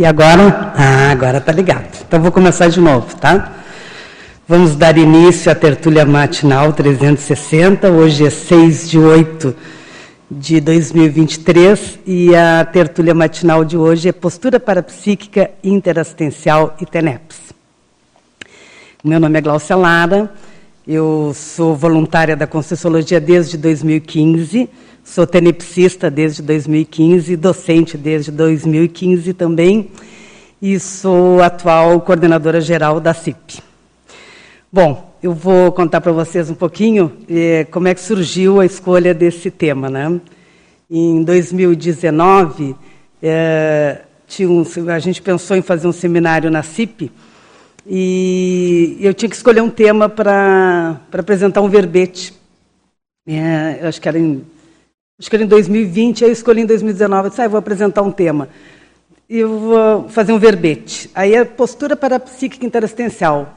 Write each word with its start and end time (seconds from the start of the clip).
E 0.00 0.06
agora? 0.06 0.72
Ah, 0.78 1.10
agora 1.10 1.42
tá 1.42 1.52
ligado. 1.52 1.86
Então 2.08 2.22
vou 2.22 2.32
começar 2.32 2.68
de 2.68 2.80
novo, 2.80 3.14
tá? 3.16 3.52
Vamos 4.48 4.74
dar 4.74 4.96
início 4.96 5.52
à 5.52 5.54
tertúlia 5.54 6.06
matinal 6.06 6.72
360. 6.72 7.90
Hoje 7.90 8.24
é 8.24 8.30
6 8.30 8.88
de 8.88 8.98
8 8.98 9.54
de 10.30 10.58
2023 10.58 11.98
e 12.06 12.34
a 12.34 12.64
tertúlia 12.64 13.12
matinal 13.12 13.62
de 13.62 13.76
hoje 13.76 14.08
é 14.08 14.12
Postura 14.12 14.58
Parapsíquica 14.58 15.50
Interassistencial 15.62 16.74
e 16.80 16.86
TENEPS. 16.86 17.36
Meu 19.04 19.20
nome 19.20 19.36
é 19.38 19.42
Glaucia 19.42 19.76
Lara, 19.76 20.32
eu 20.88 21.32
sou 21.34 21.76
voluntária 21.76 22.34
da 22.34 22.46
Conscienciologia 22.46 23.20
desde 23.20 23.58
2015 23.58 24.66
Sou 25.02 25.26
tenepsista 25.26 26.10
desde 26.10 26.42
2015, 26.42 27.34
docente 27.34 27.96
desde 27.96 28.30
2015 28.30 29.32
também, 29.32 29.90
e 30.60 30.78
sou 30.78 31.42
atual 31.42 32.00
coordenadora 32.02 32.60
geral 32.60 33.00
da 33.00 33.14
CIP. 33.14 33.60
Bom, 34.70 35.14
eu 35.22 35.32
vou 35.32 35.72
contar 35.72 36.00
para 36.02 36.12
vocês 36.12 36.50
um 36.50 36.54
pouquinho 36.54 37.12
eh, 37.28 37.66
como 37.70 37.88
é 37.88 37.94
que 37.94 38.00
surgiu 38.00 38.60
a 38.60 38.66
escolha 38.66 39.14
desse 39.14 39.50
tema. 39.50 39.88
Né? 39.88 40.20
Em 40.88 41.24
2019, 41.24 42.76
eh, 43.22 44.02
um, 44.42 44.90
a 44.90 44.98
gente 44.98 45.22
pensou 45.22 45.56
em 45.56 45.62
fazer 45.62 45.88
um 45.88 45.92
seminário 45.92 46.50
na 46.50 46.62
CIP 46.62 47.10
e 47.86 48.98
eu 49.00 49.14
tinha 49.14 49.28
que 49.28 49.34
escolher 49.34 49.62
um 49.62 49.70
tema 49.70 50.10
para 50.10 51.00
apresentar 51.10 51.62
um 51.62 51.68
verbete. 51.68 52.34
É, 53.26 53.78
eu 53.80 53.88
acho 53.88 54.00
que 54.00 54.08
era 54.08 54.18
em 54.18 54.44
Era 55.30 55.42
em 55.42 55.46
2020, 55.46 56.24
aí 56.24 56.30
eu 56.30 56.32
escolhi 56.32 56.62
em 56.62 56.66
2019. 56.66 57.26
Eu 57.26 57.30
disse, 57.30 57.42
ah, 57.42 57.44
eu 57.44 57.50
vou 57.50 57.58
apresentar 57.58 58.02
um 58.02 58.10
tema. 58.10 58.48
E 59.28 59.38
eu 59.38 59.58
vou 59.58 60.08
fazer 60.08 60.32
um 60.32 60.38
verbete. 60.38 61.10
Aí 61.14 61.36
a 61.36 61.44
postura 61.44 61.94
para 61.94 62.16
a 62.16 62.20
psíquica 62.20 62.64
interassistencial. 62.64 63.54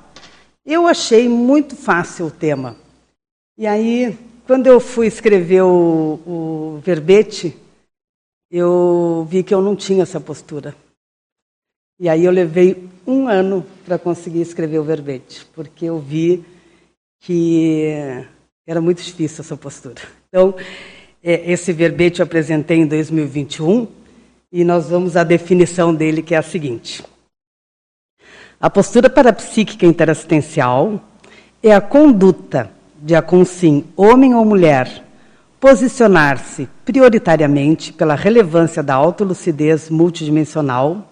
Eu 0.65 0.87
achei 0.87 1.27
muito 1.27 1.75
fácil 1.75 2.27
o 2.27 2.31
tema. 2.31 2.75
E 3.57 3.65
aí, 3.65 4.17
quando 4.45 4.67
eu 4.67 4.79
fui 4.79 5.07
escrever 5.07 5.61
o, 5.61 6.19
o 6.25 6.81
verbete, 6.83 7.55
eu 8.51 9.25
vi 9.29 9.41
que 9.41 9.53
eu 9.53 9.61
não 9.61 9.75
tinha 9.75 10.03
essa 10.03 10.19
postura. 10.19 10.75
E 11.99 12.09
aí 12.09 12.25
eu 12.25 12.31
levei 12.31 12.89
um 13.05 13.27
ano 13.27 13.65
para 13.85 13.97
conseguir 13.97 14.41
escrever 14.41 14.79
o 14.79 14.83
verbete, 14.83 15.45
porque 15.55 15.85
eu 15.85 15.99
vi 15.99 16.43
que 17.21 18.25
era 18.67 18.81
muito 18.81 19.01
difícil 19.01 19.41
essa 19.41 19.55
postura. 19.55 20.01
Então, 20.27 20.55
é, 21.23 21.49
esse 21.51 21.71
verbete 21.71 22.19
eu 22.19 22.25
apresentei 22.25 22.77
em 22.77 22.85
2021 22.85 23.87
e 24.51 24.63
nós 24.65 24.89
vamos 24.89 25.15
à 25.15 25.23
definição 25.23 25.95
dele, 25.95 26.21
que 26.21 26.35
é 26.35 26.37
a 26.37 26.43
seguinte: 26.43 27.01
A 28.59 28.69
postura 28.69 29.09
parapsíquica 29.09 29.85
interassistencial 29.85 31.01
é 31.61 31.73
a 31.73 31.79
conduta 31.79 32.69
de 33.01 33.15
a 33.15 33.21
consim, 33.21 33.85
homem 33.95 34.35
ou 34.35 34.43
mulher, 34.43 35.03
posicionar-se 35.59 36.67
prioritariamente 36.83 37.93
pela 37.93 38.15
relevância 38.15 38.83
da 38.83 38.93
autolucidez 38.93 39.89
multidimensional, 39.89 41.09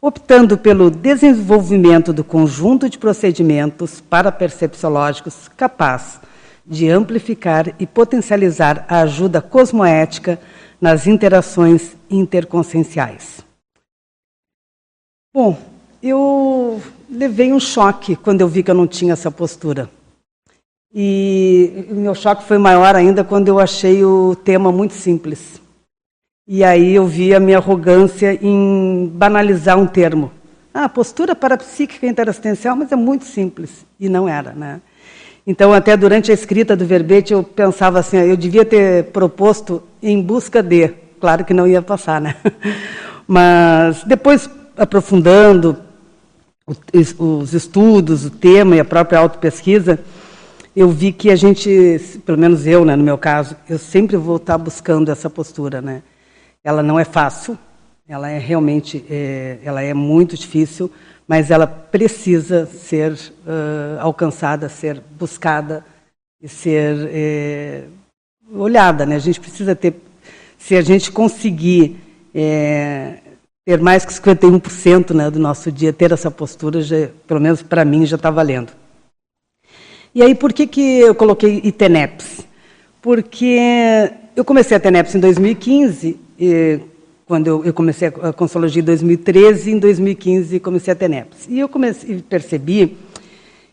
optando 0.00 0.56
pelo 0.56 0.90
desenvolvimento 0.90 2.12
do 2.12 2.24
conjunto 2.24 2.88
de 2.88 2.98
procedimentos 2.98 4.00
parapercepciológicos 4.00 5.48
capaz 5.54 6.20
de 6.66 6.88
amplificar 6.88 7.74
e 7.78 7.86
potencializar 7.86 8.84
a 8.88 9.00
ajuda 9.00 9.42
cosmoética 9.42 10.40
nas 10.80 11.06
interações 11.06 11.96
interconscienciais. 12.10 13.44
Bom, 15.32 15.58
eu 16.02 16.80
levei 17.10 17.52
um 17.52 17.60
choque 17.60 18.16
quando 18.16 18.40
eu 18.40 18.48
vi 18.48 18.62
que 18.62 18.70
eu 18.70 18.74
não 18.74 18.86
tinha 18.86 19.14
essa 19.14 19.30
postura. 19.30 19.90
E 20.94 21.86
o 21.90 21.94
meu 21.94 22.14
choque 22.14 22.44
foi 22.44 22.56
maior 22.56 22.94
ainda 22.94 23.24
quando 23.24 23.48
eu 23.48 23.58
achei 23.58 24.04
o 24.04 24.36
tema 24.36 24.70
muito 24.70 24.94
simples. 24.94 25.60
E 26.46 26.62
aí 26.62 26.94
eu 26.94 27.06
vi 27.06 27.34
a 27.34 27.40
minha 27.40 27.58
arrogância 27.58 28.38
em 28.40 29.10
banalizar 29.12 29.78
um 29.78 29.86
termo. 29.86 30.30
Ah, 30.72 30.88
postura 30.88 31.34
parapsíquica 31.34 32.06
interassistencial, 32.06 32.76
mas 32.76 32.92
é 32.92 32.96
muito 32.96 33.24
simples. 33.24 33.84
E 33.98 34.08
não 34.08 34.28
era, 34.28 34.52
né? 34.52 34.80
Então, 35.46 35.74
até 35.74 35.96
durante 35.96 36.30
a 36.30 36.34
escrita 36.34 36.74
do 36.74 36.86
verbete, 36.86 37.32
eu 37.32 37.42
pensava 37.42 37.98
assim, 37.98 38.16
eu 38.16 38.36
devia 38.36 38.64
ter 38.64 39.04
proposto 39.04 39.82
em 40.02 40.20
busca 40.20 40.62
de. 40.62 40.88
Claro 41.20 41.44
que 41.44 41.52
não 41.52 41.66
ia 41.66 41.82
passar, 41.82 42.20
né? 42.20 42.36
Mas 43.28 44.02
depois, 44.04 44.48
aprofundando 44.76 45.76
os 47.18 47.52
estudos, 47.52 48.24
o 48.24 48.30
tema 48.30 48.76
e 48.76 48.80
a 48.80 48.84
própria 48.84 49.18
autopesquisa, 49.18 50.00
eu 50.74 50.88
vi 50.88 51.12
que 51.12 51.30
a 51.30 51.36
gente, 51.36 52.00
pelo 52.24 52.38
menos 52.38 52.66
eu, 52.66 52.84
né, 52.84 52.96
no 52.96 53.04
meu 53.04 53.18
caso, 53.18 53.54
eu 53.68 53.78
sempre 53.78 54.16
vou 54.16 54.36
estar 54.36 54.56
buscando 54.56 55.12
essa 55.12 55.28
postura, 55.28 55.82
né? 55.82 56.02
Ela 56.64 56.82
não 56.82 56.98
é 56.98 57.04
fácil, 57.04 57.58
ela 58.08 58.30
é 58.30 58.38
realmente, 58.38 59.04
é, 59.08 59.58
ela 59.62 59.82
é 59.82 59.92
muito 59.94 60.36
difícil, 60.36 60.90
mas 61.26 61.50
ela 61.50 61.66
precisa 61.66 62.66
ser 62.66 63.12
uh, 63.12 64.00
alcançada, 64.00 64.68
ser 64.68 65.00
buscada 65.18 65.84
e 66.40 66.48
ser 66.48 67.08
é, 67.10 67.84
olhada. 68.52 69.06
Né? 69.06 69.16
A 69.16 69.20
gente 69.20 69.40
precisa 69.40 69.74
ter, 69.74 69.94
se 70.58 70.76
a 70.76 70.82
gente 70.82 71.10
conseguir 71.10 71.96
é, 72.34 73.14
ter 73.64 73.80
mais 73.80 74.04
que 74.04 74.12
51% 74.12 75.14
né, 75.14 75.30
do 75.30 75.38
nosso 75.38 75.72
dia, 75.72 75.92
ter 75.92 76.12
essa 76.12 76.30
postura, 76.30 76.82
já, 76.82 77.08
pelo 77.26 77.40
menos 77.40 77.62
para 77.62 77.84
mim, 77.84 78.04
já 78.04 78.16
está 78.16 78.30
valendo. 78.30 78.72
E 80.14 80.22
aí, 80.22 80.34
por 80.34 80.52
que, 80.52 80.66
que 80.66 81.00
eu 81.00 81.14
coloquei 81.14 81.60
ITENEPS? 81.64 82.46
Porque 83.00 83.58
eu 84.36 84.44
comecei 84.44 84.76
a 84.76 84.80
TENEPS 84.80 85.14
em 85.14 85.20
2015, 85.20 86.20
e 86.38 86.80
quando 87.26 87.46
eu, 87.46 87.64
eu 87.64 87.72
comecei 87.72 88.08
a 88.08 88.32
Consologia 88.32 88.82
em 88.82 88.84
2013, 88.84 89.70
em 89.72 89.78
2015 89.78 90.60
comecei 90.60 90.92
a 90.92 90.96
TENEPS. 90.96 91.46
E 91.48 91.58
eu 91.58 91.68
comecei, 91.68 92.22
percebi 92.22 92.98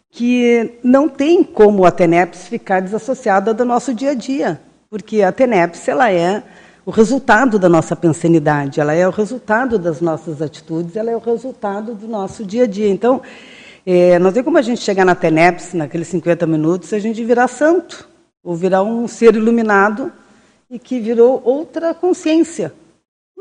que 0.10 0.80
não 0.84 1.08
tem 1.08 1.44
como 1.44 1.86
a 1.86 1.92
TENEPS 1.92 2.48
ficar 2.48 2.82
desassociada 2.82 3.54
do 3.54 3.66
nosso 3.66 3.94
dia 3.94 4.12
a 4.12 4.14
dia, 4.14 4.62
porque 4.90 5.22
a 5.22 5.32
TENEPS 5.32 5.88
ela 5.88 6.12
é 6.12 6.44
o 6.86 6.92
resultado 6.92 7.60
da 7.60 7.70
nossa 7.70 7.96
pensanidade, 7.96 8.80
ela 8.80 8.94
é 8.94 9.08
o 9.08 9.12
resultado 9.12 9.78
das 9.78 10.02
nossas 10.02 10.42
atitudes, 10.42 10.96
ela 10.96 11.12
é 11.12 11.16
o 11.16 11.20
resultado 11.20 11.94
do 11.94 12.08
nosso 12.08 12.44
dia 12.44 12.64
a 12.64 12.68
dia. 12.68 12.90
Então, 12.90 13.22
é, 13.86 14.18
não 14.18 14.32
tem 14.32 14.44
como 14.44 14.58
a 14.58 14.62
gente 14.62 14.82
chegar 14.82 15.06
na 15.06 15.16
TENEPS, 15.16 15.74
naqueles 15.74 16.08
50 16.08 16.48
minutos, 16.48 16.92
a 16.94 17.00
gente 17.00 17.24
virar 17.24 17.48
santo, 17.48 18.08
ou 18.44 18.56
virar 18.56 18.82
um 18.82 19.08
ser 19.08 19.36
iluminado 19.36 20.12
e 20.70 20.80
que 20.80 21.00
virou 21.00 21.42
outra 21.46 21.94
consciência. 21.94 22.74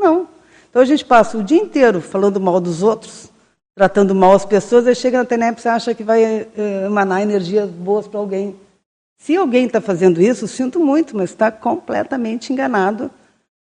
Não. 0.00 0.26
Então 0.70 0.80
a 0.80 0.84
gente 0.86 1.04
passa 1.04 1.36
o 1.36 1.44
dia 1.44 1.58
inteiro 1.58 2.00
falando 2.00 2.40
mal 2.40 2.58
dos 2.58 2.82
outros, 2.82 3.30
tratando 3.74 4.14
mal 4.14 4.32
as 4.32 4.46
pessoas, 4.46 4.86
e 4.86 4.94
chega 4.94 5.18
na 5.18 5.26
TENEP 5.26 5.60
e 5.62 5.68
acha 5.68 5.94
que 5.94 6.02
vai 6.02 6.24
eh, 6.24 6.48
emanar 6.86 7.20
energias 7.20 7.68
boas 7.68 8.08
para 8.08 8.18
alguém. 8.18 8.56
Se 9.18 9.36
alguém 9.36 9.66
está 9.66 9.80
fazendo 9.80 10.22
isso, 10.22 10.48
sinto 10.48 10.80
muito, 10.80 11.14
mas 11.14 11.30
está 11.30 11.52
completamente 11.52 12.50
enganado 12.50 13.10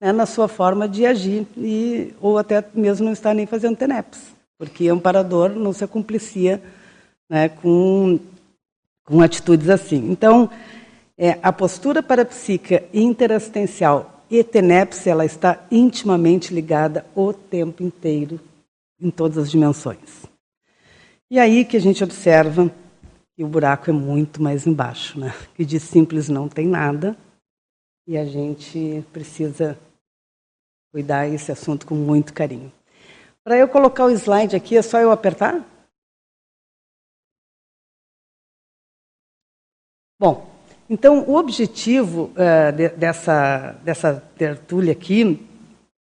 né, 0.00 0.10
na 0.10 0.24
sua 0.24 0.48
forma 0.48 0.88
de 0.88 1.04
agir, 1.04 1.46
e, 1.56 2.14
ou 2.18 2.38
até 2.38 2.64
mesmo 2.72 3.04
não 3.04 3.12
está 3.12 3.34
nem 3.34 3.44
fazendo 3.44 3.76
TENEPs, 3.76 4.18
porque 4.56 4.88
amparador 4.88 5.50
não 5.50 5.74
se 5.74 5.84
acumplicia 5.84 6.62
né, 7.28 7.50
com, 7.50 8.18
com 9.04 9.20
atitudes 9.20 9.68
assim. 9.68 10.10
Então, 10.10 10.48
é, 11.18 11.38
a 11.42 11.52
postura 11.52 12.02
parapsíquica 12.02 12.84
interassistencial 12.94 14.21
e 14.32 14.43
TENEPS 14.43 15.06
ela 15.06 15.26
está 15.26 15.62
intimamente 15.70 16.55
ligada 16.55 17.05
o 17.14 17.34
tempo 17.34 17.82
inteiro, 17.82 18.40
em 18.99 19.11
todas 19.11 19.37
as 19.37 19.50
dimensões. 19.50 20.25
E 21.31 21.38
aí 21.38 21.67
que 21.67 21.76
a 21.76 21.81
gente 21.81 22.02
observa 22.02 22.75
que 23.37 23.44
o 23.44 23.46
buraco 23.46 23.90
é 23.90 23.93
muito 23.93 24.43
mais 24.43 24.67
embaixo, 24.67 25.20
né? 25.20 25.34
que 25.55 25.67
de 25.67 25.79
simples 25.79 26.31
não 26.31 26.49
tem 26.49 26.67
nada, 26.67 27.14
e 28.06 28.17
a 28.17 28.25
gente 28.25 29.05
precisa 29.12 29.79
cuidar 30.90 31.29
desse 31.29 31.52
assunto 31.52 31.87
com 31.87 31.94
muito 31.94 32.32
carinho. 32.32 32.73
Para 33.44 33.58
eu 33.58 33.69
colocar 33.69 34.06
o 34.06 34.11
slide 34.11 34.56
aqui, 34.56 34.79
é 34.79 34.82
só 34.82 34.99
eu 34.99 35.12
apertar? 35.12 35.62
Bom, 40.19 40.51
então, 40.88 41.25
o 41.29 41.37
objetivo 41.37 42.31
uh, 42.32 42.73
de, 42.76 42.88
dessa, 42.90 43.73
dessa 43.84 44.23
tertúlia 44.37 44.93
aqui, 44.93 45.46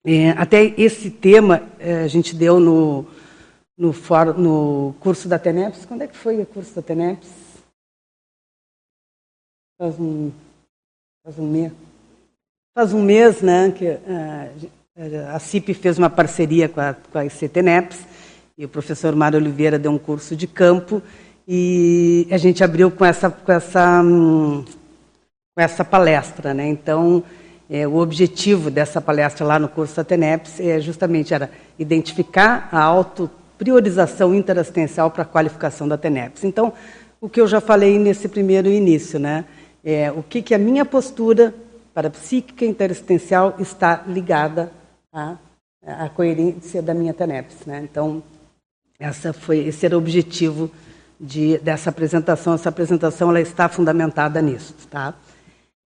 é, 0.06 0.32
até 0.32 0.64
esse 0.80 1.10
tema 1.10 1.62
uh, 1.80 2.04
a 2.04 2.08
gente 2.08 2.36
deu 2.36 2.60
no, 2.60 3.06
no, 3.78 3.94
for, 3.94 4.38
no 4.38 4.96
curso 5.00 5.28
da 5.28 5.40
TENEPS. 5.40 5.86
Quando 5.86 6.02
é 6.02 6.08
que 6.08 6.18
foi 6.18 6.42
o 6.42 6.46
curso 6.46 6.76
da 6.76 6.82
TENEPS? 6.82 7.30
Faz 9.78 10.00
um, 10.00 10.32
faz 11.24 11.40
um 11.40 11.50
mês. 11.50 11.72
Faz 12.74 12.94
um 12.94 13.02
mês, 13.02 13.42
né? 13.42 13.72
Que, 13.72 13.92
uh, 13.92 14.76
A 15.34 15.40
CIP 15.40 15.74
fez 15.74 15.98
uma 15.98 16.10
parceria 16.10 16.70
com 16.70 16.80
a, 16.80 16.94
com 16.94 17.18
a 17.18 17.26
ICTNEPS 17.26 18.06
e 18.58 18.64
o 18.64 18.70
professor 18.70 19.14
Mário 19.16 19.38
Oliveira 19.38 19.78
deu 19.78 19.92
um 19.92 19.98
curso 19.98 20.36
de 20.36 20.48
campo 20.48 21.02
e 21.47 22.27
a 22.31 22.38
gente 22.38 22.63
abriu 22.63 22.89
com 22.89 23.06
essa, 23.06 23.30
com 23.30 23.51
essa, 23.51 24.01
hum, 24.01 24.63
com 25.56 25.62
essa 25.62 25.83
palestra. 25.86 26.53
Né? 26.53 26.68
Então, 26.68 27.24
é, 27.69 27.88
o 27.88 27.97
objetivo 27.97 28.69
dessa 28.69 29.00
palestra 29.00 29.45
lá 29.45 29.59
no 29.59 29.69
curso 29.69 29.95
da 29.95 30.03
TENEPS 30.03 30.59
é 30.59 30.80
justamente 30.80 31.33
era 31.33 31.50
identificar 31.77 32.69
a 32.71 32.81
autopriorização 32.81 34.33
interassistencial 34.33 35.12
para 35.12 35.24
a 35.24 35.25
qualificação 35.25 35.88
da 35.88 35.97
TENEPS. 35.97 36.44
Então, 36.44 36.74
o 37.21 37.30
que 37.30 37.42
eu 37.42 37.47
já 37.47 37.62
falei 37.62 37.97
nesse 37.97 38.27
primeiro 38.27 38.68
início, 38.68 39.19
né? 39.19 39.45
É, 39.83 40.12
o 40.12 40.24
que, 40.24 40.42
que 40.42 40.53
a 40.53 40.57
minha 40.57 40.83
postura 40.83 41.53
para 41.95 42.09
a 42.09 42.12
psíquica 42.12 42.65
interassistencial 42.65 43.56
está 43.57 44.03
ligada 44.06 44.69
à, 45.13 45.38
à 45.81 46.09
coerência 46.09 46.81
da 46.81 46.94
minha 46.94 47.13
TENEPS. 47.13 47.65
Né? 47.65 47.88
Então, 47.89 48.21
essa 49.00 49.31
foi, 49.31 49.59
esse 49.59 49.86
era 49.86 49.95
o 49.95 50.00
objetivo 50.00 50.69
de, 51.20 51.58
dessa 51.60 51.90
apresentação. 51.90 52.54
Essa 52.54 52.70
apresentação 52.70 53.30
ela 53.30 53.42
está 53.42 53.68
fundamentada 53.70 54.42
nisso. 54.42 54.76
Tá? 54.90 55.14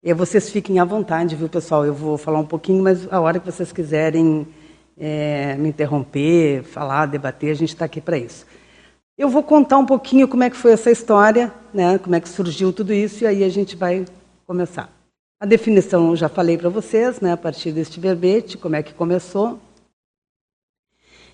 E 0.02 0.12
vocês 0.14 0.50
fiquem 0.50 0.78
à 0.78 0.84
vontade, 0.84 1.36
viu, 1.36 1.48
pessoal? 1.48 1.84
Eu 1.84 1.94
vou 1.94 2.16
falar 2.16 2.38
um 2.38 2.46
pouquinho, 2.46 2.82
mas 2.82 3.10
a 3.12 3.20
hora 3.20 3.38
que 3.38 3.46
vocês 3.46 3.72
quiserem 3.72 4.46
é, 4.98 5.54
me 5.56 5.68
interromper, 5.68 6.62
falar, 6.62 7.06
debater, 7.06 7.50
a 7.50 7.54
gente 7.54 7.70
está 7.70 7.84
aqui 7.84 8.00
para 8.00 8.18
isso. 8.18 8.46
Eu 9.18 9.28
vou 9.28 9.42
contar 9.42 9.78
um 9.78 9.86
pouquinho 9.86 10.26
como 10.26 10.42
é 10.42 10.50
que 10.50 10.56
foi 10.56 10.72
essa 10.72 10.90
história, 10.90 11.52
né? 11.74 11.98
como 11.98 12.14
é 12.14 12.20
que 12.20 12.28
surgiu 12.28 12.72
tudo 12.72 12.92
isso, 12.92 13.24
e 13.24 13.26
aí 13.26 13.44
a 13.44 13.48
gente 13.48 13.76
vai 13.76 14.06
começar. 14.46 14.90
A 15.38 15.46
definição 15.46 16.10
eu 16.10 16.16
já 16.16 16.28
falei 16.28 16.58
para 16.58 16.68
vocês, 16.68 17.18
né, 17.18 17.32
a 17.32 17.36
partir 17.36 17.72
deste 17.72 17.98
verbete, 17.98 18.58
como 18.58 18.76
é 18.76 18.82
que 18.82 18.92
começou. 18.92 19.58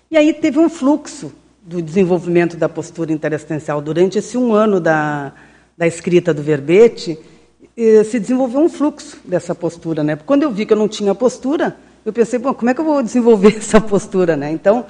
E 0.09 0.15
aí 0.15 0.33
teve 0.33 0.57
um 0.59 0.69
fluxo 0.69 1.33
do 1.67 1.81
desenvolvimento 1.81 2.55
da 2.55 2.69
postura 2.69 3.11
interassistencial 3.11 3.81
durante 3.81 4.17
esse 4.17 4.37
um 4.37 4.53
ano 4.53 4.79
da, 4.79 5.33
da 5.77 5.85
escrita 5.85 6.33
do 6.33 6.41
verbete, 6.41 7.19
se 8.05 8.19
desenvolveu 8.21 8.61
um 8.61 8.69
fluxo 8.69 9.19
dessa 9.25 9.53
postura. 9.53 10.01
Né? 10.01 10.15
Quando 10.15 10.43
eu 10.43 10.51
vi 10.51 10.65
que 10.65 10.71
eu 10.71 10.77
não 10.77 10.87
tinha 10.87 11.13
postura, 11.13 11.75
eu 12.05 12.13
pensei, 12.13 12.39
bom, 12.39 12.53
como 12.53 12.69
é 12.69 12.73
que 12.73 12.79
eu 12.79 12.85
vou 12.85 13.03
desenvolver 13.03 13.57
essa 13.59 13.81
postura? 13.81 14.37
Né? 14.37 14.49
Então, 14.49 14.85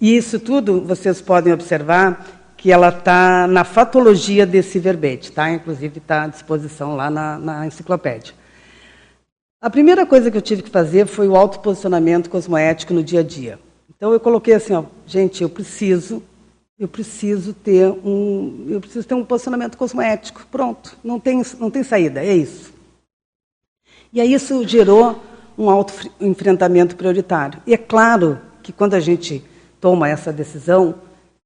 isso 0.00 0.40
tudo 0.40 0.80
vocês 0.80 1.20
podem 1.20 1.52
observar 1.52 2.26
que 2.56 2.72
ela 2.72 2.88
está 2.88 3.46
na 3.46 3.62
fatologia 3.62 4.46
desse 4.46 4.78
verbete, 4.78 5.30
tá? 5.30 5.50
inclusive 5.50 5.98
está 5.98 6.22
à 6.22 6.26
disposição 6.28 6.96
lá 6.96 7.10
na, 7.10 7.38
na 7.38 7.66
enciclopédia. 7.66 8.32
A 9.60 9.68
primeira 9.68 10.06
coisa 10.06 10.30
que 10.30 10.36
eu 10.38 10.42
tive 10.42 10.62
que 10.62 10.70
fazer 10.70 11.06
foi 11.06 11.28
o 11.28 11.36
autoposicionamento 11.36 12.30
cosmoético 12.30 12.94
no 12.94 13.02
dia 13.02 13.20
a 13.20 13.22
dia. 13.22 13.58
Então 13.96 14.12
eu 14.12 14.20
coloquei 14.20 14.54
assim, 14.54 14.74
ó, 14.74 14.84
gente, 15.06 15.42
eu 15.42 15.48
preciso, 15.48 16.22
eu 16.78 16.86
preciso 16.86 17.54
ter 17.54 17.88
um, 17.88 18.66
eu 18.68 18.80
preciso 18.80 19.06
ter 19.06 19.14
um 19.14 19.24
posicionamento 19.24 19.76
cosmoético. 19.78 20.46
Pronto, 20.50 20.96
não 21.02 21.18
tem, 21.18 21.42
não 21.58 21.70
tem 21.70 21.82
saída, 21.82 22.22
é 22.22 22.36
isso. 22.36 22.74
E 24.12 24.20
aí 24.20 24.32
isso 24.32 24.66
gerou 24.66 25.20
um 25.58 25.70
auto-enfrentamento 25.70 26.96
prioritário. 26.96 27.62
E 27.66 27.72
é 27.72 27.78
claro 27.78 28.38
que 28.62 28.72
quando 28.72 28.94
a 28.94 29.00
gente 29.00 29.42
toma 29.80 30.08
essa 30.08 30.32
decisão, 30.32 30.94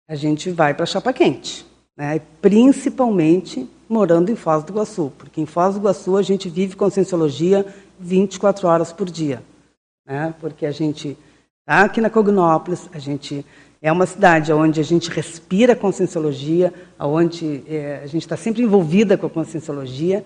a 0.09 0.15
gente 0.15 0.51
vai 0.51 0.75
para 0.75 0.83
a 0.83 0.87
chapa 0.87 1.13
quente, 1.13 1.65
né? 1.97 2.21
principalmente 2.43 3.69
morando 3.89 4.31
em 4.31 4.37
Foz 4.37 4.65
do 4.65 4.73
Iguaçu, 4.73 5.13
porque 5.17 5.41
em 5.41 5.47
Foz 5.47 5.75
do 5.75 5.81
Iguaçu 5.81 6.17
a 6.17 6.23
gente 6.23 6.49
vive 6.49 6.75
conscienciologia 6.75 7.65
24 7.99 8.67
horas 8.67 8.93
por 8.93 9.09
dia, 9.09 9.43
né? 10.07 10.35
porque 10.41 10.67
a 10.67 10.73
gente 10.73 11.17
aqui 11.71 12.01
na 12.01 12.11
Cognópolis, 12.11 12.89
a 12.93 12.99
gente 12.99 13.47
é 13.81 13.91
uma 13.93 14.05
cidade 14.05 14.53
onde 14.53 14.81
a 14.81 14.83
gente 14.83 15.09
respira 15.09 15.77
conscienciologia, 15.77 16.75
onde 16.99 17.63
é, 17.69 18.01
a 18.03 18.07
gente 18.07 18.23
está 18.23 18.37
sempre 18.37 18.63
envolvida 18.63 19.17
com 19.17 19.27
a 19.27 19.31
conscienciologia, 19.31 20.25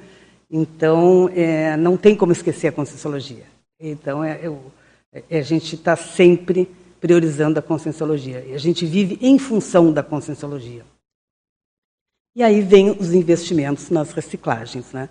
então 0.51 1.31
é, 1.35 1.77
não 1.77 1.97
tem 1.97 2.17
como 2.17 2.33
esquecer 2.33 2.69
a 2.69 2.73
conscienciologia. 2.73 3.45
Então 3.79 4.25
é, 4.25 4.41
é, 5.31 5.39
a 5.39 5.43
gente 5.43 5.75
está 5.75 5.95
sempre 5.95 6.69
priorizando 6.99 7.59
a 7.59 7.63
conscienciologia. 7.63 8.43
E 8.49 8.55
a 8.55 8.59
gente 8.59 8.87
vive 8.87 9.19
em 9.21 9.39
função 9.39 9.93
da 9.93 10.03
conscienciologia. 10.03 10.83
E 12.35 12.43
aí 12.43 12.63
vem 12.63 12.91
os 12.91 13.13
investimentos 13.13 13.91
nas 13.91 14.13
reciclagens. 14.13 14.93
Né? 14.93 15.11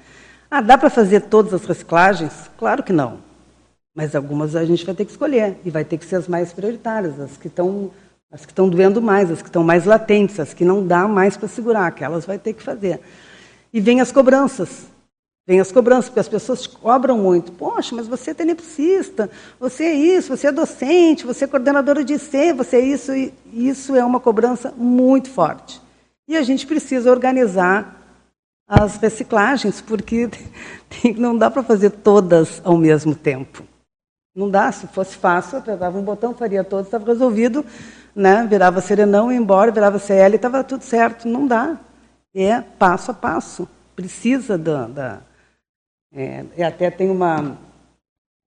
Ah, 0.49 0.61
dá 0.61 0.77
para 0.77 0.89
fazer 0.89 1.21
todas 1.21 1.53
as 1.53 1.63
reciclagens? 1.63 2.49
Claro 2.57 2.81
que 2.81 2.91
não. 2.91 3.32
Mas 3.93 4.15
algumas 4.15 4.55
a 4.55 4.65
gente 4.65 4.85
vai 4.85 4.95
ter 4.95 5.05
que 5.05 5.11
escolher. 5.11 5.57
E 5.63 5.69
vai 5.69 5.83
ter 5.83 5.97
que 5.97 6.05
ser 6.05 6.15
as 6.15 6.27
mais 6.27 6.51
prioritárias, 6.51 7.19
as 7.19 7.37
que 7.37 7.47
estão 7.47 7.91
as 8.33 8.47
que 8.47 8.51
estão 8.51 8.67
doendo 8.67 8.99
mais, 8.99 9.29
as 9.29 9.43
que 9.43 9.47
estão 9.47 9.63
mais 9.63 9.85
latentes, 9.85 10.39
as 10.39 10.55
que 10.55 10.65
não 10.65 10.85
dá 10.85 11.07
mais 11.07 11.37
para 11.37 11.47
segurar, 11.47 11.85
aquelas 11.85 12.25
vai 12.25 12.39
ter 12.39 12.53
que 12.53 12.63
fazer. 12.63 12.99
E 13.71 13.79
vem 13.79 14.01
as 14.01 14.11
cobranças. 14.11 14.87
Vem 15.45 15.59
as 15.59 15.71
cobranças, 15.71 16.05
porque 16.05 16.21
as 16.21 16.27
pessoas 16.27 16.65
cobram 16.65 17.17
muito. 17.17 17.51
Poxa, 17.51 17.95
mas 17.95 18.07
você 18.07 18.31
é 18.31 18.33
tenepsista, 18.33 19.29
você 19.59 19.83
é 19.83 19.93
isso, 19.93 20.35
você 20.35 20.47
é 20.47 20.51
docente, 20.51 21.25
você 21.25 21.43
é 21.43 21.47
coordenadora 21.47 22.03
de 22.03 22.13
IC, 22.13 22.53
você 22.53 22.77
é 22.77 22.79
isso. 22.79 23.13
E 23.13 23.33
isso 23.53 23.95
é 23.95 24.03
uma 24.03 24.19
cobrança 24.19 24.73
muito 24.75 25.29
forte. 25.29 25.79
E 26.27 26.35
a 26.35 26.41
gente 26.41 26.65
precisa 26.65 27.11
organizar 27.11 28.01
as 28.67 28.95
reciclagens, 28.97 29.79
porque 29.79 30.27
não 31.17 31.37
dá 31.37 31.51
para 31.51 31.61
fazer 31.61 31.91
todas 31.91 32.61
ao 32.63 32.77
mesmo 32.77 33.13
tempo. 33.13 33.63
Não 34.35 34.49
dá, 34.49 34.71
se 34.71 34.87
fosse 34.87 35.15
fácil, 35.15 35.59
apertava 35.59 35.97
um 35.97 36.01
botão, 36.01 36.33
faria 36.33 36.63
todos, 36.63 36.87
estava 36.87 37.05
resolvido, 37.05 37.63
né? 38.15 38.47
virava 38.49 38.81
serenão, 38.81 39.31
ia 39.31 39.37
embora, 39.37 39.71
virava 39.71 39.99
CL, 39.99 40.35
estava 40.35 40.63
tudo 40.63 40.83
certo. 40.83 41.27
Não 41.27 41.45
dá. 41.45 41.77
É 42.33 42.61
passo 42.61 43.11
a 43.11 43.13
passo. 43.13 43.67
Precisa 43.95 44.57
da. 44.57 44.87
da 44.87 45.21
é, 46.11 46.45
até 46.65 46.89
tem 46.89 47.11
uma. 47.11 47.57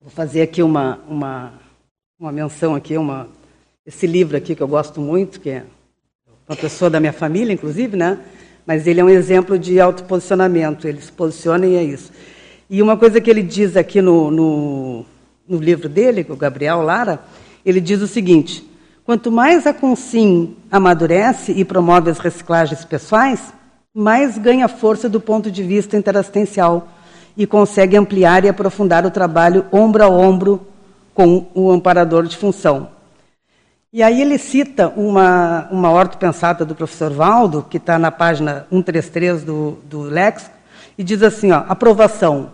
Vou 0.00 0.10
fazer 0.10 0.42
aqui 0.42 0.60
uma, 0.60 0.98
uma, 1.08 1.52
uma 2.18 2.32
menção 2.32 2.74
aqui, 2.74 2.96
uma, 2.96 3.28
esse 3.84 4.06
livro 4.06 4.36
aqui 4.36 4.56
que 4.56 4.62
eu 4.62 4.68
gosto 4.68 5.00
muito, 5.00 5.40
que 5.40 5.50
é 5.50 5.64
uma 6.48 6.56
pessoa 6.56 6.90
da 6.90 6.98
minha 6.98 7.12
família, 7.12 7.52
inclusive, 7.52 7.96
né? 7.96 8.18
Mas 8.66 8.88
ele 8.88 9.00
é 9.00 9.04
um 9.04 9.08
exemplo 9.08 9.56
de 9.56 9.80
autoposicionamento. 9.80 10.88
Ele 10.88 11.00
se 11.00 11.12
posiciona 11.12 11.64
e 11.64 11.76
é 11.76 11.84
isso. 11.84 12.12
E 12.68 12.82
uma 12.82 12.96
coisa 12.96 13.20
que 13.20 13.30
ele 13.30 13.42
diz 13.42 13.76
aqui 13.76 14.02
no, 14.02 14.30
no 14.32 15.06
no 15.48 15.58
livro 15.58 15.88
dele, 15.88 16.26
o 16.28 16.36
Gabriel 16.36 16.82
Lara, 16.82 17.20
ele 17.64 17.80
diz 17.80 18.00
o 18.00 18.06
seguinte: 18.06 18.68
quanto 19.04 19.30
mais 19.30 19.66
a 19.66 19.74
Consim 19.74 20.56
amadurece 20.70 21.52
e 21.52 21.64
promove 21.64 22.10
as 22.10 22.18
reciclagens 22.18 22.84
pessoais, 22.84 23.52
mais 23.94 24.36
ganha 24.38 24.68
força 24.68 25.08
do 25.08 25.20
ponto 25.20 25.50
de 25.50 25.62
vista 25.62 25.96
interassistencial 25.96 26.88
e 27.36 27.46
consegue 27.46 27.96
ampliar 27.96 28.44
e 28.44 28.48
aprofundar 28.48 29.04
o 29.04 29.10
trabalho 29.10 29.66
ombro 29.70 30.04
a 30.04 30.08
ombro 30.08 30.66
com 31.14 31.46
o 31.54 31.70
amparador 31.70 32.24
de 32.24 32.36
função. 32.36 32.88
E 33.92 34.02
aí 34.02 34.20
ele 34.20 34.36
cita 34.36 34.88
uma, 34.96 35.68
uma 35.70 35.90
ortopensata 35.90 36.64
do 36.64 36.74
professor 36.74 37.10
Valdo, 37.10 37.62
que 37.62 37.78
está 37.78 37.98
na 37.98 38.10
página 38.10 38.66
133 38.70 39.42
do, 39.42 39.78
do 39.84 40.02
Lex, 40.02 40.50
e 40.98 41.04
diz 41.04 41.22
assim, 41.22 41.52
ó, 41.52 41.64
aprovação. 41.68 42.50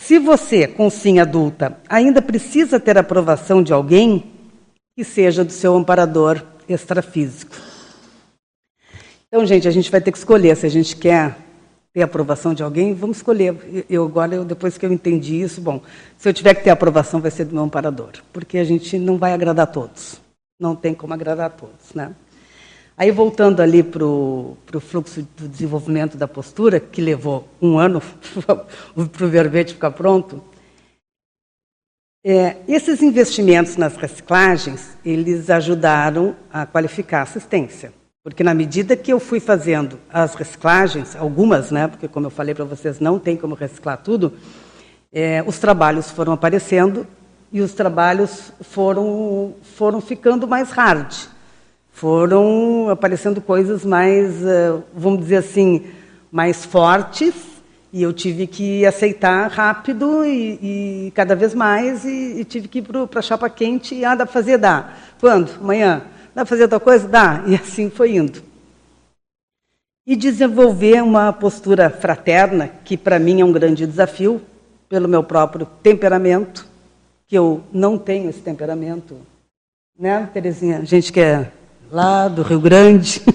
Se 0.00 0.18
você, 0.18 0.66
com 0.66 0.88
sim 0.88 1.20
adulta, 1.20 1.78
ainda 1.86 2.22
precisa 2.22 2.80
ter 2.80 2.96
aprovação 2.96 3.62
de 3.62 3.70
alguém, 3.70 4.32
que 4.96 5.04
seja 5.04 5.44
do 5.44 5.52
seu 5.52 5.76
amparador 5.76 6.42
extrafísico. 6.66 7.54
Então, 9.28 9.44
gente, 9.44 9.68
a 9.68 9.70
gente 9.70 9.90
vai 9.90 10.00
ter 10.00 10.10
que 10.10 10.16
escolher 10.16 10.56
se 10.56 10.64
a 10.64 10.70
gente 10.70 10.96
quer 10.96 11.36
ter 11.92 12.00
aprovação 12.02 12.54
de 12.54 12.62
alguém, 12.62 12.94
vamos 12.94 13.18
escolher. 13.18 13.84
Eu 13.88 14.04
agora, 14.06 14.34
eu, 14.34 14.44
depois 14.44 14.78
que 14.78 14.86
eu 14.86 14.92
entendi 14.92 15.42
isso, 15.42 15.60
bom, 15.60 15.82
se 16.16 16.26
eu 16.28 16.32
tiver 16.32 16.54
que 16.54 16.64
ter 16.64 16.70
aprovação, 16.70 17.20
vai 17.20 17.30
ser 17.30 17.44
do 17.44 17.54
meu 17.54 17.62
amparador, 17.62 18.12
porque 18.32 18.56
a 18.56 18.64
gente 18.64 18.98
não 18.98 19.18
vai 19.18 19.34
agradar 19.34 19.64
a 19.64 19.70
todos. 19.70 20.18
Não 20.58 20.74
tem 20.74 20.94
como 20.94 21.12
agradar 21.12 21.46
a 21.46 21.50
todos, 21.50 21.94
né? 21.94 22.14
Aí, 23.00 23.10
voltando 23.10 23.60
ali 23.60 23.82
para 23.82 24.04
o 24.04 24.58
fluxo 24.78 25.26
do 25.34 25.48
desenvolvimento 25.48 26.18
da 26.18 26.28
postura, 26.28 26.78
que 26.78 27.00
levou 27.00 27.48
um 27.58 27.78
ano 27.78 28.02
para 29.10 29.24
o 29.24 29.28
verbete 29.30 29.72
ficar 29.72 29.92
pronto, 29.92 30.44
é, 32.22 32.56
esses 32.68 33.00
investimentos 33.00 33.78
nas 33.78 33.96
reciclagens, 33.96 34.98
eles 35.02 35.48
ajudaram 35.48 36.36
a 36.52 36.66
qualificar 36.66 37.20
a 37.20 37.22
assistência. 37.22 37.90
Porque 38.22 38.44
na 38.44 38.52
medida 38.52 38.94
que 38.94 39.10
eu 39.10 39.18
fui 39.18 39.40
fazendo 39.40 39.98
as 40.12 40.34
reciclagens, 40.34 41.16
algumas, 41.16 41.70
né, 41.70 41.88
porque 41.88 42.06
como 42.06 42.26
eu 42.26 42.30
falei 42.30 42.54
para 42.54 42.66
vocês, 42.66 43.00
não 43.00 43.18
tem 43.18 43.34
como 43.34 43.54
reciclar 43.54 43.96
tudo, 43.96 44.34
é, 45.10 45.42
os 45.46 45.58
trabalhos 45.58 46.10
foram 46.10 46.34
aparecendo 46.34 47.06
e 47.50 47.62
os 47.62 47.72
trabalhos 47.72 48.52
foram, 48.60 49.54
foram 49.62 50.02
ficando 50.02 50.46
mais 50.46 50.70
hard 50.70 51.39
foram 51.92 52.88
aparecendo 52.88 53.40
coisas 53.40 53.84
mais, 53.84 54.44
eh, 54.44 54.78
vamos 54.94 55.20
dizer 55.20 55.36
assim, 55.36 55.84
mais 56.30 56.64
fortes 56.64 57.34
E 57.92 58.02
eu 58.02 58.12
tive 58.12 58.46
que 58.46 58.86
aceitar 58.86 59.50
rápido 59.50 60.24
e, 60.24 61.06
e 61.08 61.10
cada 61.10 61.34
vez 61.34 61.52
mais 61.54 62.04
e, 62.04 62.40
e 62.40 62.44
tive 62.44 62.68
que 62.68 62.78
ir 62.78 62.82
para 62.82 63.18
a 63.18 63.22
chapa 63.22 63.50
quente 63.50 63.96
e 63.96 64.04
ah, 64.04 64.14
dá 64.14 64.24
para 64.24 64.32
fazer? 64.32 64.58
Dá. 64.58 64.92
Quando? 65.18 65.50
Amanhã. 65.60 66.02
Dá 66.32 66.42
para 66.42 66.46
fazer 66.46 66.62
outra 66.62 66.78
coisa? 66.78 67.08
Dá. 67.08 67.42
E 67.48 67.54
assim 67.56 67.90
foi 67.90 68.14
indo. 68.14 68.40
E 70.06 70.14
desenvolver 70.14 71.02
uma 71.02 71.32
postura 71.32 71.90
fraterna, 71.90 72.70
que 72.84 72.96
para 72.96 73.18
mim 73.18 73.40
é 73.40 73.44
um 73.44 73.52
grande 73.52 73.84
desafio, 73.86 74.40
pelo 74.88 75.08
meu 75.08 75.24
próprio 75.24 75.66
temperamento, 75.82 76.66
que 77.26 77.36
eu 77.36 77.60
não 77.72 77.98
tenho 77.98 78.30
esse 78.30 78.40
temperamento. 78.40 79.16
Né, 79.98 80.28
Terezinha? 80.32 80.78
A 80.78 80.84
gente 80.84 81.12
que 81.12 81.20
é 81.20 81.50
lá 81.90 82.28
do 82.28 82.42
Rio 82.42 82.60
Grande. 82.60 83.22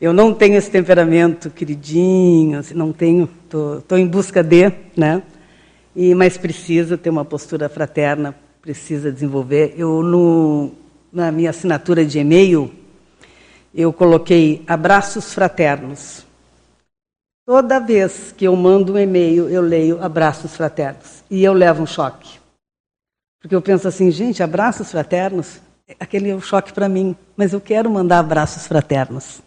Eu 0.00 0.12
não 0.12 0.32
tenho 0.32 0.56
esse 0.56 0.70
temperamento 0.70 1.50
queridinho, 1.50 2.60
assim, 2.60 2.74
não 2.74 2.92
tenho, 2.92 3.28
estou 3.78 3.98
em 3.98 4.06
busca 4.06 4.44
de, 4.44 4.72
né? 4.96 5.22
E, 5.94 6.14
mas 6.14 6.36
precisa 6.36 6.96
ter 6.96 7.10
uma 7.10 7.24
postura 7.24 7.68
fraterna, 7.68 8.32
precisa 8.62 9.10
desenvolver. 9.10 9.74
Eu, 9.76 10.00
no, 10.02 10.70
na 11.12 11.32
minha 11.32 11.50
assinatura 11.50 12.04
de 12.04 12.20
e-mail, 12.20 12.72
eu 13.74 13.92
coloquei 13.92 14.62
abraços 14.68 15.34
fraternos. 15.34 16.24
Toda 17.44 17.80
vez 17.80 18.32
que 18.36 18.44
eu 18.44 18.54
mando 18.54 18.92
um 18.92 18.98
e-mail, 18.98 19.48
eu 19.48 19.62
leio 19.62 20.00
abraços 20.00 20.54
fraternos. 20.56 21.24
E 21.28 21.42
eu 21.42 21.52
levo 21.52 21.82
um 21.82 21.86
choque. 21.86 22.38
Porque 23.40 23.54
eu 23.54 23.62
penso 23.62 23.88
assim, 23.88 24.12
gente, 24.12 24.44
abraços 24.44 24.92
fraternos, 24.92 25.60
aquele 25.98 26.30
é 26.30 26.40
choque 26.40 26.72
para 26.72 26.88
mim, 26.88 27.16
mas 27.36 27.52
eu 27.52 27.60
quero 27.60 27.90
mandar 27.90 28.18
abraços 28.18 28.66
fraternos. 28.66 29.40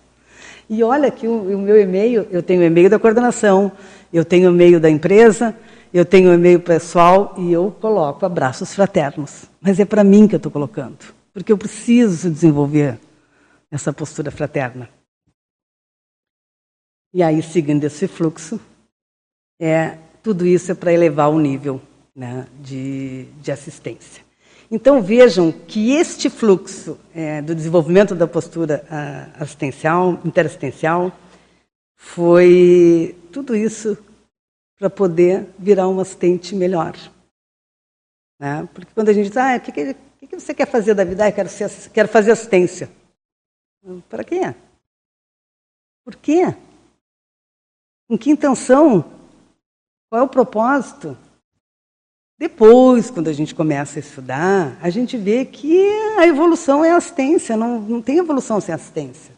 E 0.70 0.84
olha 0.84 1.12
que 1.12 1.28
o, 1.28 1.56
o 1.56 1.60
meu 1.60 1.80
e-mail, 1.80 2.28
eu 2.32 2.42
tenho 2.42 2.62
o 2.62 2.64
e-mail 2.64 2.90
da 2.90 2.98
coordenação, 2.98 3.72
eu 4.12 4.24
tenho 4.24 4.50
o 4.50 4.54
e-mail 4.54 4.80
da 4.80 4.90
empresa, 4.90 5.56
eu 5.94 6.06
tenho 6.06 6.32
o 6.32 6.34
e-mail 6.34 6.60
pessoal 6.60 7.36
e 7.38 7.52
eu 7.52 7.76
coloco 7.82 8.26
abraços 8.26 8.74
fraternos. 8.74 9.46
Mas 9.60 9.80
é 9.80 9.86
para 9.86 10.04
mim 10.04 10.28
que 10.28 10.36
eu 10.36 10.38
estou 10.38 10.52
colocando, 10.52 10.98
porque 11.34 11.52
eu 11.52 11.58
preciso 11.58 12.30
desenvolver 12.30 12.98
essa 13.70 13.92
postura 13.92 14.32
fraterna. 14.32 14.90
E 17.14 17.22
aí, 17.22 17.44
seguindo 17.44 17.84
esse 17.84 18.08
fluxo, 18.08 18.60
é, 19.60 19.98
tudo 20.24 20.46
isso 20.48 20.72
é 20.72 20.76
para 20.76 20.94
elevar 20.94 21.30
o 21.30 21.40
nível 21.40 21.82
né, 22.16 22.48
de, 22.62 23.26
de 23.42 23.52
assistência. 23.52 24.21
Então 24.74 25.02
vejam 25.02 25.52
que 25.52 25.92
este 25.92 26.30
fluxo 26.30 26.98
é, 27.14 27.42
do 27.42 27.54
desenvolvimento 27.54 28.16
da 28.16 28.26
postura 28.26 28.86
assistencial, 29.38 30.14
interassistencial, 30.24 31.12
foi 31.98 33.20
tudo 33.34 33.54
isso 33.54 33.98
para 34.80 34.90
poder 34.90 35.50
virar 35.60 35.90
um 35.90 36.00
assistente 36.00 36.56
melhor. 36.56 36.96
Né? 38.40 38.68
Porque 38.74 38.94
quando 38.94 39.10
a 39.10 39.14
gente 39.14 39.28
diz, 39.28 39.38
ah, 39.38 39.58
o 39.58 39.60
que, 39.60 39.72
que, 39.74 40.28
que, 40.28 40.40
você 40.40 40.54
quer 40.54 40.66
fazer 40.66 40.96
da 40.96 41.04
vida? 41.04 41.26
Ah, 41.26 41.30
eu 41.30 41.34
quero, 41.34 41.50
ser, 41.50 41.70
quero 41.92 42.08
fazer 42.08 42.32
assistência. 42.32 42.90
Para 44.10 44.24
quê? 44.24 44.56
Por 46.04 46.16
quê? 46.16 46.56
Com 48.08 48.18
que 48.18 48.32
intenção? 48.32 49.02
Qual 50.10 50.22
é 50.22 50.24
o 50.24 50.30
propósito? 50.30 51.18
Depois, 52.42 53.12
quando 53.12 53.28
a 53.28 53.34
gente 53.34 53.54
começa 53.54 54.00
a 54.00 54.02
estudar, 54.02 54.76
a 54.82 54.90
gente 54.90 55.16
vê 55.16 55.46
que 55.46 55.88
a 56.18 56.26
evolução 56.26 56.84
é 56.84 56.90
assistência, 56.90 57.56
não, 57.56 57.80
não 57.80 58.02
tem 58.02 58.18
evolução 58.18 58.60
sem 58.60 58.74
assistência. 58.74 59.36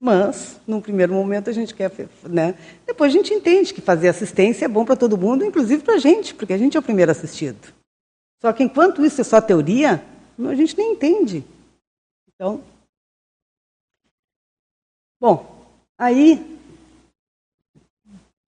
Mas, 0.00 0.60
num 0.68 0.80
primeiro 0.80 1.12
momento, 1.12 1.50
a 1.50 1.52
gente 1.52 1.74
quer. 1.74 1.90
Né? 2.22 2.54
Depois 2.86 3.12
a 3.12 3.16
gente 3.16 3.34
entende 3.34 3.74
que 3.74 3.80
fazer 3.80 4.06
assistência 4.06 4.66
é 4.66 4.68
bom 4.68 4.84
para 4.84 4.94
todo 4.94 5.18
mundo, 5.18 5.44
inclusive 5.44 5.82
para 5.82 5.94
a 5.94 5.98
gente, 5.98 6.32
porque 6.32 6.52
a 6.52 6.58
gente 6.58 6.76
é 6.76 6.80
o 6.80 6.82
primeiro 6.82 7.10
assistido. 7.10 7.74
Só 8.40 8.52
que 8.52 8.62
enquanto 8.62 9.04
isso 9.04 9.20
é 9.20 9.24
só 9.24 9.40
teoria, 9.40 10.00
a 10.38 10.54
gente 10.54 10.78
nem 10.78 10.92
entende. 10.92 11.44
Então. 12.32 12.62
Bom, 15.20 15.66
aí, 15.98 16.56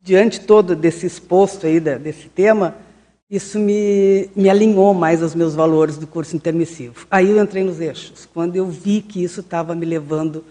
diante 0.00 0.46
todo 0.46 0.76
desse 0.76 1.06
exposto 1.06 1.66
aí 1.66 1.80
desse 1.80 2.28
tema, 2.28 2.86
isso 3.30 3.58
me, 3.58 4.30
me 4.34 4.48
alinhou 4.48 4.94
mais 4.94 5.22
aos 5.22 5.34
meus 5.34 5.54
valores 5.54 5.98
do 5.98 6.06
curso 6.06 6.34
intermissivo. 6.34 7.06
Aí 7.10 7.30
eu 7.30 7.42
entrei 7.42 7.62
nos 7.62 7.78
eixos. 7.78 8.26
Quando 8.26 8.56
eu 8.56 8.66
vi 8.66 9.02
que 9.02 9.22
isso 9.22 9.40
estava 9.40 9.74
me 9.74 9.84
levando, 9.84 10.44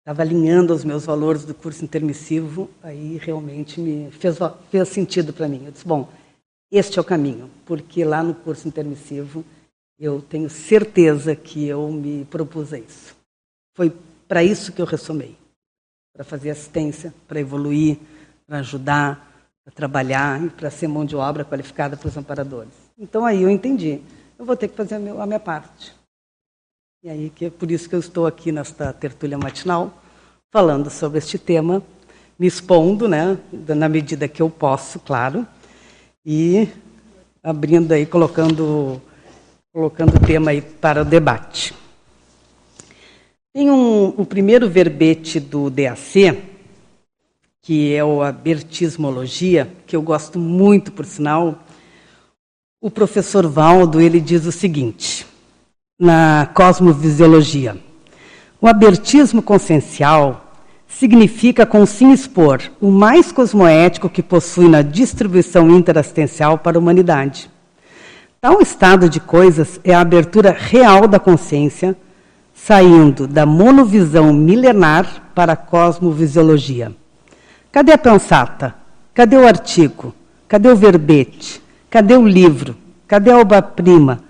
estava 0.00 0.22
alinhando 0.22 0.72
aos 0.72 0.84
meus 0.84 1.04
valores 1.04 1.44
do 1.44 1.54
curso 1.54 1.84
intermissivo, 1.84 2.68
aí 2.82 3.18
realmente 3.18 3.80
me 3.80 4.10
fez, 4.10 4.36
fez 4.70 4.88
sentido 4.88 5.32
para 5.32 5.48
mim. 5.48 5.62
Eu 5.66 5.72
disse, 5.72 5.86
bom, 5.86 6.08
este 6.72 6.98
é 6.98 7.02
o 7.02 7.04
caminho, 7.04 7.48
porque 7.64 8.04
lá 8.04 8.22
no 8.22 8.34
curso 8.34 8.66
intermissivo 8.66 9.44
eu 9.98 10.20
tenho 10.20 10.50
certeza 10.50 11.36
que 11.36 11.66
eu 11.66 11.88
me 11.90 12.24
propus 12.24 12.72
a 12.72 12.78
isso. 12.78 13.16
Foi 13.74 13.92
para 14.26 14.42
isso 14.42 14.72
que 14.72 14.82
eu 14.82 14.86
ressomei, 14.86 15.36
para 16.12 16.24
fazer 16.24 16.50
assistência, 16.50 17.14
para 17.28 17.40
evoluir, 17.40 17.96
para 18.46 18.58
ajudar, 18.58 19.27
para 19.68 19.74
trabalhar 19.74 20.42
e 20.42 20.48
para 20.48 20.70
ser 20.70 20.88
mão 20.88 21.04
de 21.04 21.14
obra 21.14 21.44
qualificada 21.44 21.94
para 21.94 22.08
os 22.08 22.16
amparadores. 22.16 22.72
Então 22.98 23.24
aí 23.26 23.42
eu 23.42 23.50
entendi, 23.50 24.00
eu 24.38 24.44
vou 24.44 24.56
ter 24.56 24.68
que 24.68 24.74
fazer 24.74 24.94
a, 24.94 25.26
minha 25.26 25.38
parte. 25.38 25.94
E 27.02 27.10
aí 27.10 27.30
que 27.30 27.46
é 27.46 27.50
por 27.50 27.70
isso 27.70 27.86
que 27.88 27.94
eu 27.94 28.00
estou 28.00 28.26
aqui 28.26 28.50
nesta 28.50 28.92
tertúlia 28.94 29.36
matinal, 29.36 29.92
falando 30.50 30.88
sobre 30.88 31.18
este 31.18 31.38
tema, 31.38 31.82
me 32.38 32.46
expondo, 32.46 33.06
né, 33.06 33.38
na 33.52 33.88
medida 33.88 34.26
que 34.26 34.40
eu 34.40 34.48
posso, 34.48 34.98
claro, 35.00 35.46
e 36.24 36.66
abrindo 37.42 37.92
aí, 37.92 38.06
colocando, 38.06 39.02
colocando 39.72 40.16
o 40.16 40.26
tema 40.26 40.52
aí 40.52 40.62
para 40.62 41.02
o 41.02 41.04
debate. 41.04 41.74
Tem 43.52 43.70
um, 43.70 44.14
o 44.16 44.24
primeiro 44.24 44.68
verbete 44.68 45.38
do 45.38 45.68
DAC, 45.68 46.47
que 47.68 47.94
é 47.94 48.02
o 48.02 48.22
Abertismologia, 48.22 49.68
que 49.86 49.94
eu 49.94 50.00
gosto 50.00 50.38
muito, 50.38 50.90
por 50.90 51.04
sinal, 51.04 51.58
o 52.80 52.90
professor 52.90 53.46
Valdo 53.46 54.00
ele 54.00 54.22
diz 54.22 54.46
o 54.46 54.52
seguinte, 54.52 55.26
na 56.00 56.48
Cosmovisiologia. 56.54 57.76
O 58.58 58.66
abertismo 58.66 59.42
consciencial 59.42 60.50
significa 60.88 61.66
com 61.66 61.84
sim 61.84 62.10
expor 62.10 62.62
o 62.80 62.90
mais 62.90 63.30
cosmoético 63.30 64.08
que 64.08 64.22
possui 64.22 64.66
na 64.66 64.80
distribuição 64.80 65.68
interassistencial 65.68 66.56
para 66.56 66.78
a 66.78 66.80
humanidade. 66.80 67.50
Tal 68.40 68.62
estado 68.62 69.10
de 69.10 69.20
coisas 69.20 69.78
é 69.84 69.92
a 69.92 70.00
abertura 70.00 70.56
real 70.58 71.06
da 71.06 71.18
consciência, 71.18 71.94
saindo 72.54 73.26
da 73.26 73.44
monovisão 73.44 74.32
milenar 74.32 75.30
para 75.34 75.52
a 75.52 75.56
cosmovisiologia. 75.56 76.96
Cadê 77.70 77.92
a 77.92 77.98
pensata? 77.98 78.74
Cadê 79.14 79.36
o 79.36 79.46
artigo? 79.46 80.14
Cadê 80.48 80.68
o 80.68 80.76
verbete? 80.76 81.62
Cadê 81.90 82.16
o 82.16 82.26
livro? 82.26 82.76
Cadê 83.06 83.30
a 83.30 83.38
obra-prima? 83.38 84.20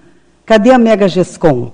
Cadê 0.44 0.70
a 0.72 0.78
mega 0.78 1.08
gescom? 1.08 1.72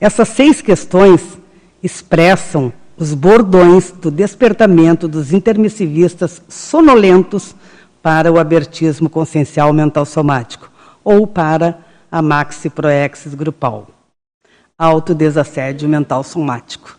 Essas 0.00 0.28
seis 0.28 0.60
questões 0.60 1.38
expressam 1.82 2.72
os 2.96 3.14
bordões 3.14 3.90
do 3.90 4.10
despertamento 4.10 5.08
dos 5.08 5.32
intermissivistas 5.32 6.42
sonolentos 6.48 7.54
para 8.02 8.30
o 8.30 8.38
abertismo 8.38 9.08
consciencial 9.08 9.72
mental 9.72 10.04
somático 10.04 10.70
ou 11.02 11.26
para 11.26 11.78
a 12.10 12.20
maxi 12.20 12.68
proexis 12.68 13.34
grupal, 13.34 13.88
autodesassédio 14.78 15.88
mental 15.88 16.22
somático. 16.22 16.98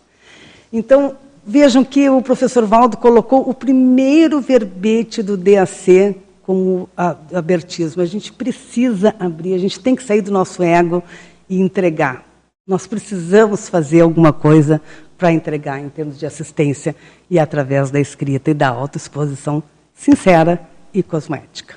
Então, 0.72 1.16
Vejam 1.44 1.84
que 1.84 2.08
o 2.08 2.22
professor 2.22 2.64
Valdo 2.64 2.96
colocou 2.96 3.48
o 3.48 3.52
primeiro 3.52 4.40
verbete 4.40 5.22
do 5.22 5.36
DAC 5.36 6.16
como 6.42 6.88
abertismo. 7.32 8.00
A 8.00 8.06
gente 8.06 8.32
precisa 8.32 9.14
abrir, 9.18 9.54
a 9.54 9.58
gente 9.58 9.80
tem 9.80 9.96
que 9.96 10.04
sair 10.04 10.20
do 10.20 10.30
nosso 10.30 10.62
ego 10.62 11.02
e 11.48 11.60
entregar. 11.60 12.24
Nós 12.66 12.86
precisamos 12.86 13.68
fazer 13.68 14.02
alguma 14.02 14.32
coisa 14.32 14.80
para 15.18 15.32
entregar 15.32 15.80
em 15.80 15.88
termos 15.88 16.16
de 16.18 16.26
assistência 16.26 16.94
e 17.28 17.38
através 17.38 17.90
da 17.90 17.98
escrita 17.98 18.52
e 18.52 18.54
da 18.54 18.68
autoexposição 18.68 19.62
sincera 19.94 20.60
e 20.94 21.02
cosmética. 21.02 21.74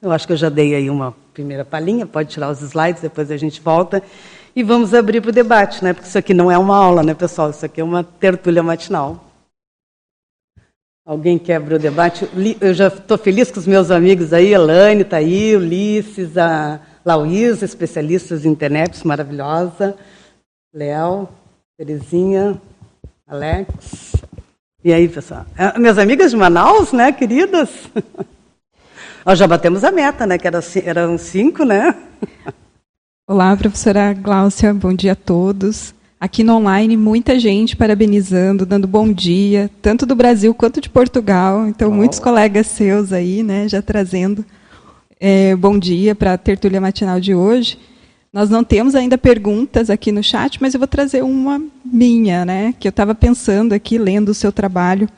Eu 0.00 0.12
acho 0.12 0.26
que 0.26 0.32
eu 0.32 0.36
já 0.36 0.48
dei 0.48 0.74
aí 0.74 0.88
uma 0.88 1.14
primeira 1.32 1.64
palhinha, 1.64 2.06
pode 2.06 2.30
tirar 2.30 2.50
os 2.50 2.60
slides, 2.60 3.02
depois 3.02 3.30
a 3.30 3.36
gente 3.36 3.60
volta 3.60 4.02
e 4.56 4.62
vamos 4.62 4.94
abrir 4.94 5.20
para 5.20 5.30
o 5.30 5.32
debate, 5.32 5.82
né? 5.82 5.92
Porque 5.92 6.08
isso 6.08 6.18
aqui 6.18 6.32
não 6.32 6.50
é 6.50 6.56
uma 6.56 6.76
aula, 6.76 7.02
né, 7.02 7.14
pessoal? 7.14 7.50
Isso 7.50 7.66
aqui 7.66 7.80
é 7.80 7.84
uma 7.84 8.04
tertúlia 8.04 8.62
matinal. 8.62 9.24
Alguém 11.04 11.38
quer 11.38 11.56
abrir 11.56 11.74
o 11.74 11.78
debate? 11.78 12.28
Eu 12.60 12.72
já 12.72 12.88
estou 12.88 13.18
feliz 13.18 13.50
com 13.50 13.60
os 13.60 13.66
meus 13.66 13.90
amigos 13.90 14.32
aí, 14.32 14.54
Elaine 14.54 15.02
está 15.02 15.18
aí, 15.18 15.54
Ulisses, 15.54 16.38
a 16.38 16.80
Lauísa, 17.04 17.64
especialistas 17.64 18.46
em 18.46 18.50
internet, 18.50 19.06
maravilhosa, 19.06 19.96
Léo, 20.72 21.28
Terezinha, 21.76 22.58
Alex. 23.26 24.14
E 24.82 24.92
aí, 24.92 25.08
pessoal? 25.08 25.44
Ah, 25.58 25.78
minhas 25.78 25.98
amigas 25.98 26.30
de 26.30 26.36
Manaus, 26.36 26.92
né, 26.92 27.12
queridas? 27.12 27.70
Nós 29.26 29.38
já 29.38 29.46
batemos 29.46 29.84
a 29.84 29.90
meta, 29.90 30.26
né? 30.26 30.38
Que 30.38 30.46
era, 30.46 30.60
eram 30.84 31.18
cinco, 31.18 31.64
né? 31.64 31.94
Olá, 33.26 33.56
professora 33.56 34.12
Gláucia, 34.12 34.74
bom 34.74 34.92
dia 34.92 35.12
a 35.12 35.16
todos. 35.16 35.94
Aqui 36.20 36.44
no 36.44 36.56
online, 36.56 36.94
muita 36.94 37.38
gente 37.38 37.74
parabenizando, 37.74 38.66
dando 38.66 38.86
bom 38.86 39.10
dia, 39.10 39.70
tanto 39.80 40.04
do 40.04 40.14
Brasil 40.14 40.52
quanto 40.52 40.78
de 40.78 40.90
Portugal. 40.90 41.66
Então, 41.66 41.88
oh. 41.88 41.94
muitos 41.94 42.18
colegas 42.18 42.66
seus 42.66 43.14
aí, 43.14 43.42
né, 43.42 43.66
já 43.66 43.80
trazendo 43.80 44.44
é, 45.18 45.56
bom 45.56 45.78
dia 45.78 46.14
para 46.14 46.34
a 46.34 46.38
tertúlia 46.38 46.82
matinal 46.82 47.18
de 47.18 47.34
hoje. 47.34 47.78
Nós 48.30 48.50
não 48.50 48.62
temos 48.62 48.94
ainda 48.94 49.16
perguntas 49.16 49.88
aqui 49.88 50.12
no 50.12 50.22
chat, 50.22 50.60
mas 50.60 50.74
eu 50.74 50.78
vou 50.78 50.86
trazer 50.86 51.24
uma 51.24 51.62
minha, 51.82 52.44
né? 52.44 52.74
Que 52.78 52.86
eu 52.86 52.90
estava 52.90 53.14
pensando 53.14 53.72
aqui, 53.72 53.96
lendo 53.96 54.28
o 54.28 54.34
seu 54.34 54.52
trabalho, 54.52 55.08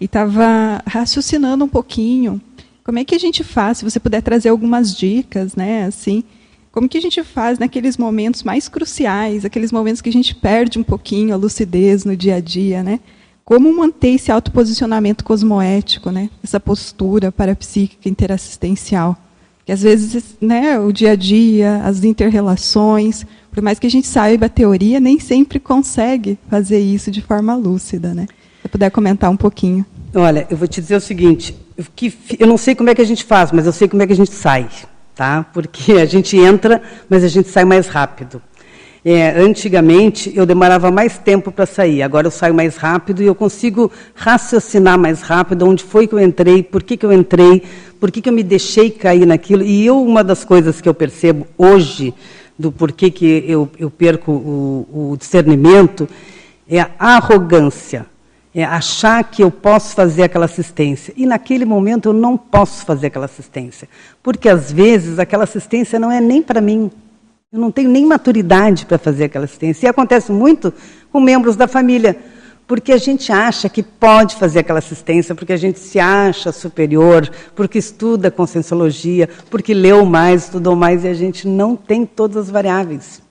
e 0.00 0.04
estava 0.04 0.80
raciocinando 0.86 1.64
um 1.64 1.68
pouquinho. 1.68 2.40
Como 2.84 3.00
é 3.00 3.04
que 3.04 3.16
a 3.16 3.18
gente 3.18 3.42
faz, 3.42 3.78
se 3.78 3.84
você 3.84 3.98
puder 3.98 4.22
trazer 4.22 4.48
algumas 4.48 4.96
dicas, 4.96 5.56
né? 5.56 5.86
Assim, 5.86 6.22
como 6.70 6.88
que 6.88 6.98
a 6.98 7.00
gente 7.00 7.22
faz 7.22 7.58
naqueles 7.58 7.96
momentos 7.96 8.42
mais 8.42 8.68
cruciais, 8.68 9.44
aqueles 9.44 9.72
momentos 9.72 10.00
que 10.00 10.08
a 10.08 10.12
gente 10.12 10.34
perde 10.34 10.78
um 10.78 10.82
pouquinho 10.82 11.34
a 11.34 11.36
lucidez 11.36 12.04
no 12.04 12.16
dia 12.16 12.36
a 12.36 12.40
dia, 12.40 12.82
né? 12.82 13.00
Como 13.44 13.74
manter 13.74 14.10
esse 14.10 14.30
autoposicionamento 14.30 15.24
cosmoético, 15.24 16.10
né? 16.10 16.28
Essa 16.42 16.60
postura 16.60 17.32
parapsíquica 17.32 18.08
interassistencial 18.08 19.16
que 19.68 19.72
às 19.72 19.82
vezes 19.82 20.24
né, 20.40 20.78
o 20.80 20.90
dia 20.90 21.10
a 21.10 21.14
dia, 21.14 21.82
as 21.84 22.02
interrelações, 22.02 23.26
por 23.52 23.62
mais 23.62 23.78
que 23.78 23.86
a 23.86 23.90
gente 23.90 24.06
saiba 24.06 24.46
a 24.46 24.48
teoria, 24.48 24.98
nem 24.98 25.20
sempre 25.20 25.60
consegue 25.60 26.38
fazer 26.48 26.78
isso 26.78 27.10
de 27.10 27.20
forma 27.20 27.54
lúcida. 27.54 28.14
Né? 28.14 28.26
Se 28.62 28.68
puder 28.70 28.90
comentar 28.90 29.30
um 29.30 29.36
pouquinho. 29.36 29.84
Olha, 30.14 30.46
eu 30.48 30.56
vou 30.56 30.66
te 30.66 30.80
dizer 30.80 30.96
o 30.96 31.00
seguinte, 31.02 31.54
que 31.94 32.16
eu 32.38 32.46
não 32.46 32.56
sei 32.56 32.74
como 32.74 32.88
é 32.88 32.94
que 32.94 33.02
a 33.02 33.04
gente 33.04 33.24
faz, 33.24 33.52
mas 33.52 33.66
eu 33.66 33.72
sei 33.74 33.88
como 33.88 34.00
é 34.02 34.06
que 34.06 34.14
a 34.14 34.16
gente 34.16 34.30
sai, 34.30 34.70
tá? 35.18 35.44
Porque 35.52 35.94
a 36.00 36.06
gente 36.06 36.36
entra, 36.38 36.80
mas 37.10 37.24
a 37.24 37.28
gente 37.28 37.48
sai 37.48 37.64
mais 37.64 37.88
rápido. 37.88 38.40
É, 39.04 39.30
antigamente 39.40 40.32
eu 40.34 40.44
demorava 40.44 40.90
mais 40.90 41.18
tempo 41.18 41.50
para 41.50 41.66
sair, 41.66 42.02
agora 42.02 42.26
eu 42.26 42.30
saio 42.30 42.54
mais 42.54 42.76
rápido 42.76 43.22
e 43.22 43.26
eu 43.26 43.34
consigo 43.34 43.90
raciocinar 44.14 44.98
mais 44.98 45.22
rápido 45.22 45.66
onde 45.66 45.82
foi 45.82 46.06
que 46.06 46.14
eu 46.14 46.20
entrei, 46.20 46.62
por 46.62 46.82
que, 46.82 46.96
que 46.96 47.06
eu 47.06 47.12
entrei, 47.12 47.62
por 47.98 48.10
que, 48.10 48.20
que 48.20 48.28
eu 48.28 48.32
me 48.32 48.42
deixei 48.42 48.90
cair 48.90 49.24
naquilo. 49.24 49.62
E 49.62 49.86
eu, 49.86 50.00
uma 50.02 50.22
das 50.22 50.44
coisas 50.44 50.80
que 50.80 50.88
eu 50.88 50.94
percebo 50.94 51.46
hoje, 51.56 52.12
do 52.58 52.70
porquê 52.70 53.10
que 53.10 53.44
eu, 53.46 53.68
eu 53.78 53.90
perco 53.90 54.32
o, 54.32 55.12
o 55.12 55.16
discernimento, 55.16 56.08
é 56.68 56.80
a 56.80 56.90
arrogância. 56.98 58.06
É 58.60 58.64
achar 58.64 59.22
que 59.22 59.40
eu 59.40 59.52
posso 59.52 59.94
fazer 59.94 60.24
aquela 60.24 60.46
assistência. 60.46 61.14
E 61.16 61.24
naquele 61.24 61.64
momento 61.64 62.08
eu 62.08 62.12
não 62.12 62.36
posso 62.36 62.84
fazer 62.84 63.06
aquela 63.06 63.26
assistência. 63.26 63.88
Porque 64.20 64.48
às 64.48 64.72
vezes 64.72 65.20
aquela 65.20 65.44
assistência 65.44 65.96
não 65.96 66.10
é 66.10 66.20
nem 66.20 66.42
para 66.42 66.60
mim. 66.60 66.90
Eu 67.52 67.60
não 67.60 67.70
tenho 67.70 67.88
nem 67.88 68.04
maturidade 68.04 68.84
para 68.84 68.98
fazer 68.98 69.26
aquela 69.26 69.44
assistência. 69.44 69.86
E 69.86 69.88
acontece 69.88 70.32
muito 70.32 70.74
com 71.12 71.20
membros 71.20 71.54
da 71.54 71.68
família, 71.68 72.18
porque 72.66 72.90
a 72.90 72.98
gente 72.98 73.30
acha 73.30 73.68
que 73.68 73.80
pode 73.80 74.34
fazer 74.34 74.58
aquela 74.58 74.80
assistência, 74.80 75.36
porque 75.36 75.52
a 75.52 75.56
gente 75.56 75.78
se 75.78 76.00
acha 76.00 76.50
superior, 76.50 77.30
porque 77.54 77.78
estuda 77.78 78.28
conscienciologia, 78.28 79.28
porque 79.48 79.72
leu 79.72 80.04
mais, 80.04 80.46
estudou 80.46 80.74
mais, 80.74 81.04
e 81.04 81.08
a 81.08 81.14
gente 81.14 81.46
não 81.46 81.76
tem 81.76 82.04
todas 82.04 82.36
as 82.36 82.50
variáveis. 82.50 83.22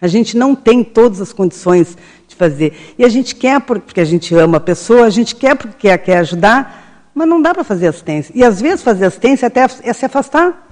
A 0.00 0.06
gente 0.06 0.36
não 0.36 0.54
tem 0.54 0.82
todas 0.84 1.20
as 1.20 1.32
condições 1.32 1.98
fazer. 2.38 2.72
E 2.96 3.04
a 3.04 3.08
gente 3.08 3.34
quer 3.34 3.60
porque 3.60 4.00
a 4.00 4.04
gente 4.04 4.34
ama 4.34 4.56
a 4.56 4.60
pessoa, 4.60 5.04
a 5.04 5.10
gente 5.10 5.34
quer 5.34 5.56
porque 5.56 5.96
quer 5.98 6.18
ajudar, 6.18 7.10
mas 7.14 7.28
não 7.28 7.42
dá 7.42 7.52
para 7.52 7.64
fazer 7.64 7.88
assistência. 7.88 8.32
E 8.34 8.44
às 8.44 8.60
vezes 8.60 8.82
fazer 8.82 9.06
assistência 9.06 9.48
até 9.48 9.66
é 9.82 9.92
se 9.92 10.06
afastar. 10.06 10.66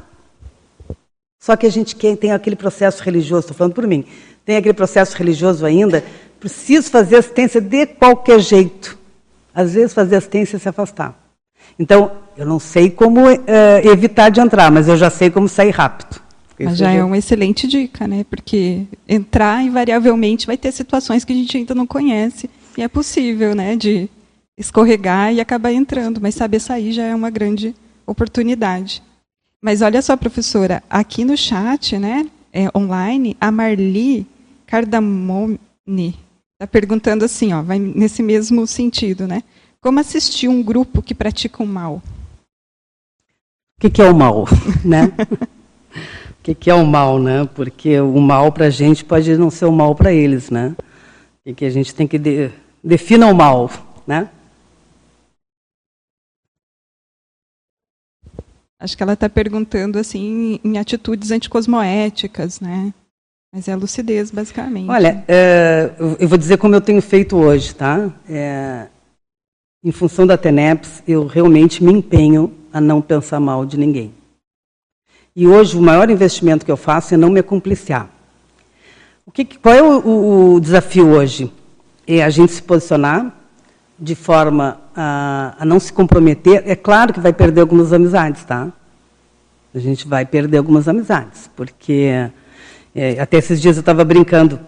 Só 1.39 1.57
que 1.57 1.67
a 1.67 1.71
gente 1.71 1.95
tem 2.17 2.33
aquele 2.33 2.57
processo 2.57 3.03
religioso, 3.03 3.41
estou 3.41 3.57
falando 3.57 3.75
por 3.75 3.87
mim, 3.87 4.05
tem 4.45 4.57
aquele 4.57 4.75
processo 4.75 5.17
religioso 5.17 5.67
ainda, 5.67 6.03
preciso 6.41 6.91
fazer 6.91 7.17
assistência 7.17 7.61
de 7.61 7.87
qualquer 7.87 8.41
jeito. 8.41 8.97
Às 9.55 9.75
vezes 9.75 9.93
fazer 9.93 10.17
assistência 10.17 10.57
é 10.57 10.61
se 10.61 10.69
afastar. 10.69 11.19
Então, 11.79 12.13
eu 12.37 12.47
não 12.47 12.59
sei 12.59 12.91
como 12.91 13.29
uh, 13.29 13.39
evitar 13.85 14.31
de 14.31 14.41
entrar, 14.41 14.71
mas 14.71 14.89
eu 14.89 14.97
já 14.97 15.11
sei 15.11 15.31
como 15.31 15.49
sair 15.49 15.71
rápido. 15.71 16.26
Mas 16.59 16.79
já 16.79 16.90
é 16.90 17.05
uma 17.05 17.19
excelente 17.19 17.66
dica, 17.66 18.09
né? 18.09 18.25
Porque 18.25 18.87
entrar 19.09 19.62
invariavelmente 19.62 20.47
vai 20.47 20.57
ter 20.57 20.73
situações 20.73 21.25
que 21.25 21.33
a 21.33 21.37
gente 21.37 21.57
ainda 21.57 21.75
não 21.75 21.87
conhece 21.87 22.49
e 22.77 22.83
é 22.83 22.88
possível, 22.88 23.55
né, 23.55 23.75
de 23.75 24.09
escorregar 24.59 25.33
e 25.33 25.40
acabar 25.40 25.73
entrando, 25.73 26.21
mas 26.21 26.35
saber 26.35 26.61
sair 26.61 26.92
já 26.92 27.05
é 27.05 27.14
uma 27.14 27.31
grande 27.31 27.75
oportunidade. 28.07 29.03
Mas 29.62 29.83
olha 29.83 30.01
só, 30.03 30.16
professora, 30.16 30.83
aqui 30.88 31.25
no 31.25 31.37
chat, 31.37 31.99
né, 31.99 32.29
é, 32.53 32.69
online, 32.77 33.37
a 33.40 33.51
Marli 33.51 34.27
Cardamone 34.66 35.59
está 36.55 36.66
perguntando 36.71 37.25
assim, 37.25 37.53
ó, 37.53 37.62
vai 37.62 37.79
nesse 37.79 38.23
mesmo 38.23 38.66
sentido, 38.66 39.27
né? 39.27 39.42
Como 39.81 40.01
assistir 40.01 40.49
um 40.49 40.62
grupo 40.62 41.03
que 41.03 41.14
pratica 41.14 41.62
o 41.62 41.66
mal? 41.66 42.03
O 43.77 43.81
que, 43.81 43.90
que 43.90 44.03
é 44.03 44.11
o 44.11 44.16
mal, 44.16 44.47
né? 44.85 45.12
que, 46.47 46.55
que 46.55 46.71
é 46.71 46.75
o 46.75 46.87
mal, 46.87 47.19
né? 47.19 47.49
Porque 47.55 47.99
o 47.99 48.21
mal 48.21 48.53
para 48.53 48.67
a 48.67 48.71
gente 48.71 49.05
pode 49.05 49.37
não 49.37 49.51
ser 49.51 49.65
o 49.65 49.73
mal 49.73 49.97
para 49.97 50.13
eles, 50.13 50.49
né? 50.49 50.77
E 51.45 51.53
que 51.53 51.65
a 51.65 51.71
gente 51.71 51.93
tem 51.93 52.07
que 52.07 52.19
de, 52.19 52.53
defina 52.85 53.27
o 53.27 53.35
mal, 53.35 53.69
né? 54.07 54.29
Acho 58.79 58.97
que 58.97 59.03
ela 59.03 59.15
está 59.15 59.29
perguntando 59.29 59.99
assim 59.99 60.61
em 60.63 60.79
atitudes 60.79 61.33
anticosmoéticas, 61.33 62.61
né? 62.61 62.95
Mas 63.53 63.67
é 63.67 63.73
a 63.73 63.77
lucidez, 63.77 64.31
basicamente. 64.31 64.89
Olha, 64.89 65.25
é, 65.27 65.91
eu 66.21 66.29
vou 66.29 66.39
dizer 66.39 66.59
como 66.59 66.77
eu 66.77 66.81
tenho 66.81 67.03
feito 67.03 67.37
hoje, 67.37 67.75
tá? 67.75 68.09
É, 68.29 68.87
em 69.83 69.91
função 69.91 70.25
da 70.27 70.37
TENEPS, 70.37 71.03
eu 71.09 71.27
realmente 71.27 71.83
me 71.83 71.93
empenho 71.93 72.53
a 72.73 72.81
não 72.81 73.03
pensar 73.03 73.41
mal 73.41 73.67
de 73.67 73.77
ninguém. 73.77 74.15
E 75.37 75.46
hoje 75.46 75.77
o 75.77 75.83
maior 75.83 76.09
investimento 76.09 76.64
que 76.64 76.72
eu 76.72 76.79
faço 76.79 77.12
é 77.12 77.16
não 77.18 77.29
me 77.29 77.40
acompliciar. 77.40 78.09
O 79.27 79.31
que, 79.31 79.44
qual 79.44 79.75
é 79.75 79.83
o, 79.83 79.99
o, 79.99 80.55
o 80.55 80.61
desafio 80.61 81.09
hoje? 81.09 81.53
É 82.07 82.25
a 82.25 82.31
gente 82.31 82.53
se 82.53 82.62
posicionar 82.62 83.35
de 83.99 84.14
forma 84.14 84.81
a, 84.96 85.55
a, 85.59 85.64
não 85.66 85.79
se 85.79 85.92
comprometer, 85.92 86.62
é 86.66 86.75
claro 86.75 87.12
que 87.12 87.20
vai 87.20 87.35
perder 87.35 87.61
algumas 87.61 87.92
amizades, 87.92 88.44
tá? 88.44 88.72
A 89.75 89.79
gente 89.79 90.09
vai 90.09 90.25
perder 90.25 90.57
algumas 90.57 90.88
amizades, 90.88 91.51
porque 91.55 92.31
é, 92.94 93.20
até 93.20 93.37
esses 93.37 93.61
dias 93.61 93.77
eu 93.77 93.81
estava 93.81 94.05
brincando, 94.05 94.59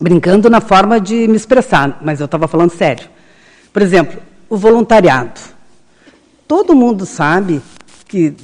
brincando 0.00 0.48
na 0.48 0.62
forma 0.62 0.98
de 0.98 1.28
me 1.28 1.36
expressar, 1.36 1.98
mas 2.02 2.18
eu 2.18 2.24
estava 2.24 2.48
falando 2.48 2.70
sério. 2.70 3.08
Por 3.70 3.82
exemplo, 3.82 4.22
o 4.48 4.56
voluntariado. 4.56 5.38
Todo 6.48 6.74
mundo 6.74 7.04
sabe 7.04 7.60
que 8.08 8.34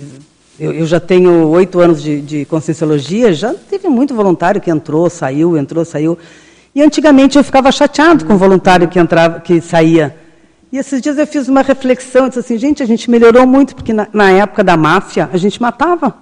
eu, 0.59 0.73
eu 0.73 0.87
já 0.87 0.99
tenho 0.99 1.49
oito 1.49 1.79
anos 1.81 2.03
de, 2.03 2.21
de 2.21 2.44
conscienciologia, 2.44 3.33
já 3.33 3.55
teve 3.55 3.88
muito 3.88 4.14
voluntário 4.14 4.61
que 4.61 4.71
entrou, 4.71 5.09
saiu, 5.09 5.57
entrou, 5.57 5.85
saiu. 5.85 6.18
E 6.75 6.83
antigamente 6.83 7.38
eu 7.38 7.44
ficava 7.44 7.71
chateado 7.71 8.25
com 8.25 8.35
o 8.35 8.38
voluntário 8.38 8.88
que 8.88 8.99
entrava, 8.99 9.40
que 9.40 9.61
saía. 9.61 10.16
E 10.73 10.77
esses 10.77 11.01
dias 11.01 11.16
eu 11.16 11.27
fiz 11.27 11.49
uma 11.49 11.62
reflexão, 11.62 12.25
eu 12.25 12.29
disse 12.29 12.40
assim, 12.40 12.59
gente, 12.59 12.83
a 12.83 12.87
gente 12.87 13.11
melhorou 13.11 13.47
muito, 13.47 13.75
porque 13.75 13.92
na, 13.92 14.09
na 14.12 14.31
época 14.31 14.64
da 14.64 14.77
máfia 14.77 15.31
a 15.33 15.37
gente 15.37 15.62
matava. 15.62 16.14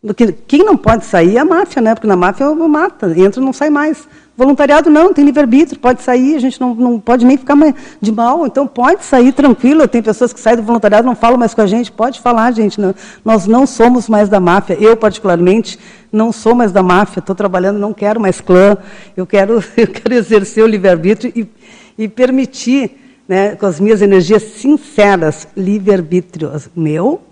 Porque 0.00 0.32
quem 0.46 0.64
não 0.64 0.76
pode 0.76 1.04
sair 1.04 1.36
é 1.36 1.40
a 1.40 1.44
máfia, 1.44 1.82
né? 1.82 1.94
Porque 1.94 2.06
na 2.06 2.16
máfia 2.16 2.48
mata, 2.54 3.12
entra 3.18 3.40
e 3.40 3.44
não 3.44 3.52
sai 3.52 3.70
mais. 3.70 4.08
Voluntariado 4.36 4.90
não, 4.90 5.14
tem 5.14 5.24
livre-arbítrio, 5.24 5.80
pode 5.80 6.02
sair, 6.02 6.36
a 6.36 6.38
gente 6.38 6.60
não, 6.60 6.74
não 6.74 7.00
pode 7.00 7.24
nem 7.24 7.38
ficar 7.38 7.56
de 7.98 8.12
mal, 8.12 8.46
então 8.46 8.66
pode 8.66 9.02
sair 9.02 9.32
tranquilo. 9.32 9.88
Tem 9.88 10.02
pessoas 10.02 10.30
que 10.30 10.38
saem 10.38 10.58
do 10.58 10.62
voluntariado 10.62 11.06
não 11.06 11.16
falam 11.16 11.38
mais 11.38 11.54
com 11.54 11.62
a 11.62 11.66
gente, 11.66 11.90
pode 11.90 12.20
falar, 12.20 12.52
gente. 12.52 12.78
Não, 12.78 12.94
nós 13.24 13.46
não 13.46 13.66
somos 13.66 14.10
mais 14.10 14.28
da 14.28 14.38
máfia. 14.38 14.76
Eu, 14.78 14.94
particularmente, 14.94 15.78
não 16.12 16.32
sou 16.32 16.54
mais 16.54 16.70
da 16.70 16.82
máfia, 16.82 17.20
estou 17.20 17.34
trabalhando, 17.34 17.78
não 17.78 17.94
quero 17.94 18.20
mais 18.20 18.38
clã, 18.38 18.76
eu 19.16 19.26
quero, 19.26 19.64
eu 19.74 19.86
quero 19.86 20.14
exercer 20.14 20.62
o 20.62 20.66
livre-arbítrio 20.66 21.32
e, 21.34 21.48
e 21.96 22.06
permitir, 22.06 23.22
né, 23.26 23.56
com 23.56 23.64
as 23.64 23.80
minhas 23.80 24.02
energias 24.02 24.42
sinceras, 24.42 25.48
livre-arbítrio 25.56 26.52
meu. 26.76 27.22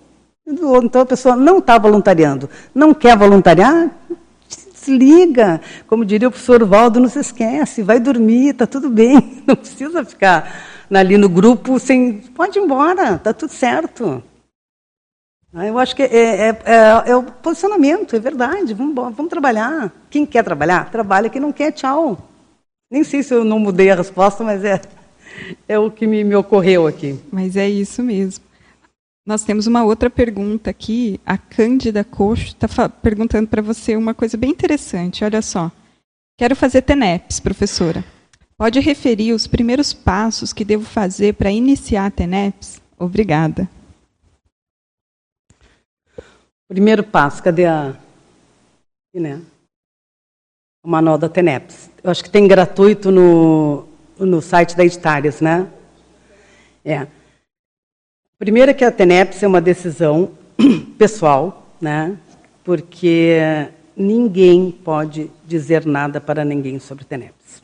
Então 0.46 1.02
a 1.02 1.06
pessoa 1.06 1.36
não 1.36 1.58
está 1.58 1.76
voluntariando, 1.78 2.48
não 2.74 2.94
quer 2.94 3.16
voluntariar, 3.16 3.90
desliga. 4.84 5.60
Como 5.86 6.04
diria 6.04 6.28
o 6.28 6.30
professor 6.30 6.64
Valdo, 6.64 7.00
não 7.00 7.08
se 7.08 7.18
esquece, 7.18 7.82
vai 7.82 7.98
dormir, 7.98 8.50
está 8.50 8.66
tudo 8.66 8.88
bem. 8.88 9.42
Não 9.46 9.56
precisa 9.56 10.04
ficar 10.04 10.86
ali 10.92 11.16
no 11.16 11.28
grupo 11.28 11.78
sem. 11.78 12.14
Pode 12.34 12.58
ir 12.58 12.62
embora, 12.62 13.16
está 13.16 13.32
tudo 13.32 13.52
certo. 13.52 14.22
Ah, 15.52 15.66
eu 15.66 15.78
acho 15.78 15.94
que 15.94 16.02
é, 16.02 16.06
é, 16.06 16.48
é, 16.48 17.10
é, 17.10 17.16
o 17.16 17.22
posicionamento, 17.22 18.16
é 18.16 18.18
verdade. 18.18 18.74
Vamos, 18.74 18.94
vamos 18.94 19.30
trabalhar. 19.30 19.92
Quem 20.10 20.26
quer 20.26 20.42
trabalhar, 20.42 20.90
trabalha. 20.90 21.30
Quem 21.30 21.40
não 21.40 21.52
quer, 21.52 21.70
tchau. 21.70 22.18
Nem 22.90 23.04
sei 23.04 23.22
se 23.22 23.32
eu 23.32 23.44
não 23.44 23.58
mudei 23.58 23.90
a 23.90 23.94
resposta, 23.94 24.42
mas 24.42 24.64
é, 24.64 24.80
é 25.68 25.78
o 25.78 25.90
que 25.90 26.06
me, 26.06 26.24
me 26.24 26.34
ocorreu 26.34 26.86
aqui. 26.88 27.20
Mas 27.30 27.56
é 27.56 27.68
isso 27.68 28.02
mesmo. 28.02 28.44
Nós 29.26 29.42
temos 29.42 29.66
uma 29.66 29.82
outra 29.84 30.10
pergunta 30.10 30.68
aqui. 30.68 31.18
A 31.24 31.38
Cândida 31.38 32.04
Coxo 32.04 32.48
está 32.48 32.88
perguntando 32.88 33.48
para 33.48 33.62
você 33.62 33.96
uma 33.96 34.12
coisa 34.12 34.36
bem 34.36 34.50
interessante. 34.50 35.24
Olha 35.24 35.40
só. 35.40 35.72
Quero 36.36 36.54
fazer 36.54 36.82
TENEPS, 36.82 37.40
professora. 37.40 38.04
Pode 38.56 38.80
referir 38.80 39.32
os 39.32 39.46
primeiros 39.46 39.94
passos 39.94 40.52
que 40.52 40.64
devo 40.64 40.84
fazer 40.84 41.34
para 41.34 41.50
iniciar 41.50 42.06
a 42.06 42.10
TENEPS? 42.10 42.82
Obrigada. 42.98 43.68
Primeiro 46.68 47.02
passo, 47.02 47.42
cadê 47.42 47.64
a. 47.64 47.96
Né? 49.14 49.40
O 50.84 50.88
manual 50.88 51.16
da 51.16 51.28
TENEPS. 51.30 51.90
Eu 52.02 52.10
acho 52.10 52.22
que 52.22 52.30
tem 52.30 52.46
gratuito 52.46 53.10
no, 53.10 53.88
no 54.18 54.42
site 54.42 54.76
da 54.76 54.84
Editares, 54.84 55.40
né? 55.40 55.66
É. 56.84 57.06
Primeiro 58.44 58.74
que 58.74 58.84
a 58.84 58.92
TENEPS 58.92 59.42
é 59.42 59.46
uma 59.46 59.58
decisão 59.58 60.32
pessoal, 60.98 61.66
né? 61.80 62.14
Porque 62.62 63.38
ninguém 63.96 64.70
pode 64.70 65.30
dizer 65.46 65.86
nada 65.86 66.20
para 66.20 66.44
ninguém 66.44 66.78
sobre 66.78 67.06
TENEPS. 67.06 67.62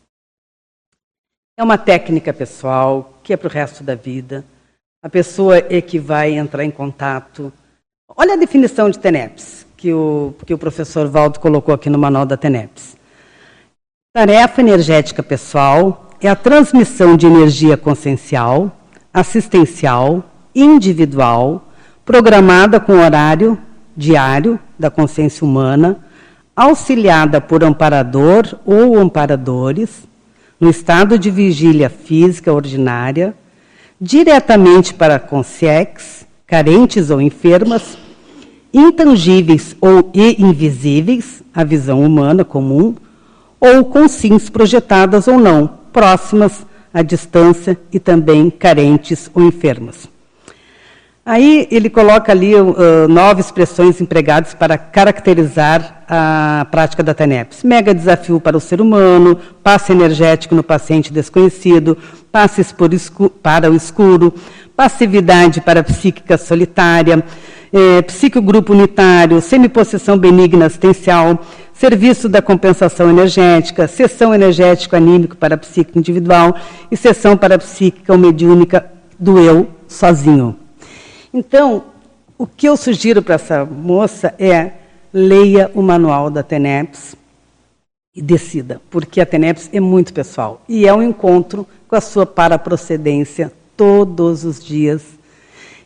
É 1.59 1.63
uma 1.63 1.77
técnica 1.77 2.33
pessoal 2.33 3.13
que 3.23 3.35
é 3.35 3.37
para 3.37 3.49
o 3.49 3.51
resto 3.51 3.85
da 3.85 3.95
vida. 3.95 4.43
A 5.03 5.11
pessoa 5.11 5.59
é 5.59 5.83
que 5.83 5.99
vai 5.99 6.33
entrar 6.33 6.65
em 6.65 6.71
contato. 6.71 7.53
Olha 8.17 8.33
a 8.33 8.39
definição 8.39 8.89
de 8.89 8.99
TENEPS 8.99 9.67
que 9.77 9.93
o, 9.93 10.35
que 10.47 10.55
o 10.55 10.59
professor 10.59 11.07
Valdo 11.09 11.41
colocou 11.41 11.75
aqui 11.75 11.91
no 11.91 11.99
manual 11.99 12.25
da 12.25 12.39
TENEPS. 12.39 12.97
Tarefa 14.15 14.63
energética 14.63 15.23
pessoal 15.23 16.09
é 16.23 16.29
a 16.31 16.35
transmissão 16.35 17.19
de 17.19 17.27
energia 17.27 17.77
consciencial, 17.77 18.75
assistencial, 19.13 20.25
individual, 20.55 21.69
programada 22.05 22.81
com 22.81 22.99
horário 22.99 23.59
diário 23.97 24.59
da 24.79 24.91
consciência 24.91 25.45
humana, 25.45 25.99
auxiliada 26.57 27.41
por 27.41 27.63
amparador 27.63 28.57
ou 28.65 28.99
amparadores, 28.99 30.09
no 30.59 30.69
estado 30.69 31.19
de 31.19 31.31
vigília 31.31 31.89
física 31.89 32.53
ordinária, 32.53 33.35
diretamente 34.01 34.93
para 34.93 35.19
consciex, 35.19 36.27
carentes 36.47 37.11
ou 37.11 37.21
enfermas, 37.21 37.97
intangíveis 38.73 39.75
ou 39.81 40.11
invisíveis, 40.15 41.43
a 41.55 41.65
visão 41.65 42.03
humana 42.03 42.45
comum, 42.45 42.95
ou 43.61 44.09
sims 44.09 44.49
projetadas 44.49 45.29
ou 45.29 45.39
não, 45.39 45.69
próximas 45.93 46.67
à 46.93 47.03
distância 47.03 47.79
e 47.93 47.99
também 47.99 48.51
carentes 48.51 49.31
ou 49.35 49.43
enfermas. 49.43 50.09
Aí 51.31 51.69
ele 51.71 51.89
coloca 51.89 52.33
ali 52.33 52.57
uh, 52.57 52.75
nove 53.09 53.41
expressões 53.41 54.01
empregadas 54.01 54.53
para 54.53 54.77
caracterizar 54.77 56.03
a 56.09 56.67
prática 56.73 57.05
da 57.05 57.15
TENEPS. 57.15 57.63
Mega 57.63 57.95
desafio 57.95 58.41
para 58.41 58.57
o 58.57 58.61
ser 58.61 58.81
humano, 58.81 59.39
passe 59.63 59.93
energético 59.93 60.57
no 60.57 60.65
paciente 60.65 61.13
desconhecido, 61.13 61.97
passes 62.33 62.75
para 63.41 63.71
o 63.71 63.77
escuro, 63.77 64.35
passividade 64.75 65.61
para 65.61 65.79
a 65.79 65.85
psíquica 65.85 66.37
solitária, 66.37 67.23
é, 67.73 68.03
psicogrupo 68.03 68.73
unitário, 68.73 69.41
semipossessão 69.41 70.19
benigna 70.19 70.67
assistencial, 70.67 71.47
serviço 71.73 72.29
da 72.29 72.43
compensação 72.43 73.09
energética, 73.09 73.87
sessão 73.87 74.35
energético 74.35 74.97
anímico 74.97 75.37
para 75.37 75.55
a 75.55 75.59
psíquica 75.59 75.97
individual 75.97 76.57
e 76.91 76.97
sessão 76.97 77.37
para 77.37 77.55
a 77.55 77.59
psíquica 77.59 78.13
ou 78.13 78.19
mediúnica 78.19 78.85
do 79.17 79.39
eu 79.39 79.69
sozinho. 79.87 80.60
Então, 81.33 81.85
o 82.37 82.47
que 82.47 82.69
eu 82.69 82.77
sugiro 82.77 83.23
para 83.23 83.37
essa 83.37 83.65
moça 83.65 84.35
é 84.39 84.73
leia 85.13 85.71
o 85.75 85.83
manual 85.83 86.31
da 86.31 86.43
TENEPS 86.43 87.15
e 88.15 88.21
decida, 88.21 88.81
porque 88.91 89.21
a 89.21 89.27
TENEPS 89.27 89.71
é 89.73 89.81
muito 89.81 90.13
pessoal 90.13 90.61
e 90.69 90.87
é 90.87 90.95
um 90.95 91.03
encontro 91.03 91.67
com 91.87 91.95
a 91.95 92.01
sua 92.01 92.27
paraprocedência 92.27 93.53
todos 93.77 94.45
os 94.45 94.63
dias. 94.63 95.03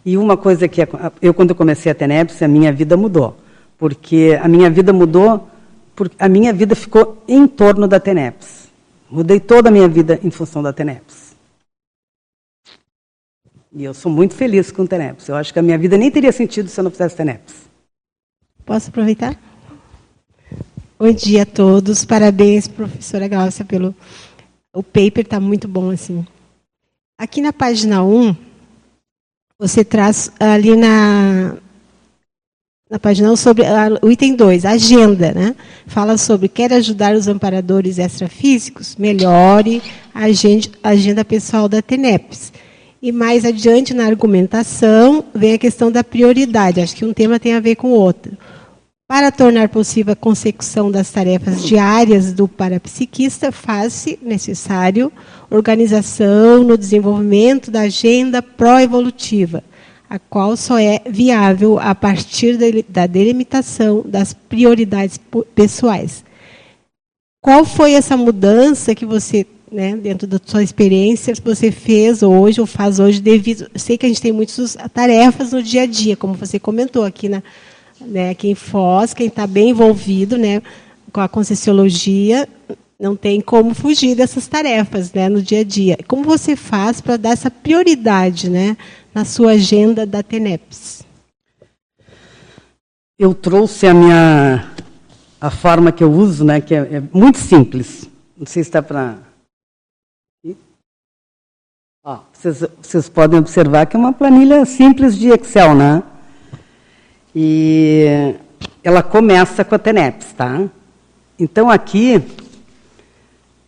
E 0.04 0.16
uma 0.16 0.36
coisa 0.36 0.68
que 0.68 0.86
eu, 1.20 1.34
quando 1.34 1.54
comecei 1.54 1.90
a 1.92 1.94
TENEPS, 1.94 2.42
a 2.42 2.48
minha 2.48 2.72
vida 2.72 2.96
mudou, 2.96 3.36
porque 3.78 4.38
a 4.42 4.48
minha 4.48 4.68
vida 4.68 4.92
mudou, 4.92 5.48
porque 5.94 6.16
a 6.18 6.28
minha 6.28 6.52
vida 6.52 6.74
ficou 6.74 7.22
em 7.26 7.46
torno 7.46 7.88
da 7.88 8.00
TENEPS. 8.00 8.68
Mudei 9.10 9.40
toda 9.40 9.68
a 9.68 9.72
minha 9.72 9.88
vida 9.88 10.18
em 10.22 10.30
função 10.30 10.62
da 10.62 10.72
TENEPS. 10.72 11.23
E 13.76 13.82
eu 13.82 13.92
sou 13.92 14.10
muito 14.10 14.34
feliz 14.34 14.70
com 14.70 14.82
o 14.82 14.88
TENEPS. 14.88 15.26
Eu 15.26 15.34
acho 15.34 15.52
que 15.52 15.58
a 15.58 15.62
minha 15.62 15.76
vida 15.76 15.96
nem 15.96 16.08
teria 16.08 16.30
sentido 16.30 16.68
se 16.68 16.78
eu 16.78 16.84
não 16.84 16.92
fizesse 16.92 17.16
TENEPS. 17.16 17.52
Posso 18.64 18.88
aproveitar? 18.88 19.36
Bom 20.96 21.10
dia 21.10 21.42
a 21.42 21.46
todos. 21.46 22.04
Parabéns, 22.04 22.68
professora 22.68 23.26
Glaucia, 23.26 23.64
pelo. 23.64 23.92
O 24.72 24.80
paper 24.80 25.24
está 25.24 25.40
muito 25.40 25.66
bom, 25.66 25.90
assim. 25.90 26.24
Aqui 27.18 27.40
na 27.40 27.52
página 27.52 28.04
1, 28.04 28.36
você 29.58 29.84
traz 29.84 30.30
ali 30.38 30.76
na, 30.76 31.56
na 32.88 32.98
página 33.00 33.32
1 33.32 33.36
sobre 33.36 33.64
o 34.02 34.10
item 34.10 34.36
2, 34.36 34.64
agenda, 34.64 35.32
né? 35.32 35.56
Fala 35.86 36.16
sobre 36.16 36.48
quer 36.48 36.72
ajudar 36.72 37.16
os 37.16 37.26
amparadores 37.26 37.98
extrafísicos? 37.98 38.94
Melhore 38.94 39.82
a 40.14 40.26
agenda, 40.90 41.24
pessoal 41.24 41.68
da 41.68 41.82
TENEPS. 41.82 42.52
E 43.04 43.12
mais 43.12 43.44
adiante 43.44 43.92
na 43.92 44.06
argumentação 44.06 45.26
vem 45.34 45.52
a 45.52 45.58
questão 45.58 45.92
da 45.92 46.02
prioridade. 46.02 46.80
Acho 46.80 46.96
que 46.96 47.04
um 47.04 47.12
tema 47.12 47.38
tem 47.38 47.52
a 47.52 47.60
ver 47.60 47.74
com 47.74 47.88
o 47.88 47.94
outro. 47.94 48.34
Para 49.06 49.30
tornar 49.30 49.68
possível 49.68 50.14
a 50.14 50.16
consecução 50.16 50.90
das 50.90 51.10
tarefas 51.10 51.62
diárias 51.62 52.32
do 52.32 52.48
parapsiquista, 52.48 53.52
faz-se 53.52 54.18
necessário 54.22 55.12
organização 55.50 56.64
no 56.64 56.78
desenvolvimento 56.78 57.70
da 57.70 57.82
agenda 57.82 58.40
pró-evolutiva, 58.40 59.62
a 60.08 60.18
qual 60.18 60.56
só 60.56 60.78
é 60.78 61.02
viável 61.06 61.78
a 61.78 61.94
partir 61.94 62.56
da 62.88 63.06
delimitação 63.06 64.02
das 64.06 64.32
prioridades 64.32 65.20
pessoais. 65.54 66.24
Qual 67.42 67.66
foi 67.66 67.92
essa 67.92 68.16
mudança 68.16 68.94
que 68.94 69.04
você 69.04 69.46
né, 69.74 69.96
dentro 69.96 70.24
da 70.24 70.40
sua 70.42 70.62
experiência, 70.62 71.34
você 71.42 71.72
fez 71.72 72.22
hoje 72.22 72.60
ou 72.60 72.66
faz 72.66 73.00
hoje 73.00 73.20
devido. 73.20 73.68
Sei 73.74 73.98
que 73.98 74.06
a 74.06 74.08
gente 74.08 74.22
tem 74.22 74.30
muitas 74.30 74.76
tarefas 74.94 75.52
no 75.52 75.60
dia 75.60 75.82
a 75.82 75.86
dia, 75.86 76.16
como 76.16 76.34
você 76.34 76.60
comentou 76.60 77.04
aqui 77.04 77.28
na, 77.28 77.42
né, 78.00 78.30
aqui 78.30 78.48
em 78.48 78.54
Foz, 78.54 79.12
quem 79.12 79.26
está 79.26 79.48
bem 79.48 79.70
envolvido, 79.70 80.38
né, 80.38 80.62
com 81.12 81.20
a 81.20 81.28
conscienciologia, 81.28 82.48
não 83.00 83.16
tem 83.16 83.40
como 83.40 83.74
fugir 83.74 84.14
dessas 84.14 84.46
tarefas, 84.46 85.12
né, 85.12 85.28
no 85.28 85.42
dia 85.42 85.60
a 85.60 85.64
dia. 85.64 85.98
Como 86.06 86.22
você 86.22 86.54
faz 86.54 87.00
para 87.00 87.16
dar 87.16 87.30
essa 87.30 87.50
prioridade, 87.50 88.48
né, 88.48 88.76
na 89.12 89.24
sua 89.24 89.52
agenda 89.52 90.06
da 90.06 90.22
TENEPS? 90.22 91.02
Eu 93.18 93.34
trouxe 93.34 93.88
a 93.88 93.94
minha 93.94 94.70
a 95.40 95.50
forma 95.50 95.90
que 95.90 96.02
eu 96.02 96.12
uso, 96.12 96.44
né, 96.44 96.60
que 96.60 96.74
é, 96.74 96.78
é 96.78 97.02
muito 97.12 97.38
simples. 97.38 98.08
Não 98.38 98.46
sei 98.46 98.62
se 98.62 98.68
está 98.68 98.80
para 98.80 99.33
Ó, 102.06 102.18
vocês, 102.34 102.62
vocês 102.82 103.08
podem 103.08 103.38
observar 103.38 103.86
que 103.86 103.96
é 103.96 103.98
uma 103.98 104.12
planilha 104.12 104.66
simples 104.66 105.16
de 105.16 105.30
Excel, 105.30 105.74
né? 105.74 106.02
E 107.34 108.34
ela 108.82 109.02
começa 109.02 109.64
com 109.64 109.74
a 109.74 109.78
TENEPS, 109.78 110.34
tá? 110.34 110.68
Então 111.38 111.70
aqui, 111.70 112.22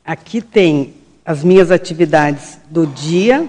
aqui 0.05 0.43
tem 0.43 0.93
as 1.25 1.43
minhas 1.43 1.71
atividades 1.71 2.59
do 2.69 2.87
dia, 2.87 3.49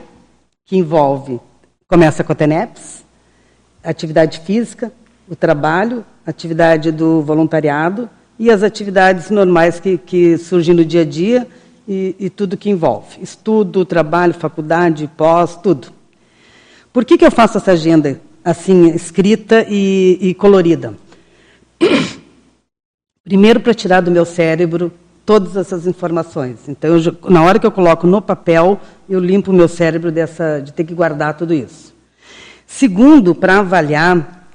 que 0.65 0.77
envolve, 0.77 1.41
começa 1.85 2.23
com 2.23 2.31
a 2.31 2.35
TENEPS, 2.35 3.03
atividade 3.83 4.39
física, 4.39 4.89
o 5.27 5.35
trabalho, 5.35 6.05
atividade 6.25 6.93
do 6.93 7.21
voluntariado 7.21 8.09
e 8.39 8.49
as 8.49 8.63
atividades 8.63 9.29
normais 9.31 9.81
que, 9.81 9.97
que 9.97 10.37
surgem 10.37 10.73
no 10.73 10.85
dia 10.85 11.01
a 11.01 11.05
dia 11.05 11.45
e, 11.87 12.15
e 12.19 12.29
tudo 12.29 12.57
que 12.57 12.69
envolve. 12.69 13.21
Estudo, 13.21 13.85
trabalho, 13.85 14.33
faculdade, 14.33 15.09
pós, 15.15 15.55
tudo. 15.55 15.87
Por 16.91 17.05
que, 17.05 17.17
que 17.17 17.25
eu 17.25 17.31
faço 17.31 17.57
essa 17.57 17.71
agenda 17.71 18.19
assim, 18.43 18.89
escrita 18.89 19.65
e, 19.69 20.17
e 20.21 20.33
colorida? 20.33 20.93
Primeiro, 23.23 23.59
para 23.59 23.73
tirar 23.73 24.01
do 24.01 24.11
meu 24.11 24.25
cérebro 24.25 24.91
todas 25.25 25.57
essas 25.57 25.85
informações. 25.85 26.69
Então, 26.69 26.97
eu, 26.97 27.15
na 27.29 27.43
hora 27.43 27.59
que 27.59 27.65
eu 27.65 27.71
coloco 27.71 28.07
no 28.07 28.21
papel, 28.21 28.79
eu 29.09 29.19
limpo 29.19 29.51
o 29.51 29.53
meu 29.53 29.67
cérebro 29.67 30.11
dessa, 30.11 30.59
de 30.59 30.71
ter 30.71 30.85
que 30.85 30.93
guardar 30.93 31.35
tudo 31.35 31.53
isso. 31.53 31.93
Segundo, 32.65 33.35
para 33.35 33.59
avaliar 33.59 34.49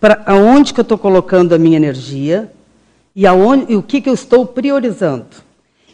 para 0.00 0.22
aonde 0.26 0.74
que 0.74 0.80
eu 0.80 0.82
estou 0.82 0.98
colocando 0.98 1.54
a 1.54 1.58
minha 1.58 1.76
energia 1.76 2.52
e, 3.16 3.26
aonde, 3.26 3.72
e 3.72 3.76
o 3.76 3.82
que, 3.82 4.02
que 4.02 4.08
eu 4.08 4.12
estou 4.12 4.44
priorizando. 4.44 5.26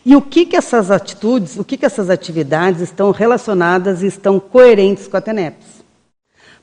E 0.05 0.17
o 0.17 0.23
que, 0.23 0.47
que 0.47 0.57
essas 0.57 0.91
atitudes, 0.91 1.59
o 1.59 1.65
que, 1.65 1.77
que 1.77 1.85
essas 1.85 2.09
atividades 2.09 2.81
estão 2.81 3.11
relacionadas 3.11 4.03
e 4.03 4.07
estão 4.07 4.41
coerentes 4.41 5.07
com 5.07 5.17
a 5.17 5.21
TENEPS? 5.21 5.85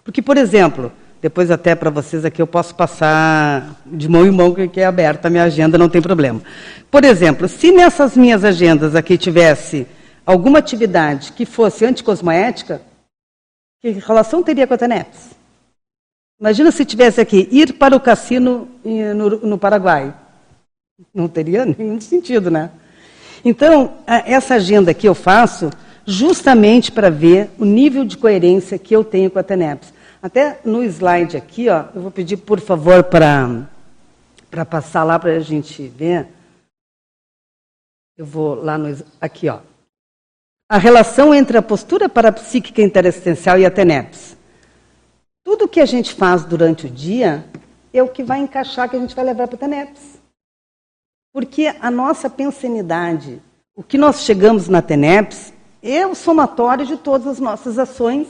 Porque, 0.04 0.22
por 0.22 0.38
exemplo, 0.38 0.92
depois 1.22 1.52
até 1.52 1.76
para 1.76 1.90
vocês 1.90 2.26
aqui 2.26 2.42
eu 2.42 2.48
posso 2.48 2.74
passar 2.74 3.76
de 3.86 4.10
mão 4.10 4.26
em 4.26 4.32
mão, 4.32 4.54
que 4.54 4.80
é 4.80 4.86
aberta 4.86 5.28
a 5.28 5.32
minha 5.32 5.44
agenda, 5.44 5.78
não 5.78 5.90
tem 5.90 6.02
problema. 6.02 6.42
Por 6.90 7.04
exemplo, 7.04 7.48
se 7.48 7.72
nessas 7.72 8.18
minhas 8.18 8.44
agendas 8.44 8.96
aqui 8.96 9.18
tivesse 9.18 9.86
alguma 10.26 10.60
atividade 10.60 11.32
que 11.34 11.46
fosse 11.46 11.86
anticosmoética, 11.86 12.82
que 13.82 13.92
relação 13.92 14.42
teria 14.42 14.66
com 14.66 14.74
a 14.74 14.78
TENEPS? 14.78 15.38
Imagina 16.40 16.72
se 16.72 16.86
tivesse 16.86 17.20
aqui, 17.20 17.48
ir 17.52 17.74
para 17.74 17.96
o 17.96 18.00
cassino 18.00 18.68
no, 18.84 19.30
no 19.42 19.58
Paraguai. 19.58 20.14
Não 21.14 21.28
teria 21.28 21.66
nenhum 21.66 22.00
sentido, 22.00 22.50
né? 22.50 22.72
Então, 23.50 23.94
essa 24.06 24.56
agenda 24.56 24.94
que 24.94 25.08
eu 25.08 25.16
faço 25.16 25.70
justamente 26.06 26.92
para 26.92 27.10
ver 27.10 27.50
o 27.58 27.64
nível 27.64 28.04
de 28.04 28.18
coerência 28.18 28.78
que 28.78 28.94
eu 28.94 29.06
tenho 29.06 29.32
com 29.32 29.40
a 29.40 29.44
TENEPS. 29.44 29.94
Até 30.22 30.60
no 30.66 30.84
slide 30.84 31.38
aqui, 31.38 31.70
ó, 31.70 31.86
eu 31.96 32.02
vou 32.02 32.12
pedir, 32.12 32.36
por 32.36 32.60
favor, 32.60 33.06
para 33.06 33.66
passar 34.70 35.06
lá 35.06 35.18
para 35.18 35.32
a 35.32 35.40
gente 35.40 35.88
ver. 35.88 36.28
Eu 38.18 38.26
vou 38.26 38.54
lá 38.54 38.78
no. 38.78 38.94
Aqui, 39.22 39.48
ó. 39.48 39.60
A 40.70 40.78
relação 40.78 41.34
entre 41.34 41.58
a 41.58 41.62
postura 41.62 42.10
parapsíquica 42.10 42.82
interassistencial 42.82 43.58
e 43.58 43.66
a 43.66 43.72
TENEPS. 43.72 44.36
Tudo 45.46 45.70
que 45.70 45.80
a 45.80 45.86
gente 45.86 46.14
faz 46.14 46.44
durante 46.44 46.86
o 46.86 46.90
dia 46.90 47.46
é 47.94 48.04
o 48.04 48.10
que 48.10 48.24
vai 48.24 48.40
encaixar, 48.40 48.90
que 48.90 48.98
a 48.98 49.00
gente 49.00 49.16
vai 49.16 49.24
levar 49.24 49.48
para 49.48 49.56
a 49.56 49.60
TENEPS. 49.60 50.17
Porque 51.38 51.72
a 51.80 51.92
nossa 51.92 52.32
pensanidade, 52.32 53.40
o 53.76 53.84
que 53.84 53.96
nós 53.96 54.22
chegamos 54.22 54.68
na 54.68 54.82
TENEPS, 54.82 55.54
é 55.84 56.04
o 56.08 56.16
somatório 56.16 56.84
de 56.84 56.98
todas 56.98 57.28
as 57.28 57.40
nossas 57.40 57.78
ações 57.78 58.26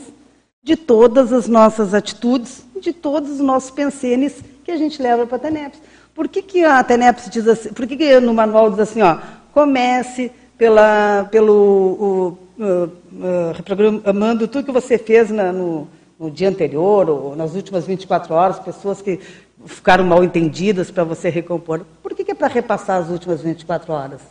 de 0.61 0.75
todas 0.75 1.31
as 1.31 1.47
nossas 1.47 1.93
atitudes, 1.93 2.65
de 2.81 2.91
todos 2.91 3.31
os 3.31 3.39
nossos 3.39 3.71
pensenes 3.71 4.43
que 4.61 4.71
a 4.71 4.75
gente 4.75 5.01
leva 5.01 5.25
para 5.25 5.37
a 5.37 5.39
TENEPS. 5.39 5.79
Por 6.13 6.27
que, 6.27 6.41
que 6.41 6.65
a 6.65 6.83
TENEPS 6.83 7.29
diz 7.29 7.47
assim, 7.47 7.69
por 7.69 7.87
que, 7.87 7.95
que 7.95 8.19
no 8.19 8.33
manual 8.33 8.69
diz 8.71 8.79
assim, 8.81 9.01
ó, 9.01 9.19
comece 9.53 10.29
pela, 10.57 11.29
pelo 11.31 11.53
o, 11.53 12.37
uh, 12.59 12.83
uh, 12.83 13.51
reprogramando 13.55 14.49
tudo 14.49 14.65
que 14.65 14.71
você 14.73 14.97
fez 14.97 15.31
na, 15.31 15.53
no, 15.53 15.87
no 16.19 16.29
dia 16.29 16.49
anterior 16.49 17.09
ou 17.09 17.37
nas 17.37 17.55
últimas 17.55 17.87
24 17.87 18.33
horas, 18.33 18.59
pessoas 18.59 19.01
que 19.01 19.21
ficaram 19.67 20.03
mal 20.03 20.23
entendidas 20.23 20.89
para 20.89 21.03
você 21.03 21.29
recompor. 21.29 21.85
Por 22.01 22.15
que, 22.15 22.23
que 22.23 22.31
é 22.31 22.35
para 22.35 22.47
repassar 22.47 23.01
as 23.01 23.09
últimas 23.09 23.41
24 23.41 23.93
horas? 23.93 24.21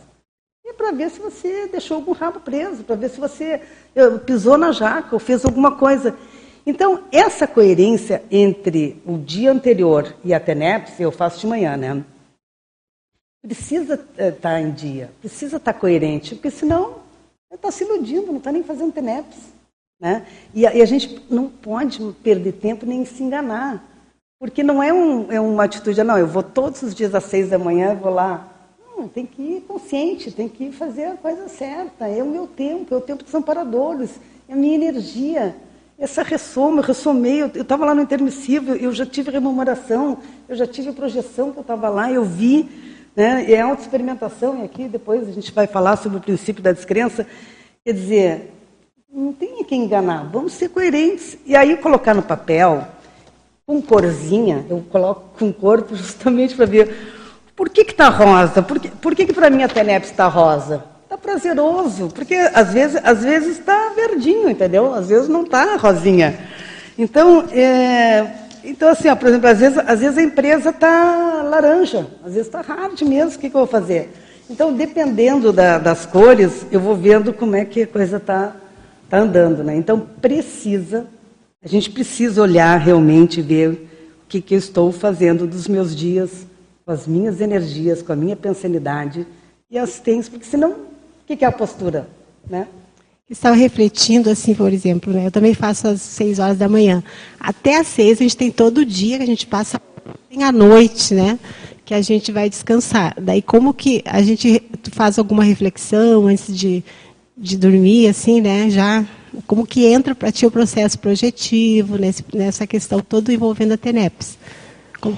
É 0.65 0.73
para 0.73 0.91
ver 0.91 1.09
se 1.09 1.19
você 1.19 1.67
deixou 1.67 1.95
algum 1.95 2.11
rabo 2.11 2.39
preso, 2.39 2.83
para 2.83 2.95
ver 2.95 3.09
se 3.09 3.19
você 3.19 3.61
uh, 3.95 4.19
pisou 4.19 4.57
na 4.57 4.71
jaca 4.71 5.15
ou 5.15 5.19
fez 5.19 5.45
alguma 5.45 5.77
coisa. 5.77 6.15
Então, 6.65 7.05
essa 7.11 7.47
coerência 7.47 8.23
entre 8.29 9.01
o 9.05 9.17
dia 9.17 9.51
anterior 9.51 10.13
e 10.23 10.33
a 10.33 10.39
TENEPS, 10.39 10.99
eu 10.99 11.11
faço 11.11 11.39
de 11.39 11.47
manhã, 11.47 11.77
né? 11.77 12.03
Precisa 13.41 13.93
estar 13.93 14.23
eh, 14.23 14.31
tá 14.31 14.59
em 14.59 14.71
dia, 14.71 15.09
precisa 15.21 15.55
estar 15.55 15.71
tá 15.71 15.79
coerente, 15.79 16.35
porque 16.35 16.51
senão 16.51 16.95
está 17.53 17.71
se 17.71 17.85
iludindo, 17.85 18.27
não 18.27 18.37
está 18.37 18.51
nem 18.51 18.63
fazendo 18.63 18.91
TENEPS. 18.91 19.37
Né? 19.99 20.27
E, 20.53 20.67
a, 20.67 20.75
e 20.75 20.81
a 20.81 20.85
gente 20.85 21.21
não 21.29 21.47
pode 21.47 21.99
perder 22.21 22.51
tempo 22.53 22.85
nem 22.85 23.05
se 23.05 23.23
enganar. 23.23 23.83
Porque 24.39 24.61
não 24.61 24.83
é, 24.83 24.93
um, 24.93 25.31
é 25.31 25.41
uma 25.41 25.63
atitude, 25.63 26.03
não, 26.03 26.17
eu 26.17 26.27
vou 26.27 26.43
todos 26.43 26.83
os 26.83 26.93
dias 26.93 27.15
às 27.15 27.23
seis 27.23 27.49
da 27.49 27.57
manhã, 27.57 27.95
vou 27.95 28.13
lá. 28.13 28.47
Não, 28.95 29.07
tem 29.07 29.25
que 29.25 29.41
ir 29.41 29.61
consciente, 29.61 30.31
tem 30.31 30.47
que 30.47 30.71
fazer 30.71 31.05
a 31.05 31.15
coisa 31.15 31.47
certa. 31.47 32.07
É 32.07 32.21
o 32.21 32.27
meu 32.27 32.45
tempo, 32.45 32.93
é 32.93 32.97
o 32.97 33.01
tempo 33.01 33.23
dos 33.23 33.33
amparadores, 33.33 34.19
é 34.47 34.53
a 34.53 34.55
minha 34.55 34.75
energia. 34.75 35.55
Essa 35.97 36.21
ressoma, 36.21 36.81
eu 36.81 36.83
ressomei, 36.83 37.41
eu 37.41 37.47
estava 37.47 37.83
lá 37.83 37.95
no 37.95 38.01
intermissivo, 38.03 38.73
eu 38.73 38.91
já 38.91 39.07
tive 39.07 39.31
rememoração, 39.31 40.19
eu 40.47 40.55
já 40.55 40.67
tive 40.67 40.91
projeção 40.91 41.51
que 41.51 41.57
eu 41.57 41.61
estava 41.61 41.89
lá, 41.89 42.11
eu 42.11 42.23
vi, 42.23 42.69
né, 43.15 43.51
é 43.51 43.59
auto-experimentação, 43.59 44.61
e 44.61 44.65
aqui 44.65 44.87
depois 44.87 45.27
a 45.27 45.31
gente 45.31 45.51
vai 45.51 45.65
falar 45.65 45.95
sobre 45.95 46.19
o 46.19 46.21
princípio 46.21 46.61
da 46.61 46.71
descrença. 46.71 47.25
Quer 47.83 47.93
dizer, 47.93 48.53
não 49.11 49.33
tem 49.33 49.63
quem 49.63 49.85
enganar, 49.85 50.29
vamos 50.31 50.53
ser 50.53 50.69
coerentes. 50.69 51.39
E 51.43 51.55
aí 51.55 51.75
colocar 51.77 52.13
no 52.13 52.21
papel, 52.21 52.87
com 53.67 53.81
corzinha, 53.81 54.65
eu 54.69 54.81
coloco 54.89 55.37
com 55.37 55.51
corpo 55.51 55.91
justamente 55.93 56.55
para 56.55 56.65
ver 56.65 56.95
por 57.53 57.67
que 57.67 57.81
está 57.81 58.07
rosa, 58.07 58.63
por 58.63 58.79
que, 58.79 58.87
por 58.87 59.13
que, 59.13 59.25
que 59.25 59.33
para 59.33 59.49
mim 59.49 59.61
a 59.61 59.67
TENEP 59.67 60.05
está 60.05 60.25
rosa? 60.29 60.85
Está 61.03 61.17
prazeroso, 61.17 62.07
porque 62.15 62.35
às 62.35 62.71
vezes 62.71 63.01
às 63.03 63.25
vezes 63.25 63.59
está 63.59 63.89
verdinho, 63.93 64.49
entendeu? 64.49 64.93
Às 64.93 65.09
vezes 65.09 65.27
não 65.27 65.43
está 65.43 65.75
rosinha. 65.75 66.39
Então, 66.97 67.43
é, 67.51 68.25
então 68.63 68.87
assim, 68.87 69.09
ó, 69.09 69.17
por 69.17 69.27
exemplo, 69.27 69.49
às 69.49 69.59
vezes, 69.59 69.77
às 69.79 69.99
vezes 69.99 70.17
a 70.17 70.23
empresa 70.23 70.69
está 70.69 71.41
laranja, 71.43 72.07
às 72.23 72.35
vezes 72.35 72.47
está 72.47 72.61
hard 72.61 73.01
mesmo, 73.01 73.35
o 73.35 73.39
que, 73.39 73.49
que 73.49 73.55
eu 73.55 73.59
vou 73.59 73.67
fazer? 73.67 74.13
Então, 74.49 74.71
dependendo 74.71 75.51
da, 75.51 75.77
das 75.77 76.05
cores, 76.05 76.65
eu 76.71 76.79
vou 76.79 76.95
vendo 76.95 77.33
como 77.33 77.53
é 77.57 77.65
que 77.65 77.81
a 77.81 77.87
coisa 77.87 78.15
está 78.15 78.55
tá 79.09 79.17
andando. 79.17 79.61
Né? 79.61 79.75
Então, 79.75 79.99
precisa, 80.21 81.05
a 81.67 81.69
gente 81.69 81.89
precisa 81.89 82.41
olhar 82.41 82.77
realmente 82.77 83.41
e 83.41 83.43
ver 83.43 83.69
o 83.69 83.77
que, 84.29 84.39
que 84.39 84.55
eu 84.55 84.57
estou 84.57 84.89
fazendo 84.89 85.45
dos 85.45 85.67
meus 85.67 85.93
dias, 85.93 86.47
com 86.85 86.91
as 86.93 87.05
minhas 87.05 87.41
energias, 87.41 88.01
com 88.01 88.13
a 88.13 88.15
minha 88.15 88.37
pensanidade 88.37 89.27
e 89.69 89.77
assistência, 89.77 90.31
porque 90.31 90.45
senão 90.45 90.71
o 90.71 91.35
que 91.35 91.43
é 91.43 91.47
a 91.47 91.51
postura? 91.51 92.07
Né? 92.49 92.67
Estava 93.29 93.53
refletindo 93.53 94.29
assim, 94.29 94.55
por 94.55 94.71
exemplo, 94.71 95.11
né? 95.11 95.25
eu 95.25 95.31
também 95.31 95.53
faço 95.53 95.89
às 95.89 96.01
seis 96.01 96.39
horas 96.39 96.57
da 96.57 96.69
manhã. 96.69 97.03
Até 97.37 97.75
às 97.75 97.87
seis 97.87 98.19
a 98.21 98.23
gente 98.23 98.37
tem 98.37 98.49
todo 98.49 98.85
dia 98.85 99.17
que 99.17 99.23
a 99.23 99.27
gente 99.27 99.45
passa, 99.45 99.81
tem 100.29 100.43
a 100.43 100.53
noite, 100.53 101.13
né? 101.13 101.37
Que 101.83 101.93
a 101.93 102.01
gente 102.01 102.31
vai 102.31 102.49
descansar. 102.49 103.13
Daí 103.19 103.41
como 103.41 103.73
que 103.73 104.01
a 104.05 104.21
gente 104.21 104.63
faz 104.93 105.19
alguma 105.19 105.43
reflexão 105.43 106.27
antes 106.27 106.57
de, 106.57 106.81
de 107.37 107.57
dormir, 107.57 108.07
assim, 108.07 108.39
né? 108.39 108.69
Já 108.69 109.05
como 109.45 109.65
que 109.65 109.85
entra 109.85 110.15
para 110.15 110.31
ti 110.31 110.45
o 110.45 110.51
processo 110.51 110.97
projetivo 110.97 111.97
nesse, 111.97 112.23
nessa 112.33 112.65
questão 112.65 112.99
toda 112.99 113.31
envolvendo 113.31 113.73
a 113.73 113.77
TENEPS? 113.77 114.37
Como... 114.99 115.17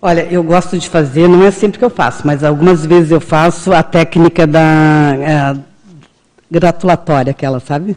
Olha, 0.00 0.22
eu 0.30 0.42
gosto 0.42 0.78
de 0.78 0.88
fazer, 0.88 1.28
não 1.28 1.44
é 1.44 1.50
sempre 1.50 1.78
que 1.78 1.84
eu 1.84 1.90
faço, 1.90 2.26
mas 2.26 2.44
algumas 2.44 2.84
vezes 2.84 3.10
eu 3.10 3.20
faço 3.20 3.72
a 3.72 3.82
técnica 3.82 4.46
da 4.46 4.60
é, 5.18 5.56
gratulatória, 6.50 7.30
aquela, 7.30 7.58
sabe? 7.58 7.96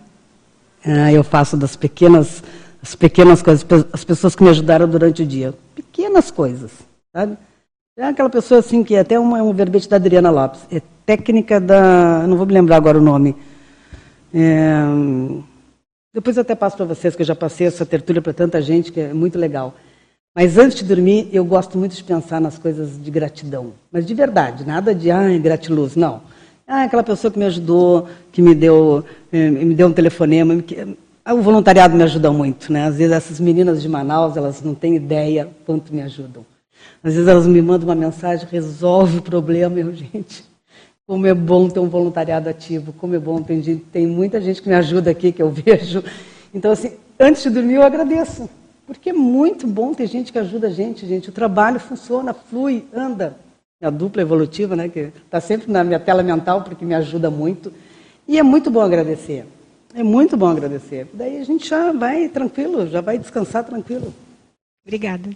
É, 0.85 1.11
eu 1.11 1.23
faço 1.23 1.57
das 1.57 1.75
pequenas, 1.75 2.41
as 2.81 2.95
pequenas 2.95 3.41
coisas, 3.41 3.65
as 3.91 4.03
pessoas 4.05 4.35
que 4.35 4.43
me 4.43 4.49
ajudaram 4.49 4.87
durante 4.87 5.21
o 5.21 5.25
dia. 5.25 5.53
Pequenas 5.75 6.31
coisas, 6.31 6.71
sabe? 7.13 7.37
É 7.97 8.05
aquela 8.05 8.29
pessoa 8.29 8.59
assim 8.59 8.83
que 8.83 8.95
é 8.95 8.99
até 8.99 9.19
uma, 9.19 9.41
um 9.41 9.51
verbete 9.51 9.89
da 9.89 9.95
Adriana 9.95 10.29
Lopes. 10.29 10.61
É 10.71 10.81
técnica 11.05 11.59
da. 11.59 12.27
Não 12.27 12.37
vou 12.37 12.45
me 12.45 12.53
lembrar 12.53 12.77
agora 12.77 12.99
o 12.99 13.01
nome. 13.01 13.35
É, 14.33 14.75
depois 16.13 16.35
eu 16.35 16.41
até 16.41 16.55
passo 16.55 16.75
para 16.75 16.85
vocês, 16.85 17.15
que 17.15 17.21
eu 17.21 17.25
já 17.25 17.35
passei 17.35 17.67
essa 17.67 17.85
tertúlia 17.85 18.21
para 18.21 18.33
tanta 18.33 18.61
gente, 18.61 18.91
que 18.91 18.99
é 18.99 19.13
muito 19.13 19.37
legal. 19.37 19.75
Mas 20.35 20.57
antes 20.57 20.77
de 20.77 20.83
dormir, 20.83 21.29
eu 21.31 21.43
gosto 21.43 21.77
muito 21.77 21.95
de 21.95 22.03
pensar 22.03 22.39
nas 22.39 22.57
coisas 22.57 23.01
de 23.01 23.09
gratidão. 23.09 23.73
Mas 23.91 24.05
de 24.05 24.13
verdade, 24.13 24.65
nada 24.65 24.93
de, 24.93 25.09
ah, 25.09 25.35
gratiluz, 25.37 25.95
não. 25.95 26.21
Ah, 26.67 26.83
aquela 26.83 27.03
pessoa 27.03 27.31
que 27.31 27.39
me 27.39 27.45
ajudou, 27.45 28.07
que 28.31 28.41
me 28.41 28.53
deu, 28.53 29.03
eh, 29.31 29.49
me 29.49 29.73
deu 29.73 29.87
um 29.87 29.93
telefonema. 29.93 30.61
Que, 30.61 30.97
ah, 31.25 31.33
o 31.33 31.41
voluntariado 31.41 31.95
me 31.95 32.03
ajuda 32.03 32.31
muito, 32.31 32.71
né? 32.71 32.85
Às 32.85 32.97
vezes 32.97 33.13
essas 33.13 33.39
meninas 33.39 33.81
de 33.81 33.89
Manaus, 33.89 34.37
elas 34.37 34.61
não 34.61 34.75
têm 34.75 34.95
ideia 34.95 35.49
quanto 35.65 35.93
me 35.93 36.01
ajudam. 36.01 36.45
Às 37.03 37.13
vezes 37.13 37.27
elas 37.27 37.47
me 37.47 37.61
mandam 37.61 37.87
uma 37.87 37.95
mensagem, 37.95 38.47
resolve 38.51 39.19
o 39.19 39.21
problema, 39.21 39.79
eu, 39.79 39.93
gente, 39.95 40.43
como 41.07 41.25
é 41.25 41.33
bom 41.33 41.69
ter 41.69 41.79
um 41.79 41.87
voluntariado 41.87 42.49
ativo, 42.49 42.91
como 42.91 43.15
é 43.15 43.19
bom, 43.19 43.41
tem, 43.41 43.61
tem 43.77 44.05
muita 44.05 44.41
gente 44.41 44.61
que 44.61 44.67
me 44.67 44.75
ajuda 44.75 45.09
aqui, 45.09 45.31
que 45.31 45.41
eu 45.41 45.49
vejo. 45.49 46.03
Então, 46.53 46.69
assim, 46.71 46.91
antes 47.17 47.41
de 47.43 47.49
dormir, 47.49 47.75
eu 47.75 47.83
agradeço. 47.83 48.49
Porque 48.85 49.09
é 49.09 49.13
muito 49.13 49.65
bom 49.65 49.93
ter 49.93 50.07
gente 50.07 50.31
que 50.31 50.39
ajuda 50.39 50.67
a 50.67 50.69
gente, 50.69 51.05
gente. 51.07 51.29
O 51.29 51.33
trabalho 51.33 51.79
funciona, 51.79 52.33
flui, 52.33 52.85
anda. 52.93 53.37
A 53.81 53.89
dupla 53.89 54.21
evolutiva, 54.21 54.75
né, 54.75 54.89
que 54.89 55.11
está 55.25 55.39
sempre 55.39 55.71
na 55.71 55.83
minha 55.83 55.99
tela 55.99 56.23
mental, 56.23 56.63
porque 56.63 56.83
me 56.83 56.95
ajuda 56.95 57.29
muito. 57.29 57.71
E 58.27 58.37
é 58.37 58.43
muito 58.43 58.69
bom 58.69 58.81
agradecer. 58.81 59.45
É 59.93 60.03
muito 60.03 60.35
bom 60.35 60.47
agradecer. 60.47 61.07
Daí 61.13 61.37
a 61.37 61.43
gente 61.43 61.69
já 61.69 61.91
vai 61.91 62.27
tranquilo, 62.27 62.87
já 62.87 63.01
vai 63.01 63.17
descansar 63.17 63.63
tranquilo. 63.63 64.13
Obrigada. 64.85 65.29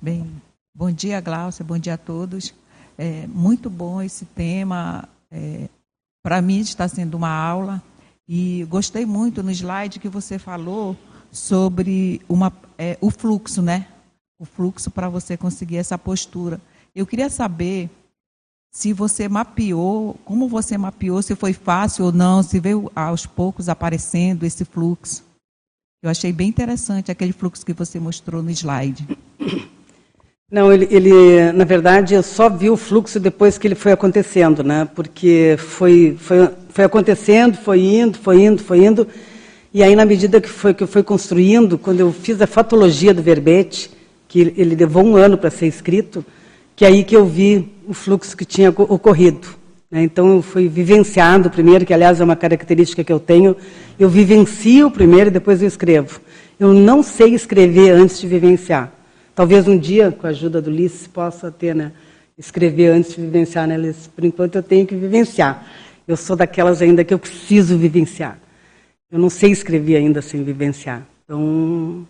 Bem, 0.00 0.30
bom 0.72 0.92
dia, 0.92 1.20
Glaucia, 1.20 1.64
bom 1.64 1.76
dia 1.76 1.94
a 1.94 1.98
todos. 1.98 2.54
É 2.96 3.26
muito 3.26 3.68
bom 3.68 4.00
esse 4.00 4.24
tema, 4.24 5.08
é, 5.28 5.68
Para 6.22 6.40
mim 6.40 6.60
está 6.60 6.86
sendo 6.86 7.16
uma 7.16 7.30
aula 7.30 7.82
e 8.28 8.64
gostei 8.68 9.04
muito 9.04 9.42
no 9.42 9.50
slide 9.50 9.98
que 9.98 10.08
você 10.08 10.38
falou 10.38 10.96
sobre 11.32 12.22
uma, 12.28 12.52
é, 12.78 12.96
o 13.00 13.10
fluxo, 13.10 13.60
né? 13.60 13.88
O 14.38 14.44
fluxo 14.44 14.88
para 14.88 15.08
você 15.08 15.36
conseguir 15.36 15.78
essa 15.78 15.98
postura. 15.98 16.60
Eu 16.94 17.04
queria 17.04 17.28
saber 17.28 17.90
se 18.70 18.92
você 18.92 19.28
mapeou, 19.28 20.14
como 20.24 20.48
você 20.48 20.78
mapeou, 20.78 21.20
se 21.22 21.34
foi 21.34 21.52
fácil 21.52 22.04
ou 22.04 22.12
não, 22.12 22.40
se 22.44 22.60
veio 22.60 22.88
aos 22.94 23.26
poucos 23.26 23.68
aparecendo 23.68 24.44
esse 24.44 24.64
fluxo. 24.64 25.24
Eu 26.00 26.08
achei 26.08 26.32
bem 26.32 26.48
interessante 26.48 27.10
aquele 27.10 27.32
fluxo 27.32 27.66
que 27.66 27.72
você 27.72 27.98
mostrou 27.98 28.44
no 28.44 28.50
slide. 28.50 29.08
Não, 30.50 30.72
ele, 30.72 30.88
ele, 30.90 31.52
na 31.52 31.64
verdade, 31.64 32.14
eu 32.14 32.22
só 32.22 32.48
vi 32.48 32.70
o 32.70 32.76
fluxo 32.76 33.20
depois 33.20 33.58
que 33.58 33.68
ele 33.68 33.74
foi 33.74 33.92
acontecendo, 33.92 34.64
né? 34.64 34.88
Porque 34.94 35.56
foi, 35.58 36.16
foi, 36.18 36.48
foi 36.70 36.84
acontecendo, 36.86 37.58
foi 37.58 37.80
indo, 37.82 38.16
foi 38.16 38.40
indo, 38.40 38.62
foi 38.62 38.82
indo. 38.82 39.06
E 39.74 39.82
aí, 39.82 39.94
na 39.94 40.06
medida 40.06 40.40
que 40.40 40.48
foi 40.48 40.72
que 40.72 40.82
eu 40.82 40.86
fui 40.86 41.02
construindo, 41.02 41.76
quando 41.76 42.00
eu 42.00 42.10
fiz 42.14 42.40
a 42.40 42.46
fatologia 42.46 43.12
do 43.12 43.20
verbete, 43.20 43.90
que 44.26 44.54
ele 44.56 44.74
levou 44.74 45.04
um 45.04 45.16
ano 45.16 45.36
para 45.36 45.50
ser 45.50 45.66
escrito, 45.66 46.24
que 46.74 46.82
é 46.82 46.88
aí 46.88 47.04
que 47.04 47.14
eu 47.14 47.26
vi 47.26 47.70
o 47.86 47.92
fluxo 47.92 48.34
que 48.34 48.46
tinha 48.46 48.70
ocorrido. 48.70 49.48
Né? 49.90 50.02
Então, 50.02 50.36
eu 50.36 50.40
fui 50.40 50.66
vivenciado 50.66 51.50
primeiro, 51.50 51.84
que 51.84 51.92
aliás 51.92 52.22
é 52.22 52.24
uma 52.24 52.36
característica 52.36 53.04
que 53.04 53.12
eu 53.12 53.20
tenho, 53.20 53.54
eu 54.00 54.08
vivencio 54.08 54.90
primeiro 54.90 55.28
e 55.28 55.30
depois 55.30 55.60
eu 55.60 55.68
escrevo. 55.68 56.22
Eu 56.58 56.72
não 56.72 57.02
sei 57.02 57.34
escrever 57.34 57.90
antes 57.90 58.18
de 58.18 58.26
vivenciar. 58.26 58.97
Talvez 59.38 59.68
um 59.68 59.78
dia, 59.78 60.10
com 60.10 60.26
a 60.26 60.30
ajuda 60.30 60.60
do 60.60 60.68
Ulisses, 60.68 61.06
possa 61.06 61.48
ter, 61.48 61.72
né? 61.72 61.92
Escrever 62.36 62.88
antes 62.88 63.14
de 63.14 63.20
vivenciar, 63.20 63.68
né? 63.68 63.94
Por 64.16 64.24
enquanto 64.24 64.56
eu 64.56 64.62
tenho 64.64 64.84
que 64.84 64.96
vivenciar. 64.96 65.64
Eu 66.08 66.16
sou 66.16 66.34
daquelas 66.34 66.82
ainda 66.82 67.04
que 67.04 67.14
eu 67.14 67.20
preciso 67.20 67.78
vivenciar. 67.78 68.36
Eu 69.08 69.16
não 69.16 69.30
sei 69.30 69.52
escrever 69.52 69.94
ainda 69.94 70.20
sem 70.20 70.42
vivenciar. 70.42 71.06
Então, 71.24 72.04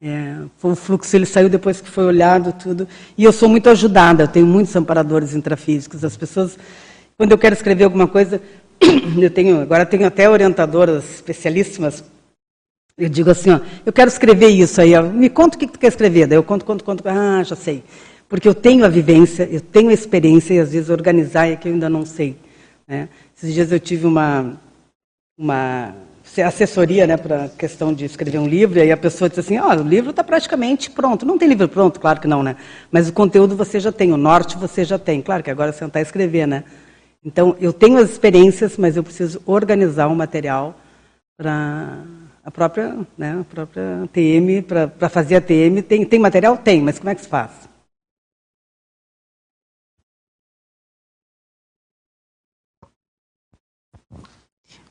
é, 0.00 0.38
o 0.62 0.74
fluxo 0.74 1.14
ele 1.14 1.26
saiu 1.26 1.50
depois 1.50 1.78
que 1.78 1.90
foi 1.90 2.04
olhado 2.04 2.54
tudo. 2.54 2.88
E 3.18 3.24
eu 3.24 3.32
sou 3.34 3.50
muito 3.50 3.68
ajudada, 3.68 4.22
eu 4.22 4.28
tenho 4.28 4.46
muitos 4.46 4.74
amparadores 4.74 5.34
intrafísicos. 5.34 6.02
As 6.02 6.16
pessoas, 6.16 6.58
quando 7.18 7.32
eu 7.32 7.38
quero 7.38 7.54
escrever 7.54 7.84
alguma 7.84 8.08
coisa, 8.08 8.40
eu 9.20 9.30
tenho, 9.30 9.60
agora 9.60 9.84
tenho 9.84 10.06
até 10.06 10.26
orientadoras 10.26 11.04
especialíssimas 11.16 12.02
eu 12.96 13.08
digo 13.08 13.30
assim, 13.30 13.50
ó, 13.50 13.60
eu 13.84 13.92
quero 13.92 14.08
escrever 14.08 14.48
isso 14.48 14.80
aí, 14.80 14.94
ó, 14.94 15.02
me 15.02 15.30
conta 15.30 15.56
o 15.56 15.58
que 15.58 15.66
tu 15.66 15.78
quer 15.78 15.88
escrever. 15.88 16.26
Daí 16.26 16.36
eu 16.36 16.42
conto, 16.42 16.64
conto, 16.64 16.84
conto, 16.84 17.02
ah, 17.08 17.42
já 17.42 17.56
sei. 17.56 17.82
Porque 18.28 18.48
eu 18.48 18.54
tenho 18.54 18.84
a 18.84 18.88
vivência, 18.88 19.48
eu 19.50 19.60
tenho 19.60 19.90
a 19.90 19.92
experiência 19.92 20.54
e 20.54 20.58
às 20.58 20.72
vezes 20.72 20.88
organizar 20.88 21.48
é 21.48 21.56
que 21.56 21.68
eu 21.68 21.72
ainda 21.72 21.88
não 21.88 22.06
sei. 22.06 22.36
Né? 22.86 23.08
Esses 23.36 23.52
dias 23.52 23.72
eu 23.72 23.80
tive 23.80 24.06
uma, 24.06 24.58
uma 25.38 25.94
assessoria 26.40 27.06
né, 27.06 27.16
para 27.16 27.44
a 27.44 27.48
questão 27.48 27.92
de 27.92 28.04
escrever 28.04 28.38
um 28.38 28.46
livro, 28.46 28.78
e 28.78 28.82
aí 28.82 28.92
a 28.92 28.96
pessoa 28.96 29.28
disse 29.28 29.40
assim, 29.40 29.58
ó, 29.58 29.68
oh, 29.68 29.80
o 29.80 29.88
livro 29.88 30.10
está 30.10 30.24
praticamente 30.24 30.90
pronto. 30.90 31.26
Não 31.26 31.36
tem 31.36 31.48
livro 31.48 31.68
pronto, 31.68 32.00
claro 32.00 32.20
que 32.20 32.28
não, 32.28 32.42
né? 32.42 32.56
Mas 32.90 33.08
o 33.08 33.12
conteúdo 33.12 33.56
você 33.56 33.80
já 33.80 33.92
tem, 33.92 34.12
o 34.12 34.16
norte 34.16 34.56
você 34.56 34.84
já 34.84 34.98
tem. 34.98 35.20
Claro 35.20 35.42
que 35.42 35.50
agora 35.50 35.70
é 35.70 35.72
sentar 35.72 36.00
e 36.00 36.04
escrever, 36.04 36.46
né? 36.46 36.64
Então, 37.24 37.56
eu 37.60 37.72
tenho 37.72 37.98
as 37.98 38.10
experiências, 38.10 38.76
mas 38.76 38.96
eu 38.96 39.04
preciso 39.04 39.40
organizar 39.46 40.08
o 40.08 40.16
material 40.16 40.78
para 41.36 41.98
a 42.44 42.50
própria, 42.50 43.06
né, 43.16 43.40
a 43.40 43.44
própria 43.44 44.08
TM, 44.12 44.62
para 44.62 45.08
fazer 45.08 45.36
a 45.36 45.40
TM, 45.40 45.82
tem, 45.82 46.04
tem 46.04 46.18
material? 46.18 46.56
Tem, 46.56 46.80
mas 46.80 46.98
como 46.98 47.10
é 47.10 47.14
que 47.14 47.22
se 47.22 47.28
faz? 47.28 47.50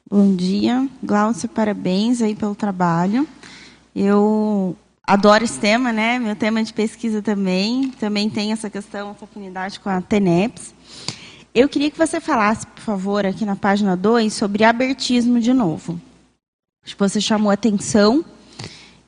Bom 0.10 0.36
dia, 0.36 0.90
Glaucia, 1.02 1.48
parabéns 1.48 2.22
aí 2.22 2.36
pelo 2.36 2.54
trabalho. 2.54 3.26
Eu 3.96 4.76
adoro 5.04 5.44
esse 5.44 5.58
tema, 5.58 5.94
né? 5.94 6.20
Meu 6.20 6.36
tema 6.36 6.62
de 6.62 6.74
pesquisa 6.74 7.22
também. 7.22 7.92
Também 7.92 8.30
tem 8.30 8.52
essa 8.52 8.70
questão, 8.70 9.12
essa 9.12 9.24
afinidade 9.24 9.80
com 9.80 9.90
a 9.90 10.02
TENEPS. 10.02 10.74
Eu 11.56 11.70
queria 11.70 11.90
que 11.90 11.98
você 11.98 12.20
falasse, 12.20 12.68
por 12.68 12.82
favor, 12.82 13.26
aqui 13.26 13.46
na 13.46 13.56
página 13.56 13.96
2, 13.96 14.34
sobre 14.34 14.66
abertismo 14.66 15.40
de 15.40 15.54
novo. 15.54 16.00
Acho 16.84 16.96
que 16.96 17.00
você 17.00 17.22
chamou 17.22 17.52
atenção. 17.52 18.26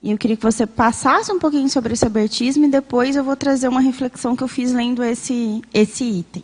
E 0.02 0.12
eu 0.12 0.18
queria 0.18 0.36
que 0.36 0.44
você 0.44 0.68
passasse 0.68 1.32
um 1.32 1.40
pouquinho 1.40 1.70
sobre 1.70 1.94
esse 1.94 2.06
abertismo 2.06 2.66
e 2.66 2.70
depois 2.70 3.16
eu 3.16 3.24
vou 3.24 3.36
trazer 3.36 3.68
uma 3.70 3.80
reflexão 3.80 4.36
que 4.36 4.44
eu 4.44 4.48
fiz 4.50 4.74
lendo 4.74 5.02
esse, 5.02 5.62
esse 5.74 6.04
item. 6.04 6.44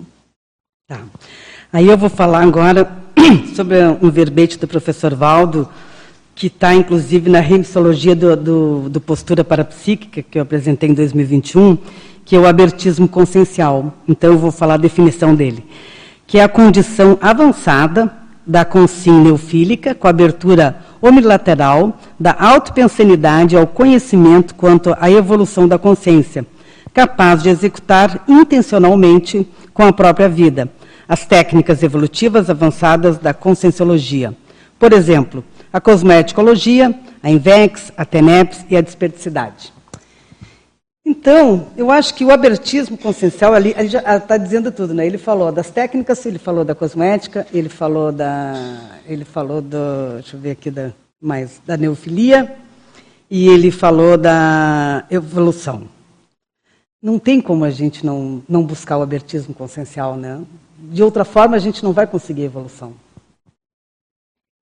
Tá. 0.87 1.01
Aí 1.71 1.87
eu 1.87 1.97
vou 1.97 2.09
falar 2.09 2.41
agora 2.41 2.89
sobre 3.53 3.77
um 4.01 4.09
verbete 4.09 4.57
do 4.57 4.67
professor 4.67 5.13
Valdo, 5.13 5.67
que 6.33 6.47
está 6.47 6.73
inclusive 6.73 7.29
na 7.29 7.41
remissologia 7.41 8.15
do, 8.15 8.35
do, 8.35 8.89
do, 8.89 9.01
Postura 9.01 9.43
Parapsíquica, 9.43 10.23
que 10.23 10.37
eu 10.39 10.41
apresentei 10.41 10.89
em 10.89 10.93
2021, 10.93 11.77
que 12.23 12.37
é 12.37 12.39
o 12.39 12.47
abertismo 12.47 13.09
consciencial. 13.09 13.93
Então 14.07 14.31
eu 14.31 14.39
vou 14.39 14.51
falar 14.51 14.75
a 14.75 14.77
definição 14.77 15.35
dele, 15.35 15.65
que 16.25 16.39
é 16.39 16.43
a 16.43 16.49
condição 16.49 17.19
avançada 17.21 18.18
da 18.49 18.65
consciência 18.65 19.23
neofílica, 19.23 19.93
com 19.93 20.07
abertura 20.07 20.77
omnilateral 20.99 21.99
da 22.19 22.35
autopensanidade 22.37 23.55
ao 23.55 23.67
conhecimento 23.67 24.55
quanto 24.55 24.95
à 24.99 25.11
evolução 25.11 25.67
da 25.67 25.77
consciência, 25.77 26.43
capaz 26.91 27.43
de 27.43 27.49
executar 27.49 28.23
intencionalmente 28.27 29.47
com 29.71 29.83
a 29.83 29.93
própria 29.93 30.27
vida 30.27 30.67
as 31.07 31.25
técnicas 31.25 31.81
evolutivas 31.81 32.49
avançadas 32.51 33.17
da 33.17 33.33
conscienciologia. 33.33 34.31
Por 34.77 34.93
exemplo, 34.93 35.43
a 35.71 35.79
cosmeticologia, 35.79 36.93
a 37.21 37.29
INVEX, 37.31 37.91
a 37.97 38.05
TENEPS 38.05 38.65
e 38.69 38.77
a 38.77 38.81
desperdicidade. 38.81 39.73
Então, 41.09 41.65
eu 41.75 41.89
acho 41.89 42.13
que 42.13 42.23
o 42.23 42.29
abertismo 42.29 42.95
consciencial 42.95 43.55
ali, 43.55 43.73
ele 43.75 43.87
já 43.87 44.15
está 44.15 44.37
dizendo 44.37 44.71
tudo, 44.71 44.93
né? 44.93 45.07
Ele 45.07 45.17
falou 45.17 45.51
das 45.51 45.71
técnicas, 45.71 46.23
ele 46.23 46.37
falou 46.37 46.63
da 46.63 46.75
cosmética, 46.75 47.47
ele 47.51 47.67
falou 47.67 48.11
da, 48.11 48.53
ele 49.07 49.25
falou 49.25 49.59
do, 49.59 50.19
deixa 50.19 50.37
eu 50.37 50.39
ver 50.39 50.51
aqui 50.51 50.69
da, 50.69 50.91
mais 51.19 51.59
da 51.65 51.75
neofilia 51.75 52.55
e 53.27 53.47
ele 53.47 53.71
falou 53.71 54.19
da 54.19 55.03
evolução. 55.09 55.89
Não 57.01 57.17
tem 57.17 57.41
como 57.41 57.65
a 57.65 57.71
gente 57.71 58.05
não, 58.05 58.43
não 58.47 58.61
buscar 58.61 58.99
o 58.99 59.01
abertismo 59.01 59.51
consciencial, 59.51 60.15
né? 60.15 60.39
De 60.77 61.01
outra 61.01 61.25
forma, 61.25 61.55
a 61.55 61.59
gente 61.59 61.83
não 61.83 61.91
vai 61.91 62.05
conseguir 62.05 62.43
evolução. 62.43 62.93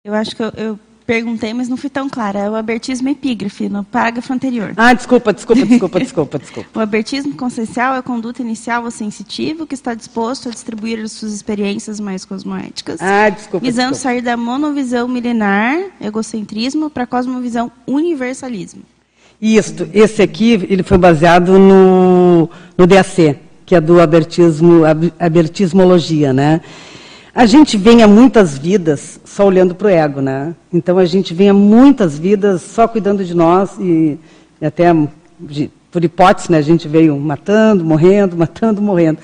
Eu 0.05 0.15
acho 0.15 0.37
que 0.37 0.45
eu, 0.45 0.53
eu 0.57 0.79
perguntei, 1.07 1.55
mas 1.55 1.69
não 1.69 1.77
fui 1.77 1.89
tão 1.89 2.09
clara. 2.09 2.41
É 2.41 2.51
o 2.51 2.57
abertismo 2.57 3.09
epígrafe, 3.09 3.69
no 3.69 3.85
parágrafo 3.85 4.33
anterior. 4.33 4.73
Ah, 4.77 4.93
desculpa, 4.93 5.33
desculpa, 5.33 5.65
desculpa, 5.65 6.01
desculpa, 6.01 6.39
desculpa. 6.39 6.69
o 6.75 6.81
abertismo 6.81 7.35
consciencial 7.35 7.95
é 7.95 7.99
a 7.99 8.03
conduta 8.03 8.43
inicial 8.43 8.85
ou 8.85 8.91
sensitivo 8.91 9.67
que 9.67 9.75
está 9.75 9.95
disposto 9.95 10.49
a 10.49 10.53
distribuir 10.53 10.99
as 11.01 11.13
suas 11.13 11.33
experiências 11.33 12.01
mais 12.01 12.25
cosmoéticas. 12.25 13.01
Ah, 13.01 13.29
desculpa. 13.29 13.65
Visando 13.65 13.93
desculpa. 13.93 14.15
sair 14.15 14.23
da 14.23 14.37
monovisão 14.37 15.07
milenar, 15.07 15.79
egocentrismo, 16.01 16.91
para 16.91 17.05
a 17.05 17.07
cosmovisão 17.07 17.71
universalismo. 17.87 18.83
Isso, 19.41 19.89
esse 19.93 20.23
aqui 20.23 20.53
ele 20.69 20.83
foi 20.83 20.97
baseado 20.97 21.59
no, 21.59 22.49
no 22.77 22.87
DAC, 22.87 23.37
que 23.67 23.75
é 23.75 23.81
do 23.81 24.01
abertismo, 24.01 24.83
abertismologia, 25.19 26.33
né? 26.33 26.63
A 27.37 27.45
gente 27.45 27.77
vem 27.77 28.03
a 28.03 28.09
muitas 28.09 28.57
vidas 28.57 29.21
só 29.23 29.45
olhando 29.45 29.75
para 29.75 29.89
o 29.89 29.91
ego, 29.91 30.23
né? 30.23 30.55
Então 30.73 30.97
a 30.97 31.05
gente 31.05 31.35
vem 31.35 31.51
a 31.51 31.53
muitas 31.53 32.19
vidas 32.19 32.63
só 32.63 32.89
cuidando 32.89 33.23
de 33.23 33.35
nós 33.35 33.77
e, 33.79 34.19
e 34.59 34.65
até 34.65 34.87
por 35.93 36.03
hipótese, 36.03 36.51
né, 36.51 36.57
a 36.57 36.63
gente 36.63 36.89
veio 36.89 37.15
matando, 37.19 37.85
morrendo, 37.85 38.35
matando, 38.41 38.81
morrendo. 38.81 39.19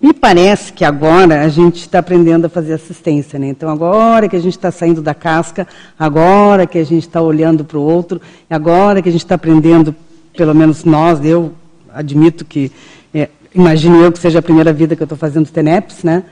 Me 0.00 0.12
parece 0.12 0.72
que 0.72 0.84
agora 0.84 1.42
a 1.42 1.48
gente 1.48 1.80
está 1.80 1.98
aprendendo 1.98 2.44
a 2.44 2.48
fazer 2.48 2.72
assistência, 2.72 3.36
né? 3.36 3.48
Então 3.48 3.68
agora 3.68 4.28
que 4.28 4.36
a 4.36 4.40
gente 4.40 4.56
está 4.56 4.70
saindo 4.70 5.02
da 5.02 5.12
casca, 5.12 5.66
agora 5.98 6.68
que 6.68 6.78
a 6.78 6.84
gente 6.84 7.02
está 7.02 7.20
olhando 7.20 7.64
para 7.64 7.78
o 7.78 7.82
outro, 7.82 8.20
agora 8.48 9.02
que 9.02 9.08
a 9.08 9.12
gente 9.12 9.24
está 9.24 9.34
aprendendo, 9.34 9.92
pelo 10.36 10.54
menos 10.54 10.84
nós, 10.84 11.18
eu 11.24 11.50
admito 11.92 12.44
que, 12.44 12.70
é, 13.12 13.28
imagino 13.52 14.00
eu 14.00 14.12
que 14.12 14.20
seja 14.20 14.38
a 14.38 14.42
primeira 14.42 14.72
vida 14.72 14.94
que 14.94 15.02
eu 15.02 15.06
estou 15.06 15.18
fazendo 15.18 15.50
TENEPS, 15.50 16.04
né? 16.04 16.22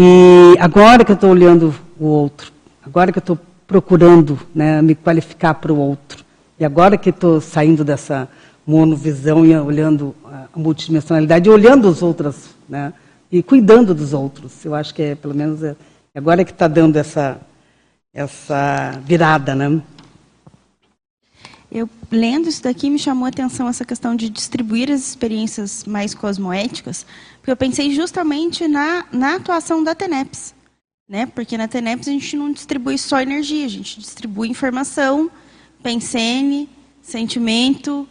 E 0.00 0.56
agora 0.60 1.04
que 1.04 1.10
eu 1.10 1.16
estou 1.16 1.28
olhando 1.28 1.74
o 1.98 2.04
outro, 2.04 2.52
agora 2.86 3.10
que 3.10 3.18
eu 3.18 3.20
estou 3.20 3.36
procurando 3.66 4.38
né, 4.54 4.80
me 4.80 4.94
qualificar 4.94 5.54
para 5.54 5.72
o 5.72 5.76
outro, 5.76 6.24
e 6.56 6.64
agora 6.64 6.96
que 6.96 7.10
estou 7.10 7.40
saindo 7.40 7.84
dessa 7.84 8.28
monovisão 8.64 9.44
e 9.44 9.56
olhando 9.56 10.14
a 10.24 10.56
multidimensionalidade, 10.56 11.50
olhando 11.50 11.88
os 11.88 12.00
outros, 12.00 12.50
né, 12.68 12.92
e 13.32 13.42
cuidando 13.42 13.92
dos 13.92 14.12
outros. 14.12 14.64
Eu 14.64 14.72
acho 14.72 14.94
que 14.94 15.02
é, 15.02 15.14
pelo 15.16 15.34
menos, 15.34 15.64
é, 15.64 15.74
agora 16.14 16.44
que 16.44 16.52
está 16.52 16.68
dando 16.68 16.94
essa, 16.94 17.40
essa 18.14 18.92
virada, 19.04 19.52
né? 19.56 19.82
Eu, 21.70 21.90
lendo 22.10 22.48
isso 22.48 22.62
daqui, 22.62 22.88
me 22.88 22.98
chamou 22.98 23.26
a 23.26 23.28
atenção 23.28 23.68
essa 23.68 23.84
questão 23.84 24.16
de 24.16 24.30
distribuir 24.30 24.90
as 24.90 25.08
experiências 25.08 25.84
mais 25.84 26.14
cosmoéticas, 26.14 27.04
porque 27.48 27.52
eu 27.52 27.56
pensei 27.56 27.94
justamente 27.94 28.68
na, 28.68 29.06
na 29.10 29.36
atuação 29.36 29.82
da 29.82 29.94
TENEPS. 29.94 30.54
Né? 31.08 31.24
Porque 31.24 31.56
na 31.56 31.66
TENEPS 31.66 32.06
a 32.06 32.10
gente 32.10 32.36
não 32.36 32.52
distribui 32.52 32.98
só 32.98 33.22
energia, 33.22 33.64
a 33.64 33.70
gente 33.70 33.98
distribui 33.98 34.50
informação, 34.50 35.30
pensene, 35.82 36.68
sentimento. 37.00 38.06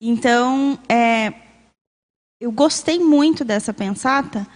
Então, 0.00 0.78
é, 0.88 1.34
eu 2.40 2.50
gostei 2.50 2.98
muito 2.98 3.44
dessa 3.44 3.74
pensata 3.74 4.46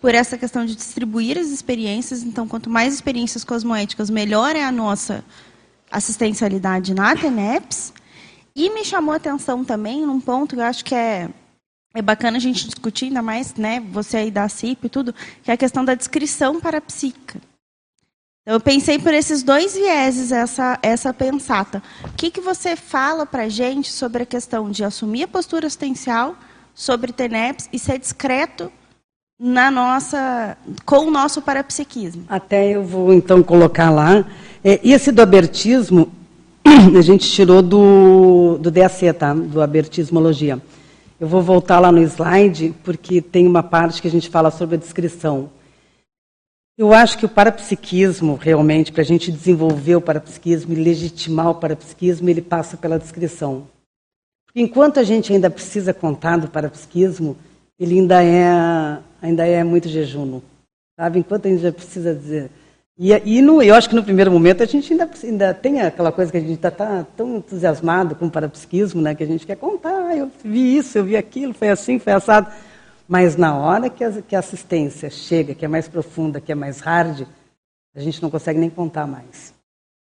por 0.00 0.16
essa 0.16 0.36
questão 0.36 0.66
de 0.66 0.74
distribuir 0.74 1.38
as 1.38 1.46
experiências. 1.46 2.24
Então, 2.24 2.48
quanto 2.48 2.68
mais 2.68 2.92
experiências 2.92 3.44
cosmoéticas, 3.44 4.10
melhor 4.10 4.56
é 4.56 4.64
a 4.64 4.72
nossa 4.72 5.24
assistencialidade 5.88 6.92
na 6.92 7.14
TENEPS. 7.14 7.92
E 8.52 8.68
me 8.68 8.84
chamou 8.84 9.12
a 9.12 9.16
atenção 9.16 9.64
também 9.64 10.04
num 10.04 10.20
ponto 10.20 10.56
que 10.56 10.60
eu 10.60 10.64
acho 10.64 10.84
que 10.84 10.94
é, 10.94 11.30
é 11.96 12.02
bacana 12.02 12.36
a 12.36 12.40
gente 12.40 12.66
discutir, 12.66 13.06
ainda 13.06 13.22
mais 13.22 13.54
né, 13.54 13.82
você 13.90 14.18
aí 14.18 14.30
da 14.30 14.46
CIP 14.50 14.86
e 14.86 14.90
tudo, 14.90 15.14
que 15.42 15.50
é 15.50 15.54
a 15.54 15.56
questão 15.56 15.82
da 15.82 15.94
descrição 15.94 16.60
parapsíquica. 16.60 17.40
Então, 18.42 18.54
eu 18.54 18.60
pensei 18.60 18.98
por 18.98 19.14
esses 19.14 19.42
dois 19.42 19.74
vieses 19.74 20.30
essa, 20.30 20.78
essa 20.82 21.12
pensata. 21.14 21.82
O 22.04 22.12
que, 22.12 22.30
que 22.30 22.40
você 22.40 22.76
fala 22.76 23.24
para 23.24 23.44
a 23.44 23.48
gente 23.48 23.90
sobre 23.90 24.22
a 24.22 24.26
questão 24.26 24.70
de 24.70 24.84
assumir 24.84 25.22
a 25.22 25.28
postura 25.28 25.66
assistencial 25.66 26.36
sobre 26.74 27.12
TENEPS 27.12 27.70
e 27.72 27.78
ser 27.78 27.98
discreto 27.98 28.70
na 29.40 29.70
nossa, 29.70 30.56
com 30.84 31.06
o 31.06 31.10
nosso 31.10 31.40
parapsiquismo? 31.40 32.26
Até 32.28 32.76
eu 32.76 32.84
vou 32.84 33.12
então 33.14 33.42
colocar 33.42 33.88
lá. 33.88 34.24
É, 34.62 34.78
esse 34.84 35.10
do 35.10 35.22
abertismo, 35.22 36.12
a 36.96 37.00
gente 37.00 37.28
tirou 37.30 37.62
do, 37.62 38.58
do 38.60 38.70
DAC, 38.70 39.14
tá? 39.14 39.32
do 39.32 39.62
abertismologia. 39.62 40.60
Eu 41.18 41.26
vou 41.26 41.40
voltar 41.40 41.80
lá 41.80 41.90
no 41.90 42.02
slide, 42.02 42.74
porque 42.84 43.22
tem 43.22 43.46
uma 43.46 43.62
parte 43.62 44.02
que 44.02 44.08
a 44.08 44.10
gente 44.10 44.28
fala 44.28 44.50
sobre 44.50 44.76
a 44.76 44.78
descrição. 44.78 45.50
Eu 46.76 46.92
acho 46.92 47.16
que 47.16 47.24
o 47.24 47.28
parapsiquismo, 47.28 48.34
realmente, 48.34 48.92
para 48.92 49.00
a 49.00 49.04
gente 49.04 49.32
desenvolver 49.32 49.96
o 49.96 50.00
parapsiquismo 50.00 50.74
e 50.74 50.76
legitimar 50.76 51.48
o 51.48 51.54
parapsiquismo, 51.54 52.28
ele 52.28 52.42
passa 52.42 52.76
pela 52.76 52.98
descrição. 52.98 53.66
Enquanto 54.54 55.00
a 55.00 55.02
gente 55.02 55.32
ainda 55.32 55.48
precisa 55.48 55.94
contar 55.94 56.36
do 56.36 56.48
parapsiquismo, 56.48 57.34
ele 57.78 57.98
ainda 57.98 58.22
é, 58.22 58.98
ainda 59.22 59.46
é 59.46 59.64
muito 59.64 59.88
jejum. 59.88 60.42
Sabe? 61.00 61.18
Enquanto 61.18 61.46
a 61.46 61.48
gente 61.48 61.62
já 61.62 61.72
precisa 61.72 62.14
dizer. 62.14 62.50
E, 62.98 63.12
e 63.12 63.42
no, 63.42 63.62
eu 63.62 63.74
acho 63.74 63.90
que 63.90 63.94
no 63.94 64.02
primeiro 64.02 64.30
momento 64.30 64.62
a 64.62 64.66
gente 64.66 64.90
ainda, 64.92 65.10
ainda 65.22 65.52
tem 65.52 65.82
aquela 65.82 66.10
coisa 66.10 66.30
que 66.32 66.38
a 66.38 66.40
gente 66.40 66.54
está 66.54 66.70
tá 66.70 67.06
tão 67.14 67.36
entusiasmado 67.36 68.14
com 68.14 68.26
o 68.26 68.30
parapsiquismo, 68.30 69.02
né, 69.02 69.14
que 69.14 69.22
a 69.22 69.26
gente 69.26 69.46
quer 69.46 69.56
contar. 69.56 70.06
Ah, 70.06 70.16
eu 70.16 70.30
vi 70.42 70.78
isso, 70.78 70.96
eu 70.96 71.04
vi 71.04 71.16
aquilo, 71.16 71.52
foi 71.52 71.68
assim, 71.68 71.98
foi 71.98 72.14
assado. 72.14 72.50
Mas 73.06 73.36
na 73.36 73.54
hora 73.54 73.90
que 73.90 74.02
a, 74.02 74.22
que 74.22 74.34
a 74.34 74.38
assistência 74.38 75.10
chega, 75.10 75.54
que 75.54 75.64
é 75.64 75.68
mais 75.68 75.86
profunda, 75.88 76.40
que 76.40 76.50
é 76.50 76.54
mais 76.54 76.80
hard, 76.80 77.26
a 77.94 78.00
gente 78.00 78.22
não 78.22 78.30
consegue 78.30 78.58
nem 78.58 78.70
contar 78.70 79.06
mais. 79.06 79.52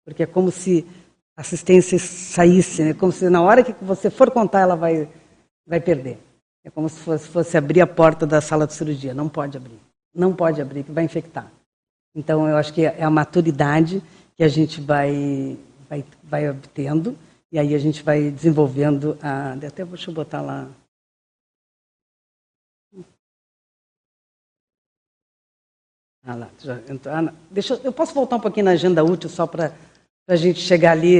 Porque 0.05 0.23
é 0.23 0.25
como 0.25 0.49
se 0.49 0.87
a 1.35 1.41
assistência 1.41 1.99
saísse, 1.99 2.81
né? 2.81 2.93
como 2.93 3.11
se 3.11 3.29
na 3.29 3.41
hora 3.41 3.61
que 3.61 3.75
você 3.83 4.09
for 4.09 4.31
contar, 4.31 4.61
ela 4.61 4.75
vai, 4.75 5.09
vai 5.67 5.81
perder. 5.81 6.17
É 6.63 6.69
como 6.69 6.87
se 6.87 6.99
fosse, 6.99 7.27
fosse 7.27 7.57
abrir 7.57 7.81
a 7.81 7.87
porta 7.87 8.25
da 8.25 8.39
sala 8.39 8.65
de 8.65 8.73
cirurgia. 8.73 9.13
Não 9.13 9.27
pode 9.27 9.57
abrir. 9.57 9.79
Não 10.13 10.33
pode 10.33 10.61
abrir, 10.61 10.83
que 10.83 10.91
vai 10.91 11.03
infectar. 11.03 11.51
Então, 12.15 12.47
eu 12.47 12.55
acho 12.55 12.73
que 12.73 12.85
é 12.85 13.03
a 13.03 13.09
maturidade 13.09 14.01
que 14.37 14.43
a 14.43 14.47
gente 14.47 14.79
vai, 14.79 15.57
vai, 15.89 16.05
vai 16.23 16.49
obtendo, 16.49 17.17
e 17.51 17.59
aí 17.59 17.75
a 17.75 17.77
gente 17.77 18.01
vai 18.01 18.31
desenvolvendo 18.31 19.17
a. 19.21 19.53
Até 19.53 19.83
deixa 19.83 20.09
eu 20.09 20.13
botar 20.13 20.41
lá. 20.41 20.69
Ah 26.23 26.35
lá, 26.35 26.49
já 26.59 26.77
entrou. 26.89 27.13
Ah, 27.13 27.33
deixa, 27.51 27.79
eu 27.83 27.91
posso 27.93 28.13
voltar 28.13 28.37
um 28.37 28.39
pouquinho 28.39 28.65
na 28.65 28.71
agenda 28.71 29.03
útil 29.03 29.29
só 29.29 29.45
para 29.45 29.71
a 30.27 30.35
gente 30.35 30.59
chegar 30.59 30.93
ali. 30.93 31.19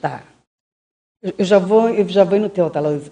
Tá. 0.00 0.24
Eu 1.36 1.44
já 1.44 1.58
vou, 1.58 1.90
eu 1.90 2.08
já 2.08 2.24
vou 2.24 2.38
no 2.38 2.48
teu, 2.48 2.70
tá, 2.70 2.80
Luiz? 2.80 3.10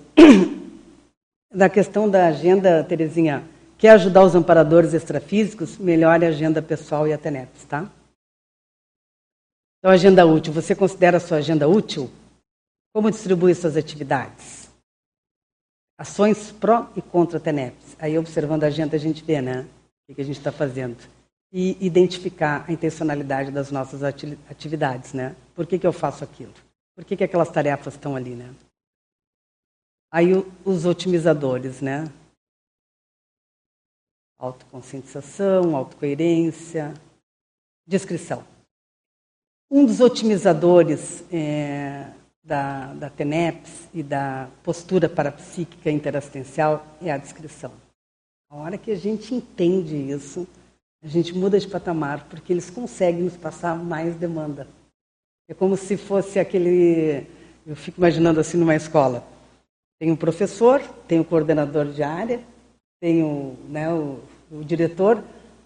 Da 1.52 1.68
questão 1.68 2.08
da 2.08 2.28
agenda, 2.28 2.82
Terezinha, 2.84 3.44
quer 3.78 3.90
ajudar 3.90 4.24
os 4.24 4.34
amparadores 4.34 4.94
extrafísicos? 4.94 5.78
Melhore 5.78 6.24
a 6.24 6.28
agenda 6.28 6.60
pessoal 6.62 7.06
e 7.06 7.12
a 7.12 7.18
TENEPS, 7.18 7.64
tá? 7.64 7.90
Então, 9.78 9.90
agenda 9.90 10.26
útil. 10.26 10.52
Você 10.52 10.74
considera 10.74 11.18
a 11.18 11.20
sua 11.20 11.38
agenda 11.38 11.68
útil? 11.68 12.10
Como 12.92 13.10
distribui 13.10 13.54
suas 13.54 13.76
atividades? 13.76 14.70
Ações 15.98 16.52
pró 16.52 16.90
e 16.96 17.02
contra 17.02 17.38
a 17.38 17.40
TENEPS. 17.40 17.96
Aí, 17.98 18.18
observando 18.18 18.64
a 18.64 18.66
agenda, 18.66 18.96
a 18.96 18.98
gente 18.98 19.22
vê, 19.24 19.40
né? 19.40 19.66
O 20.08 20.14
que 20.14 20.20
a 20.20 20.24
gente 20.24 20.38
está 20.38 20.52
fazendo. 20.52 20.96
E 21.52 21.76
identificar 21.84 22.64
a 22.68 22.72
intencionalidade 22.72 23.50
das 23.50 23.70
nossas 23.70 24.02
atividades, 24.02 25.12
né? 25.12 25.36
Por 25.54 25.66
que, 25.66 25.78
que 25.78 25.86
eu 25.86 25.92
faço 25.92 26.24
aquilo? 26.24 26.52
Por 26.94 27.04
que, 27.04 27.16
que 27.16 27.24
aquelas 27.24 27.50
tarefas 27.50 27.94
estão 27.94 28.16
ali, 28.16 28.34
né? 28.34 28.52
Aí 30.10 30.32
os 30.64 30.84
otimizadores, 30.84 31.80
né? 31.80 32.10
Autoconscientização, 34.38 35.74
autocoerência, 35.74 36.92
descrição. 37.86 38.44
Um 39.70 39.84
dos 39.84 40.00
otimizadores 40.00 41.24
é, 41.32 42.10
da, 42.44 42.94
da 42.94 43.10
TENEPS 43.10 43.88
e 43.92 44.02
da 44.02 44.48
postura 44.62 45.08
parapsíquica 45.08 45.90
interassistencial 45.90 46.86
é 47.02 47.10
a 47.10 47.18
descrição. 47.18 47.72
A 48.48 48.56
hora 48.56 48.78
que 48.78 48.92
a 48.92 48.96
gente 48.96 49.34
entende 49.34 49.96
isso, 49.96 50.46
a 51.02 51.08
gente 51.08 51.34
muda 51.34 51.58
de 51.58 51.66
patamar, 51.66 52.28
porque 52.28 52.52
eles 52.52 52.70
conseguem 52.70 53.22
nos 53.22 53.36
passar 53.36 53.76
mais 53.76 54.14
demanda. 54.14 54.68
É 55.48 55.54
como 55.54 55.76
se 55.76 55.96
fosse 55.96 56.38
aquele. 56.38 57.26
Eu 57.66 57.74
fico 57.74 57.98
imaginando 57.98 58.38
assim 58.38 58.56
numa 58.56 58.74
escola. 58.74 59.26
Tem 59.98 60.12
o 60.12 60.16
professor, 60.16 60.80
tem 61.08 61.18
o 61.18 61.24
coordenador 61.24 61.86
de 61.86 62.02
área, 62.02 62.40
tem 63.00 63.22
o, 63.22 63.54
né, 63.68 63.92
o, 63.92 64.18
o 64.50 64.64
diretor. 64.64 65.22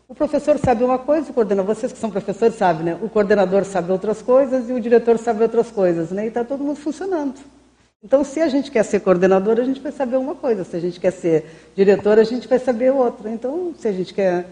O 0.08 0.14
professor 0.14 0.58
sabe 0.58 0.82
uma 0.82 0.98
coisa, 0.98 1.30
o 1.30 1.34
coordenador, 1.34 1.74
vocês 1.74 1.92
que 1.92 1.98
são 1.98 2.10
professores 2.10 2.56
sabem, 2.56 2.84
né? 2.84 2.98
O 3.00 3.08
coordenador 3.08 3.64
sabe 3.64 3.92
outras 3.92 4.20
coisas 4.20 4.68
e 4.68 4.72
o 4.72 4.80
diretor 4.80 5.18
sabe 5.18 5.42
outras 5.42 5.70
coisas, 5.70 6.10
né? 6.10 6.24
E 6.24 6.28
está 6.28 6.44
todo 6.44 6.64
mundo 6.64 6.76
funcionando. 6.76 7.40
Então, 8.02 8.24
se 8.24 8.40
a 8.40 8.48
gente 8.48 8.70
quer 8.70 8.82
ser 8.82 9.00
coordenador, 9.00 9.60
a 9.60 9.64
gente 9.64 9.80
vai 9.80 9.92
saber 9.92 10.16
uma 10.16 10.34
coisa. 10.34 10.64
Se 10.64 10.74
a 10.74 10.80
gente 10.80 10.98
quer 10.98 11.10
ser 11.10 11.44
diretor, 11.76 12.18
a 12.18 12.24
gente 12.24 12.48
vai 12.48 12.58
saber 12.58 12.90
outra. 12.90 13.30
Então, 13.30 13.74
se 13.78 13.86
a 13.86 13.92
gente 13.92 14.14
quer. 14.14 14.46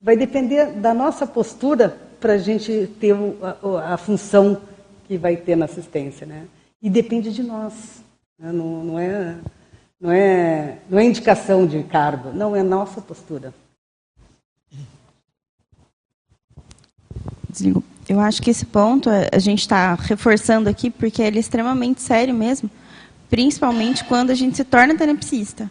Vai 0.00 0.16
depender 0.16 0.66
da 0.72 0.94
nossa 0.94 1.26
postura 1.26 1.96
para 2.20 2.34
a 2.34 2.38
gente 2.38 2.88
ter 3.00 3.14
a, 3.42 3.94
a, 3.94 3.96
função 3.96 4.60
que 5.08 5.16
vai 5.16 5.36
ter 5.36 5.56
na 5.56 5.64
assistência. 5.64 6.26
Né? 6.26 6.44
E 6.80 6.88
depende 6.88 7.32
de 7.32 7.42
nós. 7.42 8.02
Né? 8.38 8.52
Não, 8.52 8.84
não, 8.84 8.98
é, 8.98 9.36
não, 10.04 10.12
é, 10.12 10.78
não 10.88 10.98
é 10.98 11.04
indicação 11.04 11.66
de 11.66 11.82
cargo, 11.82 12.30
não, 12.32 12.54
é 12.54 12.62
nossa 12.62 13.00
postura. 13.00 13.52
Desligo. 17.48 17.82
Eu 18.08 18.20
acho 18.20 18.42
que 18.42 18.50
esse 18.50 18.66
ponto 18.66 19.08
a 19.08 19.38
gente 19.38 19.60
está 19.60 19.94
reforçando 19.94 20.68
aqui 20.68 20.90
porque 20.90 21.22
ele 21.22 21.38
é 21.38 21.40
extremamente 21.40 22.02
sério 22.02 22.34
mesmo 22.34 22.70
principalmente 23.34 24.04
quando 24.04 24.30
a 24.30 24.34
gente 24.34 24.56
se 24.56 24.62
torna 24.62 24.96
tenepsista. 24.96 25.68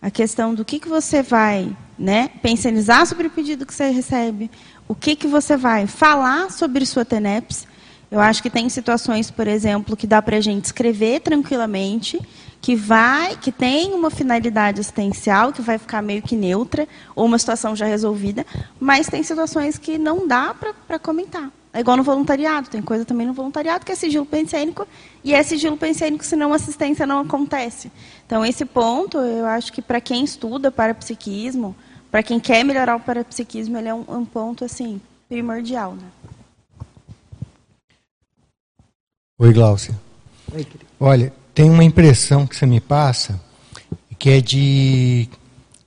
A 0.00 0.10
questão 0.10 0.54
do 0.54 0.64
que, 0.64 0.78
que 0.78 0.88
você 0.88 1.22
vai 1.22 1.76
né, 1.98 2.30
pensionizar 2.40 3.06
sobre 3.06 3.26
o 3.26 3.30
pedido 3.30 3.66
que 3.66 3.74
você 3.74 3.90
recebe, 3.90 4.50
o 4.88 4.94
que, 4.94 5.14
que 5.14 5.26
você 5.26 5.58
vai 5.58 5.86
falar 5.86 6.50
sobre 6.50 6.86
sua 6.86 7.04
TENEPS. 7.04 7.66
Eu 8.10 8.18
acho 8.18 8.42
que 8.42 8.48
tem 8.48 8.66
situações, 8.70 9.30
por 9.30 9.46
exemplo, 9.46 9.94
que 9.94 10.06
dá 10.06 10.22
para 10.22 10.38
a 10.38 10.40
gente 10.40 10.64
escrever 10.64 11.20
tranquilamente, 11.20 12.18
que 12.60 12.74
vai, 12.74 13.36
que 13.36 13.52
tem 13.52 13.92
uma 13.92 14.10
finalidade 14.10 14.80
assistencial, 14.80 15.52
que 15.52 15.62
vai 15.62 15.78
ficar 15.78 16.02
meio 16.02 16.22
que 16.22 16.34
neutra, 16.34 16.88
ou 17.14 17.24
uma 17.24 17.38
situação 17.38 17.76
já 17.76 17.86
resolvida, 17.86 18.44
mas 18.80 19.08
tem 19.08 19.22
situações 19.22 19.78
que 19.78 19.98
não 19.98 20.26
dá 20.26 20.54
para 20.54 20.98
comentar. 20.98 21.50
É 21.72 21.80
igual 21.80 21.96
no 21.96 22.02
voluntariado, 22.02 22.70
tem 22.70 22.80
coisa 22.80 23.04
também 23.04 23.26
no 23.26 23.34
voluntariado 23.34 23.84
que 23.84 23.92
é 23.92 23.94
sigilo 23.94 24.24
pensênico, 24.24 24.88
e 25.22 25.34
é 25.34 25.42
sigilo 25.42 25.76
pensênico 25.76 26.24
senão 26.24 26.52
assistência 26.52 27.06
não 27.06 27.20
acontece. 27.20 27.92
Então, 28.26 28.44
esse 28.44 28.64
ponto, 28.64 29.18
eu 29.18 29.44
acho 29.44 29.72
que 29.72 29.82
para 29.82 30.00
quem 30.00 30.24
estuda 30.24 30.70
parapsiquismo, 30.70 31.76
para 32.10 32.22
quem 32.22 32.40
quer 32.40 32.64
melhorar 32.64 32.96
o 32.96 33.00
parapsiquismo, 33.00 33.76
ele 33.76 33.88
é 33.88 33.94
um, 33.94 34.04
um 34.08 34.24
ponto 34.24 34.64
assim 34.64 35.00
primordial. 35.28 35.94
Né? 35.94 36.08
Oi, 39.38 39.52
Glaucia. 39.52 39.94
Oi, 40.54 40.64
querido. 40.64 40.86
Olha, 40.98 41.32
tem 41.56 41.70
uma 41.70 41.82
impressão 41.82 42.46
que 42.46 42.54
você 42.54 42.66
me 42.66 42.82
passa, 42.82 43.40
que 44.18 44.28
é 44.28 44.42
de 44.42 45.26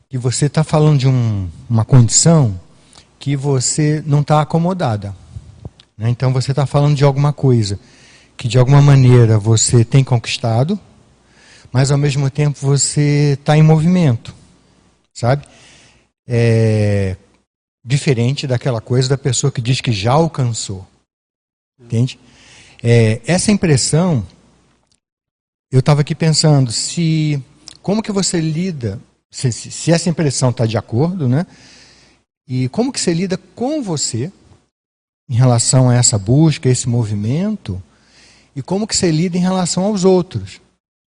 que 0.09 0.17
você 0.17 0.47
está 0.47 0.63
falando 0.63 0.97
de 0.97 1.07
um, 1.07 1.47
uma 1.69 1.85
condição 1.85 2.59
que 3.19 3.35
você 3.35 4.03
não 4.03 4.21
está 4.21 4.41
acomodada. 4.41 5.15
Né? 5.95 6.09
Então 6.09 6.33
você 6.33 6.53
está 6.53 6.65
falando 6.65 6.95
de 6.95 7.03
alguma 7.03 7.31
coisa 7.31 7.79
que 8.35 8.47
de 8.47 8.57
alguma 8.57 8.81
maneira 8.81 9.37
você 9.37 9.85
tem 9.85 10.03
conquistado, 10.03 10.79
mas 11.71 11.91
ao 11.91 11.99
mesmo 11.99 12.31
tempo 12.31 12.57
você 12.59 13.37
está 13.39 13.55
em 13.55 13.61
movimento, 13.61 14.33
sabe? 15.13 15.45
É 16.27 17.15
diferente 17.85 18.47
daquela 18.47 18.81
coisa 18.81 19.07
da 19.07 19.17
pessoa 19.19 19.51
que 19.51 19.61
diz 19.61 19.81
que 19.81 19.91
já 19.91 20.13
alcançou, 20.13 20.87
entende? 21.79 22.19
É, 22.81 23.21
essa 23.27 23.51
impressão, 23.51 24.25
eu 25.71 25.79
estava 25.79 26.01
aqui 26.01 26.15
pensando, 26.15 26.71
se 26.71 27.43
como 27.81 28.01
que 28.01 28.11
você 28.11 28.41
lida, 28.41 28.99
se, 29.29 29.51
se 29.51 29.91
essa 29.91 30.09
impressão 30.09 30.49
está 30.49 30.65
de 30.65 30.77
acordo, 30.77 31.27
né? 31.27 31.45
E 32.47 32.67
como 32.69 32.91
que 32.91 32.99
você 32.99 33.13
lida 33.13 33.37
com 33.55 33.81
você 33.81 34.31
em 35.29 35.35
relação 35.35 35.89
a 35.89 35.95
essa 35.95 36.17
busca, 36.17 36.67
esse 36.67 36.89
movimento, 36.89 37.81
e 38.55 38.61
como 38.63 38.87
que 38.87 38.95
você 38.95 39.11
lida 39.11 39.37
em 39.37 39.41
relação 39.41 39.83
aos 39.83 40.03
outros. 40.03 40.59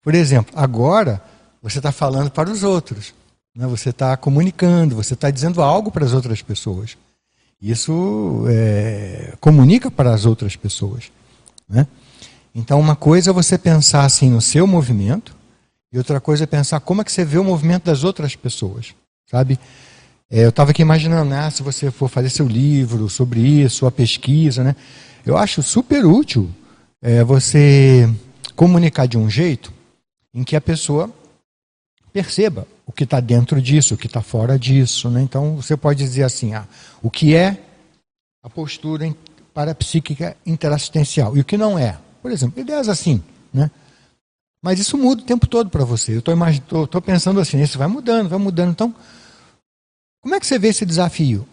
Por 0.03 0.15
exemplo, 0.15 0.55
agora 0.57 1.21
você 1.61 1.79
está 1.79 1.91
falando 1.91 2.31
para 2.31 2.49
os 2.49 2.63
outros, 2.63 3.13
né? 3.55 3.67
você 3.67 3.91
está 3.91 4.17
comunicando, 4.17 4.95
você 4.95 5.15
está 5.15 5.31
dizendo 5.31 5.61
algo 5.61 5.91
para 5.91 6.05
as 6.05 6.13
outras 6.13 6.41
pessoas. 6.41 6.97
Isso 7.61 8.45
é, 8.49 9.35
comunica 9.41 9.91
para 9.91 10.13
as 10.15 10.25
outras 10.25 10.57
pessoas. 10.57 11.11
Né? 11.69 11.87
Então, 12.55 12.79
uma 12.79 12.97
coisa 12.97 13.31
é 13.31 13.33
você 13.33 13.57
pensar 13.57 14.05
assim 14.05 14.31
no 14.31 14.41
seu 14.41 14.67
movimento, 14.67 15.35
e 15.93 15.99
outra 15.99 16.21
coisa 16.21 16.45
é 16.45 16.47
pensar 16.47 16.81
como 16.81 17.01
é 17.01 17.05
que 17.05 17.13
você 17.13 17.25
vê 17.25 17.39
o 17.39 17.45
movimento 17.45 17.85
das 17.85 18.05
outras 18.05 18.35
pessoas, 18.35 18.95
sabe? 19.31 19.59
É, 20.31 20.45
eu 20.45 20.49
estava 20.49 20.71
aqui 20.71 20.83
imaginando, 20.83 21.31
né, 21.31 21.51
se 21.51 21.63
você 21.63 21.91
for 21.91 22.09
fazer 22.09 22.31
seu 22.31 22.47
livro 22.47 23.09
sobre 23.09 23.41
isso, 23.41 23.77
sua 23.77 23.91
pesquisa, 23.91 24.65
né? 24.65 24.75
Eu 25.25 25.37
acho 25.37 25.63
super 25.63 26.05
útil 26.05 26.51
é, 27.01 27.23
você 27.23 28.09
comunicar 28.57 29.07
de 29.07 29.19
um 29.19 29.29
jeito 29.29 29.73
em 30.35 30.43
que 30.43 30.57
a 30.57 30.61
pessoa 30.61 31.11
perceba 32.13 32.67
o 32.87 32.93
que 32.93 33.05
está 33.05 33.21
dentro 33.21 33.61
disso, 33.61 33.95
o 33.95 33.97
que 33.97 34.07
está 34.07 34.21
fora 34.21 34.59
disso. 34.59 35.09
Né? 35.11 35.23
Então, 35.23 35.57
você 35.57 35.77
pode 35.77 36.03
dizer 36.03 36.25
assim, 36.25 36.55
ah, 36.55 36.67
o 37.03 37.11
que 37.11 37.35
é 37.35 37.59
a 38.43 38.51
postura 38.51 39.15
parapsíquica 39.55 40.37
interassistencial 40.45 41.37
e 41.37 41.41
o 41.41 41.45
que 41.45 41.57
não 41.57 41.79
é. 41.79 41.99
Por 42.23 42.31
exemplo, 42.31 42.61
ideias 42.61 42.89
assim. 42.89 43.21
Né? 43.53 43.71
Mas 44.63 44.79
isso 44.79 44.97
muda 44.97 45.23
o 45.23 45.27
tempo 45.27 45.47
todo 45.47 45.69
para 45.69 45.85
você. 45.85 46.13
Eu 46.13 46.19
estou 46.85 47.03
pensando 47.03 47.41
assim, 47.41 47.61
isso 47.61 47.77
vai 47.77 47.89
mudando, 47.89 48.29
vai 48.29 48.39
mudando. 48.39 48.71
Então, 48.71 48.95
como 50.23 50.37
é 50.37 50.41
que 50.41 50.47
você 50.47 50.59
vê 50.59 50.69
esse 50.69 50.87
desafio? 50.87 51.47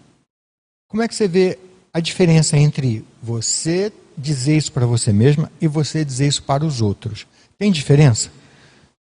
Como 0.87 1.01
é 1.01 1.07
que 1.07 1.15
você 1.15 1.27
vê 1.27 1.57
a 1.91 1.99
diferença 1.99 2.55
entre 2.55 3.03
você 3.21 3.91
dizer 4.15 4.57
isso 4.57 4.71
para 4.71 4.85
você 4.85 5.11
mesma 5.11 5.51
e 5.59 5.67
você 5.67 6.05
dizer 6.05 6.27
isso 6.27 6.43
para 6.43 6.63
os 6.63 6.81
outros? 6.81 7.25
Tem 7.57 7.71
diferença? 7.71 8.29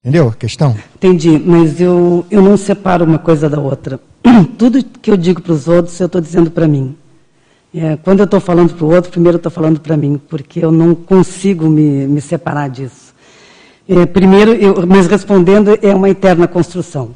Entendeu 0.03 0.30
a 0.30 0.36
questão? 0.36 0.78
Entendi, 0.95 1.39
mas 1.39 1.82
eu, 1.82 2.28
eu 2.30 2.39
não 2.39 2.55
separo 2.57 3.05
uma 3.05 3.18
coisa 3.18 3.49
da 3.49 3.59
outra. 3.59 3.99
Tudo 4.55 4.84
que 4.84 5.09
eu 5.09 5.18
digo 5.18 5.41
para 5.41 5.53
os 5.53 5.68
outros, 5.68 5.99
eu 5.99 6.05
estou 6.05 6.22
dizendo 6.22 6.51
para 6.51 6.68
mim. 6.68 6.95
É, 7.78 7.97
quando 7.97 8.19
eu 8.19 8.23
estou 8.23 8.39
falando 8.39 8.73
para 8.73 8.86
o 8.86 8.93
outro, 8.95 9.11
primeiro 9.11 9.36
eu 9.36 9.39
estou 9.39 9.51
falando 9.51 9.82
para 9.82 9.97
mim, 9.97 10.17
porque 10.30 10.63
eu 10.63 10.71
não 10.71 10.95
consigo 10.95 11.67
me, 11.67 12.07
me 12.07 12.21
separar 12.21 12.69
disso. 12.69 13.13
É, 13.86 14.05
primeiro, 14.05 14.53
eu, 14.53 14.88
mas 14.88 15.07
respondendo, 15.07 15.78
é 15.82 15.93
uma 15.93 16.09
eterna 16.09 16.47
construção. 16.47 17.13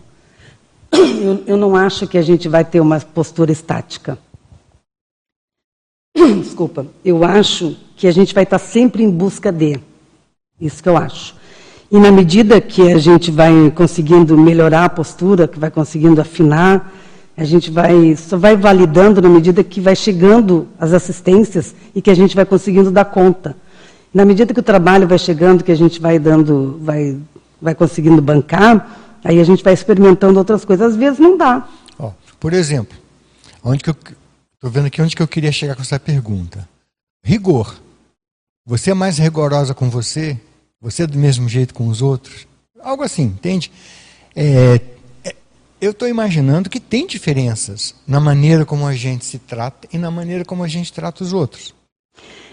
Eu, 1.20 1.43
eu 1.45 1.57
não 1.57 1.76
acho 1.76 2.07
que 2.07 2.18
a 2.18 2.22
gente 2.22 2.47
vai 2.47 2.64
ter 2.64 2.80
uma 2.80 2.99
postura 2.99 3.51
estática. 3.51 4.18
Desculpa. 6.16 6.88
Eu 7.03 7.24
acho 7.24 7.76
que 7.97 8.07
a 8.07 8.12
gente 8.12 8.34
vai 8.34 8.43
estar 8.43 8.57
sempre 8.57 9.03
em 9.03 9.10
busca 9.10 9.51
de. 9.51 9.80
Isso 10.60 10.82
que 10.82 10.88
eu 10.88 10.97
acho. 10.97 11.36
E 11.91 11.99
na 11.99 12.12
medida 12.12 12.62
que 12.62 12.91
a 12.91 12.97
gente 12.97 13.32
vai 13.32 13.70
conseguindo 13.72 14.38
melhorar 14.38 14.86
a 14.86 14.89
postura, 14.89 15.47
que 15.47 15.60
vai 15.60 15.70
conseguindo 15.70 16.22
afinar, 16.22 16.93
a 17.40 17.46
gente 17.46 17.72
vai 17.72 18.16
só 18.16 18.38
vai 18.38 18.56
validando 18.56 19.22
na 19.22 19.30
medida 19.30 19.64
que 19.64 19.80
vai 19.80 19.96
chegando 19.96 20.68
as 20.80 20.94
assistências 20.94 21.74
e 21.96 22.02
que 22.02 22.10
a 22.10 22.16
gente 22.16 22.36
vai 22.36 22.46
conseguindo 22.46 22.92
dar 22.92 23.06
conta. 23.06 23.56
Na 24.14 24.26
medida 24.26 24.54
que 24.54 24.60
o 24.60 24.64
trabalho 24.64 25.08
vai 25.08 25.18
chegando, 25.18 25.64
que 25.64 25.72
a 25.72 25.76
gente 25.76 26.02
vai 26.02 26.18
dando, 26.18 26.80
vai, 26.82 27.18
vai 27.62 27.76
conseguindo 27.76 28.22
bancar, 28.22 29.10
Aí 29.24 29.40
a 29.40 29.44
gente 29.44 29.64
vai 29.64 29.74
experimentando 29.74 30.40
outras 30.40 30.64
coisas. 30.64 30.94
Às 30.94 30.96
vezes 30.96 31.20
não 31.20 31.38
dá. 31.38 31.68
Oh, 31.98 32.12
por 32.40 32.54
exemplo, 32.54 32.98
onde 33.64 33.84
que 33.84 33.90
eu 33.90 33.96
estou 34.56 34.70
vendo 34.70 34.88
aqui 34.88 35.02
onde 35.02 35.16
que 35.16 35.22
eu 35.22 35.28
queria 35.28 35.52
chegar 35.52 35.76
com 35.76 35.82
essa 35.82 36.00
pergunta. 36.00 36.68
Rigor. 37.24 37.76
Você 38.66 38.92
é 38.92 38.94
mais 38.94 39.18
rigorosa 39.18 39.74
com 39.74 39.90
você? 39.90 40.38
Você 40.82 41.04
é 41.04 41.08
do 41.08 41.18
mesmo 41.18 41.50
jeito 41.50 41.74
com 41.74 41.88
os 41.88 42.02
outros? 42.02 42.48
Algo 42.82 43.04
assim, 43.04 43.24
entende? 43.24 43.72
É, 44.36 44.80
eu 45.82 45.92
estou 45.92 46.08
imaginando 46.08 46.70
que 46.70 46.80
tem 46.80 47.08
diferenças 47.08 47.96
na 48.08 48.20
maneira 48.20 48.66
como 48.66 48.86
a 48.86 48.94
gente 48.94 49.26
se 49.26 49.40
trata 49.40 49.88
e 49.92 49.98
na 49.98 50.12
maneira 50.12 50.44
como 50.44 50.64
a 50.64 50.68
gente 50.68 50.92
trata 50.92 51.24
os 51.24 51.34
outros. 51.34 51.74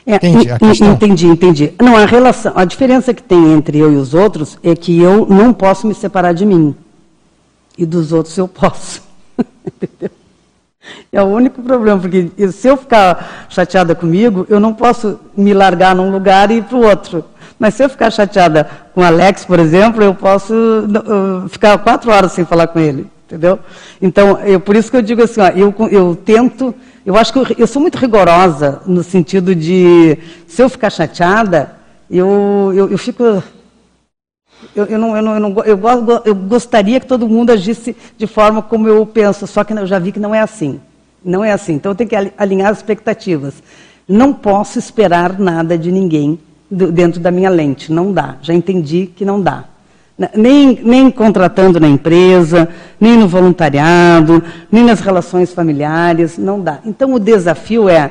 É, 0.07 0.14
Entende 0.14 0.51
a 0.53 0.59
questão? 0.59 0.93
Entendi, 0.93 1.27
entendi. 1.27 1.72
Não, 1.81 1.97
a 1.97 2.07
relação, 2.07 2.53
a 2.55 2.64
diferença 2.64 3.12
que 3.12 3.22
tem 3.22 3.53
entre 3.53 3.79
eu 3.79 3.93
e 3.93 3.97
os 3.97 4.14
outros 4.14 4.57
é 4.62 4.77
que 4.77 5.01
eu 5.01 5.27
não 5.27 5.53
posso 5.53 5.87
me 5.87 5.95
separar 5.95 6.33
de 6.33 6.47
mim. 6.47 6.77
E 7.77 7.85
dos 7.85 8.12
outros 8.12 8.37
eu 8.39 8.47
posso. 8.47 9.03
Entendeu? 9.66 10.11
É 11.11 11.20
o 11.20 11.27
único 11.27 11.61
problema, 11.62 12.01
porque 12.01 12.31
se 12.53 12.68
eu 12.68 12.77
ficar 12.77 13.49
chateada 13.49 13.93
comigo, 13.93 14.47
eu 14.49 14.61
não 14.61 14.72
posso 14.72 15.18
me 15.37 15.53
largar 15.53 15.97
num 15.97 16.12
lugar 16.12 16.49
e 16.53 16.59
ir 16.59 16.62
para 16.62 16.77
o 16.77 16.87
outro. 16.87 17.24
Mas 17.59 17.74
se 17.74 17.85
eu 17.85 17.89
ficar 17.89 18.09
chateada 18.11 18.70
com 18.95 19.01
o 19.01 19.05
Alex, 19.05 19.45
por 19.45 19.59
exemplo, 19.59 20.03
eu 20.05 20.14
posso 20.14 20.55
ficar 21.49 21.77
quatro 21.79 22.12
horas 22.12 22.31
sem 22.31 22.45
falar 22.45 22.68
com 22.68 22.79
ele. 22.79 23.11
Entendeu? 23.27 23.59
Então, 24.01 24.39
eu, 24.41 24.61
por 24.61 24.77
isso 24.77 24.91
que 24.91 24.97
eu 24.97 25.03
digo 25.03 25.22
assim, 25.22 25.41
ó, 25.41 25.49
eu, 25.49 25.74
eu 25.91 26.16
tento 26.16 26.74
eu 27.07 27.16
acho 27.16 27.33
que 27.33 27.39
eu, 27.39 27.47
eu, 27.57 27.66
sou 27.68 27.81
muito 27.81 27.99
rigorosa 27.99 28.83
no 28.85 29.01
sentido 29.05 29.55
de, 29.55 30.18
se 30.49 30.61
eu 30.61 30.68
ficar 30.68 30.91
chateada, 30.91 31.77
eu, 32.11 32.72
eu, 32.74 32.91
eu 32.91 32.99
fico. 32.99 33.22
Eu, 34.74 34.87
eu, 34.87 34.99
não, 34.99 35.16
eu, 35.16 35.22
não, 35.22 35.35
eu, 35.35 35.41
não, 35.41 35.64
eu, 35.64 35.81
eu 36.24 36.35
gostaria 36.35 36.99
que 36.99 37.07
todo 37.07 37.29
mundo 37.29 37.51
agisse 37.51 37.97
de 38.18 38.27
forma 38.27 38.61
como 38.61 38.89
eu 38.89 39.07
penso, 39.07 39.47
só 39.47 39.62
que 39.62 39.72
eu 39.72 39.87
já 39.87 40.01
vi 40.01 40.11
que 40.11 40.18
não 40.18 40.35
é 40.35 40.41
assim. 40.41 40.81
Não 41.24 41.45
é 41.45 41.53
assim. 41.53 41.74
Então 41.74 41.93
eu 41.93 41.97
tenho 41.97 42.11
que 42.11 42.16
alinhar 42.37 42.72
as 42.72 42.79
expectativas. 42.79 43.55
Não 44.09 44.33
posso 44.33 44.77
esperar 44.77 45.39
nada 45.39 45.79
de 45.79 45.93
ninguém 45.93 46.41
dentro 46.68 47.20
da 47.20 47.31
minha 47.31 47.51
lente. 47.51 47.93
Não 47.93 48.12
dá. 48.12 48.37
Já 48.43 48.53
entendi 48.53 49.07
que 49.07 49.24
não 49.24 49.41
dá. 49.41 49.64
Nem, 50.35 50.81
nem 50.83 51.11
contratando 51.11 51.79
na 51.79 51.89
empresa, 51.89 52.69
nem 52.99 53.19
no 53.19 53.29
voluntariado, 53.29 54.43
nem 54.73 54.83
nas 54.83 55.01
relações 55.01 55.53
familiares, 55.53 56.39
não 56.39 56.61
dá. 56.61 56.81
Então 56.85 57.12
o 57.12 57.19
desafio 57.19 57.89
é 57.89 58.11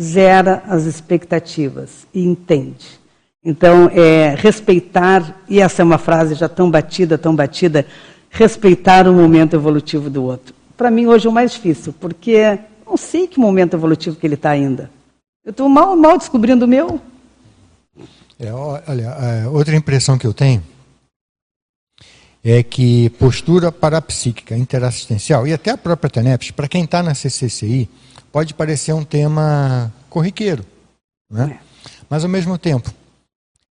zera 0.00 0.62
as 0.68 0.84
expectativas 0.84 2.06
e 2.14 2.24
entende. 2.24 3.02
Então, 3.44 3.90
é 3.92 4.34
respeitar, 4.38 5.42
e 5.48 5.60
essa 5.60 5.82
é 5.82 5.84
uma 5.84 5.98
frase 5.98 6.34
já 6.34 6.48
tão 6.48 6.70
batida, 6.70 7.18
tão 7.18 7.36
batida, 7.36 7.84
respeitar 8.30 9.06
o 9.06 9.12
momento 9.12 9.54
evolutivo 9.54 10.08
do 10.08 10.24
outro. 10.24 10.54
Para 10.76 10.90
mim, 10.90 11.06
hoje 11.06 11.26
é 11.26 11.30
o 11.30 11.32
mais 11.32 11.52
difícil, 11.52 11.94
porque 12.00 12.58
não 12.86 12.96
sei 12.96 13.26
que 13.26 13.38
momento 13.38 13.74
evolutivo 13.74 14.16
que 14.16 14.26
ele 14.26 14.34
está 14.34 14.50
ainda. 14.50 14.90
Eu 15.44 15.50
estou 15.50 15.68
mal, 15.68 15.94
mal 15.94 16.16
descobrindo 16.16 16.64
o 16.64 16.68
meu. 16.68 16.98
É, 18.40 18.50
olha, 18.50 19.16
é, 19.20 19.48
outra 19.48 19.76
impressão 19.76 20.16
que 20.16 20.26
eu 20.26 20.32
tenho 20.32 20.62
é 22.44 22.62
que 22.62 23.08
postura 23.10 23.72
parapsíquica 23.72 24.54
interassistencial, 24.54 25.46
e 25.46 25.54
até 25.54 25.70
a 25.70 25.78
própria 25.78 26.10
TENEPS, 26.10 26.50
para 26.50 26.68
quem 26.68 26.84
está 26.84 27.02
na 27.02 27.14
CCCI, 27.14 27.88
pode 28.30 28.52
parecer 28.52 28.92
um 28.92 29.02
tema 29.02 29.90
corriqueiro. 30.10 30.64
Né? 31.30 31.58
É. 31.58 31.64
Mas, 32.10 32.22
ao 32.22 32.28
mesmo 32.28 32.58
tempo, 32.58 32.92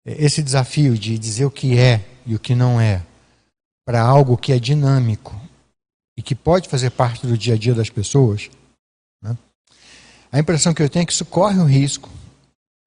esse 0.07 0.41
desafio 0.41 0.97
de 0.97 1.18
dizer 1.18 1.45
o 1.47 1.51
que 1.51 1.77
é 1.77 2.05
e 2.25 2.37
o 2.37 2.39
que 2.39 2.55
não 2.55 2.81
é, 2.81 3.03
para 3.85 4.01
algo 4.01 4.37
que 4.37 4.53
é 4.53 4.59
dinâmico 4.59 5.35
e 6.16 6.23
que 6.23 6.35
pode 6.35 6.68
fazer 6.68 6.91
parte 6.91 7.27
do 7.27 7.37
dia 7.37 7.55
a 7.55 7.59
dia 7.59 7.75
das 7.75 7.91
pessoas, 7.91 8.51
né? 9.21 9.37
a 10.31 10.39
impressão 10.39 10.73
que 10.73 10.83
eu 10.83 10.89
tenho 10.89 11.03
é 11.03 11.07
que 11.07 11.12
isso 11.12 11.25
corre 11.25 11.59
o 11.59 11.64
risco 11.64 12.09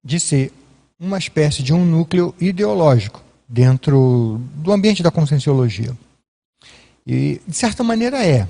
de 0.06 0.18
ser 0.20 0.54
uma 0.98 1.18
espécie 1.18 1.62
de 1.62 1.74
um 1.74 1.84
núcleo 1.84 2.34
ideológico 2.40 3.23
dentro 3.48 4.42
do 4.56 4.72
ambiente 4.72 5.04
da 5.04 5.12
conscienciologia. 5.12 5.96
E, 7.06 7.42
de 7.48 7.56
certa 7.56 7.84
maneira, 7.84 8.26
é. 8.26 8.48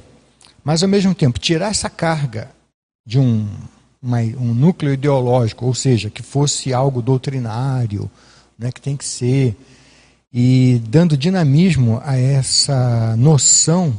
Mas, 0.64 0.84
ao 0.84 0.90
mesmo 0.90 1.14
tempo, 1.14 1.40
tirar 1.40 1.72
essa 1.72 1.90
carga 1.90 2.50
de 3.06 3.20
um, 3.20 3.48
uma, 4.02 4.20
um 4.20 4.54
núcleo 4.54 4.94
ideológico, 4.94 5.66
ou 5.66 5.74
seja, 5.74 6.10
que 6.10 6.22
fosse 6.22 6.74
algo 6.74 7.02
doutrinário, 7.02 8.10
né, 8.58 8.72
que 8.72 8.82
tem 8.82 8.96
que 8.96 9.06
ser, 9.06 9.58
e 10.32 10.82
dando 10.88 11.18
dinamismo 11.18 12.02
a 12.04 12.18
essa 12.18 13.16
noção 13.18 13.94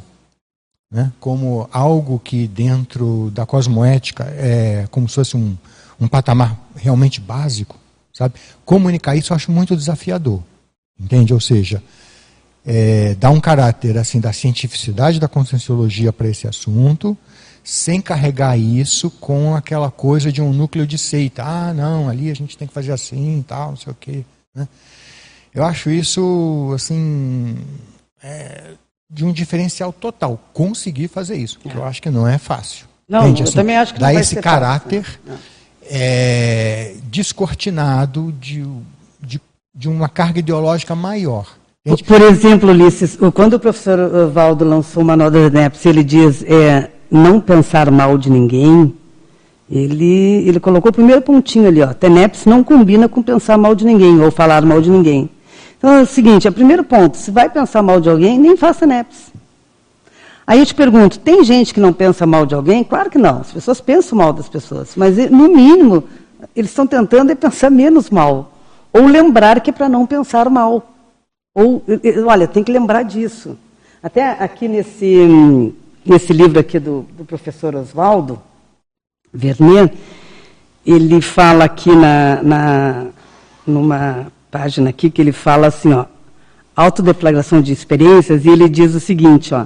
né, 0.91 1.13
como 1.19 1.69
algo 1.73 2.21
que 2.21 2.47
dentro 2.47 3.31
da 3.33 3.45
cosmoética 3.45 4.25
é 4.37 4.87
como 4.93 5.09
se 5.09 5.17
fosse 5.17 5.37
um, 5.37 5.57
um 6.01 6.07
patamar 6.07 6.57
realmente 6.77 7.21
básico, 7.21 7.77
sabe? 8.13 8.35
Comunicar 8.65 9.17
isso 9.17 9.33
eu 9.33 9.37
acho 9.37 9.51
muito 9.51 9.77
desafiador. 9.77 10.41
Entende? 10.99 11.35
Ou 11.35 11.41
seja, 11.41 11.83
é, 12.65 13.15
dar 13.15 13.31
um 13.31 13.41
caráter 13.41 13.99
assim 13.99 14.21
da 14.21 14.33
cientificidade 14.33 15.21
da 15.21 15.29
conscienciologia 15.29 16.13
para 16.13 16.29
esse 16.29 16.47
assunto, 16.47 17.17
sem 17.63 18.01
carregar 18.01 18.59
isso 18.59 19.11
com 19.11 19.55
aquela 19.55 19.91
coisa 19.91 20.31
de 20.31 20.41
um 20.41 20.53
núcleo 20.53 20.87
de 20.87 20.99
seita. 20.99 21.43
Ah, 21.43 21.75
não, 21.75 22.09
ali 22.09 22.31
a 22.31 22.35
gente 22.35 22.57
tem 22.57 22.69
que 22.69 22.75
fazer 22.75 22.93
assim, 22.93 23.45
tal, 23.47 23.71
não 23.71 23.77
sei 23.77 23.93
o 23.93 23.97
quê. 23.99 24.25
Né? 24.55 24.69
Eu 25.55 25.65
acho 25.65 25.89
isso, 25.91 26.73
assim, 26.75 27.57
é, 28.23 28.73
de 29.09 29.25
um 29.25 29.33
diferencial 29.33 29.93
total. 29.93 30.39
Conseguir 30.53 31.09
fazer 31.09 31.37
isso, 31.37 31.59
porque 31.61 31.77
eu 31.77 31.85
acho 31.85 32.03
que 32.03 32.11
não 32.11 32.27
é 32.27 32.39
fácil. 32.39 32.87
Não, 33.09 33.25
Entende? 33.25 33.43
eu 33.43 33.45
assim, 33.45 33.55
também 33.55 33.77
acho 33.77 33.95
que 33.95 34.01
dá 34.01 34.13
esse 34.13 34.37
caráter 34.37 35.21
é, 35.83 36.95
descortinado 37.05 38.33
de, 38.33 38.67
de, 39.75 39.89
uma 39.89 40.09
carga 40.09 40.39
ideológica 40.39 40.95
maior. 40.95 41.47
Por 42.07 42.23
exemplo, 42.23 42.71
Ulisses, 42.71 43.19
quando 43.35 43.55
o 43.55 43.61
professor 43.61 44.31
Valdo 44.31 44.65
lançou 44.65 45.03
o 45.03 45.07
Manual 45.07 45.31
das 45.31 45.53
NEPs, 45.53 45.85
ele 45.85 46.03
diz 46.03 46.43
é, 46.45 46.91
não 47.11 47.41
pensar 47.41 47.91
mal 47.91 48.17
de 48.17 48.31
ninguém, 48.31 48.95
ele, 49.71 50.47
ele 50.47 50.61
colocou 50.61 50.91
o 50.91 50.95
primeiro 50.95 51.21
pontinho 51.23 51.69
ali, 51.69 51.83
ó, 51.83 51.93
TENEPS 51.93 52.47
não 52.47 52.63
combina 52.63 53.09
com 53.09 53.23
pensar 53.23 53.59
mal 53.59 53.75
de 53.75 53.85
ninguém, 53.85 54.21
ou 54.21 54.31
falar 54.31 54.65
mal 54.65 54.81
de 54.81 54.91
ninguém. 54.91 55.29
Então 55.77 55.91
é 55.91 56.03
o 56.03 56.07
seguinte, 56.07 56.47
é 56.47 56.51
o 56.51 56.55
primeiro 56.55 56.85
ponto, 56.85 57.17
se 57.17 57.31
vai 57.31 57.49
pensar 57.49 57.83
mal 57.83 58.01
de 58.01 58.09
alguém, 58.09 58.39
nem 58.39 58.57
faça 58.57 58.87
NEPS. 58.87 59.33
Aí 60.47 60.59
eu 60.59 60.67
te 60.67 60.75
pergunto, 60.75 61.19
tem 61.19 61.43
gente 61.43 61.73
que 61.73 61.81
não 61.81 61.93
pensa 61.93 62.27
mal 62.27 62.45
de 62.45 62.55
alguém? 62.55 62.85
Claro 62.85 63.11
que 63.11 63.19
não, 63.19 63.41
as 63.41 63.53
pessoas 63.53 63.81
pensam 63.81 64.19
mal 64.19 64.33
das 64.33 64.49
pessoas, 64.49 64.93
mas 64.97 65.17
no 65.31 65.49
mínimo, 65.49 66.05
eles 66.55 66.71
estão 66.71 66.87
tentando 66.87 67.33
é 67.33 67.35
pensar 67.35 67.71
menos 67.71 68.11
mal, 68.11 68.54
ou 68.95 69.07
lembrar 69.07 69.61
que 69.61 69.71
é 69.71 69.73
para 69.73 69.89
não 69.89 70.07
pensar 70.07 70.49
mal. 70.49 70.89
Ou, 71.53 71.83
olha, 72.29 72.47
tem 72.47 72.63
que 72.63 72.71
lembrar 72.71 73.03
disso. 73.03 73.59
Até 74.01 74.31
aqui 74.31 74.69
nesse, 74.69 75.75
nesse 76.07 76.33
livro 76.33 76.61
aqui 76.61 76.79
do, 76.79 77.05
do 77.17 77.25
professor 77.25 77.75
Oswaldo 77.75 78.41
Vernet, 79.33 79.93
ele 80.87 81.21
fala 81.21 81.65
aqui 81.65 81.91
na, 81.91 82.41
na, 82.43 83.07
numa 83.67 84.27
página 84.49 84.91
aqui 84.91 85.11
que 85.11 85.21
ele 85.21 85.33
fala 85.33 85.67
assim, 85.67 85.93
ó, 85.93 86.05
autodeclaração 86.77 87.61
de 87.61 87.73
experiências, 87.73 88.45
e 88.45 88.49
ele 88.49 88.69
diz 88.69 88.95
o 88.95 89.01
seguinte, 89.01 89.53
ó, 89.55 89.65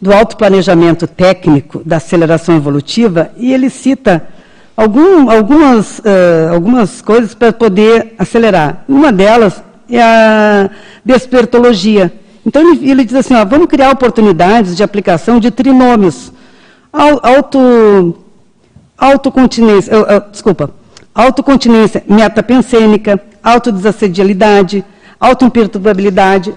do 0.00 0.12
autoplanejamento 0.12 1.08
técnico 1.08 1.82
da 1.84 1.96
aceleração 1.96 2.56
evolutiva, 2.56 3.32
e 3.36 3.52
ele 3.52 3.68
cita 3.68 4.28
algum, 4.76 5.30
algumas, 5.30 5.98
uh, 6.00 6.52
algumas 6.52 7.00
coisas 7.00 7.34
para 7.34 7.52
poder 7.52 8.14
acelerar. 8.18 8.84
Uma 8.88 9.12
delas 9.12 9.62
é 9.88 10.02
a 10.02 10.70
despertologia. 11.04 12.12
Então 12.46 12.62
ele, 12.62 12.90
ele 12.90 13.04
diz 13.04 13.14
assim, 13.14 13.34
ó, 13.34 13.44
vamos 13.44 13.66
criar 13.66 13.90
oportunidades 13.90 14.76
de 14.76 14.82
aplicação 14.82 15.40
de 15.40 15.50
trinômios. 15.50 16.32
Auto, 16.92 18.16
autocontinência, 18.96 19.98
uh, 19.98 20.02
uh, 20.02 20.30
desculpa, 20.30 20.70
autocontinência 21.14 22.04
metapensênica, 22.06 23.20
autodesassedialidade, 23.42 24.84
autoimperturbabilidade. 25.18 26.54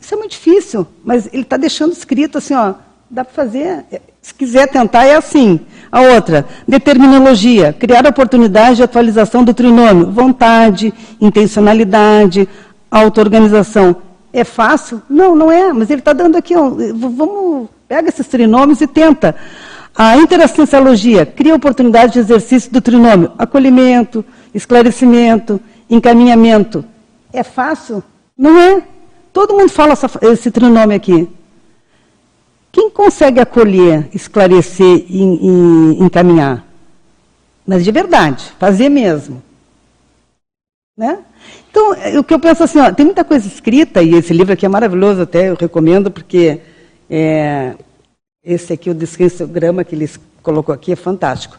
Isso 0.00 0.14
é 0.14 0.16
muito 0.16 0.32
difícil, 0.32 0.86
mas 1.04 1.28
ele 1.32 1.42
está 1.42 1.56
deixando 1.56 1.92
escrito 1.92 2.38
assim, 2.38 2.54
ó, 2.54 2.74
dá 3.10 3.24
para 3.24 3.34
fazer. 3.34 3.84
Se 4.22 4.34
quiser 4.34 4.68
tentar, 4.68 5.04
é 5.04 5.16
assim. 5.16 5.60
A 5.90 6.02
outra, 6.02 6.46
determinologia, 6.66 7.72
criar 7.72 8.06
oportunidades 8.06 8.76
de 8.76 8.82
atualização 8.82 9.42
do 9.42 9.54
trinômio, 9.54 10.10
vontade, 10.10 10.92
intencionalidade, 11.20 12.46
auto-organização. 12.90 13.96
É 14.32 14.44
fácil? 14.44 15.00
Não, 15.08 15.34
não 15.34 15.50
é, 15.50 15.72
mas 15.72 15.88
ele 15.90 16.00
está 16.00 16.12
dando 16.12 16.36
aqui, 16.36 16.54
vamos, 16.54 17.68
pega 17.88 18.08
esses 18.10 18.26
trinômios 18.26 18.82
e 18.82 18.86
tenta. 18.86 19.34
A 19.96 20.16
interassensologia 20.16 21.24
cria 21.24 21.54
oportunidade 21.54 22.12
de 22.12 22.18
exercício 22.18 22.70
do 22.70 22.80
trinômio, 22.80 23.32
acolhimento, 23.38 24.24
esclarecimento, 24.54 25.58
encaminhamento. 25.88 26.84
É 27.32 27.42
fácil? 27.42 28.02
Não 28.36 28.58
é. 28.58 28.82
Todo 29.32 29.54
mundo 29.54 29.70
fala 29.70 29.92
essa, 29.92 30.08
esse 30.22 30.50
trinômio 30.50 30.96
aqui. 30.96 31.28
Quem 32.78 32.90
consegue 32.90 33.40
acolher, 33.40 34.08
esclarecer 34.14 35.04
e, 35.08 35.20
e 35.20 36.00
encaminhar? 36.00 36.64
Mas 37.66 37.82
de 37.82 37.90
verdade, 37.90 38.52
fazer 38.56 38.88
mesmo. 38.88 39.42
Né? 40.96 41.18
Então, 41.68 41.90
o 42.20 42.22
que 42.22 42.32
eu 42.32 42.38
penso 42.38 42.62
assim, 42.62 42.78
ó, 42.78 42.92
tem 42.92 43.04
muita 43.04 43.24
coisa 43.24 43.48
escrita, 43.48 44.00
e 44.00 44.14
esse 44.14 44.32
livro 44.32 44.52
aqui 44.52 44.64
é 44.64 44.68
maravilhoso, 44.68 45.22
até 45.22 45.50
eu 45.50 45.56
recomendo, 45.56 46.08
porque 46.08 46.60
é, 47.10 47.74
esse 48.44 48.72
aqui, 48.72 48.90
o 48.90 48.94
descriçograma 48.94 49.82
que 49.82 49.96
ele 49.96 50.08
colocou 50.40 50.72
aqui, 50.72 50.92
é 50.92 50.96
fantástico. 50.96 51.58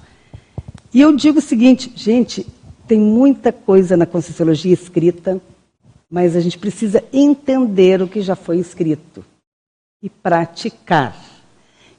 E 0.94 1.02
eu 1.02 1.14
digo 1.14 1.40
o 1.40 1.42
seguinte, 1.42 1.92
gente, 1.94 2.48
tem 2.88 2.98
muita 2.98 3.52
coisa 3.52 3.98
na 3.98 4.06
Conscienciologia 4.06 4.74
escrita, 4.74 5.38
mas 6.10 6.38
a 6.38 6.40
gente 6.40 6.58
precisa 6.58 7.04
entender 7.12 8.02
o 8.02 8.08
que 8.08 8.22
já 8.22 8.38
foi 8.38 8.58
escrito 8.58 9.22
e 10.02 10.10
praticar. 10.10 11.16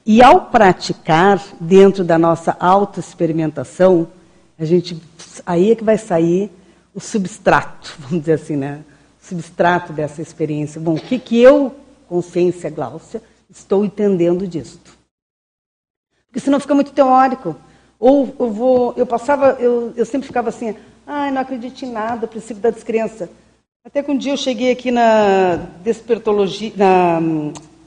E 0.05 0.21
ao 0.21 0.47
praticar, 0.47 1.41
dentro 1.59 2.03
da 2.03 2.17
nossa 2.17 2.55
autoexperimentação, 2.59 4.07
a 4.57 4.65
gente 4.65 5.01
aí 5.45 5.71
é 5.71 5.75
que 5.75 5.83
vai 5.83 5.97
sair 5.97 6.51
o 6.93 6.99
substrato, 6.99 7.95
vamos 7.99 8.21
dizer 8.21 8.33
assim, 8.33 8.55
né? 8.55 8.83
O 9.21 9.25
substrato 9.25 9.93
dessa 9.93 10.21
experiência. 10.21 10.81
Bom, 10.81 10.95
o 10.95 10.99
que, 11.01 11.19
que 11.19 11.39
eu, 11.39 11.75
consciência 12.07 12.69
Gláucia, 12.69 13.21
estou 13.49 13.85
entendendo 13.85 14.47
disto? 14.47 14.97
Porque 16.27 16.39
senão 16.39 16.59
fica 16.59 16.73
muito 16.73 16.91
teórico. 16.91 17.55
Ou 17.99 18.35
eu 18.39 18.51
vou, 18.51 18.93
eu 18.97 19.05
passava, 19.05 19.57
eu, 19.59 19.93
eu 19.95 20.05
sempre 20.05 20.25
ficava 20.25 20.49
assim, 20.49 20.75
ai, 21.05 21.29
ah, 21.29 21.31
não 21.31 21.41
acredito 21.41 21.83
em 21.83 21.91
nada, 21.91 22.25
princípio 22.25 22.61
da 22.61 22.71
descrença. 22.71 23.29
Até 23.85 24.01
que 24.01 24.11
um 24.11 24.17
dia 24.17 24.33
eu 24.33 24.37
cheguei 24.37 24.71
aqui 24.71 24.91
na 24.91 25.57
despertologia, 25.83 26.71
na, 26.75 27.19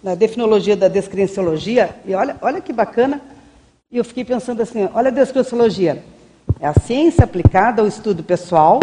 na 0.04 0.14
definologia 0.14 0.76
da 0.76 0.86
descrenciologia, 0.86 1.96
e 2.04 2.14
olha, 2.14 2.36
olha 2.42 2.60
que 2.60 2.74
bacana, 2.74 3.22
e 3.90 3.96
eu 3.96 4.04
fiquei 4.04 4.22
pensando 4.22 4.60
assim, 4.60 4.86
olha 4.92 5.08
a 5.08 5.10
descrenciologia. 5.10 6.04
É 6.60 6.66
a 6.66 6.74
ciência 6.74 7.24
aplicada 7.24 7.80
ao 7.80 7.88
estudo 7.88 8.22
pessoal, 8.22 8.78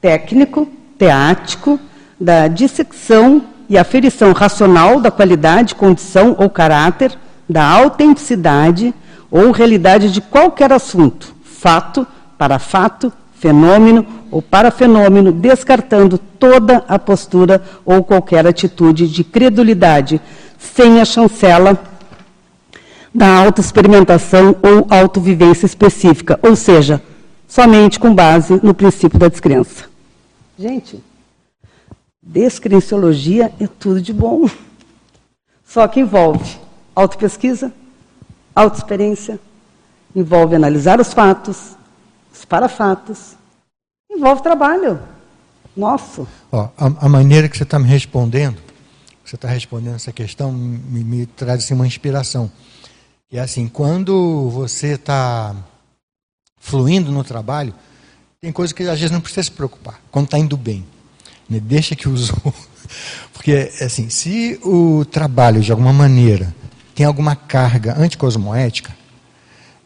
técnico, 0.00 0.68
teático, 0.96 1.80
da 2.18 2.46
dissecção 2.46 3.42
e 3.68 3.76
aferição 3.76 4.32
racional 4.32 5.00
da 5.00 5.10
qualidade, 5.10 5.74
condição 5.74 6.36
ou 6.38 6.48
caráter, 6.48 7.18
da 7.48 7.66
autenticidade 7.66 8.94
ou 9.32 9.50
realidade 9.50 10.12
de 10.12 10.20
qualquer 10.20 10.72
assunto, 10.72 11.34
fato 11.42 12.06
para 12.38 12.60
fato, 12.60 13.12
fenômeno 13.34 14.06
ou 14.30 14.40
para 14.40 14.70
fenômeno, 14.70 15.32
descartando 15.32 16.18
toda 16.18 16.84
a 16.88 16.98
postura 16.98 17.62
ou 17.84 18.04
qualquer 18.04 18.46
atitude 18.46 19.08
de 19.08 19.24
credulidade, 19.24 20.20
sem 20.58 21.00
a 21.00 21.04
chancela 21.04 21.78
da 23.12 23.26
autoexperimentação 23.38 24.56
ou 24.62 24.86
autovivência 24.88 25.66
específica, 25.66 26.38
ou 26.42 26.54
seja, 26.54 27.02
somente 27.48 27.98
com 27.98 28.14
base 28.14 28.60
no 28.62 28.72
princípio 28.72 29.18
da 29.18 29.28
descrença. 29.28 29.84
Gente, 30.56 31.02
descrenciologia 32.22 33.52
é 33.60 33.66
tudo 33.66 34.00
de 34.00 34.12
bom. 34.12 34.48
Só 35.64 35.86
que 35.88 36.00
envolve 36.00 36.58
autopesquisa, 36.94 37.72
autoexperiência, 38.54 39.38
envolve 40.14 40.54
analisar 40.54 41.00
os 41.00 41.12
fatos, 41.12 41.76
os 42.32 42.44
parafatos, 42.44 43.36
envolve 44.10 44.42
trabalho. 44.42 45.00
Nosso. 45.76 46.26
Ó, 46.50 46.68
a, 46.76 47.06
a 47.06 47.08
maneira 47.08 47.48
que 47.48 47.56
você 47.56 47.62
está 47.62 47.78
me 47.78 47.86
respondendo, 47.86 48.58
você 49.24 49.36
está 49.36 49.48
respondendo 49.48 49.94
essa 49.94 50.12
questão, 50.12 50.52
me, 50.52 51.04
me 51.04 51.26
traz 51.26 51.64
assim, 51.64 51.74
uma 51.74 51.86
inspiração. 51.86 52.50
E 53.30 53.38
assim, 53.38 53.68
quando 53.68 54.50
você 54.50 54.94
está 54.94 55.54
fluindo 56.58 57.12
no 57.12 57.22
trabalho, 57.22 57.72
tem 58.40 58.50
coisa 58.52 58.74
que 58.74 58.82
às 58.82 58.98
vezes 58.98 59.10
não 59.10 59.20
precisa 59.20 59.44
se 59.44 59.52
preocupar, 59.52 60.00
quando 60.10 60.24
está 60.26 60.38
indo 60.38 60.56
bem. 60.56 60.84
Né? 61.48 61.60
Deixa 61.60 61.94
que 61.94 62.08
os 62.08 62.32
Porque, 63.32 63.72
assim, 63.80 64.08
se 64.08 64.58
o 64.62 65.04
trabalho, 65.04 65.60
de 65.60 65.70
alguma 65.70 65.92
maneira, 65.92 66.54
tem 66.94 67.06
alguma 67.06 67.34
carga 67.34 67.98
anticosmoética, 67.98 68.94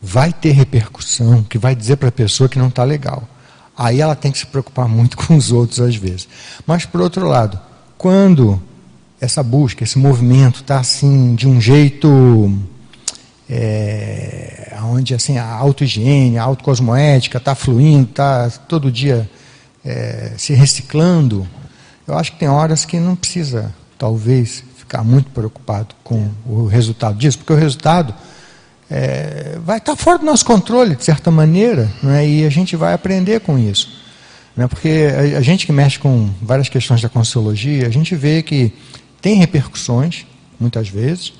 vai 0.00 0.32
ter 0.32 0.50
repercussão 0.50 1.42
que 1.44 1.58
vai 1.58 1.74
dizer 1.74 1.96
para 1.96 2.08
a 2.08 2.12
pessoa 2.12 2.48
que 2.48 2.58
não 2.58 2.68
está 2.68 2.84
legal. 2.84 3.28
Aí 3.76 4.00
ela 4.00 4.14
tem 4.14 4.30
que 4.30 4.38
se 4.38 4.46
preocupar 4.46 4.88
muito 4.88 5.16
com 5.18 5.36
os 5.36 5.52
outros, 5.52 5.80
às 5.80 5.96
vezes. 5.96 6.28
Mas, 6.66 6.84
por 6.84 7.00
outro 7.00 7.26
lado, 7.26 7.58
quando 7.98 8.62
essa 9.20 9.42
busca, 9.42 9.84
esse 9.84 9.98
movimento 9.98 10.60
está 10.60 10.78
assim, 10.78 11.34
de 11.34 11.48
um 11.48 11.60
jeito 11.60 12.52
é, 13.48 14.76
onde 14.82 15.14
assim, 15.14 15.38
a 15.38 15.46
auto-higiene, 15.46 16.38
a 16.38 16.42
autocosmoética 16.42 17.38
está 17.38 17.54
fluindo, 17.54 18.10
está 18.10 18.50
todo 18.68 18.90
dia 18.90 19.28
é, 19.84 20.32
se 20.36 20.54
reciclando, 20.54 21.46
eu 22.06 22.16
acho 22.16 22.32
que 22.32 22.38
tem 22.38 22.48
horas 22.48 22.84
que 22.84 22.98
não 22.98 23.16
precisa, 23.16 23.74
talvez, 23.98 24.62
ficar 24.76 25.02
muito 25.02 25.30
preocupado 25.30 25.94
com 26.02 26.28
o 26.46 26.66
resultado 26.66 27.16
disso, 27.16 27.38
porque 27.38 27.52
o 27.52 27.56
resultado 27.56 28.14
é, 28.90 29.58
vai 29.64 29.78
estar 29.78 29.96
fora 29.96 30.18
do 30.18 30.24
nosso 30.24 30.44
controle, 30.44 30.96
de 30.96 31.04
certa 31.04 31.30
maneira, 31.30 31.90
né? 32.02 32.26
e 32.26 32.44
a 32.44 32.50
gente 32.50 32.76
vai 32.76 32.92
aprender 32.92 33.40
com 33.40 33.58
isso. 33.58 34.02
Né? 34.56 34.66
Porque 34.66 35.08
a, 35.34 35.38
a 35.38 35.40
gente 35.40 35.66
que 35.66 35.72
mexe 35.72 35.98
com 35.98 36.30
várias 36.40 36.68
questões 36.68 37.00
da 37.00 37.08
Consciologia, 37.08 37.86
a 37.86 37.90
gente 37.90 38.14
vê 38.14 38.42
que 38.42 38.72
tem 39.20 39.36
repercussões, 39.36 40.26
muitas 40.60 40.88
vezes, 40.88 41.32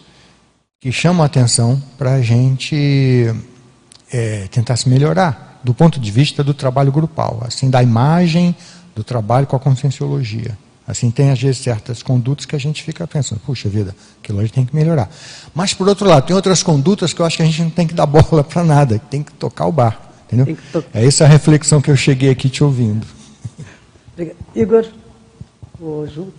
que 0.80 0.90
chamam 0.90 1.22
a 1.22 1.26
atenção 1.26 1.82
para 1.97 2.14
a 2.14 2.22
gente 2.22 3.34
é, 4.12 4.49
tentar 4.51 4.76
se 4.76 4.88
melhorar, 4.88 5.61
do 5.62 5.72
ponto 5.72 5.99
de 5.99 6.11
vista 6.11 6.45
do 6.45 6.53
trabalho 6.53 6.92
grupal, 6.92 7.42
assim, 7.47 7.70
da 7.70 7.82
imagem 7.82 8.55
do 8.95 9.03
trabalho 9.03 9.47
com 9.47 9.57
a 9.57 9.61
conscienciologia. 9.61 10.57
Assim, 10.87 11.11
tem 11.11 11.30
às 11.30 11.41
vezes 11.41 11.62
certas 11.62 12.03
condutas 12.03 12.45
que 12.45 12.55
a 12.55 12.59
gente 12.59 12.82
fica 12.82 13.07
pensando, 13.07 13.41
puxa 13.41 13.68
vida, 13.68 13.97
aquilo 14.22 14.39
a 14.39 14.43
gente 14.43 14.53
tem 14.53 14.66
que 14.66 14.76
melhorar. 14.76 15.11
Mas, 15.55 15.72
por 15.72 15.89
outro 15.89 16.07
lado, 16.07 16.26
tem 16.26 16.37
outras 16.37 16.62
condutas 16.62 17.12
que 17.12 17.20
eu 17.20 17.26
acho 17.26 17.37
que 17.37 17.43
a 17.43 17.47
gente 17.47 17.62
não 17.62 17.70
tem 17.70 17.87
que 17.87 17.95
dar 17.95 18.07
bola 18.07 18.45
para 18.45 18.62
nada, 18.62 18.99
tem 18.99 19.22
que 19.22 19.32
tocar 19.32 19.66
o 19.66 19.72
bar. 19.72 19.99
Entendeu? 20.26 20.57
To... 20.72 20.85
É 20.93 21.07
essa 21.07 21.24
a 21.24 21.26
reflexão 21.26 21.80
que 21.80 21.91
eu 21.91 21.97
cheguei 21.97 22.30
aqui 22.30 22.51
te 22.51 22.62
ouvindo. 22.62 23.07
Igor, 24.55 24.87
o 25.80 26.07
Ju. 26.07 26.32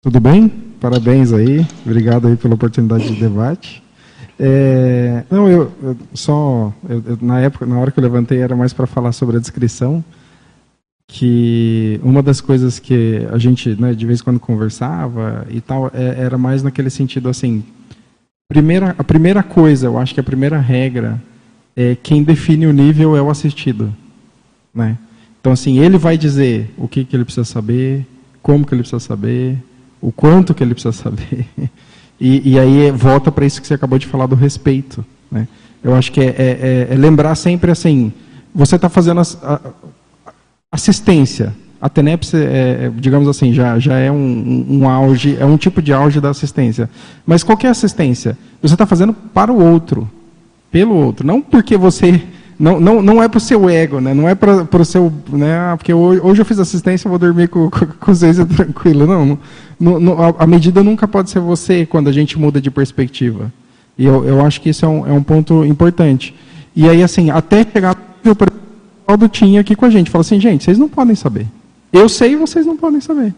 Tudo 0.00 0.18
bem? 0.18 0.48
Parabéns 0.80 1.32
aí. 1.32 1.64
Obrigado 1.86 2.26
aí 2.26 2.36
pela 2.36 2.54
oportunidade 2.54 3.06
de 3.06 3.20
debate. 3.20 3.81
É, 4.44 5.22
não, 5.30 5.48
eu, 5.48 5.70
eu 5.80 5.96
só 6.14 6.74
eu, 6.88 7.00
eu, 7.06 7.18
na 7.22 7.38
época, 7.38 7.64
na 7.64 7.78
hora 7.78 7.92
que 7.92 8.00
eu 8.00 8.02
levantei 8.02 8.40
era 8.40 8.56
mais 8.56 8.72
para 8.72 8.88
falar 8.88 9.12
sobre 9.12 9.36
a 9.36 9.40
descrição, 9.40 10.04
que 11.06 12.00
uma 12.02 12.24
das 12.24 12.40
coisas 12.40 12.80
que 12.80 13.24
a 13.30 13.38
gente, 13.38 13.80
né, 13.80 13.94
de 13.94 14.04
vez 14.04 14.20
em 14.20 14.24
quando 14.24 14.40
conversava 14.40 15.46
e 15.48 15.60
tal, 15.60 15.92
é, 15.94 16.16
era 16.18 16.36
mais 16.36 16.60
naquele 16.60 16.90
sentido 16.90 17.28
assim, 17.28 17.62
primeira, 18.48 18.96
a 18.98 19.04
primeira 19.04 19.44
coisa, 19.44 19.86
eu 19.86 19.96
acho 19.96 20.12
que 20.12 20.18
a 20.18 20.24
primeira 20.24 20.58
regra 20.58 21.22
é 21.76 21.94
quem 21.94 22.24
define 22.24 22.66
o 22.66 22.72
nível 22.72 23.16
é 23.16 23.22
o 23.22 23.30
assistido, 23.30 23.94
né? 24.74 24.98
Então 25.40 25.52
assim, 25.52 25.78
ele 25.78 25.98
vai 25.98 26.18
dizer 26.18 26.68
o 26.76 26.88
que 26.88 27.04
que 27.04 27.14
ele 27.14 27.24
precisa 27.24 27.44
saber, 27.44 28.04
como 28.42 28.66
que 28.66 28.74
ele 28.74 28.82
precisa 28.82 28.98
saber, 28.98 29.56
o 30.00 30.10
quanto 30.10 30.52
que 30.52 30.64
ele 30.64 30.74
precisa 30.74 30.90
saber. 30.90 31.46
E, 32.24 32.52
e 32.52 32.58
aí 32.58 32.88
volta 32.92 33.32
para 33.32 33.44
isso 33.44 33.60
que 33.60 33.66
você 33.66 33.74
acabou 33.74 33.98
de 33.98 34.06
falar 34.06 34.26
do 34.26 34.36
respeito. 34.36 35.04
Né? 35.28 35.48
Eu 35.82 35.92
acho 35.92 36.12
que 36.12 36.20
é, 36.20 36.26
é, 36.26 36.86
é, 36.88 36.94
é 36.94 36.96
lembrar 36.96 37.34
sempre 37.34 37.72
assim, 37.72 38.12
você 38.54 38.76
está 38.76 38.88
fazendo 38.88 39.20
a, 39.20 39.24
a, 39.42 39.60
assistência. 40.70 41.52
A 41.80 41.88
TENEPS, 41.88 42.34
é, 42.34 42.38
é, 42.38 42.92
digamos 42.94 43.26
assim, 43.26 43.52
já, 43.52 43.76
já 43.80 43.98
é 43.98 44.08
um, 44.08 44.66
um, 44.70 44.88
auge, 44.88 45.36
é 45.36 45.44
um 45.44 45.56
tipo 45.56 45.82
de 45.82 45.92
auge 45.92 46.20
da 46.20 46.30
assistência. 46.30 46.88
Mas 47.26 47.42
qual 47.42 47.58
é 47.64 47.66
a 47.66 47.72
assistência? 47.72 48.38
Você 48.62 48.76
está 48.76 48.86
fazendo 48.86 49.12
para 49.12 49.52
o 49.52 49.60
outro, 49.60 50.08
pelo 50.70 50.94
outro. 50.94 51.26
Não 51.26 51.42
porque 51.42 51.76
você 51.76 52.22
não, 52.58 52.78
não, 52.80 53.02
não 53.02 53.22
é 53.22 53.28
para 53.28 53.38
o 53.38 53.40
seu 53.40 53.68
ego, 53.68 54.00
né? 54.00 54.14
não 54.14 54.28
é 54.28 54.34
para 54.34 54.80
o 54.80 54.84
seu. 54.84 55.12
Né? 55.28 55.56
Ah, 55.58 55.74
porque 55.76 55.92
hoje, 55.92 56.20
hoje 56.22 56.40
eu 56.40 56.44
fiz 56.44 56.58
assistência, 56.58 57.08
vou 57.08 57.18
dormir 57.18 57.48
com, 57.48 57.70
com, 57.70 57.86
com 57.86 58.14
vocês 58.14 58.36
tranquilo. 58.56 59.06
Não, 59.06 59.38
não, 59.78 60.00
não, 60.00 60.22
a, 60.22 60.34
a 60.38 60.46
medida 60.46 60.82
nunca 60.82 61.08
pode 61.08 61.30
ser 61.30 61.40
você 61.40 61.84
quando 61.86 62.08
a 62.08 62.12
gente 62.12 62.38
muda 62.38 62.60
de 62.60 62.70
perspectiva. 62.70 63.52
E 63.98 64.06
eu, 64.06 64.24
eu 64.24 64.44
acho 64.44 64.60
que 64.60 64.70
isso 64.70 64.84
é 64.84 64.88
um, 64.88 65.06
é 65.06 65.12
um 65.12 65.22
ponto 65.22 65.64
importante. 65.64 66.34
E 66.74 66.88
aí, 66.88 67.02
assim, 67.02 67.30
até 67.30 67.64
chegar. 67.64 67.96
O 68.24 69.10
Aldo 69.10 69.28
tinha 69.28 69.60
aqui 69.60 69.74
com 69.74 69.84
a 69.84 69.90
gente, 69.90 70.10
falou 70.10 70.22
assim: 70.22 70.40
gente, 70.40 70.64
vocês 70.64 70.78
não 70.78 70.88
podem 70.88 71.14
saber. 71.14 71.46
Eu 71.92 72.08
sei 72.08 72.32
e 72.32 72.36
vocês 72.36 72.64
não 72.64 72.76
podem 72.76 73.00
saber. 73.00 73.34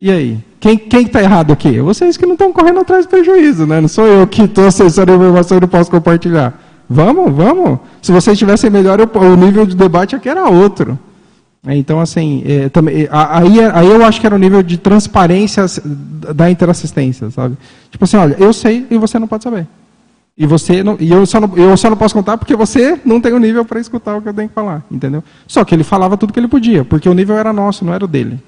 E 0.00 0.10
aí? 0.10 0.38
Quem 0.60 1.02
está 1.02 1.22
errado 1.22 1.52
aqui? 1.52 1.80
Vocês 1.80 2.16
que 2.16 2.26
não 2.26 2.34
estão 2.34 2.52
correndo 2.52 2.80
atrás 2.80 3.06
do 3.06 3.08
prejuízo, 3.08 3.66
né? 3.66 3.80
Não 3.80 3.88
sou 3.88 4.06
eu 4.06 4.26
que 4.26 4.42
estou 4.42 4.66
acessando 4.66 5.12
a 5.12 5.16
informação 5.16 5.58
e 5.58 5.60
não 5.60 5.68
posso 5.68 5.90
compartilhar. 5.90 6.63
Vamos, 6.88 7.32
vamos. 7.32 7.78
Se 8.02 8.12
vocês 8.12 8.38
tivessem 8.38 8.70
melhor, 8.70 8.98
o 9.00 9.36
nível 9.36 9.64
de 9.64 9.74
debate 9.74 10.14
aqui 10.14 10.28
era 10.28 10.48
outro. 10.48 10.98
Então, 11.66 11.98
assim, 11.98 12.42
é, 12.44 12.68
também, 12.68 13.08
aí, 13.10 13.60
aí 13.60 13.86
eu 13.86 14.04
acho 14.04 14.20
que 14.20 14.26
era 14.26 14.34
o 14.34 14.38
nível 14.38 14.62
de 14.62 14.76
transparência 14.76 15.64
da 16.34 16.50
interassistência, 16.50 17.30
sabe? 17.30 17.56
Tipo 17.90 18.04
assim, 18.04 18.18
olha, 18.18 18.36
eu 18.38 18.52
sei 18.52 18.86
e 18.90 18.98
você 18.98 19.18
não 19.18 19.26
pode 19.26 19.44
saber. 19.44 19.66
E 20.36 20.46
você 20.46 20.82
não, 20.82 20.96
e 21.00 21.10
eu 21.10 21.24
só 21.24 21.40
não, 21.40 21.56
eu 21.56 21.76
só 21.76 21.88
não 21.88 21.96
posso 21.96 22.12
contar 22.12 22.36
porque 22.36 22.56
você 22.56 23.00
não 23.04 23.20
tem 23.20 23.32
o 23.32 23.38
nível 23.38 23.64
para 23.64 23.80
escutar 23.80 24.16
o 24.16 24.20
que 24.20 24.28
eu 24.28 24.34
tenho 24.34 24.48
que 24.48 24.54
falar, 24.54 24.84
entendeu? 24.90 25.22
Só 25.46 25.64
que 25.64 25.74
ele 25.74 25.84
falava 25.84 26.16
tudo 26.16 26.32
que 26.32 26.40
ele 26.40 26.48
podia, 26.48 26.84
porque 26.84 27.08
o 27.08 27.14
nível 27.14 27.38
era 27.38 27.52
nosso, 27.52 27.84
não 27.84 27.94
era 27.94 28.04
o 28.04 28.08
dele. 28.08 28.38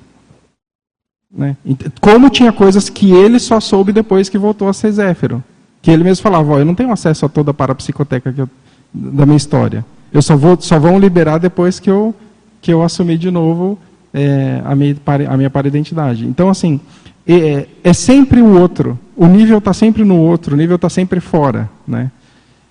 Né? 1.31 1.57
Como 2.01 2.29
tinha 2.29 2.53
coisas 2.53 2.89
que 2.89 3.13
ele 3.13 3.39
só 3.39 3.61
soube 3.61 3.93
depois 3.93 4.29
que 4.29 4.37
voltou 4.37 4.69
a 4.69 4.73
ser 4.73 4.91
Zéfiro. 4.91 5.43
Que 5.87 5.93
ele 5.93 6.03
mesmo 6.03 6.21
falava, 6.21 6.55
eu 6.55 6.65
não 6.65 6.75
tenho 6.75 6.91
acesso 6.91 7.27
a 7.27 7.29
toda 7.29 7.53
a 7.53 7.55
parapsicoteca 7.55 8.35
eu, 8.37 8.51
da 8.93 9.25
minha 9.25 9.37
história. 9.37 9.85
Eu 10.13 10.21
só, 10.21 10.37
vou, 10.37 10.61
só 10.61 10.81
vão 10.81 10.99
liberar 10.99 11.39
depois 11.39 11.79
que 11.79 11.89
eu, 11.89 12.13
que 12.61 12.73
eu 12.73 12.83
assumir 12.83 13.17
de 13.19 13.31
novo 13.31 13.79
é, 14.13 14.61
a, 14.65 14.75
minha, 14.75 14.97
a 15.29 15.37
minha 15.37 15.49
para-identidade. 15.49 16.27
Então, 16.27 16.49
assim, 16.49 16.81
é, 17.25 17.69
é, 17.85 17.93
sempre 17.93 18.43
o 18.43 18.59
outro. 18.59 18.99
O 19.17 19.29
nível 19.29 19.59
está 19.59 19.73
sempre 19.73 20.05
no 20.05 20.17
outro, 20.17 20.57
o 20.57 20.59
nível 20.59 20.75
está 20.75 20.91
sempre 20.91 21.21
fora. 21.21 21.71
Né? 21.87 22.11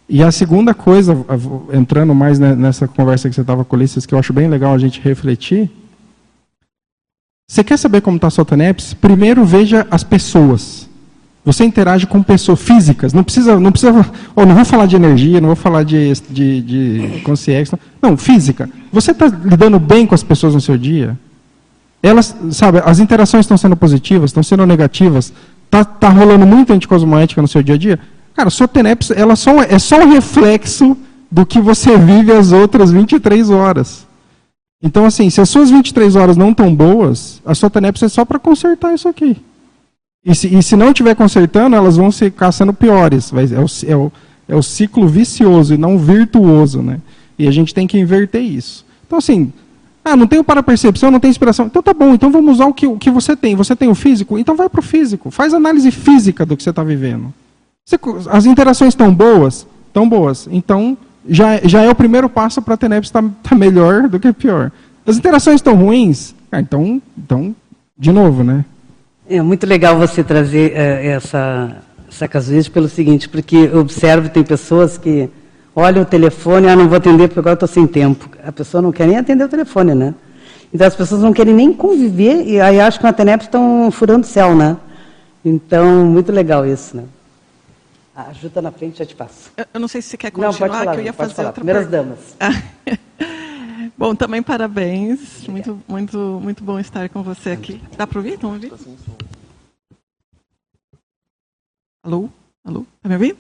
E 0.10 0.22
a 0.22 0.30
segunda 0.30 0.74
coisa, 0.74 1.18
entrando 1.72 2.14
mais 2.14 2.38
nessa 2.38 2.86
conversa 2.86 3.30
que 3.30 3.36
você 3.36 3.40
estava 3.40 3.64
com 3.64 3.78
Ulisses, 3.78 4.06
que 4.06 4.14
eu 4.14 4.20
acho 4.20 4.34
bem 4.34 4.50
legal 4.50 4.74
a 4.74 4.78
gente 4.78 5.00
refletir, 5.00 5.72
você 7.48 7.64
quer 7.64 7.78
saber 7.78 8.02
como 8.02 8.18
está 8.18 8.28
a 8.28 8.30
sua 8.30 8.44
TENEPS? 8.44 8.94
Primeiro 8.94 9.46
veja 9.46 9.88
as 9.90 10.04
pessoas. 10.04 10.90
Você 11.46 11.64
interage 11.64 12.08
com 12.08 12.24
pessoas 12.24 12.60
físicas. 12.60 13.14
Não 13.14 13.24
precisa, 13.24 13.60
não 13.60 13.72
precisa. 13.72 13.94
Oh, 14.36 14.46
não 14.46 14.56
vou 14.56 14.66
falar 14.66 14.88
de 14.88 14.96
energia, 14.96 15.40
não 15.40 15.50
vou 15.50 15.56
falar 15.56 15.84
de, 15.84 16.12
de, 16.32 16.62
de 16.62 17.22
consciência. 17.24 17.80
Não, 18.02 18.18
física. 18.18 18.68
Você 18.92 19.12
está 19.12 19.28
lidando 19.28 19.80
bem 19.80 20.08
com 20.08 20.16
as 20.16 20.24
pessoas 20.24 20.56
no 20.56 20.60
seu 20.60 20.76
dia? 20.76 21.16
Elas, 22.02 22.36
sabe, 22.52 22.82
as 22.84 23.00
interações 23.00 23.46
estão 23.46 23.58
sendo 23.58 23.76
positivas, 23.76 24.32
estão 24.32 24.42
sendo 24.42 24.66
negativas. 24.66 25.32
Tá, 25.70 25.86
tá 25.86 26.10
rolando 26.10 26.48
muita 26.48 26.74
anticosmoética 26.74 27.44
no 27.44 27.48
seu 27.48 27.62
dia 27.62 27.76
a 27.76 27.78
dia. 27.78 28.00
Cara, 28.34 28.50
sua 28.50 28.68
TENEPS 28.68 29.12
ela 29.12 29.36
só, 29.36 29.62
é 29.62 29.78
só 29.78 30.00
um 30.00 30.12
reflexo 30.12 30.98
do 31.32 31.46
que 31.46 31.62
você 31.62 31.96
vive 31.96 32.32
as 32.32 32.52
outras 32.52 32.92
23 32.92 33.52
horas. 33.52 34.08
Então, 34.82 35.06
assim, 35.06 35.30
se 35.30 35.40
as 35.40 35.50
suas 35.50 35.70
23 35.70 36.16
horas 36.16 36.38
não 36.38 36.50
estão 36.52 36.74
boas, 36.74 37.40
a 37.46 37.54
sua 37.54 37.70
TENEPS 37.70 38.04
é 38.04 38.10
só 38.10 38.26
para 38.26 38.40
consertar 38.40 38.94
isso 38.94 39.08
aqui. 39.08 39.38
E 40.26 40.34
se, 40.34 40.48
e 40.56 40.64
se 40.64 40.76
não 40.76 40.88
estiver 40.88 41.16
consertando, 41.16 41.76
elas 41.76 41.98
vão 41.98 42.12
ficar 42.12 42.52
sendo 42.52 42.74
piores. 42.74 43.32
É, 43.32 43.60
o, 43.60 43.66
é, 43.92 43.96
o, 43.96 44.12
é 44.50 44.56
o 44.56 44.64
ciclo 44.64 45.08
vicioso 45.08 45.74
e 45.74 45.78
não 45.78 46.00
virtuoso. 46.00 46.82
Né? 46.82 47.00
E 47.38 47.48
a 47.48 47.52
gente 47.52 47.74
tem 47.74 47.86
que 47.86 48.00
inverter 48.00 48.42
isso. 48.42 48.84
Então, 49.06 49.20
assim, 49.20 49.54
ah, 50.04 50.16
não 50.16 50.28
tenho 50.28 50.44
para-percepção, 50.44 51.10
não 51.10 51.20
tenho 51.20 51.32
inspiração. 51.32 51.66
Então 51.66 51.82
tá 51.82 51.92
bom, 51.92 52.14
então 52.14 52.32
vamos 52.32 52.56
usar 52.56 52.68
o 52.68 52.74
que, 52.74 52.86
o 52.86 52.96
que 52.96 53.10
você 53.10 53.36
tem. 53.36 53.56
Você 53.56 53.76
tem 53.76 53.90
o 53.90 53.96
físico? 53.96 54.38
Então 54.38 54.56
vai 54.56 54.70
para 54.70 54.80
o 54.80 54.84
físico. 54.84 55.32
Faz 55.32 55.52
análise 55.52 55.90
física 55.90 56.46
do 56.46 56.56
que 56.56 56.62
você 56.62 56.70
está 56.70 56.84
vivendo. 56.84 57.34
Você, 57.84 58.00
as 58.30 58.46
interações 58.46 58.90
estão 58.90 59.14
boas? 59.14 59.66
Estão 59.88 60.08
boas. 60.08 60.48
Então 60.52 60.96
já, 61.28 61.58
já 61.64 61.82
é 61.82 61.90
o 61.90 61.96
primeiro 61.96 62.30
passo 62.30 62.62
para 62.62 62.76
a 62.76 62.78
TENEPS 62.78 63.10
estar 63.10 63.24
tá, 63.24 63.30
tá 63.42 63.56
melhor 63.56 64.08
do 64.08 64.20
que 64.20 64.32
pior. 64.32 64.72
As 65.08 65.18
interações 65.18 65.56
estão 65.56 65.76
ruins? 65.76 66.36
Ah, 66.52 66.60
então, 66.60 67.02
então, 67.18 67.56
de 67.98 68.12
novo, 68.12 68.44
né? 68.44 68.64
É 69.28 69.42
muito 69.42 69.66
legal 69.66 69.98
você 69.98 70.24
trazer 70.24 70.74
é, 70.74 71.08
essa, 71.08 71.78
essa 72.08 72.28
casuística 72.28 72.74
pelo 72.76 72.88
seguinte, 72.88 73.28
porque 73.28 73.56
eu 73.56 73.80
observo 73.80 74.30
tem 74.30 74.44
pessoas 74.44 74.98
que 75.00 75.30
olham 75.76 76.04
o 76.04 76.06
telefone, 76.06 76.68
ah, 76.68 76.76
não 76.76 76.88
vou 76.88 76.98
atender 76.98 77.28
porque 77.28 77.40
agora 77.40 77.56
estou 77.56 77.68
sem 77.68 77.88
tempo. 77.88 78.30
A 78.44 78.52
pessoa 78.52 78.82
não 78.82 78.92
quer 78.92 79.08
nem 79.08 79.18
atender 79.18 79.44
o 79.44 79.50
telefone, 79.50 79.96
né? 79.96 80.14
Então 80.72 80.86
as 80.86 80.96
pessoas 80.96 81.22
não 81.22 81.34
querem 81.34 81.54
nem 81.54 81.74
conviver 81.74 82.46
e 82.46 82.62
aí 82.62 82.80
acham 82.80 83.00
que 83.00 83.06
na 83.06 83.14
TENEP 83.14 83.46
estão 83.46 83.90
furando 83.92 84.26
o 84.26 84.30
céu, 84.30 84.56
né? 84.56 84.78
Então, 85.44 86.06
muito 86.06 86.32
legal 86.32 86.66
isso, 86.66 86.96
né? 86.96 87.04
Ajuda 88.16 88.62
na 88.62 88.72
frente, 88.72 89.00
já 89.00 89.06
te 89.06 89.16
passo. 89.16 89.52
Eu 89.74 89.80
não 89.80 89.88
sei 89.88 90.02
se 90.02 90.10
você 90.10 90.18
quer 90.18 90.32
continuar, 90.32 90.68
não, 90.68 90.78
falar, 90.78 90.94
que 90.94 91.02
eu 91.02 91.06
ia 91.06 91.14
fazer 91.14 91.34
falar. 91.34 91.50
outra 91.50 91.62
Primeiras 91.62 91.88
damas. 91.88 92.20
Bom, 93.98 94.14
também 94.14 94.44
parabéns. 94.44 95.48
Muito, 95.48 95.82
muito, 95.88 96.18
muito 96.44 96.64
bom 96.64 96.78
estar 96.78 97.08
com 97.08 97.24
você 97.24 97.52
aqui. 97.52 97.82
Dá 97.98 98.06
para 98.06 98.20
ouvir? 98.20 98.34
Estão 98.34 98.52
ouvindo? 98.52 98.78
Alô? 102.04 102.30
Alô? 102.64 102.86
Tá 103.02 103.08
me 103.08 103.16
ouvindo? 103.16 103.38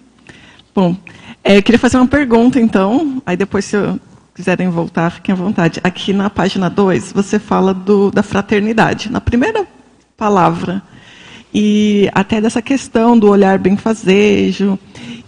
Bom, 0.73 0.95
é, 1.43 1.61
queria 1.61 1.79
fazer 1.79 1.97
uma 1.97 2.07
pergunta, 2.07 2.59
então. 2.59 3.21
Aí 3.25 3.35
depois, 3.35 3.65
se 3.65 3.75
quiserem 4.33 4.69
voltar, 4.69 5.09
fiquem 5.11 5.33
à 5.33 5.35
vontade. 5.35 5.81
Aqui 5.83 6.13
na 6.13 6.29
página 6.29 6.69
2, 6.69 7.11
você 7.11 7.37
fala 7.37 7.73
do, 7.73 8.09
da 8.09 8.23
fraternidade. 8.23 9.11
Na 9.11 9.19
primeira 9.19 9.67
palavra. 10.15 10.81
E 11.53 12.09
até 12.13 12.39
dessa 12.39 12.61
questão 12.61 13.19
do 13.19 13.29
olhar 13.29 13.59
benfazejo. 13.59 14.79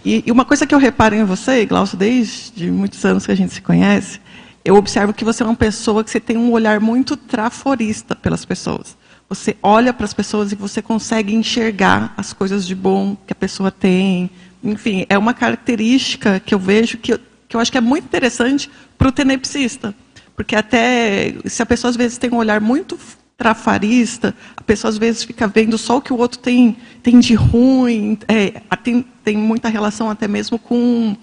E, 0.04 0.24
e 0.26 0.32
uma 0.32 0.44
coisa 0.46 0.66
que 0.66 0.74
eu 0.74 0.78
reparo 0.78 1.14
em 1.14 1.24
você, 1.24 1.66
Glaucio, 1.66 1.98
desde 1.98 2.70
muitos 2.70 3.04
anos 3.04 3.26
que 3.26 3.32
a 3.32 3.34
gente 3.34 3.52
se 3.52 3.60
conhece, 3.60 4.20
eu 4.64 4.76
observo 4.76 5.12
que 5.12 5.24
você 5.24 5.42
é 5.42 5.46
uma 5.46 5.54
pessoa 5.54 6.04
que 6.04 6.10
você 6.10 6.20
tem 6.20 6.36
um 6.36 6.52
olhar 6.52 6.80
muito 6.80 7.16
traforista 7.16 8.14
pelas 8.14 8.44
pessoas. 8.44 8.96
Você 9.28 9.56
olha 9.62 9.92
para 9.92 10.04
as 10.04 10.14
pessoas 10.14 10.52
e 10.52 10.54
você 10.54 10.80
consegue 10.80 11.34
enxergar 11.34 12.14
as 12.16 12.32
coisas 12.32 12.66
de 12.66 12.74
bom 12.74 13.16
que 13.26 13.32
a 13.32 13.36
pessoa 13.36 13.70
tem. 13.70 14.30
Enfim, 14.64 15.04
é 15.08 15.18
uma 15.18 15.34
característica 15.34 16.40
que 16.40 16.54
eu 16.54 16.58
vejo 16.58 16.96
que, 16.96 17.18
que 17.46 17.56
eu 17.56 17.60
acho 17.60 17.70
que 17.70 17.78
é 17.78 17.80
muito 17.80 18.04
interessante 18.04 18.70
para 18.96 19.08
o 19.08 19.12
tenepsista. 19.12 19.94
Porque 20.34 20.56
até 20.56 21.34
se 21.44 21.62
a 21.62 21.66
pessoa 21.66 21.90
às 21.90 21.96
vezes 21.96 22.16
tem 22.16 22.30
um 22.30 22.36
olhar 22.36 22.60
muito 22.60 22.98
trafarista, 23.36 24.34
a 24.56 24.62
pessoa 24.62 24.88
às 24.88 24.98
vezes 24.98 25.22
fica 25.22 25.46
vendo 25.46 25.78
só 25.78 25.98
o 25.98 26.00
que 26.00 26.12
o 26.12 26.16
outro 26.16 26.38
tem, 26.38 26.76
tem 27.02 27.20
de 27.20 27.34
ruim, 27.34 28.18
é, 28.26 28.60
tem, 28.82 29.04
tem 29.22 29.36
muita 29.36 29.68
relação 29.68 30.10
até 30.10 30.26
mesmo 30.26 30.58
com 30.58 31.16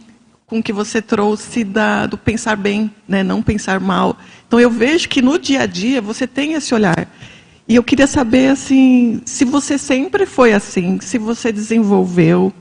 com 0.47 0.59
o 0.59 0.63
que 0.63 0.71
você 0.71 1.01
trouxe 1.01 1.63
da, 1.63 2.05
do 2.05 2.17
pensar 2.17 2.55
bem, 2.55 2.91
né, 3.07 3.23
não 3.23 3.41
pensar 3.41 3.79
mal. 3.79 4.17
Então 4.47 4.59
eu 4.59 4.69
vejo 4.69 5.09
que 5.09 5.21
no 5.21 5.39
dia 5.39 5.61
a 5.61 5.65
dia 5.65 6.01
você 6.01 6.27
tem 6.27 6.53
esse 6.53 6.73
olhar. 6.73 7.09
E 7.67 7.75
eu 7.75 7.83
queria 7.83 8.05
saber 8.05 8.49
assim, 8.49 9.21
se 9.25 9.43
você 9.43 9.77
sempre 9.77 10.25
foi 10.27 10.53
assim, 10.53 10.99
se 11.01 11.17
você 11.17 11.51
desenvolveu, 11.51 12.53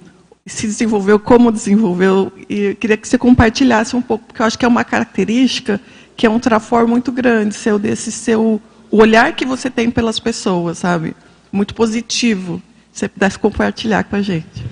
se 0.47 0.67
desenvolveu, 0.67 1.19
como 1.19 1.53
desenvolveu, 1.53 2.33
e 2.49 2.61
eu 2.61 2.77
queria 2.77 2.97
que 2.97 3.07
você 3.07 3.19
compartilhasse 3.19 3.95
um 3.95 4.01
pouco, 4.01 4.25
porque 4.27 4.41
eu 4.41 4.47
acho 4.47 4.59
que 4.59 4.65
é 4.65 4.69
uma 4.69 4.85
característica 4.85 5.79
que 6.17 6.27
é 6.27 6.31
um 6.31 6.39
trafor 6.39 6.87
muito 6.87 7.13
grande, 7.13 7.55
seu 7.55 7.79
desse 7.79 8.11
seu 8.11 8.61
olhar 8.91 9.35
que 9.35 9.45
você 9.45 9.69
tem 9.69 9.91
pelas 9.91 10.19
pessoas, 10.19 10.79
sabe? 10.79 11.15
Muito 11.53 11.75
positivo. 11.75 12.63
Se 12.93 13.01
você 13.01 13.09
pudesse 13.09 13.39
compartilhar 13.39 14.05
com 14.05 14.17
a 14.17 14.23
gente. 14.23 14.65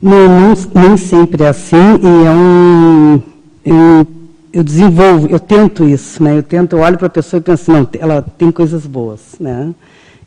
Não, 0.00 0.28
não, 0.28 0.54
nem 0.74 0.96
sempre 0.96 1.42
é 1.44 1.48
assim, 1.48 1.76
e 1.76 2.26
é 2.26 2.30
um. 2.30 3.22
Eu, 3.64 4.06
eu 4.52 4.62
desenvolvo, 4.62 5.26
eu 5.28 5.40
tento 5.40 5.84
isso, 5.88 6.22
né? 6.22 6.36
Eu 6.38 6.42
tento, 6.42 6.76
eu 6.76 6.80
olho 6.80 6.98
para 6.98 7.06
a 7.06 7.10
pessoa 7.10 7.38
e 7.38 7.42
penso, 7.42 7.72
não, 7.72 7.88
ela 7.98 8.22
tem 8.22 8.50
coisas 8.50 8.86
boas, 8.86 9.36
né? 9.40 9.74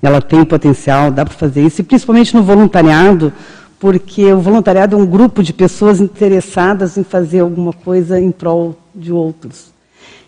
Ela 0.01 0.21
tem 0.21 0.43
potencial, 0.43 1.11
dá 1.11 1.23
para 1.23 1.33
fazer 1.33 1.65
isso, 1.65 1.81
e 1.81 1.83
principalmente 1.83 2.35
no 2.35 2.41
voluntariado, 2.41 3.31
porque 3.79 4.31
o 4.33 4.39
voluntariado 4.39 4.95
é 4.95 4.99
um 4.99 5.05
grupo 5.05 5.43
de 5.43 5.53
pessoas 5.53 6.01
interessadas 6.01 6.97
em 6.97 7.03
fazer 7.03 7.41
alguma 7.41 7.71
coisa 7.71 8.19
em 8.19 8.31
prol 8.31 8.75
de 8.93 9.11
outros. 9.11 9.71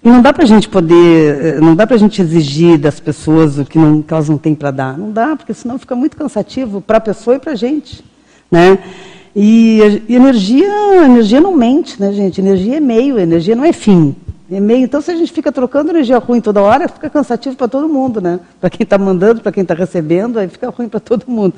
E 0.03 0.09
não 0.09 0.21
dá 0.21 0.33
para 0.33 0.43
a 0.43 0.47
gente 0.47 0.69
poder, 0.69 1.45
eh, 1.45 1.59
não 1.59 1.75
dá 1.75 1.85
para 1.85 1.95
a 1.95 1.99
gente 1.99 2.21
exigir 2.21 2.77
das 2.77 2.99
pessoas 2.99 3.59
o 3.59 3.65
que, 3.65 3.77
não, 3.77 4.01
que 4.01 4.13
elas 4.13 4.29
não 4.29 4.37
têm 4.37 4.55
para 4.55 4.71
dar. 4.71 4.97
Não 4.97 5.11
dá, 5.11 5.35
porque 5.35 5.53
senão 5.53 5.77
fica 5.77 5.95
muito 5.95 6.17
cansativo 6.17 6.81
para 6.81 6.97
a 6.97 7.01
pessoa 7.01 7.35
e 7.35 7.39
para 7.39 7.51
a 7.51 7.55
gente. 7.55 8.03
Né? 8.49 8.79
E, 9.35 10.03
e 10.09 10.15
energia, 10.15 11.05
energia 11.05 11.39
não 11.39 11.55
mente, 11.55 11.99
né, 11.99 12.11
gente? 12.11 12.41
Energia 12.41 12.77
é 12.77 12.79
meio, 12.79 13.17
energia 13.17 13.55
não 13.55 13.63
é 13.63 13.71
fim. 13.71 14.15
É 14.51 14.59
meio. 14.59 14.83
Então, 14.83 14.99
se 14.99 15.09
a 15.11 15.15
gente 15.15 15.31
fica 15.31 15.51
trocando 15.51 15.91
energia 15.91 16.17
ruim 16.17 16.41
toda 16.41 16.61
hora, 16.61 16.89
fica 16.89 17.09
cansativo 17.09 17.55
para 17.55 17.69
todo 17.69 17.87
mundo, 17.87 18.19
né? 18.19 18.39
Para 18.59 18.69
quem 18.69 18.83
está 18.83 18.97
mandando, 18.97 19.41
para 19.41 19.51
quem 19.51 19.63
está 19.63 19.73
recebendo, 19.73 20.37
aí 20.37 20.49
fica 20.49 20.69
ruim 20.69 20.89
para 20.89 20.99
todo 20.99 21.23
mundo. 21.27 21.53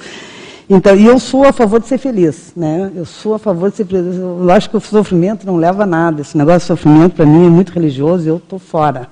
Então, 0.69 0.95
e 0.95 1.05
eu 1.05 1.19
sou 1.19 1.43
a 1.43 1.51
favor 1.51 1.80
de 1.80 1.88
ser 1.88 1.97
feliz, 1.97 2.53
né? 2.55 2.91
Eu 2.95 3.05
sou 3.05 3.34
a 3.34 3.39
favor 3.39 3.71
de 3.71 3.78
ser 3.78 3.86
feliz. 3.86 4.15
Eu 4.15 4.49
acho 4.51 4.69
que 4.69 4.78
o 4.78 4.80
sofrimento 4.80 5.45
não 5.45 5.57
leva 5.57 5.84
a 5.84 5.86
nada. 5.86 6.21
Esse 6.21 6.38
negócio 6.38 6.59
de 6.59 6.65
sofrimento, 6.65 7.15
para 7.15 7.26
mim, 7.26 7.47
é 7.47 7.49
muito 7.49 7.71
religioso 7.74 8.26
e 8.26 8.28
eu 8.28 8.38
estou 8.38 8.59
fora. 8.59 9.07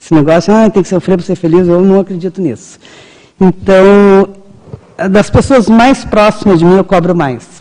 Esse 0.00 0.12
negócio, 0.12 0.52
ah, 0.52 0.68
tem 0.68 0.82
que 0.82 0.88
sofrer 0.88 1.16
para 1.16 1.24
ser 1.24 1.36
feliz, 1.36 1.68
eu 1.68 1.80
não 1.80 2.00
acredito 2.00 2.40
nisso. 2.40 2.78
Então, 3.40 4.28
das 5.08 5.30
pessoas 5.30 5.68
mais 5.68 6.04
próximas 6.04 6.58
de 6.58 6.64
mim, 6.64 6.76
eu 6.76 6.84
cobro 6.84 7.14
mais. 7.14 7.51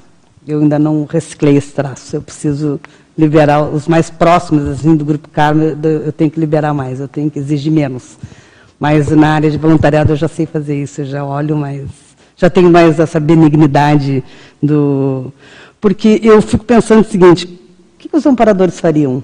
Eu 0.52 0.60
ainda 0.62 0.78
não 0.78 1.06
reciclei 1.06 1.58
esse 1.58 1.72
traço. 1.72 2.16
Eu 2.16 2.22
preciso 2.22 2.80
liberar 3.18 3.64
os 3.64 3.88
mais 3.88 4.10
próximos, 4.10 4.68
assim, 4.68 4.96
do 4.96 5.06
Grupo 5.06 5.30
Carmo, 5.30 5.64
eu 5.64 6.12
tenho 6.12 6.32
que 6.32 6.40
liberar 6.40 6.74
mais, 6.74 7.00
eu 7.00 7.08
tenho 7.08 7.30
que 7.30 7.40
exigir 7.40 7.72
menos. 7.72 8.18
Mas 8.80 9.10
na 9.12 9.36
área 9.36 9.52
de 9.52 9.58
voluntariado 9.58 10.14
eu 10.14 10.16
já 10.16 10.28
sei 10.28 10.46
fazer 10.46 10.82
isso, 10.82 11.02
eu 11.02 11.06
já 11.06 11.24
olho 11.24 11.56
mais 11.56 11.88
já 12.42 12.50
tenho 12.50 12.72
mais 12.72 13.00
essa 13.00 13.20
benignidade 13.20 14.24
do. 14.62 15.32
Porque 15.80 16.20
eu 16.24 16.42
fico 16.42 16.66
pensando 16.66 17.02
o 17.02 17.10
seguinte: 17.10 17.46
o 17.46 17.98
que 18.00 18.10
os 18.12 18.26
amparadores 18.26 18.80
fariam? 18.80 19.24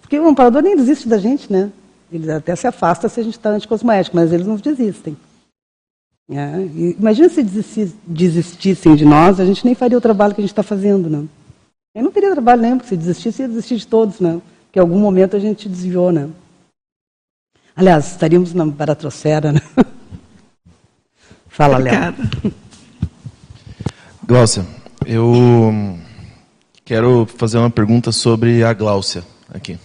Porque 0.00 0.18
o 0.18 0.26
amparador 0.26 0.62
nem 0.62 0.74
desiste 0.74 1.06
da 1.06 1.18
gente, 1.18 1.52
né? 1.52 1.70
Ele 2.10 2.30
até 2.32 2.56
se 2.56 2.66
afasta 2.66 3.08
se 3.08 3.20
a 3.20 3.22
gente 3.22 3.36
está 3.36 3.50
anticosmoético, 3.50 4.16
mas 4.16 4.32
eles 4.32 4.46
não 4.46 4.56
desistem. 4.56 5.16
É, 6.32 6.94
imagina 6.98 7.28
se 7.28 7.42
desistissem 8.06 8.94
de 8.94 9.04
nós, 9.04 9.40
a 9.40 9.44
gente 9.44 9.64
nem 9.64 9.74
faria 9.74 9.98
o 9.98 10.00
trabalho 10.00 10.32
que 10.32 10.40
a 10.40 10.44
gente 10.44 10.52
está 10.52 10.62
fazendo, 10.62 11.10
né? 11.10 11.24
Eu 11.92 12.04
não 12.04 12.12
teria 12.12 12.30
trabalho 12.30 12.62
nenhum, 12.62 12.78
porque 12.78 12.90
se 12.90 12.96
desistisse, 12.96 13.42
ia 13.42 13.48
desistir 13.48 13.78
de 13.78 13.86
todos, 13.86 14.20
né? 14.20 14.40
Porque 14.66 14.78
em 14.78 14.82
algum 14.82 14.98
momento 15.00 15.34
a 15.34 15.40
gente 15.40 15.68
desviou, 15.68 16.12
né? 16.12 16.28
Aliás, 17.74 18.12
estaríamos 18.12 18.54
na 18.54 18.64
baratrosfera, 18.64 19.50
né? 19.50 19.60
Fala, 21.48 21.78
Léo. 21.78 22.14
Gláucia, 24.24 24.64
eu 25.04 25.98
quero 26.84 27.26
fazer 27.26 27.58
uma 27.58 27.70
pergunta 27.70 28.12
sobre 28.12 28.62
a 28.62 28.72
Gláucia 28.72 29.24
aqui. 29.52 29.72
O 29.72 29.78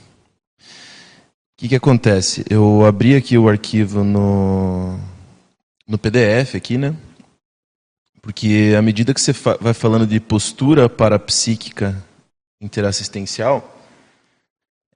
que, 1.58 1.70
que 1.70 1.76
acontece? 1.76 2.46
Eu 2.48 2.86
abri 2.86 3.16
aqui 3.16 3.36
o 3.36 3.50
arquivo 3.50 4.04
no, 4.04 5.00
no 5.88 5.97
PDF 5.97 6.55
aqui, 6.55 6.77
né? 6.77 6.95
Porque 8.21 8.73
à 8.77 8.81
medida 8.81 9.13
que 9.13 9.21
você 9.21 9.33
fa 9.33 9.57
vai 9.61 9.73
falando 9.73 10.07
de 10.07 10.19
postura 10.19 10.89
parapsíquica 10.89 12.03
interassistencial, 12.59 13.79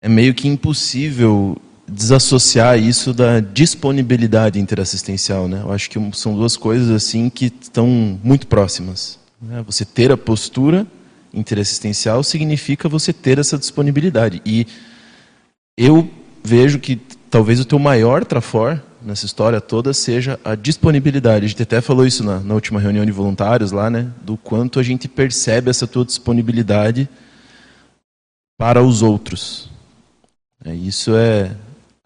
é 0.01 0.09
meio 0.09 0.33
que 0.33 0.47
impossível 0.47 1.55
desassociar 1.87 2.79
isso 2.79 3.13
da 3.13 3.39
disponibilidade 3.39 4.59
interassistencial, 4.59 5.47
né? 5.47 5.61
Eu 5.61 5.71
acho 5.71 5.89
que 5.89 5.99
são 6.13 6.35
duas 6.35 6.55
coisas 6.55 6.89
assim 6.89 7.29
que 7.29 7.45
estão 7.45 7.87
muito 8.23 8.47
próximas. 8.47 9.19
Né? 9.41 9.63
Você 9.65 9.85
ter 9.85 10.11
a 10.11 10.17
postura 10.17 10.85
interassistencial 11.33 12.23
significa 12.23 12.89
você 12.89 13.13
ter 13.13 13.39
essa 13.39 13.57
disponibilidade. 13.57 14.41
E 14.45 14.65
eu 15.77 16.09
vejo 16.43 16.79
que 16.79 16.95
talvez 17.29 17.59
o 17.59 17.65
teu 17.65 17.79
maior 17.79 18.25
trafor 18.25 18.81
nessa 19.01 19.25
história 19.25 19.59
toda 19.61 19.93
seja 19.93 20.39
a 20.43 20.55
disponibilidade. 20.55 21.45
A 21.45 21.47
gente 21.47 21.63
até 21.63 21.81
falou 21.81 22.05
isso 22.05 22.23
na, 22.23 22.39
na 22.39 22.53
última 22.53 22.79
reunião 22.79 23.05
de 23.05 23.11
voluntários 23.11 23.71
lá, 23.71 23.89
né? 23.89 24.07
Do 24.21 24.37
quanto 24.37 24.79
a 24.79 24.83
gente 24.83 25.07
percebe 25.07 25.69
essa 25.69 25.87
tua 25.87 26.05
disponibilidade 26.05 27.07
para 28.57 28.83
os 28.83 29.01
outros. 29.01 29.69
É, 30.65 30.73
isso 30.73 31.15
é 31.15 31.55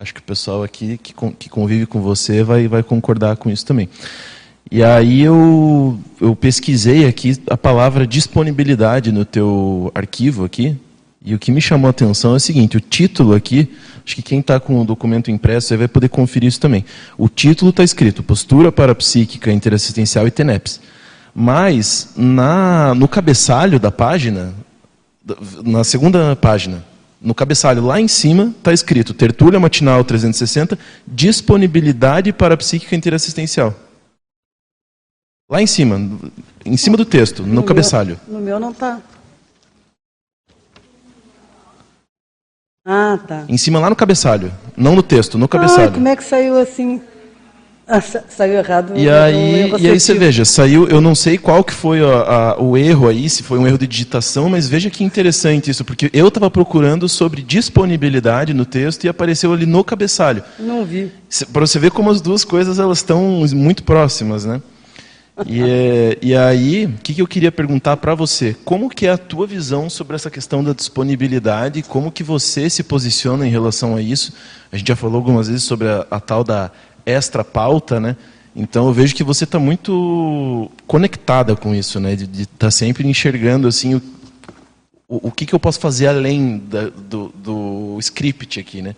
Acho 0.03 0.13
que 0.13 0.19
o 0.19 0.23
pessoal 0.23 0.63
aqui 0.63 0.97
que, 0.97 1.13
que 1.13 1.49
convive 1.49 1.85
com 1.85 2.01
você 2.01 2.43
vai, 2.43 2.67
vai 2.67 2.83
concordar 2.83 3.37
com 3.37 3.49
isso 3.49 3.65
também. 3.65 3.87
E 4.69 4.83
aí 4.83 5.21
eu, 5.21 5.97
eu 6.19 6.35
pesquisei 6.35 7.05
aqui 7.05 7.41
a 7.49 7.55
palavra 7.55 8.05
disponibilidade 8.05 9.13
no 9.13 9.23
teu 9.23 9.89
arquivo 9.95 10.43
aqui, 10.43 10.75
e 11.23 11.33
o 11.33 11.39
que 11.39 11.53
me 11.53 11.61
chamou 11.61 11.87
a 11.87 11.91
atenção 11.91 12.33
é 12.33 12.35
o 12.35 12.39
seguinte, 12.39 12.75
o 12.75 12.81
título 12.81 13.33
aqui, 13.33 13.71
acho 14.05 14.15
que 14.15 14.21
quem 14.21 14.39
está 14.39 14.59
com 14.59 14.81
o 14.81 14.85
documento 14.85 15.31
impresso 15.31 15.77
vai 15.77 15.87
poder 15.87 16.09
conferir 16.09 16.47
isso 16.47 16.59
também. 16.59 16.85
O 17.17 17.29
título 17.29 17.69
está 17.69 17.83
escrito 17.83 18.23
Postura 18.23 18.71
Parapsíquica 18.71 19.51
Interassistencial 19.51 20.27
e 20.27 20.31
TENEPS. 20.31 20.81
Mas 21.33 22.09
na, 22.15 22.93
no 22.93 23.07
cabeçalho 23.07 23.79
da 23.79 23.91
página, 23.91 24.53
na 25.63 25.83
segunda 25.83 26.35
página, 26.35 26.83
no 27.19 27.33
cabeçalho 27.33 27.83
lá 27.83 27.99
em 27.99 28.07
cima 28.07 28.53
está 28.57 28.73
escrito 28.73 29.13
Tertúlia 29.13 29.59
Matinal 29.59 30.03
360, 30.03 30.77
disponibilidade 31.07 32.33
para 32.33 32.53
a 32.53 32.57
psíquica 32.57 32.95
interassistencial. 32.95 33.73
Lá 35.49 35.61
em 35.61 35.67
cima, 35.67 36.19
em 36.65 36.77
cima 36.77 36.97
do 36.97 37.05
texto, 37.05 37.43
no, 37.43 37.55
no 37.55 37.63
cabeçalho. 37.63 38.19
Meu, 38.27 38.39
no 38.39 38.45
meu 38.45 38.59
não 38.59 38.71
está. 38.71 39.01
Ah, 42.85 43.17
tá. 43.25 43.45
Em 43.47 43.57
cima 43.57 43.79
lá 43.79 43.89
no 43.89 43.95
cabeçalho, 43.95 44.51
não 44.75 44.93
no 44.93 45.01
texto, 45.01 45.37
no 45.37 45.47
cabeçalho. 45.47 45.89
Ah, 45.89 45.93
como 45.93 46.07
é 46.07 46.15
que 46.17 46.23
saiu 46.23 46.59
assim? 46.59 47.01
Ah, 47.87 48.01
saiu 48.01 48.55
errado. 48.55 48.93
E 48.95 49.09
aí, 49.09 49.71
e 49.79 49.89
aí 49.89 49.99
você 49.99 50.13
veja, 50.13 50.43
saiu, 50.43 50.87
eu 50.87 50.99
não 50.99 51.15
sei 51.15 51.37
qual 51.37 51.63
que 51.63 51.73
foi 51.73 52.01
a, 52.01 52.53
a, 52.55 52.61
o 52.61 52.77
erro 52.77 53.07
aí, 53.07 53.29
se 53.29 53.41
foi 53.41 53.57
um 53.57 53.65
erro 53.65 53.77
de 53.77 53.87
digitação, 53.87 54.49
mas 54.49 54.67
veja 54.67 54.89
que 54.89 55.03
interessante 55.03 55.71
isso, 55.71 55.85
porque 55.85 56.09
eu 56.13 56.27
estava 56.27 56.51
procurando 56.51 57.07
sobre 57.07 57.41
disponibilidade 57.41 58.53
no 58.53 58.65
texto 58.65 59.05
e 59.05 59.09
apareceu 59.09 59.53
ali 59.53 59.65
no 59.65 59.83
cabeçalho. 59.83 60.43
Não 60.59 60.83
vi. 60.83 61.09
Para 61.53 61.65
você 61.65 61.79
ver 61.79 61.91
como 61.91 62.09
as 62.09 62.19
duas 62.19 62.43
coisas 62.43 62.79
elas 62.79 62.97
estão 62.97 63.45
muito 63.53 63.83
próximas, 63.83 64.43
né? 64.43 64.61
E, 65.47 65.61
é, 65.63 66.17
e 66.21 66.35
aí, 66.35 66.85
o 66.85 66.97
que, 67.01 67.15
que 67.15 67.21
eu 67.21 67.27
queria 67.27 67.51
perguntar 67.51 67.97
para 67.97 68.13
você? 68.13 68.55
Como 68.63 68.87
que 68.87 69.07
é 69.07 69.11
a 69.11 69.17
tua 69.17 69.47
visão 69.47 69.89
sobre 69.89 70.15
essa 70.15 70.29
questão 70.29 70.63
da 70.63 70.73
disponibilidade? 70.73 71.81
Como 71.81 72.11
que 72.11 72.23
você 72.23 72.69
se 72.69 72.83
posiciona 72.83 73.47
em 73.47 73.49
relação 73.49 73.95
a 73.95 74.01
isso? 74.01 74.33
A 74.71 74.77
gente 74.77 74.87
já 74.87 74.95
falou 74.95 75.15
algumas 75.15 75.47
vezes 75.47 75.63
sobre 75.63 75.89
a, 75.89 76.05
a 76.11 76.19
tal 76.19 76.43
da 76.43 76.71
extra 77.03 77.43
pauta, 77.43 77.99
né? 77.99 78.15
Então 78.55 78.85
eu 78.85 78.93
vejo 78.93 79.15
que 79.15 79.23
você 79.23 79.45
está 79.45 79.57
muito 79.57 80.69
conectada 80.85 81.55
com 81.55 81.73
isso, 81.73 81.99
né? 81.99 82.15
De 82.15 82.43
estar 82.43 82.57
tá 82.57 82.71
sempre 82.71 83.07
enxergando 83.07 83.67
assim 83.67 83.95
o, 83.95 84.01
o, 85.07 85.29
o 85.29 85.31
que, 85.31 85.47
que 85.47 85.55
eu 85.55 85.59
posso 85.59 85.79
fazer 85.79 86.05
além 86.05 86.59
da, 86.59 86.89
do, 86.89 87.33
do 87.35 87.97
script 87.99 88.59
aqui, 88.59 88.83
né? 88.83 88.95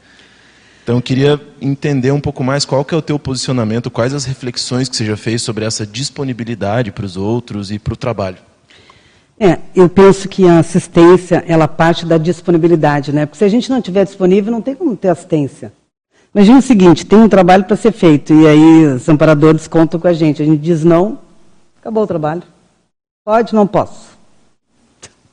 Então 0.86 0.97
eu 0.97 1.01
queria 1.01 1.41
entender 1.59 2.11
um 2.11 2.21
pouco 2.21 2.43
mais 2.43 2.63
qual 2.63 2.86
que 2.86 2.93
é 2.93 2.97
o 2.97 3.01
teu 3.01 3.17
posicionamento, 3.17 3.89
quais 3.89 4.13
as 4.13 4.23
reflexões 4.23 4.88
que 4.88 4.95
você 4.95 5.03
já 5.03 5.17
fez 5.17 5.41
sobre 5.41 5.65
essa 5.65 5.83
disponibilidade 5.83 6.91
para 6.91 7.03
os 7.03 7.17
outros 7.17 7.71
e 7.71 7.79
para 7.79 7.95
o 7.95 7.97
trabalho. 7.97 8.38
É, 9.39 9.57
eu 9.75 9.89
penso 9.89 10.29
que 10.29 10.47
a 10.47 10.59
assistência, 10.59 11.43
ela 11.47 11.67
parte 11.67 12.05
da 12.05 12.19
disponibilidade, 12.19 13.11
né? 13.11 13.25
Porque 13.25 13.39
se 13.39 13.43
a 13.43 13.47
gente 13.47 13.67
não 13.67 13.79
estiver 13.79 14.05
disponível, 14.05 14.51
não 14.51 14.61
tem 14.61 14.75
como 14.75 14.95
ter 14.95 15.09
assistência. 15.09 15.73
Imagina 16.36 16.59
o 16.59 16.61
seguinte, 16.61 17.03
tem 17.03 17.17
um 17.17 17.27
trabalho 17.27 17.63
para 17.63 17.75
ser 17.75 17.91
feito, 17.91 18.31
e 18.31 18.47
aí 18.47 18.86
os 18.86 19.09
amparadores 19.09 19.67
contam 19.67 19.99
com 19.99 20.07
a 20.07 20.13
gente. 20.13 20.43
A 20.43 20.45
gente 20.45 20.61
diz 20.61 20.83
não, 20.83 21.17
acabou 21.79 22.03
o 22.03 22.07
trabalho. 22.07 22.43
Pode, 23.25 23.55
não 23.55 23.65
posso. 23.65 24.15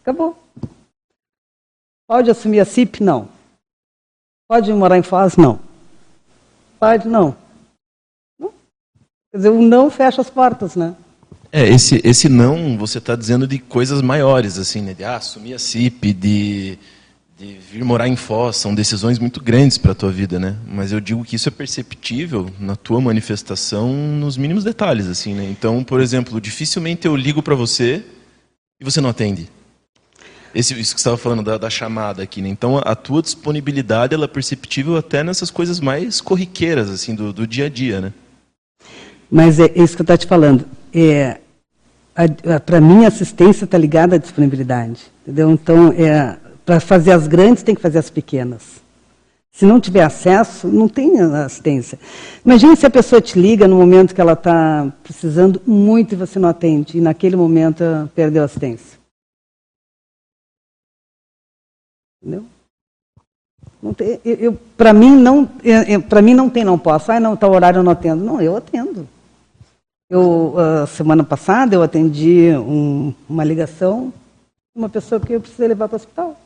Acabou. 0.01 0.35
Pode 2.09 2.31
assumir 2.31 2.61
a 2.61 2.65
CIP? 2.65 3.03
Não. 3.03 3.42
Pode 4.53 4.71
morar 4.75 4.99
em 4.99 5.03
Foz? 5.03 5.39
Não. 5.39 5.59
Pode? 6.79 7.09
Não. 7.09 7.35
Quer 8.39 9.39
dizer, 9.39 9.49
o 9.49 9.63
não 9.63 9.91
fecha 9.91 10.21
as 10.21 10.29
portas, 10.29 10.77
né? 10.77 10.95
É, 11.51 11.67
esse, 11.67 12.03
esse 12.05 12.29
não, 12.29 12.77
você 12.77 12.99
está 12.99 13.17
dizendo 13.17 13.47
de 13.47 13.59
coisas 13.59 14.03
maiores, 14.03 14.59
assim, 14.59 14.83
né? 14.83 14.93
De 14.93 15.05
ah, 15.05 15.17
assumir 15.17 15.55
a 15.55 15.59
CIP, 15.59 16.13
de 16.13 16.79
de 17.39 17.55
vir 17.55 17.83
morar 17.83 18.07
em 18.07 18.15
Foz 18.15 18.59
são 18.59 18.75
decisões 18.75 19.19
muito 19.19 19.43
grandes 19.43 19.79
para 19.79 19.93
a 19.93 19.95
tua 19.95 20.13
vida, 20.13 20.39
né? 20.39 20.55
Mas 20.67 20.93
eu 20.93 21.01
digo 21.01 21.25
que 21.25 21.35
isso 21.37 21.49
é 21.49 21.51
perceptível 21.51 22.51
na 22.61 22.77
tua 22.77 23.01
manifestação 23.01 23.91
nos 23.91 24.37
mínimos 24.37 24.65
detalhes, 24.65 25.07
assim, 25.07 25.35
né? 25.35 25.45
Então, 25.51 25.83
por 25.83 25.99
exemplo, 25.99 26.39
dificilmente 26.39 27.07
eu 27.07 27.17
ligo 27.17 27.43
para 27.43 27.55
você 27.55 28.05
e 28.79 28.85
você 28.85 29.01
não 29.01 29.09
atende. 29.09 29.49
Esse, 30.55 30.79
isso 30.79 30.95
que 30.95 31.01
você 31.01 31.09
estava 31.09 31.17
falando 31.17 31.43
da, 31.43 31.57
da, 31.57 31.71
chamada 31.71 32.23
aqui, 32.23 32.43
né? 32.43 32.49
Então, 32.49 32.79
a, 32.79 32.95
tua 32.95 33.23
disponibilidade 33.23 34.15
ela 34.15 34.27
é 34.27 34.29
perceptível 34.29 34.97
até 34.97 35.23
nessas 35.25 35.51
coisas 35.51 35.81
mais 35.81 36.21
corriqueiras, 36.21 36.91
assim, 36.91 37.15
do, 37.15 37.33
do 37.33 37.47
dia 37.47 37.67
a 37.67 37.69
dia, 37.69 38.01
né? 38.01 38.13
Mas 39.31 39.59
é 39.59 39.73
isso 39.75 39.97
que 39.97 40.03
eu 40.03 40.05
estou 40.05 40.19
te 40.19 40.27
falando. 40.27 40.67
É, 40.95 41.39
para 42.67 42.81
mim, 42.81 43.05
a 43.05 43.09
assistência 43.09 43.65
está 43.65 43.79
ligada 43.79 44.17
à 44.17 44.19
disponibilidade, 44.19 45.01
entendeu? 45.23 45.51
Então, 45.51 45.93
é 45.93 46.37
para 46.65 46.81
fazer 46.81 47.13
as 47.13 47.27
grandes, 47.27 47.63
tem 47.63 47.75
que 47.75 47.81
fazer 47.81 47.99
as 47.99 48.11
pequenas. 48.11 48.83
Se 49.51 49.67
não 49.67 49.79
tiver 49.81 50.03
acesso, 50.03 50.69
não 50.69 50.89
tem 50.89 51.21
assistência. 51.21 51.99
Imagine 52.45 52.77
se 52.77 52.87
a 52.87 52.91
pessoa 52.91 53.21
te 53.21 53.39
liga 53.39 53.69
no 53.69 53.77
momento 53.77 54.15
que 54.15 54.21
ela 54.21 54.33
está 54.33 54.91
precisando 55.03 55.61
muito 55.67 56.13
e 56.13 56.17
você 56.17 56.39
não 56.39 56.49
atende, 56.49 56.97
e 56.97 57.01
naquele 57.01 57.37
momento 57.37 57.85
perdeu 58.15 58.43
a 58.43 58.45
assistência. 58.47 59.02
Entendeu? 62.23 62.47
Para 64.77 64.93
mim 64.93 65.17
não, 65.17 65.45
para 66.09 66.23
mim 66.23 66.35
não 66.35 66.49
tem, 66.49 66.65
não 66.65 66.79
posso. 66.79 67.11
Ah, 67.11 67.19
não, 67.19 67.35
está 67.35 67.49
o 67.49 67.53
horário, 67.53 67.79
eu 67.79 67.83
não 67.83 67.93
atendo. 67.93 68.25
Não, 68.25 68.41
eu 68.41 68.57
atendo. 68.57 69.09
Eu 70.09 70.55
semana 70.87 71.25
passada 71.25 71.75
eu 71.75 71.83
atendi 71.83 72.53
um, 72.53 73.13
uma 73.29 73.43
ligação, 73.43 74.13
uma 74.75 74.89
pessoa 74.89 75.21
que 75.21 75.33
eu 75.33 75.41
precisei 75.41 75.67
levar 75.69 75.89
para 75.89 75.97
o 75.97 76.01
hospital. 76.01 76.37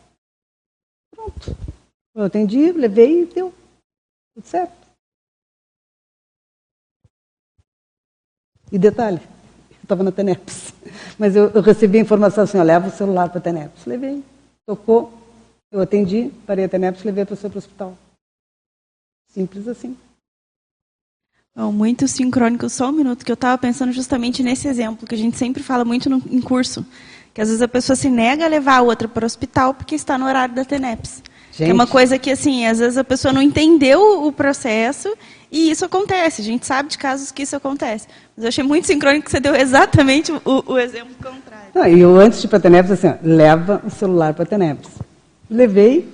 Pronto. 1.14 1.57
Eu 2.14 2.24
atendi, 2.24 2.72
levei 2.72 3.22
e 3.22 3.27
deu. 3.27 3.53
Tudo 4.35 4.47
certo. 4.47 4.87
E 8.72 8.79
detalhe, 8.79 9.20
eu 9.70 9.83
estava 9.83 10.03
na 10.03 10.11
Teneps. 10.11 10.72
Mas 11.18 11.37
eu, 11.37 11.51
eu, 11.51 11.62
recebi 11.62 11.99
a 11.99 12.03
informação 12.03 12.45
assim, 12.45 12.59
eu 12.59 12.64
levo 12.64 12.89
o 12.89 12.91
celular 12.93 13.29
para 13.29 13.39
a 13.39 13.43
Teneps. 13.43 13.85
Levei, 13.85 14.24
tocou, 14.66 15.12
eu 15.71 15.81
atendi, 15.81 16.31
parei 16.47 16.64
a 16.64 16.69
Teneps, 16.69 17.05
levei 17.05 17.23
a 17.23 17.27
pessoa 17.27 17.51
para 17.51 17.59
o 17.59 17.59
hospital. 17.59 17.99
Simples 19.29 19.69
assim. 19.69 19.97
Bom, 21.55 21.73
muito 21.73 22.07
sincrônico, 22.07 22.69
só 22.69 22.91
um 22.91 22.93
minuto, 22.93 23.25
que 23.25 23.33
eu 23.33 23.35
estava 23.35 23.57
pensando 23.57 23.93
justamente 23.93 24.43
nesse 24.43 24.69
exemplo, 24.69 25.07
que 25.07 25.14
a 25.14 25.19
gente 25.19 25.37
sempre 25.37 25.62
fala 25.62 25.85
muito 25.85 26.11
no, 26.11 26.23
em 26.31 26.41
curso 26.41 26.85
que 27.37 27.43
às 27.43 27.49
vezes 27.49 27.61
a 27.61 27.69
pessoa 27.69 27.95
se 27.95 28.09
nega 28.09 28.47
a 28.47 28.49
levar 28.49 28.79
a 28.79 28.81
outra 28.81 29.07
para 29.07 29.23
o 29.23 29.27
hospital 29.27 29.75
porque 29.75 29.95
está 29.95 30.17
no 30.17 30.25
horário 30.25 30.55
da 30.55 30.64
TENEPS. 30.64 31.23
é 31.61 31.71
uma 31.71 31.87
coisa 31.87 32.19
que, 32.19 32.31
assim, 32.31 32.64
às 32.64 32.79
vezes 32.79 32.97
a 32.97 33.05
pessoa 33.05 33.31
não 33.31 33.43
entendeu 33.43 34.27
o 34.27 34.33
processo 34.33 35.14
e 35.53 35.71
isso 35.71 35.85
acontece. 35.85 36.41
A 36.41 36.45
gente 36.45 36.64
sabe 36.64 36.89
de 36.89 36.97
casos 36.97 37.31
que 37.31 37.43
isso 37.43 37.55
acontece. 37.55 38.09
Mas 38.35 38.45
eu 38.45 38.49
achei 38.49 38.64
muito 38.64 38.87
sincrônico 38.87 39.27
que 39.27 39.31
você 39.31 39.39
deu 39.39 39.55
exatamente 39.55 40.33
o, 40.33 40.64
o 40.67 40.79
exemplo 40.79 41.14
contrário. 41.17 41.69
Não, 41.75 41.87
e 41.87 42.01
eu, 42.01 42.19
antes 42.19 42.41
de 42.41 42.47
ir 42.47 42.49
para 42.49 42.57
a 42.57 42.62
TENEPS, 42.62 42.93
assim, 42.93 43.09
ó, 43.09 43.17
leva 43.23 43.83
o 43.85 43.91
celular 43.91 44.33
para 44.33 44.45
a 44.45 44.47
TENEPS. 44.47 44.89
Levei, 45.49 46.09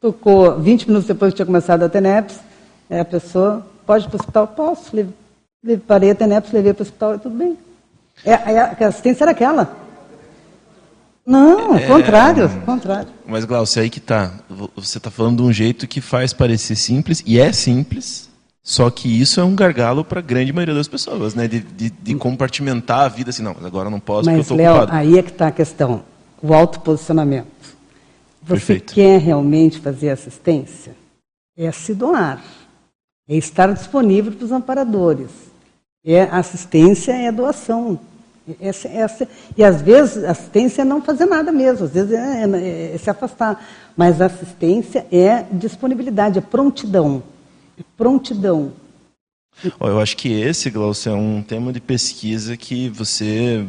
tocou 0.00 0.58
20 0.58 0.86
minutos 0.88 1.08
depois 1.08 1.32
que 1.32 1.36
tinha 1.36 1.46
começado 1.46 1.82
a 1.82 1.88
TENEPS, 1.88 2.38
é, 2.90 3.00
a 3.00 3.04
pessoa, 3.04 3.66
pode 3.86 4.04
ir 4.04 4.08
para 4.08 4.16
o 4.16 4.20
hospital? 4.20 4.46
Posso. 4.48 4.92
parei 5.86 6.10
a 6.10 6.14
TENEPS, 6.14 6.52
levei 6.52 6.72
para 6.72 6.82
o 6.82 6.86
hospital 6.86 7.14
e 7.14 7.18
tudo 7.18 7.36
bem. 7.36 7.58
É, 8.24 8.32
é, 8.32 8.60
a 8.84 8.88
assistência 8.88 9.24
era 9.24 9.32
aquela. 9.32 9.76
Não, 11.26 11.76
é, 11.76 11.86
contrário, 11.86 12.48
contrário. 12.64 13.08
Mas, 13.26 13.44
Glaucio, 13.44 13.82
aí 13.82 13.90
que 13.90 13.98
tá. 13.98 14.32
Você 14.76 14.98
está 14.98 15.10
falando 15.10 15.38
de 15.38 15.42
um 15.42 15.52
jeito 15.52 15.88
que 15.88 16.00
faz 16.00 16.32
parecer 16.32 16.76
simples, 16.76 17.22
e 17.26 17.40
é 17.40 17.52
simples, 17.52 18.30
só 18.62 18.88
que 18.90 19.08
isso 19.20 19.40
é 19.40 19.44
um 19.44 19.54
gargalo 19.54 20.04
para 20.04 20.20
a 20.20 20.22
grande 20.22 20.52
maioria 20.52 20.74
das 20.74 20.86
pessoas, 20.86 21.34
né? 21.34 21.48
De, 21.48 21.60
de, 21.60 21.90
de, 21.90 22.14
compartimentar 22.14 23.00
a 23.00 23.08
vida 23.08 23.30
assim, 23.30 23.42
não, 23.42 23.56
agora 23.64 23.90
não 23.90 23.98
posso 23.98 24.30
mas, 24.30 24.46
porque 24.46 24.52
eu 24.52 24.56
estou 24.56 24.76
ocupado. 24.76 24.96
aí 24.96 25.18
é 25.18 25.22
que 25.22 25.30
está 25.30 25.48
a 25.48 25.52
questão, 25.52 26.02
o 26.40 26.54
autoposicionamento. 26.54 27.48
Você 28.46 28.74
Perfeito. 28.74 28.94
quer 28.94 29.18
realmente 29.20 29.80
fazer 29.80 30.10
assistência? 30.10 30.94
É 31.58 31.72
se 31.72 31.92
doar, 31.92 32.44
é 33.28 33.36
estar 33.36 33.72
disponível 33.72 34.30
para 34.30 34.44
os 34.44 34.52
amparadores. 34.52 35.30
É 36.04 36.22
assistência 36.22 37.10
é 37.12 37.32
doação. 37.32 37.98
Essa, 38.60 38.86
essa, 38.86 39.28
e 39.56 39.64
às 39.64 39.82
vezes 39.82 40.22
assistência 40.22 40.82
é 40.82 40.84
não 40.84 41.02
fazer 41.02 41.26
nada 41.26 41.50
mesmo, 41.50 41.86
às 41.86 41.90
vezes 41.90 42.12
é, 42.12 42.44
é, 42.44 42.94
é 42.94 42.98
se 42.98 43.10
afastar. 43.10 43.66
Mas 43.96 44.20
assistência 44.20 45.04
é 45.10 45.44
disponibilidade, 45.50 46.38
é 46.38 46.42
prontidão. 46.42 47.24
É 47.76 47.82
prontidão. 47.96 48.72
eu 49.80 49.98
acho 49.98 50.16
que 50.16 50.30
esse, 50.32 50.70
Glaucio, 50.70 51.10
é 51.10 51.16
um 51.16 51.42
tema 51.42 51.72
de 51.72 51.80
pesquisa 51.80 52.56
que 52.56 52.88
você 52.90 53.66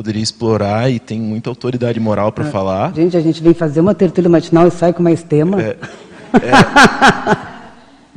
poderia 0.00 0.22
explorar 0.22 0.90
e 0.90 0.98
tem 0.98 1.20
muita 1.20 1.50
autoridade 1.50 2.00
moral 2.00 2.32
para 2.32 2.44
ah, 2.44 2.50
falar. 2.50 2.94
Gente, 2.94 3.18
a 3.18 3.20
gente 3.20 3.42
vem 3.42 3.52
fazer 3.52 3.80
uma 3.80 3.94
tertúlia 3.94 4.30
matinal 4.30 4.66
e 4.66 4.70
sai 4.70 4.94
com 4.94 5.02
mais 5.02 5.22
tema. 5.22 5.60
É, 5.60 5.76
é, 6.32 7.50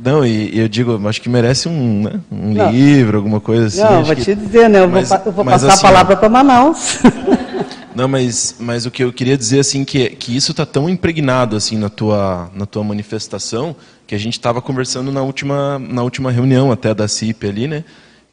Não, 0.00 0.24
e, 0.24 0.58
eu 0.58 0.66
digo, 0.66 0.98
acho 1.06 1.20
que 1.20 1.28
merece 1.28 1.68
um, 1.68 2.04
né, 2.04 2.20
um 2.32 2.70
livro, 2.70 3.18
alguma 3.18 3.38
coisa 3.38 3.66
assim. 3.66 3.82
Não, 3.82 4.02
vou 4.02 4.16
que... 4.16 4.22
te 4.22 4.34
dizer, 4.34 4.70
né? 4.70 4.80
Eu 4.80 4.88
mas, 4.88 5.10
vou, 5.10 5.20
eu 5.26 5.32
vou 5.32 5.44
passar 5.44 5.74
assim, 5.74 5.78
a 5.78 5.82
palavra 5.82 6.16
para 6.16 6.28
Manaus. 6.30 7.00
Não, 7.94 8.08
mas, 8.08 8.56
mas 8.58 8.86
o 8.86 8.90
que 8.90 9.04
eu 9.04 9.12
queria 9.12 9.36
dizer 9.36 9.60
assim 9.60 9.84
que, 9.84 10.08
que 10.08 10.34
isso 10.34 10.52
está 10.52 10.64
tão 10.64 10.88
impregnado 10.88 11.54
assim 11.54 11.76
na 11.76 11.90
tua, 11.90 12.50
na 12.54 12.64
tua 12.64 12.82
manifestação 12.82 13.76
que 14.06 14.14
a 14.14 14.18
gente 14.18 14.32
estava 14.32 14.62
conversando 14.62 15.12
na 15.12 15.22
última, 15.22 15.78
na 15.78 16.02
última 16.02 16.32
reunião 16.32 16.72
até 16.72 16.94
da 16.94 17.06
CIP 17.06 17.46
ali, 17.46 17.68
né? 17.68 17.84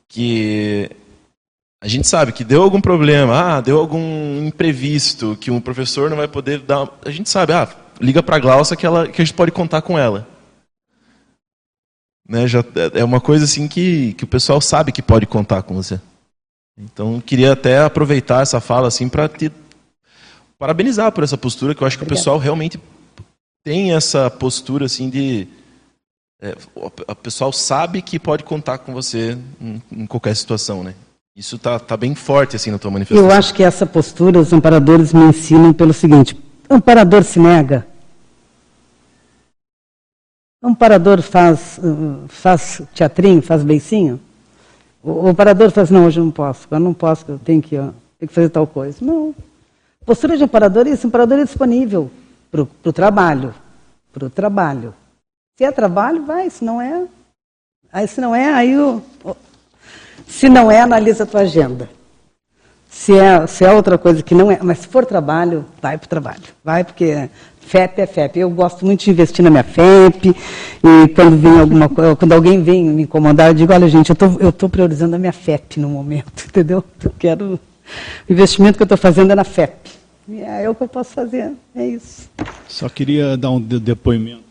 Que 0.07 0.89
a 1.83 1.87
gente 1.87 2.07
sabe 2.07 2.31
que 2.31 2.43
deu 2.43 2.61
algum 2.61 2.79
problema, 2.79 3.57
ah, 3.57 3.61
deu 3.61 3.79
algum 3.79 4.45
imprevisto, 4.45 5.35
que 5.41 5.49
um 5.49 5.59
professor 5.59 6.11
não 6.11 6.17
vai 6.17 6.27
poder 6.27 6.59
dar. 6.59 6.87
A 7.03 7.09
gente 7.09 7.27
sabe, 7.27 7.53
ah, 7.53 7.67
liga 7.99 8.21
para 8.21 8.35
a 8.35 8.39
Glaucia 8.39 8.77
que, 8.77 8.85
ela, 8.85 9.07
que 9.07 9.19
a 9.19 9.25
gente 9.25 9.33
pode 9.33 9.51
contar 9.51 9.81
com 9.81 9.97
ela. 9.97 10.27
Né, 12.29 12.47
já, 12.47 12.63
é 12.93 13.03
uma 13.03 13.19
coisa 13.19 13.45
assim 13.45 13.67
que, 13.67 14.13
que 14.13 14.23
o 14.23 14.27
pessoal 14.27 14.61
sabe 14.61 14.91
que 14.91 15.01
pode 15.01 15.25
contar 15.25 15.63
com 15.63 15.73
você. 15.73 15.99
Então, 16.77 17.19
queria 17.19 17.53
até 17.53 17.79
aproveitar 17.79 18.43
essa 18.43 18.61
fala 18.61 18.87
assim 18.87 19.09
para 19.09 19.27
te 19.27 19.51
parabenizar 20.59 21.11
por 21.11 21.23
essa 21.23 21.37
postura, 21.37 21.73
que 21.73 21.81
eu 21.81 21.87
acho 21.87 21.97
que 21.97 22.03
o 22.03 22.07
pessoal 22.07 22.37
realmente 22.37 22.79
tem 23.63 23.93
essa 23.93 24.29
postura 24.29 24.85
assim 24.85 25.09
de 25.09 25.47
é, 26.39 26.55
o 26.75 27.15
pessoal 27.15 27.51
sabe 27.51 28.03
que 28.03 28.19
pode 28.19 28.43
contar 28.43 28.77
com 28.77 28.93
você 28.93 29.37
em, 29.59 29.81
em 29.91 30.05
qualquer 30.05 30.35
situação, 30.35 30.83
né? 30.83 30.93
Isso 31.35 31.57
tá, 31.57 31.79
tá 31.79 31.95
bem 31.95 32.13
forte 32.13 32.55
assim 32.55 32.71
na 32.71 32.77
tua 32.77 32.91
manifestação. 32.91 33.29
Eu 33.29 33.35
acho 33.35 33.53
que 33.53 33.63
essa 33.63 33.85
postura 33.85 34.39
os 34.39 34.51
amparadores 34.51 35.13
me 35.13 35.23
ensinam 35.23 35.73
pelo 35.73 35.93
seguinte: 35.93 36.37
o 36.69 36.73
amparador 36.73 37.23
se 37.23 37.39
nega, 37.39 37.87
um 40.63 40.75
parador 40.75 41.21
faz, 41.21 41.79
faz 42.27 42.81
teatrinho, 42.93 43.41
faz 43.41 43.63
beicinho? 43.63 44.19
O, 45.01 45.29
o 45.29 45.35
parador 45.35 45.71
faz, 45.71 45.89
não, 45.89 46.05
hoje 46.05 46.19
eu 46.19 46.25
não 46.25 46.31
posso, 46.31 46.67
eu 46.69 46.79
não 46.79 46.93
posso, 46.93 47.25
eu 47.27 47.39
tenho 47.39 47.61
que, 47.61 47.77
ó, 47.77 47.89
tenho 48.19 48.27
que 48.27 48.33
fazer 48.33 48.49
tal 48.49 48.67
coisa. 48.67 49.03
Não. 49.03 49.33
Postura 50.05 50.37
de 50.37 50.43
amparador 50.43 50.85
é 50.85 50.91
isso, 50.91 51.07
um 51.07 51.09
amparador 51.09 51.39
é 51.39 51.43
disponível 51.45 52.11
para 52.51 52.61
o 52.61 52.93
trabalho. 52.93 53.55
Para 54.13 54.25
o 54.25 54.29
trabalho. 54.29 54.93
Se 55.57 55.63
é 55.63 55.71
trabalho, 55.71 56.25
vai, 56.25 56.49
se 56.49 56.63
não 56.63 56.79
é. 56.79 57.07
Aí 57.91 58.07
se 58.07 58.21
não 58.21 58.35
é, 58.35 58.53
aí 58.53 58.77
o. 58.77 59.01
Se 60.31 60.47
não 60.47 60.71
é, 60.71 60.79
analisa 60.79 61.23
a 61.23 61.25
tua 61.25 61.41
agenda. 61.41 61.89
Se 62.89 63.17
é, 63.17 63.45
se 63.47 63.65
é 63.65 63.71
outra 63.71 63.97
coisa 63.97 64.23
que 64.23 64.33
não 64.33 64.49
é, 64.49 64.59
mas 64.61 64.79
se 64.79 64.87
for 64.87 65.05
trabalho, 65.05 65.65
vai 65.81 65.97
para 65.97 66.05
o 66.05 66.09
trabalho. 66.09 66.41
Vai 66.63 66.85
porque 66.85 67.29
FEP 67.59 68.01
é 68.01 68.05
FEP. 68.07 68.39
Eu 68.39 68.49
gosto 68.49 68.85
muito 68.85 69.03
de 69.03 69.11
investir 69.11 69.43
na 69.43 69.49
minha 69.49 69.63
FEP, 69.63 70.29
e 70.29 71.07
quando 71.09 71.37
vem 71.37 71.59
alguma 71.59 71.89
quando 72.15 72.31
alguém 72.31 72.63
vem 72.63 72.85
me 72.85 73.03
incomodar, 73.03 73.49
eu 73.49 73.53
digo, 73.53 73.73
olha 73.73 73.89
gente, 73.89 74.09
eu 74.39 74.49
estou 74.49 74.69
priorizando 74.69 75.17
a 75.17 75.19
minha 75.19 75.33
FEP 75.33 75.81
no 75.81 75.89
momento, 75.89 76.45
entendeu? 76.47 76.81
Eu 77.03 77.13
quero. 77.19 77.59
O 78.27 78.31
investimento 78.31 78.77
que 78.77 78.83
eu 78.83 78.85
estou 78.85 78.97
fazendo 78.97 79.31
é 79.31 79.35
na 79.35 79.43
FEP. 79.43 79.91
É 80.29 80.69
o 80.69 80.73
que 80.73 80.83
eu 80.83 80.87
posso 80.87 81.11
fazer, 81.11 81.51
é 81.75 81.85
isso. 81.85 82.29
Só 82.69 82.87
queria 82.87 83.35
dar 83.35 83.51
um 83.51 83.59
depoimento. 83.59 84.50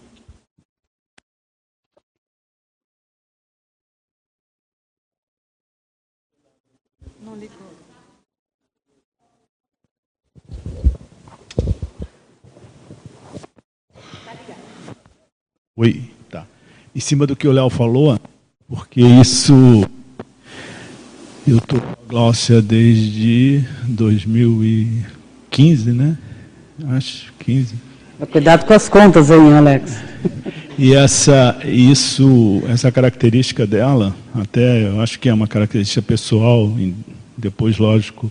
Oi, 15.82 16.02
tá. 16.28 16.44
Em 16.94 17.00
cima 17.00 17.26
do 17.26 17.34
que 17.34 17.48
o 17.48 17.52
Léo 17.52 17.70
falou, 17.70 18.20
porque 18.68 19.00
isso 19.00 19.88
eu 21.48 21.56
estou 21.56 21.80
com 21.80 21.92
a 21.92 22.06
Gláucia 22.06 22.60
desde 22.60 23.64
2015, 23.88 25.92
né? 25.92 26.18
Acho 26.86 27.32
15. 27.38 27.76
Cuidado 28.30 28.66
com 28.66 28.74
as 28.74 28.90
contas 28.90 29.30
aí, 29.30 29.52
Alex. 29.54 29.96
E 30.78 30.92
essa, 30.92 31.58
isso, 31.64 32.62
essa 32.68 32.92
característica 32.92 33.66
dela, 33.66 34.14
até 34.34 34.86
eu 34.86 35.00
acho 35.00 35.18
que 35.18 35.30
é 35.30 35.32
uma 35.32 35.48
característica 35.48 36.02
pessoal, 36.02 36.70
depois, 37.38 37.78
lógico, 37.78 38.30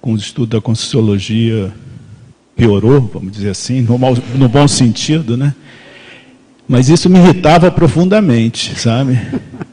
com 0.00 0.12
os 0.12 0.22
estudos 0.22 0.50
da 0.50 0.60
Conscienciologia, 0.60 1.74
piorou, 2.54 3.10
vamos 3.12 3.32
dizer 3.32 3.50
assim, 3.50 3.80
no, 3.80 3.98
mal, 3.98 4.16
no 4.36 4.48
bom 4.48 4.68
sentido, 4.68 5.36
né? 5.36 5.52
Mas 6.68 6.88
isso 6.88 7.08
me 7.08 7.18
irritava 7.18 7.70
profundamente, 7.70 8.78
sabe? 8.78 9.18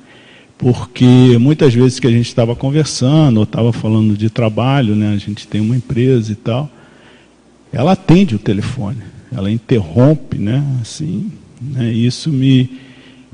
Porque 0.57 1.37
muitas 1.39 1.73
vezes 1.73 1.99
que 1.99 2.07
a 2.07 2.11
gente 2.11 2.27
estava 2.27 2.55
conversando, 2.55 3.37
ou 3.37 3.43
estava 3.43 3.73
falando 3.73 4.15
de 4.15 4.29
trabalho, 4.29 4.95
né? 4.95 5.13
A 5.13 5.17
gente 5.17 5.47
tem 5.47 5.59
uma 5.59 5.75
empresa 5.75 6.31
e 6.31 6.35
tal, 6.35 6.69
ela 7.71 7.93
atende 7.93 8.35
o 8.35 8.39
telefone, 8.39 8.99
ela 9.35 9.51
interrompe, 9.51 10.37
né? 10.37 10.63
Assim, 10.81 11.31
né? 11.59 11.91
Isso 11.91 12.29
me, 12.29 12.69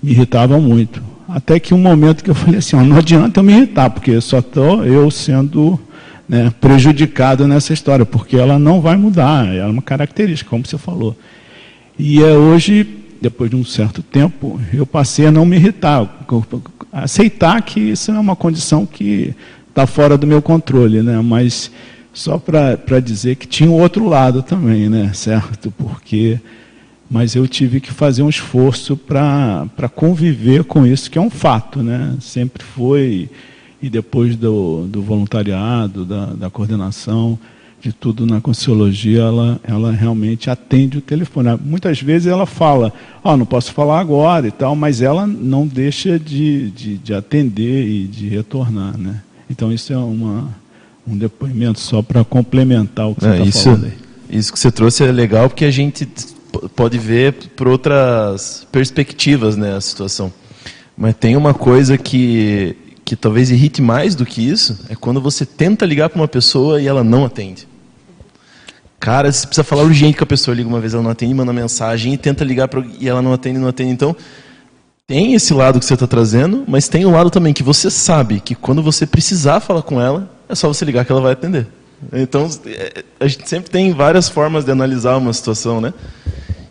me 0.02 0.12
irritava 0.12 0.60
muito. 0.60 1.04
Até 1.28 1.60
que 1.60 1.74
um 1.74 1.78
momento 1.78 2.24
que 2.24 2.32
eu 2.32 2.36
falei 2.36 2.58
assim, 2.58 2.76
ó, 2.76 2.84
não 2.84 2.98
adianta 2.98 3.42
eu 3.42 3.44
me 3.44 3.54
irritar, 3.54 3.90
porque 3.90 4.20
só 4.22 4.40
estou 4.40 4.84
eu 4.84 5.12
sendo 5.12 5.80
né, 6.28 6.52
prejudicado 6.60 7.48
nessa 7.48 7.74
história, 7.74 8.06
porque 8.06 8.38
ela 8.38 8.58
não 8.58 8.82
vai 8.82 8.96
mudar, 8.96 9.48
é 9.54 9.64
uma 9.66 9.82
característica, 9.82 10.50
como 10.50 10.66
você 10.66 10.78
falou. 10.78 11.16
E 11.98 12.24
é 12.24 12.32
hoje 12.32 12.99
depois 13.22 13.50
de 13.50 13.56
um 13.56 13.64
certo 13.64 14.02
tempo, 14.02 14.60
eu 14.74 14.86
passei 14.86 15.28
a 15.28 15.32
não 15.32 15.46
me 15.46 15.56
irritar, 15.58 16.26
a 16.92 17.04
aceitar 17.04 17.62
que 17.62 17.80
isso 17.80 18.12
é 18.12 18.20
uma 18.20 18.36
condição 18.36 18.86
que 18.86 19.34
está 19.68 19.86
fora 19.86 20.18
do 20.18 20.28
meu 20.28 20.42
controle, 20.42 21.02
né? 21.02 21.22
Mas 21.22 21.72
só 22.14 22.38
para 22.38 23.00
dizer 23.00 23.36
que 23.36 23.48
tinha 23.48 23.70
o 23.70 23.80
outro 23.80 24.08
lado 24.08 24.42
também, 24.42 24.90
né? 24.90 25.12
Certo? 25.14 25.72
Porque 25.72 26.40
mas 27.10 27.34
eu 27.36 27.48
tive 27.48 27.80
que 27.80 27.92
fazer 27.92 28.22
um 28.22 28.30
esforço 28.30 28.96
para 28.96 29.90
conviver 29.96 30.64
com 30.64 30.86
isso, 30.86 31.10
que 31.10 31.18
é 31.18 31.22
um 31.22 31.30
fato, 31.30 31.82
né? 31.82 32.16
Sempre 32.22 32.64
foi, 32.64 33.28
e 33.82 33.90
depois 33.90 34.36
do, 34.36 34.86
do 34.86 35.02
voluntariado, 35.02 36.06
da, 36.06 36.28
da 36.28 36.50
coordenação, 36.52 37.40
de 37.82 37.94
tudo 37.94 38.26
na 38.26 38.42
Consciologia, 38.42 39.22
ela, 39.22 39.60
ela 39.64 39.92
realmente 39.92 40.50
atende 40.50 40.98
o 40.98 41.02
telefone. 41.02 41.58
Muitas 41.64 42.02
vezes 42.02 42.28
ela 42.28 42.46
fala, 42.46 42.92
ó, 43.24 43.34
oh, 43.34 43.38
não 43.38 43.46
posso 43.46 43.72
falar 43.74 44.00
agora 44.00 44.48
e 44.48 44.52
tal, 44.52 44.76
mas 44.76 45.02
ela 45.02 45.26
não 45.26 45.66
deixa 45.66 46.20
de, 46.20 46.70
de, 46.72 46.98
de 46.98 47.14
atender 47.14 47.88
e 47.88 48.04
de 48.06 48.28
retornar, 48.28 48.98
né? 48.98 49.22
Então 49.50 49.72
isso 49.72 49.92
é 49.94 49.98
uma, 49.98 50.50
um 51.08 51.18
depoimento 51.18 51.80
só 51.80 52.02
para 52.02 52.24
complementar 52.24 53.10
o 53.10 53.16
que 53.16 53.26
é, 53.26 53.38
você 53.38 53.44
está 53.44 53.64
falando 53.64 53.86
aí. 53.86 53.94
Isso 54.30 54.54
que 54.54 54.60
você 54.60 54.72
trouxe 54.72 55.04
é 55.04 55.12
legal 55.12 55.50
porque 55.50 55.66
a 55.66 55.72
gente 55.72 56.08
pode 56.76 56.98
ver 56.98 57.34
por 57.56 57.68
outras 57.68 58.68
perspectivas 58.72 59.56
né, 59.56 59.76
a 59.76 59.82
situação. 59.82 60.32
Mas 60.98 61.16
tem 61.16 61.36
uma 61.36 61.54
coisa 61.54 61.98
que, 61.98 62.76
que 63.10 63.16
talvez 63.16 63.50
irrite 63.50 63.82
mais 63.82 64.14
do 64.14 64.24
que 64.24 64.48
isso, 64.48 64.86
é 64.88 64.96
quando 64.96 65.20
você 65.20 65.44
tenta 65.44 65.84
ligar 65.84 66.10
para 66.10 66.22
uma 66.22 66.28
pessoa 66.28 66.80
e 66.80 66.86
ela 66.86 67.04
não 67.04 67.26
atende. 67.26 67.68
Cara, 69.00 69.32
você 69.32 69.48
precisa 69.48 69.64
falar 69.64 69.82
urgente 69.82 70.16
com 70.16 70.24
a 70.24 70.28
pessoa, 70.28 70.54
liga 70.54 70.70
uma 70.70 70.80
vez, 70.80 70.94
ela 70.94 71.02
não 71.02 71.10
atende, 71.10 71.34
manda 71.34 71.52
mensagem 71.52 72.14
e 72.14 72.18
tenta 72.20 72.44
ligar 72.44 72.68
pra, 72.68 72.84
e 73.00 73.10
ela 73.10 73.20
não 73.20 73.34
atende, 73.34 73.58
não 73.58 73.68
atende. 73.68 73.92
Então, 73.92 74.16
tem 75.08 75.34
esse 75.34 75.56
lado 75.56 75.80
que 75.80 75.86
você 75.86 75.96
está 75.96 76.06
trazendo, 76.06 76.64
mas 76.68 76.88
tem 76.88 77.04
um 77.04 77.12
lado 77.12 77.32
também 77.32 77.52
que 77.52 77.64
você 77.64 77.90
sabe 77.90 78.40
que 78.40 78.54
quando 78.54 78.84
você 78.84 79.08
precisar 79.08 79.60
falar 79.60 79.82
com 79.82 80.00
ela, 80.00 80.32
é 80.48 80.54
só 80.54 80.68
você 80.68 80.86
ligar 80.86 81.04
que 81.04 81.12
ela 81.12 81.22
vai 81.22 81.34
atender. 81.34 81.66
Então, 82.14 82.48
é, 82.68 83.04
a 83.20 83.28
gente 83.28 83.50
sempre 83.50 83.72
tem 83.72 83.92
várias 83.92 84.30
formas 84.30 84.66
de 84.66 84.72
analisar 84.72 85.18
uma 85.18 85.34
situação, 85.34 85.82
né? 85.82 85.96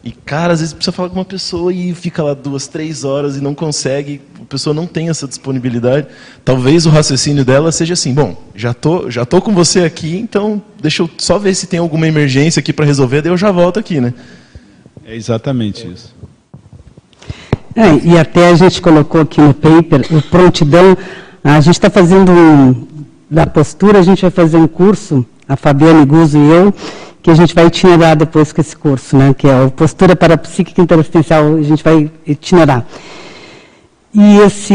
E, 0.05 0.13
cara, 0.13 0.53
às 0.53 0.61
vezes 0.61 0.73
precisa 0.73 0.93
falar 0.93 1.09
com 1.09 1.17
uma 1.17 1.25
pessoa 1.25 1.73
e 1.73 1.93
fica 1.97 2.23
lá 2.23 2.33
duas, 2.33 2.69
três 2.69 3.03
horas 3.03 3.37
e 3.37 3.41
não 3.41 3.57
consegue, 3.57 4.21
pessoa 4.49 4.75
não 4.75 4.87
tem 4.87 5.09
essa 5.09 5.27
disponibilidade. 5.27 6.07
Talvez 6.45 6.87
o 6.87 6.91
raciocínio 6.91 7.45
dela 7.45 7.71
seja 7.71 7.95
assim: 7.95 8.13
bom, 8.13 8.37
já 8.55 8.75
tô, 8.75 9.11
já 9.11 9.25
tô 9.25 9.41
com 9.41 9.55
você 9.55 9.81
aqui, 9.81 10.17
então 10.17 10.61
deixa 10.81 11.03
eu 11.03 11.11
só 11.19 11.39
ver 11.39 11.55
se 11.55 11.67
tem 11.67 11.79
alguma 11.79 12.07
emergência 12.07 12.61
aqui 12.61 12.73
para 12.73 12.85
resolver, 12.85 13.23
daí 13.23 13.33
eu 13.33 13.37
já 13.37 13.51
volto 13.51 13.79
aqui, 13.79 14.01
né? 14.01 14.15
É 15.05 15.15
exatamente 15.15 15.87
isso. 15.87 16.15
É, 17.75 18.09
e 18.09 18.19
até 18.19 18.49
a 18.49 18.55
gente 18.57 18.83
colocou 18.83 19.21
aqui 19.21 19.41
no 19.41 19.55
paper 19.55 20.07
o 20.11 20.21
prontidão. 20.23 20.97
A 21.45 21.61
gente 21.61 21.75
está 21.75 21.89
fazendo 21.89 22.33
um, 22.33 22.87
da 23.31 23.47
postura, 23.47 24.01
a 24.01 24.03
gente 24.03 24.23
vai 24.23 24.31
fazer 24.31 24.57
um 24.57 24.67
curso, 24.67 25.25
a 25.49 25.57
Fabiana 25.57 26.05
Guzzo 26.05 26.39
e 26.39 26.51
eu, 26.51 26.75
que 27.23 27.31
a 27.31 27.35
gente 27.35 27.55
vai 27.55 27.67
itinerar 27.67 28.17
depois 28.17 28.53
com 28.53 28.61
esse 28.61 28.77
curso, 28.77 29.17
né, 29.17 29.33
que 29.33 29.47
é 29.47 29.65
a 29.65 29.71
postura 29.71 30.17
parapsíquica 30.17 30.81
interassistencial, 30.81 31.55
a 31.55 31.63
gente 31.63 31.85
vai 31.85 32.11
itinerar. 32.27 32.85
E 34.15 34.39
esse 34.39 34.75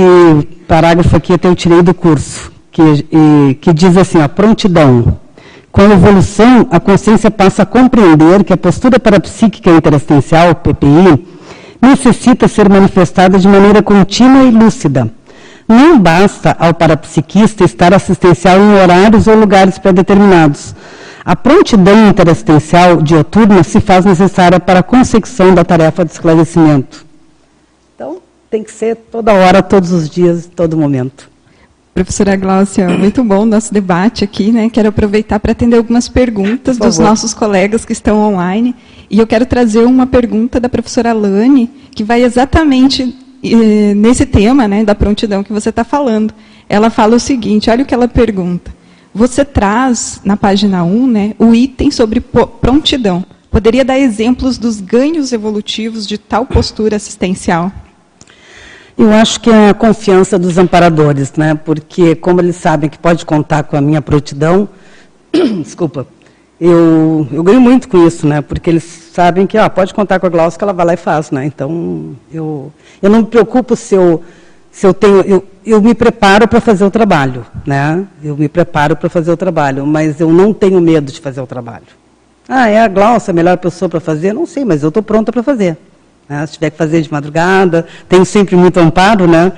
parágrafo 0.67 1.15
aqui 1.15 1.33
até 1.33 1.47
eu 1.47 1.55
tirei 1.55 1.81
do 1.81 1.93
curso, 1.93 2.51
que, 2.71 3.05
e, 3.11 3.55
que 3.55 3.73
diz 3.73 3.97
assim, 3.97 4.21
a 4.21 4.29
prontidão. 4.29 5.17
Com 5.71 5.81
a 5.81 5.93
evolução, 5.93 6.67
a 6.69 6.79
consciência 6.79 7.31
passa 7.31 7.63
a 7.63 7.65
compreender 7.65 8.43
que 8.43 8.53
a 8.53 8.57
postura 8.57 8.99
parapsíquica 8.99 9.71
interassistencial, 9.71 10.53
PPI, 10.55 11.27
necessita 11.81 12.47
ser 12.47 12.69
manifestada 12.69 13.39
de 13.39 13.47
maneira 13.47 13.81
contínua 13.81 14.43
e 14.43 14.51
lúcida. 14.51 15.11
Não 15.67 15.97
basta 15.97 16.55
ao 16.59 16.73
parapsiquista 16.73 17.63
estar 17.63 17.93
assistencial 17.93 18.59
em 18.59 18.75
horários 18.75 19.27
ou 19.27 19.35
lugares 19.35 19.77
pré-determinados 19.79 20.75
a 21.25 21.37
prontidão 21.37 22.09
interassistencial 22.09 23.01
dioturna 23.01 23.63
se 23.63 23.79
faz 23.79 24.03
necessária 24.03 24.59
para 24.59 24.79
a 24.79 24.83
consecução 24.83 25.55
da 25.55 25.63
tarefa 25.63 26.03
de 26.03 26.11
esclarecimento. 26.11 27.05
Tem 28.53 28.61
que 28.61 28.71
ser 28.71 28.95
toda 28.95 29.33
hora, 29.33 29.63
todos 29.63 29.91
os 29.91 30.07
dias, 30.07 30.47
todo 30.55 30.77
momento. 30.77 31.27
Professora 31.91 32.35
Gláucia, 32.35 32.87
muito 32.87 33.23
bom 33.23 33.39
o 33.39 33.45
nosso 33.47 33.73
debate 33.73 34.23
aqui, 34.23 34.51
né? 34.51 34.69
Quero 34.69 34.89
aproveitar 34.89 35.39
para 35.39 35.53
atender 35.53 35.75
algumas 35.75 36.07
perguntas 36.07 36.77
dos 36.77 36.99
nossos 36.99 37.33
colegas 37.33 37.83
que 37.83 37.93
estão 37.93 38.19
online. 38.19 38.75
E 39.09 39.17
eu 39.17 39.25
quero 39.25 39.47
trazer 39.47 39.83
uma 39.87 40.05
pergunta 40.05 40.59
da 40.59 40.69
professora 40.69 41.13
Lani, 41.13 41.67
que 41.95 42.03
vai 42.03 42.21
exatamente 42.21 43.17
eh, 43.43 43.95
nesse 43.95 44.23
tema 44.23 44.67
né, 44.67 44.83
da 44.83 44.93
prontidão 44.93 45.43
que 45.43 45.51
você 45.51 45.69
está 45.69 45.83
falando. 45.83 46.31
Ela 46.69 46.91
fala 46.91 47.15
o 47.15 47.19
seguinte: 47.19 47.71
olha 47.71 47.81
o 47.81 47.87
que 47.87 47.93
ela 47.95 48.07
pergunta. 48.07 48.71
Você 49.15 49.43
traz 49.43 50.21
na 50.23 50.37
página 50.37 50.83
1 50.83 51.07
né, 51.07 51.33
o 51.39 51.55
item 51.55 51.89
sobre 51.89 52.21
prontidão. 52.61 53.25
Poderia 53.49 53.83
dar 53.83 53.97
exemplos 53.97 54.59
dos 54.59 54.79
ganhos 54.79 55.33
evolutivos 55.33 56.05
de 56.05 56.19
tal 56.19 56.45
postura 56.45 56.97
assistencial? 56.97 57.71
Eu 58.97 59.11
acho 59.11 59.39
que 59.39 59.49
é 59.49 59.69
a 59.69 59.73
confiança 59.73 60.37
dos 60.37 60.57
amparadores, 60.57 61.33
né? 61.33 61.55
porque 61.55 62.15
como 62.15 62.39
eles 62.39 62.55
sabem 62.55 62.89
que 62.89 62.97
pode 62.97 63.25
contar 63.25 63.63
com 63.63 63.75
a 63.75 63.81
minha 63.81 64.01
prontidão, 64.01 64.69
desculpa, 65.63 66.05
eu, 66.61 67.27
eu 67.31 67.41
ganho 67.43 67.59
muito 67.59 67.87
com 67.89 68.05
isso, 68.05 68.27
né? 68.27 68.41
porque 68.41 68.69
eles 68.69 68.83
sabem 68.83 69.47
que 69.47 69.57
ó, 69.57 69.67
pode 69.67 69.93
contar 69.93 70.19
com 70.19 70.27
a 70.27 70.29
Glaucia 70.29 70.57
que 70.57 70.63
ela 70.63 70.73
vai 70.73 70.85
lá 70.85 70.93
e 70.93 70.97
faz. 70.97 71.31
Né? 71.31 71.45
Então, 71.45 72.15
eu, 72.31 72.71
eu 73.01 73.09
não 73.09 73.19
me 73.19 73.25
preocupo 73.25 73.75
se 73.75 73.95
eu 73.95 74.23
se 74.73 74.87
eu 74.87 74.93
tenho, 74.93 75.21
eu, 75.21 75.45
eu 75.63 75.79
me 75.79 75.93
preparo 75.93 76.47
para 76.47 76.59
fazer 76.59 76.83
o 76.83 76.89
trabalho, 76.89 77.45
né? 77.63 78.07
Eu 78.23 78.35
me 78.35 78.49
preparo 78.49 78.95
para 78.95 79.07
fazer 79.07 79.31
o 79.31 79.37
trabalho, 79.37 79.85
mas 79.85 80.19
eu 80.19 80.33
não 80.33 80.51
tenho 80.51 80.81
medo 80.81 81.11
de 81.11 81.21
fazer 81.21 81.39
o 81.39 81.45
trabalho. 81.45 81.85
Ah, 82.49 82.67
é 82.67 82.81
a 82.81 82.87
Glaucia 82.87 83.31
a 83.31 83.35
melhor 83.35 83.55
pessoa 83.59 83.87
para 83.87 83.99
fazer? 83.99 84.33
Não 84.33 84.47
sei, 84.47 84.65
mas 84.65 84.81
eu 84.81 84.87
estou 84.89 85.03
pronta 85.03 85.31
para 85.31 85.43
fazer. 85.43 85.77
Né? 86.33 86.45
Se 86.47 86.53
tiver 86.53 86.69
que 86.69 86.77
fazer 86.77 87.01
de 87.01 87.11
madrugada, 87.11 87.85
tenho 88.09 88.25
sempre 88.25 88.55
muito 88.55 88.79
amparo, 88.79 89.27
né? 89.27 89.51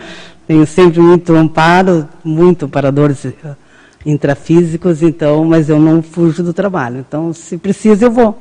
Tenho 0.47 0.65
sempre 0.67 0.99
muito 0.99 1.33
amparo, 1.33 2.07
muito 2.23 2.65
amparadores 2.65 3.25
intrafísicos, 4.05 5.01
então, 5.01 5.43
mas 5.43 5.69
eu 5.69 5.79
não 5.79 6.03
fujo 6.03 6.43
do 6.43 6.53
trabalho. 6.53 7.03
Então, 7.07 7.33
se 7.33 7.57
precisa, 7.57 8.05
eu 8.05 8.11
vou. 8.11 8.39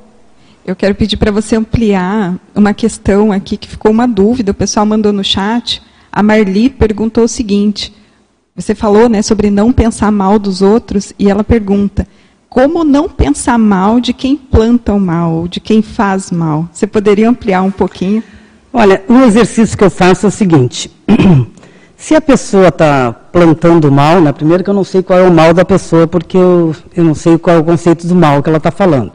Eu 0.67 0.77
quero 0.77 0.95
pedir 0.95 1.17
para 1.17 1.31
você 1.31 1.57
ampliar 1.57 2.37
uma 2.55 2.75
questão 2.75 3.33
aqui 3.33 3.57
que 3.57 3.69
ficou 3.69 3.91
uma 3.91 4.07
dúvida, 4.07 4.53
o 4.53 4.55
pessoal 4.55 4.85
mandou 4.85 5.13
no 5.13 5.25
chat. 5.25 5.83
A 6.13 6.23
Marli 6.23 6.69
perguntou 6.71 7.25
o 7.25 7.29
seguinte: 7.29 7.95
você 8.55 8.75
falou 8.75 9.09
né, 9.09 9.21
sobre 9.21 9.51
não 9.51 9.73
pensar 9.73 10.11
mal 10.11 10.39
dos 10.39 10.63
outros, 10.63 11.13
e 11.19 11.31
ela 11.31 11.45
pergunta: 11.45 12.07
como 12.55 12.85
não 12.85 13.09
pensar 13.09 13.59
mal 13.59 13.99
de 13.99 14.13
quem 14.13 14.37
planta 14.37 14.93
o 14.93 15.01
mal, 15.01 15.49
de 15.49 15.59
quem 15.59 15.83
faz 15.83 16.31
mal? 16.31 16.69
Você 16.73 16.87
poderia 16.87 17.29
ampliar 17.29 17.63
um 17.63 17.71
pouquinho? 17.73 18.23
Olha, 18.73 19.03
um 19.09 19.25
exercício 19.25 19.77
que 19.77 19.83
eu 19.83 19.91
faço 19.91 20.27
é 20.27 20.29
o 20.29 20.33
seguinte: 20.33 20.89
se 21.99 22.15
a 22.15 22.21
pessoa 22.21 22.69
está 22.69 23.13
plantando 23.13 23.91
mal, 23.91 24.21
né, 24.21 24.31
primeiro 24.33 24.63
que 24.63 24.71
eu 24.71 24.75
não 24.75 24.85
sei 24.85 25.03
qual 25.03 25.19
é 25.19 25.29
o 25.29 25.33
mal 25.33 25.53
da 25.53 25.65
pessoa, 25.65 26.07
porque 26.07 26.37
eu, 26.37 26.77
eu 26.97 27.03
não 27.03 27.13
sei 27.13 27.37
qual 27.39 27.57
é 27.57 27.59
o 27.59 27.65
conceito 27.65 28.07
do 28.07 28.15
mal 28.15 28.41
que 28.41 28.49
ela 28.49 28.59
está 28.59 28.71
falando. 28.71 29.15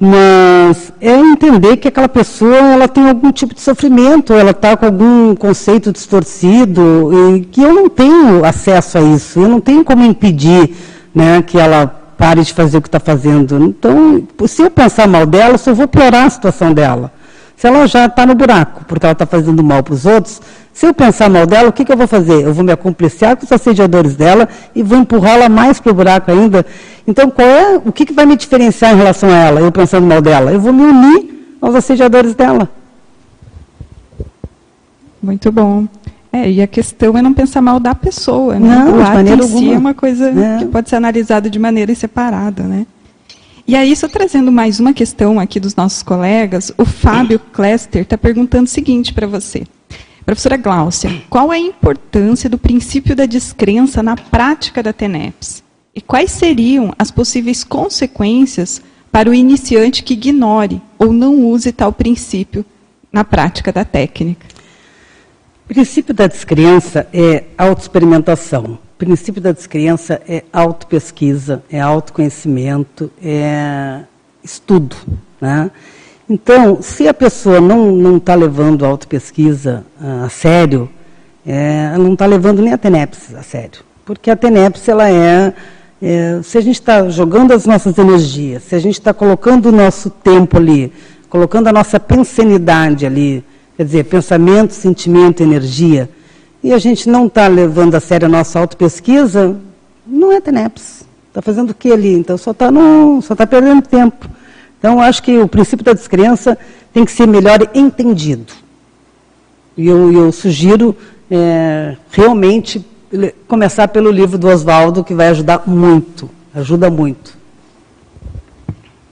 Mas 0.00 0.90
é 1.02 1.14
entender 1.18 1.76
que 1.76 1.88
aquela 1.88 2.08
pessoa 2.08 2.56
ela 2.56 2.88
tem 2.88 3.10
algum 3.10 3.30
tipo 3.30 3.54
de 3.54 3.60
sofrimento, 3.60 4.32
ela 4.32 4.52
está 4.52 4.74
com 4.74 4.86
algum 4.86 5.36
conceito 5.36 5.92
distorcido, 5.92 7.10
e 7.36 7.40
que 7.40 7.60
eu 7.62 7.74
não 7.74 7.90
tenho 7.90 8.42
acesso 8.42 8.96
a 8.96 9.02
isso, 9.02 9.38
eu 9.38 9.48
não 9.50 9.60
tenho 9.60 9.84
como 9.84 10.02
impedir 10.02 10.74
né, 11.14 11.42
que 11.42 11.58
ela 11.58 11.97
pare 12.18 12.42
de 12.42 12.52
fazer 12.52 12.78
o 12.78 12.82
que 12.82 12.88
está 12.88 12.98
fazendo. 12.98 13.64
Então, 13.64 14.26
se 14.46 14.60
eu 14.60 14.70
pensar 14.70 15.06
mal 15.06 15.24
dela, 15.24 15.54
eu 15.54 15.58
só 15.58 15.72
vou 15.72 15.86
piorar 15.86 16.26
a 16.26 16.30
situação 16.30 16.74
dela. 16.74 17.12
Se 17.56 17.66
ela 17.66 17.86
já 17.86 18.06
está 18.06 18.26
no 18.26 18.34
buraco, 18.34 18.84
porque 18.86 19.06
ela 19.06 19.12
está 19.12 19.24
fazendo 19.24 19.62
mal 19.62 19.82
para 19.82 19.94
os 19.94 20.04
outros, 20.04 20.40
se 20.72 20.86
eu 20.86 20.92
pensar 20.92 21.30
mal 21.30 21.46
dela, 21.46 21.68
o 21.68 21.72
que, 21.72 21.84
que 21.84 21.92
eu 21.92 21.96
vou 21.96 22.06
fazer? 22.06 22.44
Eu 22.44 22.52
vou 22.52 22.64
me 22.64 22.72
acompliciar 22.72 23.36
com 23.36 23.44
os 23.44 23.52
assediadores 23.52 24.14
dela 24.14 24.48
e 24.74 24.82
vou 24.82 24.98
empurrá-la 24.98 25.48
mais 25.48 25.80
para 25.80 25.90
o 25.90 25.94
buraco 25.94 26.30
ainda. 26.30 26.66
Então, 27.06 27.30
qual 27.30 27.48
é, 27.48 27.80
o 27.84 27.92
que, 27.92 28.04
que 28.04 28.12
vai 28.12 28.26
me 28.26 28.36
diferenciar 28.36 28.92
em 28.92 28.96
relação 28.96 29.28
a 29.28 29.34
ela, 29.34 29.60
eu 29.60 29.72
pensando 29.72 30.06
mal 30.06 30.20
dela? 30.20 30.52
Eu 30.52 30.60
vou 30.60 30.72
me 30.72 30.82
unir 30.82 31.56
aos 31.60 31.74
assediadores 31.74 32.34
dela. 32.34 32.68
Muito 35.20 35.50
bom. 35.50 35.88
É, 36.32 36.50
e 36.50 36.60
a 36.60 36.66
questão 36.66 37.16
é 37.16 37.22
não 37.22 37.32
pensar 37.32 37.62
mal 37.62 37.80
da 37.80 37.94
pessoa, 37.94 38.58
né? 38.58 38.68
Não, 38.68 38.98
o 38.98 39.02
ato 39.02 39.20
em 39.20 39.26
si 39.26 39.32
alguma. 39.32 39.74
é 39.74 39.78
uma 39.78 39.94
coisa 39.94 40.28
É. 40.30 40.58
que 40.58 40.66
pode 40.66 40.88
ser 40.88 40.96
analisada 40.96 41.48
de 41.48 41.58
maneira 41.58 41.94
separada, 41.94 42.64
né? 42.64 42.86
E 43.66 43.74
aí, 43.76 43.94
só 43.94 44.08
trazendo 44.08 44.50
mais 44.50 44.80
uma 44.80 44.92
questão 44.94 45.38
aqui 45.38 45.60
dos 45.60 45.74
nossos 45.76 46.02
colegas, 46.02 46.72
o 46.78 46.84
Fábio 46.86 47.38
Klester 47.38 48.02
está 48.02 48.16
perguntando 48.16 48.64
o 48.64 48.68
seguinte 48.68 49.12
para 49.12 49.26
você. 49.26 49.64
Professora 50.24 50.56
Gláucia, 50.56 51.10
qual 51.30 51.52
é 51.52 51.56
a 51.56 51.60
importância 51.60 52.48
do 52.50 52.58
princípio 52.58 53.16
da 53.16 53.24
descrença 53.26 54.02
na 54.02 54.16
prática 54.16 54.82
da 54.82 54.92
TENEPS? 54.92 55.62
E 55.94 56.00
quais 56.00 56.30
seriam 56.30 56.92
as 56.98 57.10
possíveis 57.10 57.64
consequências 57.64 58.80
para 59.10 59.28
o 59.30 59.34
iniciante 59.34 60.02
que 60.02 60.14
ignore 60.14 60.80
ou 60.98 61.12
não 61.12 61.44
use 61.46 61.72
tal 61.72 61.92
princípio 61.92 62.64
na 63.12 63.24
prática 63.24 63.72
da 63.72 63.84
técnica? 63.84 64.46
O 65.68 65.74
princípio 65.74 66.14
da 66.14 66.26
descrença 66.26 67.06
é 67.12 67.44
autoexperimentação. 67.58 68.64
O 68.64 68.78
princípio 68.96 69.38
da 69.38 69.52
descrença 69.52 70.18
é 70.26 70.42
autopesquisa, 70.50 71.62
é 71.70 71.78
autoconhecimento, 71.78 73.10
é 73.22 74.00
estudo. 74.42 74.96
Né? 75.38 75.70
Então, 76.26 76.80
se 76.80 77.06
a 77.06 77.12
pessoa 77.12 77.60
não 77.60 78.16
está 78.16 78.34
levando 78.34 78.82
a 78.82 78.88
autopesquisa 78.88 79.84
ah, 80.00 80.24
a 80.24 80.30
sério, 80.30 80.88
é, 81.46 81.94
não 81.98 82.14
está 82.14 82.24
levando 82.24 82.62
nem 82.62 82.72
a 82.72 82.78
TENEPS 82.78 83.34
a 83.34 83.42
sério. 83.42 83.82
Porque 84.06 84.30
a 84.30 84.36
TENEPS, 84.36 84.88
ela 84.88 85.10
é, 85.10 85.52
é 86.00 86.40
se 86.42 86.56
a 86.56 86.62
gente 86.62 86.76
está 86.76 87.10
jogando 87.10 87.52
as 87.52 87.66
nossas 87.66 87.98
energias, 87.98 88.62
se 88.62 88.74
a 88.74 88.78
gente 88.78 88.98
está 88.98 89.12
colocando 89.12 89.66
o 89.66 89.72
nosso 89.72 90.08
tempo 90.08 90.56
ali, 90.56 90.90
colocando 91.28 91.66
a 91.66 91.72
nossa 91.74 92.00
pensanidade 92.00 93.04
ali, 93.04 93.44
quer 93.78 93.84
dizer, 93.84 94.04
pensamento, 94.06 94.72
sentimento, 94.72 95.40
energia, 95.40 96.10
e 96.64 96.72
a 96.72 96.78
gente 96.78 97.08
não 97.08 97.28
está 97.28 97.46
levando 97.46 97.94
a 97.94 98.00
sério 98.00 98.26
a 98.26 98.28
nossa 98.28 98.58
autopesquisa, 98.58 99.56
não 100.04 100.32
é 100.32 100.40
TENEPS. 100.40 101.06
Está 101.28 101.40
fazendo 101.40 101.70
o 101.70 101.74
que 101.74 101.92
ali? 101.92 102.12
Então 102.12 102.36
só 102.36 102.50
está 102.50 102.66
tá 103.36 103.46
perdendo 103.46 103.82
tempo. 103.82 104.28
Então 104.76 105.00
acho 105.00 105.22
que 105.22 105.38
o 105.38 105.46
princípio 105.46 105.84
da 105.84 105.92
descrença 105.92 106.58
tem 106.92 107.04
que 107.04 107.12
ser 107.12 107.28
melhor 107.28 107.70
entendido. 107.72 108.52
E 109.76 109.86
eu, 109.86 110.12
eu 110.12 110.32
sugiro 110.32 110.96
é, 111.30 111.96
realmente 112.10 112.84
começar 113.46 113.86
pelo 113.86 114.10
livro 114.10 114.36
do 114.36 114.48
Oswaldo, 114.48 115.04
que 115.04 115.14
vai 115.14 115.28
ajudar 115.28 115.62
muito. 115.68 116.28
Ajuda 116.52 116.90
muito. 116.90 117.38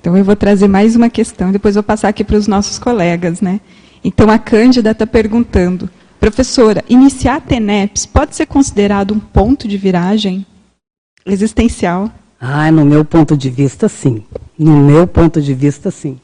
Então 0.01 0.17
eu 0.17 0.25
vou 0.25 0.35
trazer 0.35 0.67
mais 0.67 0.97
uma 0.97 1.09
questão, 1.09 1.53
depois 1.53 1.77
vou 1.77 1.85
passar 1.85 2.09
aqui 2.09 2.25
para 2.25 2.37
os 2.37 2.49
nossos 2.49 2.81
colegas, 2.81 3.41
né? 3.41 3.61
Então 4.05 4.31
a 4.31 4.39
Cândida 4.39 4.91
está 4.91 5.07
perguntando, 5.07 5.91
professora, 6.21 6.85
iniciar 6.89 7.37
a 7.37 7.41
TENEPS 7.41 8.07
pode 8.07 8.37
ser 8.37 8.47
considerado 8.47 9.13
um 9.13 9.21
ponto 9.21 9.67
de 9.67 9.77
viragem 9.77 10.47
existencial? 11.25 12.11
Ah, 12.41 12.71
no 12.71 12.85
meu 12.85 13.05
ponto 13.05 13.37
de 13.37 13.51
vista, 13.51 13.89
sim. 13.89 14.25
No 14.59 14.77
meu 14.77 15.07
ponto 15.07 15.41
de 15.41 15.55
vista, 15.55 15.91
sim. 15.91 16.21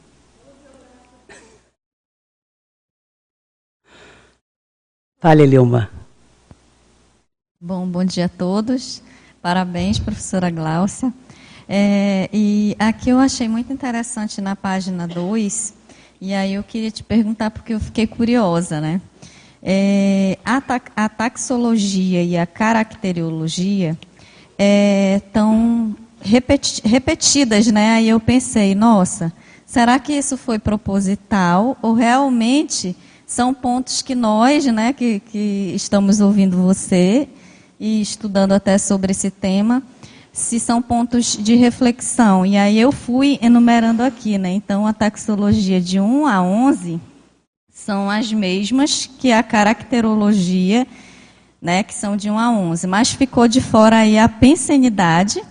Fale, 5.19 5.45
Lilma. 5.45 5.89
Bom, 7.59 7.87
bom 7.87 8.03
dia 8.03 8.25
a 8.25 8.29
todos. 8.29 9.01
Parabéns, 9.41 9.97
professora 9.97 10.49
Gláucia. 10.49 11.13
É, 11.67 12.29
e 12.33 12.75
aqui 12.77 13.09
eu 13.09 13.19
achei 13.19 13.47
muito 13.47 13.71
interessante 13.71 14.41
na 14.41 14.55
página 14.55 15.07
2, 15.07 15.73
e 16.25 16.33
aí 16.33 16.53
eu 16.53 16.63
queria 16.63 16.89
te 16.89 17.03
perguntar, 17.03 17.51
porque 17.51 17.73
eu 17.73 17.81
fiquei 17.81 18.07
curiosa, 18.07 18.79
né? 18.79 19.01
É, 19.61 20.37
a, 20.45 20.61
ta- 20.61 20.79
a 20.95 21.09
taxologia 21.09 22.23
e 22.23 22.37
a 22.37 22.45
caracteriologia 22.45 23.97
estão 25.17 25.93
repetidas, 26.81 27.67
né? 27.67 27.95
Aí 27.95 28.07
eu 28.07 28.21
pensei, 28.21 28.73
nossa, 28.73 29.33
será 29.65 29.99
que 29.99 30.13
isso 30.13 30.37
foi 30.37 30.57
proposital 30.57 31.77
ou 31.81 31.93
realmente 31.93 32.95
são 33.27 33.53
pontos 33.53 34.01
que 34.01 34.15
nós, 34.15 34.65
né, 34.67 34.93
que, 34.93 35.19
que 35.19 35.73
estamos 35.75 36.21
ouvindo 36.21 36.55
você 36.55 37.27
e 37.77 37.99
estudando 38.01 38.53
até 38.53 38.77
sobre 38.77 39.11
esse 39.11 39.29
tema, 39.29 39.83
se 40.33 40.59
são 40.59 40.81
pontos 40.81 41.37
de 41.37 41.53
reflexão. 41.53 42.43
E 42.43 42.57
aí 42.57 42.77
eu 42.77 42.91
fui 42.91 43.37
enumerando 43.41 44.01
aqui, 44.01 44.39
né? 44.39 44.51
Então 44.51 44.87
a 44.87 44.91
taxologia 44.91 45.79
de 45.79 45.99
1 45.99 46.25
a 46.25 46.41
11 46.41 46.99
são 47.71 48.09
as 48.09 48.33
mesmas 48.33 49.05
que 49.05 49.31
a 49.31 49.43
caracterologia, 49.43 50.87
né, 51.61 51.83
que 51.83 51.93
são 51.93 52.17
de 52.17 52.29
1 52.29 52.37
a 52.37 52.51
11, 52.51 52.87
mas 52.87 53.11
ficou 53.11 53.47
de 53.47 53.61
fora 53.61 53.97
aí 53.97 54.17
a 54.17 54.27
pensenidade, 54.27 55.41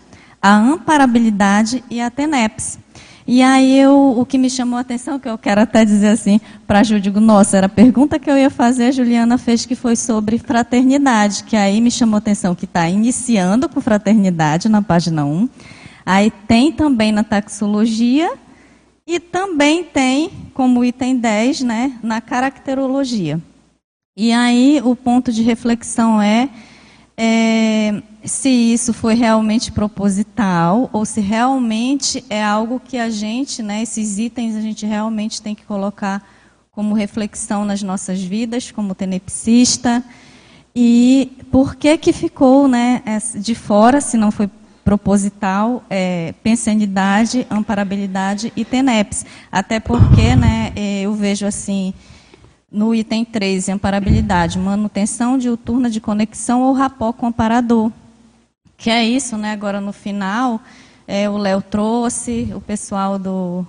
a 0.40 0.54
amparabilidade 0.54 1.84
e 1.88 2.00
a 2.00 2.10
tenepse. 2.10 2.78
E 3.26 3.40
aí 3.40 3.78
eu, 3.78 4.18
o 4.18 4.26
que 4.26 4.36
me 4.36 4.50
chamou 4.50 4.76
a 4.76 4.80
atenção, 4.80 5.18
que 5.18 5.28
eu 5.28 5.38
quero 5.38 5.60
até 5.60 5.84
dizer 5.84 6.08
assim 6.08 6.40
para 6.66 6.80
a 6.80 6.82
Ju, 6.82 7.00
digo, 7.00 7.20
nossa, 7.20 7.56
era 7.56 7.66
a 7.66 7.68
pergunta 7.68 8.18
que 8.18 8.30
eu 8.30 8.36
ia 8.36 8.50
fazer, 8.50 8.86
a 8.86 8.90
Juliana 8.90 9.38
fez 9.38 9.64
que 9.64 9.76
foi 9.76 9.94
sobre 9.94 10.38
fraternidade, 10.38 11.44
que 11.44 11.56
aí 11.56 11.80
me 11.80 11.90
chamou 11.90 12.16
a 12.16 12.18
atenção 12.18 12.54
que 12.54 12.64
está 12.64 12.88
iniciando 12.88 13.68
com 13.68 13.80
fraternidade 13.80 14.68
na 14.68 14.82
página 14.82 15.24
1. 15.24 15.48
Aí 16.04 16.32
tem 16.48 16.72
também 16.72 17.12
na 17.12 17.22
taxologia 17.22 18.32
e 19.06 19.20
também 19.20 19.84
tem 19.84 20.30
como 20.52 20.84
item 20.84 21.16
10, 21.16 21.62
né, 21.62 21.98
na 22.02 22.20
caracterologia. 22.20 23.40
E 24.16 24.32
aí 24.32 24.80
o 24.84 24.94
ponto 24.96 25.32
de 25.32 25.42
reflexão 25.42 26.20
é, 26.20 26.50
é, 27.24 28.02
se 28.24 28.48
isso 28.48 28.92
foi 28.92 29.14
realmente 29.14 29.70
proposital 29.70 30.90
ou 30.92 31.04
se 31.04 31.20
realmente 31.20 32.24
é 32.28 32.42
algo 32.42 32.80
que 32.80 32.98
a 32.98 33.08
gente, 33.08 33.62
né, 33.62 33.80
esses 33.80 34.18
itens 34.18 34.56
a 34.56 34.60
gente 34.60 34.84
realmente 34.84 35.40
tem 35.40 35.54
que 35.54 35.62
colocar 35.62 36.20
como 36.72 36.96
reflexão 36.96 37.64
nas 37.64 37.80
nossas 37.80 38.20
vidas, 38.20 38.72
como 38.72 38.92
tenepsista. 38.92 40.02
E 40.74 41.30
por 41.48 41.76
que 41.76 41.96
que 41.96 42.12
ficou, 42.12 42.66
né, 42.66 43.04
de 43.36 43.54
fora, 43.54 44.00
se 44.00 44.16
não 44.16 44.32
foi 44.32 44.50
proposital, 44.84 45.84
é, 45.88 46.34
pensanidade, 46.42 47.46
amparabilidade 47.48 48.52
e 48.56 48.64
TENEPS. 48.64 49.24
Até 49.52 49.78
porque, 49.78 50.34
né, 50.34 50.72
eh, 50.74 51.02
eu 51.02 51.14
vejo 51.14 51.46
assim, 51.46 51.94
no 52.72 52.94
item 52.94 53.24
13, 53.24 53.72
amparabilidade, 53.72 54.58
manutenção 54.58 55.36
diuturna 55.36 55.90
de 55.90 56.00
conexão 56.00 56.62
ou 56.62 56.72
rapó 56.72 57.12
com 57.12 57.26
amparador. 57.26 57.90
Que 58.76 58.90
é 58.90 59.04
isso, 59.04 59.36
né? 59.36 59.52
Agora 59.52 59.80
no 59.80 59.92
final, 59.92 60.60
é, 61.06 61.28
o 61.28 61.36
Léo 61.36 61.60
trouxe, 61.62 62.50
o 62.54 62.60
pessoal 62.60 63.18
do, 63.18 63.64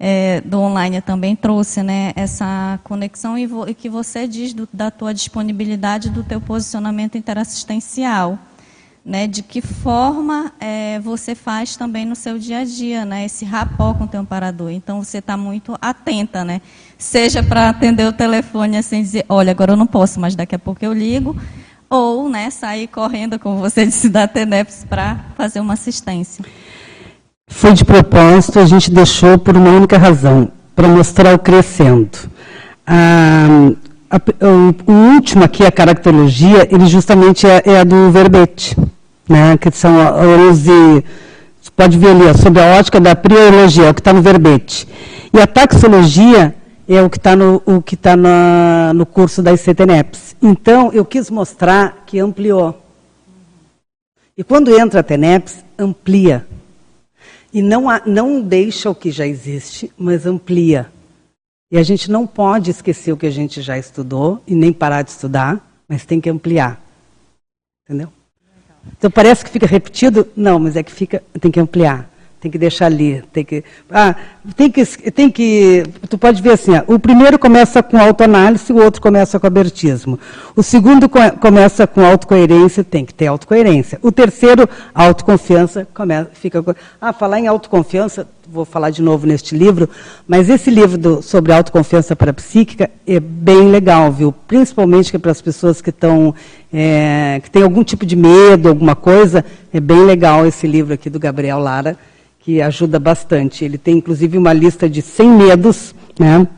é, 0.00 0.40
do 0.40 0.58
online 0.58 1.00
também 1.00 1.36
trouxe, 1.36 1.82
né? 1.82 2.12
Essa 2.16 2.80
conexão 2.84 3.36
e, 3.38 3.46
vo- 3.46 3.68
e 3.68 3.74
que 3.74 3.88
você 3.88 4.26
diz 4.26 4.52
do- 4.54 4.68
da 4.72 4.90
tua 4.90 5.12
disponibilidade 5.12 6.08
do 6.10 6.24
teu 6.24 6.40
posicionamento 6.40 7.16
interassistencial. 7.18 8.38
Né, 9.08 9.26
de 9.26 9.42
que 9.42 9.62
forma 9.62 10.52
é, 10.60 11.00
você 11.00 11.34
faz 11.34 11.76
também 11.76 12.04
no 12.04 12.14
seu 12.14 12.38
dia 12.38 12.58
a 12.58 12.64
dia, 12.64 13.06
né, 13.06 13.24
esse 13.24 13.42
rapó 13.42 13.94
com 13.94 14.04
o 14.04 14.06
teu 14.06 14.20
amparador. 14.20 14.70
Então 14.70 15.02
você 15.02 15.16
está 15.16 15.34
muito 15.34 15.74
atenta, 15.80 16.44
né, 16.44 16.60
seja 16.98 17.42
para 17.42 17.70
atender 17.70 18.06
o 18.06 18.12
telefone 18.12 18.76
assim 18.76 19.00
dizer, 19.00 19.24
olha, 19.26 19.50
agora 19.50 19.72
eu 19.72 19.76
não 19.78 19.86
posso, 19.86 20.20
mas 20.20 20.36
daqui 20.36 20.54
a 20.54 20.58
pouco 20.58 20.84
eu 20.84 20.92
ligo, 20.92 21.34
ou, 21.88 22.28
né, 22.28 22.50
sair 22.50 22.86
correndo, 22.86 23.38
como 23.38 23.56
você 23.56 23.86
disse, 23.88 24.10
da 24.10 24.28
TENEPS 24.28 24.84
para 24.86 25.24
fazer 25.38 25.60
uma 25.60 25.72
assistência. 25.72 26.44
Foi 27.50 27.72
de 27.72 27.86
propósito, 27.86 28.58
a 28.58 28.66
gente 28.66 28.90
deixou 28.90 29.38
por 29.38 29.56
uma 29.56 29.70
única 29.70 29.96
razão, 29.96 30.52
para 30.76 30.86
mostrar 30.86 31.34
o 31.34 31.38
crescendo. 31.38 32.10
Ah, 32.86 33.70
a, 34.10 34.16
o, 34.46 34.92
o, 34.92 35.14
último 35.14 35.44
aqui, 35.44 35.64
a 35.64 35.72
caracterologia, 35.72 36.68
ele 36.70 36.86
justamente 36.86 37.46
é, 37.46 37.62
é 37.64 37.80
a 37.80 37.84
do 37.84 38.10
verbete 38.10 38.76
né, 39.28 39.56
que 39.58 39.70
são 39.70 39.94
11, 40.48 40.70
você 41.60 41.70
pode 41.76 41.98
ver 41.98 42.10
ali, 42.10 42.24
ó, 42.24 42.34
sobre 42.34 42.62
a 42.62 42.78
ótica 42.78 42.98
da 42.98 43.14
priologia, 43.14 43.86
é 43.86 43.90
o 43.90 43.94
que 43.94 44.00
está 44.00 44.12
no 44.12 44.22
verbete. 44.22 44.88
E 45.32 45.40
a 45.40 45.46
taxologia 45.46 46.54
é 46.88 47.02
o 47.02 47.10
que 47.10 47.18
está 47.18 47.36
no, 47.36 47.62
tá 48.00 48.16
no 48.94 49.04
curso 49.04 49.42
da 49.42 49.52
ICTNEPS. 49.52 50.36
Então, 50.40 50.90
eu 50.92 51.04
quis 51.04 51.30
mostrar 51.30 52.04
que 52.06 52.18
ampliou. 52.18 52.82
E 54.36 54.42
quando 54.42 54.74
entra 54.78 55.00
a 55.00 55.02
TENEPS, 55.02 55.64
amplia. 55.78 56.46
E 57.52 57.60
não, 57.60 57.86
não 58.06 58.40
deixa 58.40 58.88
o 58.88 58.94
que 58.94 59.10
já 59.10 59.26
existe, 59.26 59.92
mas 59.98 60.24
amplia. 60.26 60.90
E 61.70 61.76
a 61.76 61.82
gente 61.82 62.10
não 62.10 62.26
pode 62.26 62.70
esquecer 62.70 63.12
o 63.12 63.16
que 63.16 63.26
a 63.26 63.30
gente 63.30 63.60
já 63.60 63.76
estudou 63.76 64.42
e 64.46 64.54
nem 64.54 64.72
parar 64.72 65.02
de 65.02 65.10
estudar, 65.10 65.82
mas 65.86 66.06
tem 66.06 66.20
que 66.20 66.30
ampliar. 66.30 66.80
Entendeu? 67.84 68.10
Então 68.96 69.10
parece 69.10 69.44
que 69.44 69.50
fica 69.50 69.66
repetido? 69.66 70.28
Não, 70.36 70.58
mas 70.58 70.76
é 70.76 70.82
que 70.82 70.92
fica, 70.92 71.22
tem 71.40 71.50
que 71.50 71.60
ampliar, 71.60 72.10
tem 72.40 72.50
que 72.50 72.58
deixar 72.58 72.86
ali, 72.86 73.22
tem 73.32 73.44
que, 73.44 73.64
ah, 73.90 74.14
tem 74.56 74.70
que, 74.70 74.86
tem 75.10 75.30
que, 75.30 75.82
tu 76.08 76.16
pode 76.16 76.40
ver 76.40 76.52
assim, 76.52 76.72
ó, 76.76 76.82
o 76.86 76.98
primeiro 76.98 77.38
começa 77.38 77.82
com 77.82 77.98
autoanálise, 77.98 78.72
o 78.72 78.76
outro 78.76 79.02
começa 79.02 79.40
com 79.40 79.46
abertismo. 79.46 80.18
O 80.54 80.62
segundo 80.62 81.08
começa 81.40 81.86
com 81.86 82.04
autocoerência, 82.04 82.84
tem 82.84 83.04
que 83.04 83.12
ter 83.12 83.26
autocoerência. 83.26 83.98
O 84.02 84.12
terceiro, 84.12 84.68
autoconfiança, 84.94 85.86
começa, 85.92 86.30
fica, 86.32 86.64
ah, 87.00 87.12
falar 87.12 87.40
em 87.40 87.48
autoconfiança, 87.48 88.26
vou 88.50 88.64
falar 88.64 88.90
de 88.90 89.02
novo 89.02 89.26
neste 89.26 89.56
livro, 89.56 89.88
mas 90.26 90.48
esse 90.48 90.70
livro 90.70 90.96
do, 90.96 91.22
sobre 91.22 91.52
autoconfiança 91.52 92.14
parapsíquica 92.16 92.88
é 93.06 93.20
bem 93.20 93.68
legal, 93.68 94.10
viu? 94.10 94.32
Principalmente 94.32 95.18
para 95.18 95.32
as 95.32 95.42
pessoas 95.42 95.82
que 95.82 95.90
estão 95.90 96.34
é, 96.72 97.40
que 97.42 97.50
têm 97.50 97.62
algum 97.62 97.82
tipo 97.82 98.06
de 98.06 98.16
medo, 98.16 98.68
alguma 98.68 98.94
coisa, 98.94 99.44
é 99.72 99.80
bem 99.80 100.04
legal 100.04 100.46
esse 100.46 100.66
livro 100.66 100.94
aqui 100.94 101.10
do 101.10 101.18
Gabriel 101.18 101.58
Lara, 101.58 101.98
que 102.48 102.62
ajuda 102.62 102.98
bastante. 102.98 103.62
Ele 103.62 103.76
tem 103.76 103.98
inclusive 103.98 104.38
uma 104.38 104.54
lista 104.54 104.88
de 104.88 105.02
100 105.02 105.28
medos, 105.28 105.94
né? 106.18 106.48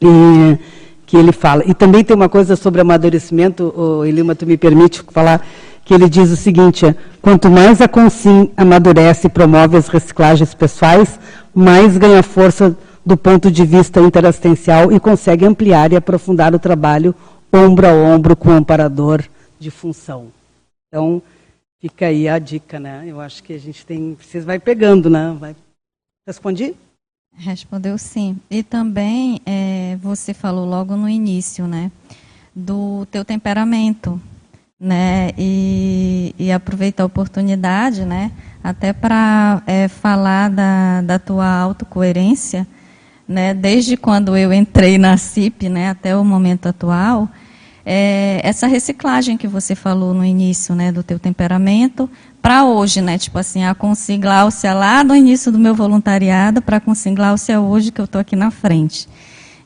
E, 0.00 0.56
que 1.04 1.16
ele 1.16 1.32
fala. 1.32 1.64
E 1.66 1.74
também 1.74 2.04
tem 2.04 2.14
uma 2.14 2.28
coisa 2.28 2.54
sobre 2.54 2.80
amadurecimento, 2.80 3.74
oh, 3.76 4.04
Elima, 4.04 4.36
tu 4.36 4.46
me 4.46 4.56
permite 4.56 5.02
falar 5.10 5.44
que 5.84 5.92
ele 5.92 6.08
diz 6.08 6.30
o 6.30 6.36
seguinte: 6.36 6.86
é, 6.86 6.94
quanto 7.20 7.50
mais 7.50 7.80
a 7.80 7.88
Consim 7.88 8.52
amadurece 8.56 9.26
e 9.26 9.30
promove 9.30 9.76
as 9.76 9.88
reciclagens 9.88 10.54
pessoais, 10.54 11.18
mais 11.52 11.98
ganha 11.98 12.22
força 12.22 12.76
do 13.04 13.16
ponto 13.16 13.50
de 13.50 13.66
vista 13.66 14.00
interassistencial 14.00 14.92
e 14.92 15.00
consegue 15.00 15.44
ampliar 15.44 15.92
e 15.92 15.96
aprofundar 15.96 16.54
o 16.54 16.58
trabalho 16.60 17.12
ombro 17.52 17.88
a 17.88 17.92
ombro 17.92 18.36
com 18.36 18.50
o 18.50 18.52
amparador 18.52 19.24
de 19.58 19.72
função. 19.72 20.28
Então, 20.86 21.20
fica 21.80 22.06
aí 22.06 22.28
a 22.28 22.38
dica, 22.38 22.78
né? 22.78 23.04
Eu 23.06 23.20
acho 23.20 23.42
que 23.42 23.52
a 23.52 23.58
gente 23.58 23.84
tem, 23.84 24.16
vocês 24.20 24.44
vai 24.44 24.58
pegando, 24.58 25.08
né? 25.08 25.34
Vai. 25.38 25.56
Respondi? 26.26 26.74
Respondeu 27.36 27.96
sim. 27.96 28.38
E 28.50 28.62
também 28.62 29.40
é, 29.46 29.96
você 30.02 30.34
falou 30.34 30.66
logo 30.66 30.96
no 30.96 31.08
início, 31.08 31.66
né, 31.66 31.90
do 32.54 33.06
teu 33.06 33.24
temperamento, 33.24 34.20
né? 34.78 35.30
E, 35.38 36.34
e 36.38 36.52
aproveitar 36.52 37.02
a 37.02 37.06
oportunidade, 37.06 38.04
né? 38.04 38.32
Até 38.62 38.92
para 38.92 39.62
é, 39.66 39.88
falar 39.88 40.50
da, 40.50 41.00
da 41.02 41.18
tua 41.18 41.46
autocoerência, 41.46 42.66
né? 43.26 43.54
Desde 43.54 43.96
quando 43.96 44.36
eu 44.36 44.52
entrei 44.52 44.98
na 44.98 45.16
CIP, 45.16 45.68
né? 45.68 45.90
Até 45.90 46.16
o 46.16 46.24
momento 46.24 46.66
atual, 46.66 47.28
é, 47.92 48.40
essa 48.44 48.68
reciclagem 48.68 49.36
que 49.36 49.48
você 49.48 49.74
falou 49.74 50.14
no 50.14 50.24
início, 50.24 50.76
né? 50.76 50.92
Do 50.92 51.02
teu 51.02 51.18
temperamento 51.18 52.08
para 52.40 52.64
hoje, 52.64 53.00
né? 53.00 53.18
Tipo 53.18 53.36
assim, 53.36 53.64
a 53.64 53.74
consigláucia 53.74 54.72
lá 54.72 55.02
do 55.02 55.12
início 55.12 55.50
do 55.50 55.58
meu 55.58 55.74
voluntariado 55.74 56.62
para 56.62 56.76
a 56.76 56.80
consigláucia 56.80 57.60
hoje 57.60 57.90
que 57.90 58.00
eu 58.00 58.04
estou 58.04 58.20
aqui 58.20 58.36
na 58.36 58.52
frente. 58.52 59.08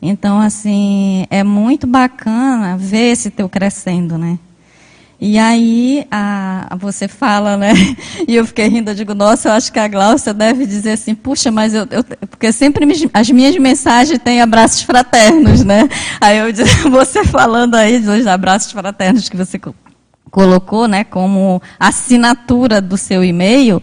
Então, 0.01 0.41
assim, 0.41 1.27
é 1.29 1.45
muito 1.45 1.87
bacana 1.87 2.79
ver 2.79 3.13
esse 3.13 3.31
teu 3.31 3.47
crescendo, 3.47 4.17
né? 4.17 4.39
E 5.21 5.39
aí 5.39 6.07
a, 6.11 6.77
você 6.79 7.09
fala, 7.09 7.57
né? 7.57 7.73
E 8.27 8.37
eu 8.37 8.47
fiquei 8.47 8.69
rindo, 8.69 8.91
eu 8.91 8.95
digo, 8.95 9.15
nossa, 9.15 9.49
eu 9.49 9.53
acho 9.53 9.73
que 9.73 9.79
a 9.79 9.87
Glaucia 9.87 10.33
deve 10.33 10.67
dizer 10.67 10.93
assim, 10.93 11.15
puxa, 11.15 11.51
mas 11.51 11.75
eu, 11.75 11.87
eu 11.91 12.03
porque 12.29 12.51
sempre 12.53 12.87
me, 12.87 12.95
as 13.13 13.31
minhas 13.31 13.57
mensagens 13.57 14.19
têm 14.19 14.41
abraços 14.41 14.83
fraternos, 14.83 15.63
né? 15.65 15.89
Aí 16.21 16.39
eu 16.39 16.51
digo, 16.51 16.69
você 16.91 17.25
falando 17.25 17.75
aí 17.75 17.99
dos 17.99 18.27
abraços 18.27 18.73
fraternos 18.73 19.29
que 19.29 19.37
você 19.37 19.61
colocou, 20.31 20.89
né, 20.89 21.05
como 21.05 21.63
assinatura 21.79 22.81
do 22.81 22.97
seu 22.97 23.23
e-mail, 23.23 23.83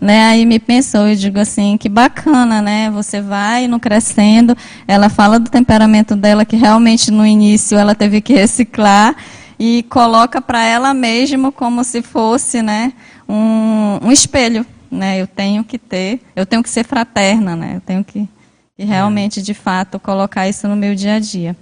né? 0.00 0.26
Aí 0.26 0.44
me 0.44 0.58
pensou, 0.58 1.08
eu 1.08 1.16
digo 1.16 1.38
assim, 1.38 1.78
que 1.78 1.88
bacana, 1.88 2.60
né? 2.60 2.90
Você 2.90 3.20
vai 3.20 3.66
no 3.66 3.80
crescendo, 3.80 4.56
ela 4.86 5.08
fala 5.08 5.38
do 5.38 5.50
temperamento 5.50 6.14
dela 6.14 6.44
que 6.44 6.56
realmente 6.56 7.10
no 7.10 7.26
início 7.26 7.78
ela 7.78 7.94
teve 7.94 8.20
que 8.20 8.34
reciclar 8.34 9.16
e 9.58 9.82
coloca 9.84 10.40
para 10.40 10.64
ela 10.64 10.92
mesma 10.92 11.50
como 11.50 11.82
se 11.82 12.02
fosse 12.02 12.62
né, 12.62 12.92
um, 13.28 13.98
um 14.02 14.12
espelho. 14.12 14.64
Né? 14.90 15.20
Eu 15.20 15.26
tenho 15.26 15.64
que 15.64 15.78
ter, 15.78 16.20
eu 16.34 16.46
tenho 16.46 16.62
que 16.62 16.70
ser 16.70 16.84
fraterna, 16.84 17.56
né? 17.56 17.76
eu 17.76 17.80
tenho 17.80 18.04
que, 18.04 18.28
que 18.76 18.84
realmente, 18.84 19.42
de 19.42 19.54
fato, 19.54 19.98
colocar 19.98 20.48
isso 20.48 20.68
no 20.68 20.76
meu 20.76 20.94
dia 20.94 21.14
a 21.14 21.18
dia. 21.18 21.56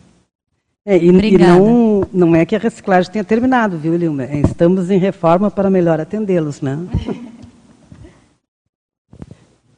É, 0.87 0.99
e, 0.99 1.09
e, 1.09 1.39
não, 1.39 2.07
não 2.12 2.37
é 2.37 2.45
que 2.45 2.55
a 2.55 2.59
reciclagem 2.59 3.11
tenha 3.11 3.25
terminado, 3.25 3.79
viu, 3.79 3.97
Lilma? 3.97 4.25
É, 4.25 4.41
estamos 4.41 4.91
em 4.91 4.99
reforma 4.99 5.51
para 5.51 5.71
melhor 5.71 5.99
atendê-los, 5.99 6.61
né? 6.61 6.79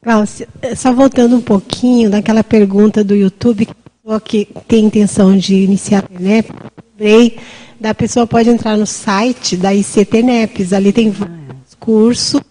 Cláudia, 0.03 0.47
só 0.75 0.93
voltando 0.93 1.35
um 1.37 1.41
pouquinho 1.41 2.09
daquela 2.09 2.43
pergunta 2.43 3.03
do 3.03 3.15
YouTube, 3.15 3.67
que 4.23 4.47
tem 4.67 4.85
intenção 4.85 5.35
de 5.35 5.55
iniciar 5.55 6.03
a 6.03 6.19
né? 6.19 6.43
lembrei 6.97 7.37
da 7.79 7.93
pessoa 7.93 8.25
pode 8.25 8.49
entrar 8.49 8.77
no 8.77 8.85
site 8.85 9.55
da 9.55 9.73
ICTNEPS, 9.73 10.73
ali 10.73 10.91
tem 10.91 11.11
vários 11.11 11.75
cursos 11.79 12.41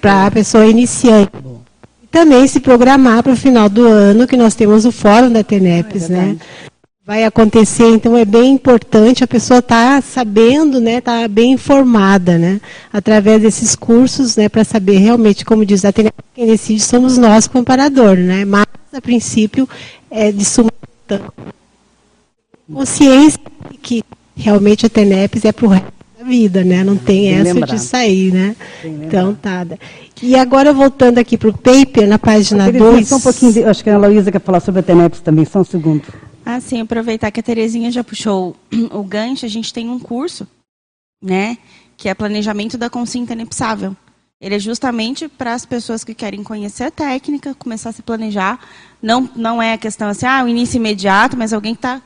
para 0.00 0.26
a 0.26 0.30
pessoa 0.30 0.66
iniciante. 0.66 1.32
E 2.02 2.06
também 2.06 2.46
se 2.46 2.60
programar 2.60 3.22
para 3.22 3.32
o 3.32 3.36
final 3.36 3.68
do 3.68 3.86
ano, 3.86 4.26
que 4.26 4.36
nós 4.36 4.54
temos 4.54 4.84
o 4.84 4.92
fórum 4.92 5.30
da 5.30 5.42
TENEPS, 5.42 6.10
é 6.10 6.12
né? 6.12 6.36
Vai 7.06 7.24
acontecer, 7.24 7.86
então 7.90 8.16
é 8.16 8.24
bem 8.24 8.52
importante 8.52 9.22
a 9.22 9.26
pessoa 9.26 9.58
estar 9.58 9.96
tá 9.96 10.00
sabendo, 10.00 10.80
né, 10.80 10.98
estar 10.98 11.22
tá 11.22 11.28
bem 11.28 11.52
informada, 11.52 12.38
né, 12.38 12.58
através 12.90 13.42
desses 13.42 13.76
cursos, 13.76 14.36
né, 14.36 14.48
para 14.48 14.64
saber 14.64 14.96
realmente, 14.96 15.44
como 15.44 15.66
diz 15.66 15.84
a 15.84 15.92
TENEPS, 15.92 16.24
quem 16.34 16.46
decide 16.46 16.80
somos 16.80 17.18
nós, 17.18 17.46
comparador, 17.46 18.16
né, 18.16 18.46
mas 18.46 18.64
a 18.90 19.02
princípio 19.02 19.68
é 20.10 20.32
de 20.32 20.46
suma 20.46 20.70
consciência 22.72 23.38
que 23.82 24.02
realmente 24.36 24.86
a 24.86 24.88
TENEPS 24.88 25.44
é 25.44 25.52
para 25.52 25.66
o 25.66 25.68
resto 25.68 25.92
da 26.18 26.24
vida, 26.24 26.64
né? 26.64 26.82
Não 26.82 26.96
tem 26.96 27.22
Bem 27.22 27.34
essa 27.34 27.52
lembrado. 27.52 27.70
de 27.70 27.78
sair, 27.80 28.32
né? 28.32 28.56
Então 28.84 29.34
tá. 29.34 29.66
E 30.22 30.36
agora 30.36 30.72
voltando 30.72 31.18
aqui 31.18 31.36
para 31.36 31.48
o 31.48 31.56
paper, 31.56 32.08
na 32.08 32.18
página 32.18 32.70
2. 32.70 33.08
Só 33.08 33.16
um 33.16 33.20
pouquinho, 33.20 33.68
acho 33.68 33.82
que 33.82 33.90
a 33.90 33.98
Luísa 33.98 34.32
quer 34.32 34.40
falar 34.40 34.60
sobre 34.60 34.80
a 34.80 34.82
TENEPS 34.82 35.20
também, 35.20 35.44
só 35.44 35.60
um 35.60 35.64
segundo. 35.64 36.02
Ah, 36.44 36.60
sim, 36.60 36.80
aproveitar 36.80 37.30
que 37.30 37.40
a 37.40 37.42
Terezinha 37.42 37.90
já 37.90 38.04
puxou 38.04 38.54
o 38.92 39.02
gancho, 39.02 39.46
a 39.46 39.48
gente 39.48 39.72
tem 39.72 39.88
um 39.88 39.98
curso, 39.98 40.46
né? 41.22 41.56
Que 41.96 42.08
é 42.08 42.14
planejamento 42.14 42.76
da 42.76 42.90
consciência 42.90 43.28
tenepsável. 43.28 43.96
Ele 44.40 44.56
é 44.56 44.58
justamente 44.58 45.26
para 45.26 45.54
as 45.54 45.64
pessoas 45.64 46.04
que 46.04 46.12
querem 46.12 46.42
conhecer 46.42 46.84
a 46.84 46.90
técnica, 46.90 47.54
começar 47.54 47.90
a 47.90 47.92
se 47.92 48.02
planejar. 48.02 48.60
Não, 49.00 49.28
não 49.34 49.62
é 49.62 49.72
a 49.72 49.78
questão 49.78 50.08
assim, 50.08 50.26
ah, 50.26 50.44
o 50.44 50.48
início 50.48 50.76
imediato, 50.76 51.34
mas 51.34 51.54
alguém 51.54 51.74
que 51.74 51.78
está 51.78 52.02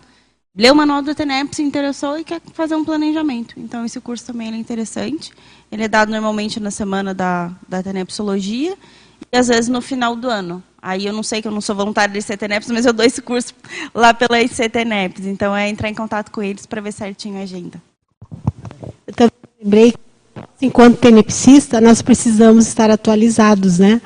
leu 0.58 0.72
o 0.72 0.76
manual 0.76 1.00
do 1.00 1.14
TENEP, 1.14 1.54
se 1.54 1.62
interessou 1.62 2.18
e 2.18 2.24
quer 2.24 2.40
fazer 2.52 2.74
um 2.74 2.84
planejamento. 2.84 3.54
Então, 3.56 3.84
esse 3.84 4.00
curso 4.00 4.26
também 4.26 4.52
é 4.52 4.56
interessante. 4.56 5.32
Ele 5.70 5.84
é 5.84 5.88
dado 5.88 6.10
normalmente 6.10 6.58
na 6.58 6.72
semana 6.72 7.14
da, 7.14 7.52
da 7.68 7.80
Tenepsologia 7.80 8.76
e, 9.32 9.36
às 9.36 9.46
vezes, 9.46 9.68
no 9.68 9.80
final 9.80 10.16
do 10.16 10.28
ano. 10.28 10.60
Aí, 10.82 11.06
eu 11.06 11.12
não 11.12 11.22
sei 11.22 11.40
que 11.40 11.46
eu 11.46 11.52
não 11.52 11.60
sou 11.60 11.76
voluntária 11.76 12.12
da 12.12 12.18
ICTNEPS, 12.18 12.70
mas 12.70 12.84
eu 12.84 12.92
dou 12.92 13.06
esse 13.06 13.22
curso 13.22 13.54
lá 13.94 14.12
pela 14.12 14.42
ICTNEPS. 14.42 15.26
Então, 15.26 15.54
é 15.54 15.68
entrar 15.68 15.88
em 15.88 15.94
contato 15.94 16.32
com 16.32 16.42
eles 16.42 16.66
para 16.66 16.80
ver 16.80 16.92
certinho 16.92 17.38
a 17.38 17.42
agenda. 17.42 17.80
Eu 19.06 19.14
também 19.14 19.32
lembrei 19.62 19.94
enquanto 20.60 20.98
tenepsista, 20.98 21.80
nós 21.80 22.02
precisamos 22.02 22.66
estar 22.66 22.90
atualizados, 22.90 23.78
né? 23.78 24.02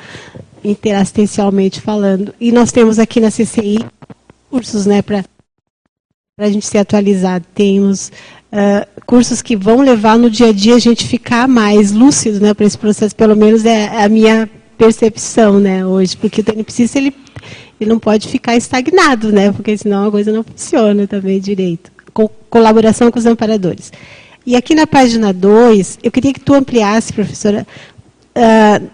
Interassistencialmente 0.62 1.80
falando. 1.80 2.34
E 2.38 2.52
nós 2.52 2.70
temos 2.70 2.98
aqui 2.98 3.20
na 3.20 3.30
CCI 3.30 3.78
cursos, 4.50 4.84
né, 4.84 5.00
para 5.00 5.24
a 6.40 6.48
gente 6.48 6.64
se 6.64 6.78
atualizar. 6.78 7.42
Temos 7.54 8.10
uh, 8.50 9.02
cursos 9.04 9.42
que 9.42 9.54
vão 9.54 9.80
levar 9.82 10.16
no 10.16 10.30
dia 10.30 10.48
a 10.48 10.52
dia 10.52 10.76
a 10.76 10.78
gente 10.78 11.06
ficar 11.06 11.46
mais 11.46 11.92
lúcido, 11.92 12.40
né, 12.40 12.54
para 12.54 12.64
esse 12.64 12.78
processo. 12.78 13.14
Pelo 13.14 13.36
menos 13.36 13.66
é 13.66 14.02
a 14.02 14.08
minha 14.08 14.48
percepção, 14.78 15.60
né, 15.60 15.84
hoje, 15.84 16.16
porque 16.16 16.40
o 16.40 16.44
tenepsista 16.44 16.98
ele 16.98 17.14
ele 17.78 17.90
não 17.90 17.98
pode 17.98 18.28
ficar 18.28 18.54
estagnado, 18.54 19.32
né? 19.32 19.50
Porque 19.50 19.76
senão 19.76 20.06
a 20.06 20.10
coisa 20.10 20.30
não 20.30 20.44
funciona 20.44 21.04
também 21.04 21.40
direito. 21.40 21.90
Com 22.14 22.28
colaboração 22.48 23.10
com 23.10 23.18
os 23.18 23.26
amparadores. 23.26 23.92
E 24.46 24.54
aqui 24.54 24.72
na 24.72 24.86
página 24.86 25.32
2, 25.32 25.98
eu 26.00 26.10
queria 26.12 26.32
que 26.32 26.38
tu 26.38 26.54
ampliasse, 26.54 27.12
professora, 27.12 27.66
uh, 28.36 28.88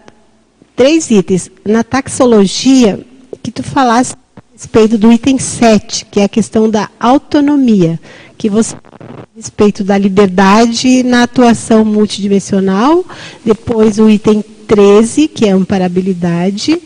três 0.74 1.10
itens. 1.10 1.50
Na 1.66 1.84
taxologia, 1.84 2.98
que 3.42 3.50
tu 3.50 3.62
falasse 3.62 4.16
respeito 4.58 4.98
do 4.98 5.12
item 5.12 5.38
7, 5.38 6.04
que 6.06 6.18
é 6.18 6.24
a 6.24 6.28
questão 6.28 6.68
da 6.68 6.90
autonomia, 6.98 8.00
que 8.36 8.50
você 8.50 8.74
a 8.74 9.36
respeito 9.36 9.84
da 9.84 9.96
liberdade 9.96 11.04
na 11.04 11.22
atuação 11.22 11.84
multidimensional, 11.84 13.04
depois 13.44 14.00
o 14.00 14.10
item 14.10 14.42
13, 14.66 15.28
que 15.28 15.46
é 15.46 15.52
a 15.52 15.54
amparabilidade, 15.54 16.82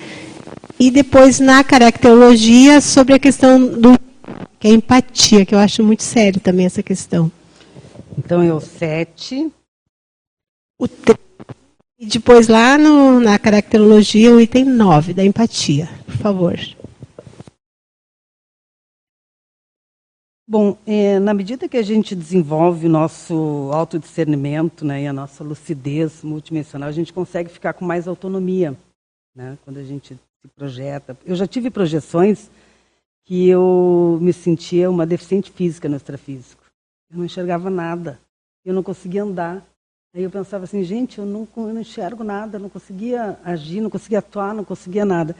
e 0.79 0.91
depois 0.91 1.41
na 1.41 1.65
caracterologia 1.65 2.79
sobre 2.83 3.15
a 3.15 3.19
questão 3.19 3.67
do 3.67 3.99
que 4.61 4.69
é 4.69 4.71
empatia, 4.71 5.47
que 5.47 5.55
eu 5.55 5.59
acho 5.59 5.83
muito 5.83 6.03
sério 6.03 6.41
também 6.41 6.67
essa 6.67 6.83
questão. 6.83 7.33
Então 8.19 8.43
é 8.43 8.53
o 8.53 8.61
7. 8.61 9.51
O 10.79 10.87
3. 10.87 11.19
E 11.99 12.07
depois 12.07 12.49
lá 12.49 12.77
no, 12.77 13.19
na 13.19 13.39
caracterologia, 13.39 14.31
o 14.31 14.41
item 14.41 14.67
9, 14.67 15.15
da 15.15 15.25
empatia. 15.25 15.89
Por 16.05 16.17
favor. 16.17 16.59
Bom, 20.53 20.77
é, 20.87 21.19
na 21.19 21.33
medida 21.33 21.67
que 21.67 21.79
a 21.79 21.83
gente 21.83 22.15
desenvolve 22.15 22.85
o 22.87 22.91
nosso 22.91 23.71
autodiscernimento 23.73 24.85
né, 24.85 25.05
e 25.05 25.07
a 25.07 25.13
nossa 25.13 25.43
lucidez 25.43 26.23
multidimensional, 26.23 26.91
a 26.91 26.93
gente 26.93 27.11
consegue 27.11 27.49
ficar 27.49 27.73
com 27.73 27.87
mais 27.87 28.07
autonomia. 28.07 28.77
Né, 29.35 29.57
quando 29.65 29.79
a 29.79 29.83
gente 29.83 30.13
se 30.13 30.49
projeta. 30.55 31.17
Eu 31.25 31.35
já 31.37 31.47
tive 31.47 31.71
projeções 31.71 32.51
que 33.25 33.49
eu 33.49 34.19
me 34.21 34.31
sentia 34.31 34.91
uma 34.91 35.07
deficiente 35.07 35.51
física 35.51 35.89
no 35.89 35.97
extrafísico. 35.97 36.63
Eu 37.11 37.17
não 37.17 37.25
enxergava 37.25 37.71
nada. 37.71 38.21
Eu 38.63 38.75
não 38.75 38.83
conseguia 38.83 39.23
andar. 39.23 39.67
Aí 40.15 40.23
eu 40.23 40.31
pensava 40.31 40.65
assim, 40.65 40.85
gente, 40.85 41.19
eu 41.19 41.25
não, 41.25 41.49
eu 41.57 41.73
não 41.73 41.81
enxergo 41.81 42.23
nada, 42.23 42.59
não 42.59 42.69
conseguia 42.69 43.39
agir, 43.43 43.81
não 43.81 43.89
conseguia 43.89 44.19
atuar, 44.19 44.55
não 44.55 44.65
conseguia 44.65 45.07
nada. 45.07 45.35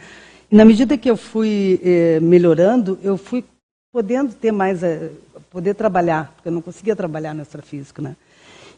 E 0.51 0.57
na 0.57 0.65
medida 0.65 0.97
que 0.97 1.11
eu 1.11 1.19
fui 1.19 1.79
eh, 1.85 2.19
melhorando, 2.21 2.99
eu 3.03 3.19
fui 3.19 3.45
podendo 3.93 4.35
ter 4.35 4.51
mais, 4.51 4.83
eh, 4.83 5.11
poder 5.51 5.75
trabalhar, 5.75 6.33
porque 6.35 6.49
eu 6.49 6.53
não 6.53 6.63
conseguia 6.63 6.97
trabalhar 6.97 7.35
no 7.35 7.43
extrafísico, 7.43 8.01
né? 8.01 8.17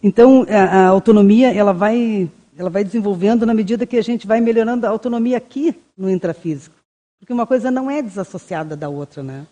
Então, 0.02 0.44
a, 0.50 0.78
a, 0.78 0.86
autonomia, 0.88 1.54
ela 1.54 1.72
vai, 1.72 2.28
ela 2.58 2.68
vai 2.68 2.84
desenvolvendo 2.84 3.46
na 3.46 3.54
medida 3.54 3.86
que 3.86 3.96
a 3.96 4.02
gente 4.02 4.26
vai 4.26 4.40
melhorando 4.40 4.86
a 4.86 4.90
autonomia 4.90 5.38
aqui 5.38 5.74
no 5.96 6.10
intrafísico. 6.10 6.74
Porque 7.18 7.32
uma 7.32 7.46
coisa 7.46 7.70
não 7.70 7.90
é 7.90 8.02
desassociada 8.02 8.76
da 8.76 8.88
outra, 8.88 9.22
né? 9.22 9.46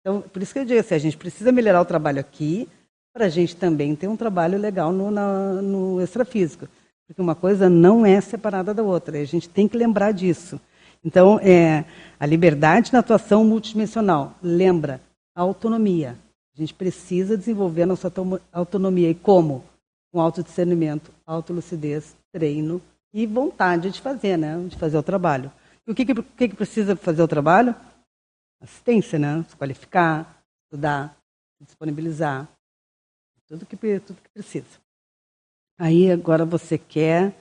Então, 0.00 0.20
por 0.20 0.40
isso 0.40 0.52
que 0.52 0.60
eu 0.60 0.64
digo 0.64 0.78
assim, 0.78 0.94
a 0.94 0.98
gente 0.98 1.16
precisa 1.16 1.50
melhorar 1.50 1.80
o 1.80 1.84
trabalho 1.84 2.20
aqui, 2.20 2.68
para 3.12 3.24
a 3.24 3.28
gente 3.30 3.56
também 3.56 3.96
ter 3.96 4.06
um 4.08 4.16
trabalho 4.16 4.58
legal 4.58 4.92
no, 4.92 5.10
na, 5.10 5.54
no 5.62 6.00
extrafísico. 6.02 6.68
Porque 7.08 7.22
uma 7.22 7.34
coisa 7.34 7.68
não 7.70 8.04
é 8.04 8.20
separada 8.20 8.74
da 8.74 8.82
outra, 8.82 9.18
a 9.18 9.24
gente 9.24 9.48
tem 9.48 9.66
que 9.66 9.76
lembrar 9.76 10.12
disso. 10.12 10.60
Então, 11.02 11.40
é, 11.42 11.84
a 12.20 12.26
liberdade 12.26 12.92
na 12.92 12.98
atuação 12.98 13.44
multidimensional, 13.44 14.34
lembra, 14.42 15.00
a 15.36 15.42
autonomia. 15.42 16.16
A 16.56 16.58
gente 16.58 16.72
precisa 16.72 17.36
desenvolver 17.36 17.82
a 17.82 17.86
nossa 17.86 18.10
autonomia. 18.50 19.10
E 19.10 19.14
como? 19.14 19.62
Com 20.10 20.20
autodiscernimento, 20.20 21.12
autolucidez, 21.26 22.16
treino 22.32 22.80
e 23.12 23.26
vontade 23.26 23.90
de 23.90 24.00
fazer, 24.00 24.38
né? 24.38 24.58
de 24.66 24.76
fazer 24.76 24.96
o 24.96 25.02
trabalho. 25.02 25.52
E 25.86 25.92
o 25.92 25.94
que, 25.94 26.06
que, 26.06 26.48
que 26.48 26.56
precisa 26.56 26.96
fazer 26.96 27.22
o 27.22 27.28
trabalho? 27.28 27.74
Assistência, 28.62 29.18
né? 29.18 29.44
Se 29.48 29.54
qualificar, 29.54 30.42
estudar, 30.64 31.14
disponibilizar. 31.60 32.48
Tudo 33.46 33.66
que, 33.66 33.76
tudo 33.76 34.20
que 34.22 34.30
precisa. 34.30 34.80
Aí 35.78 36.10
agora 36.10 36.46
você 36.46 36.78
quer 36.78 37.34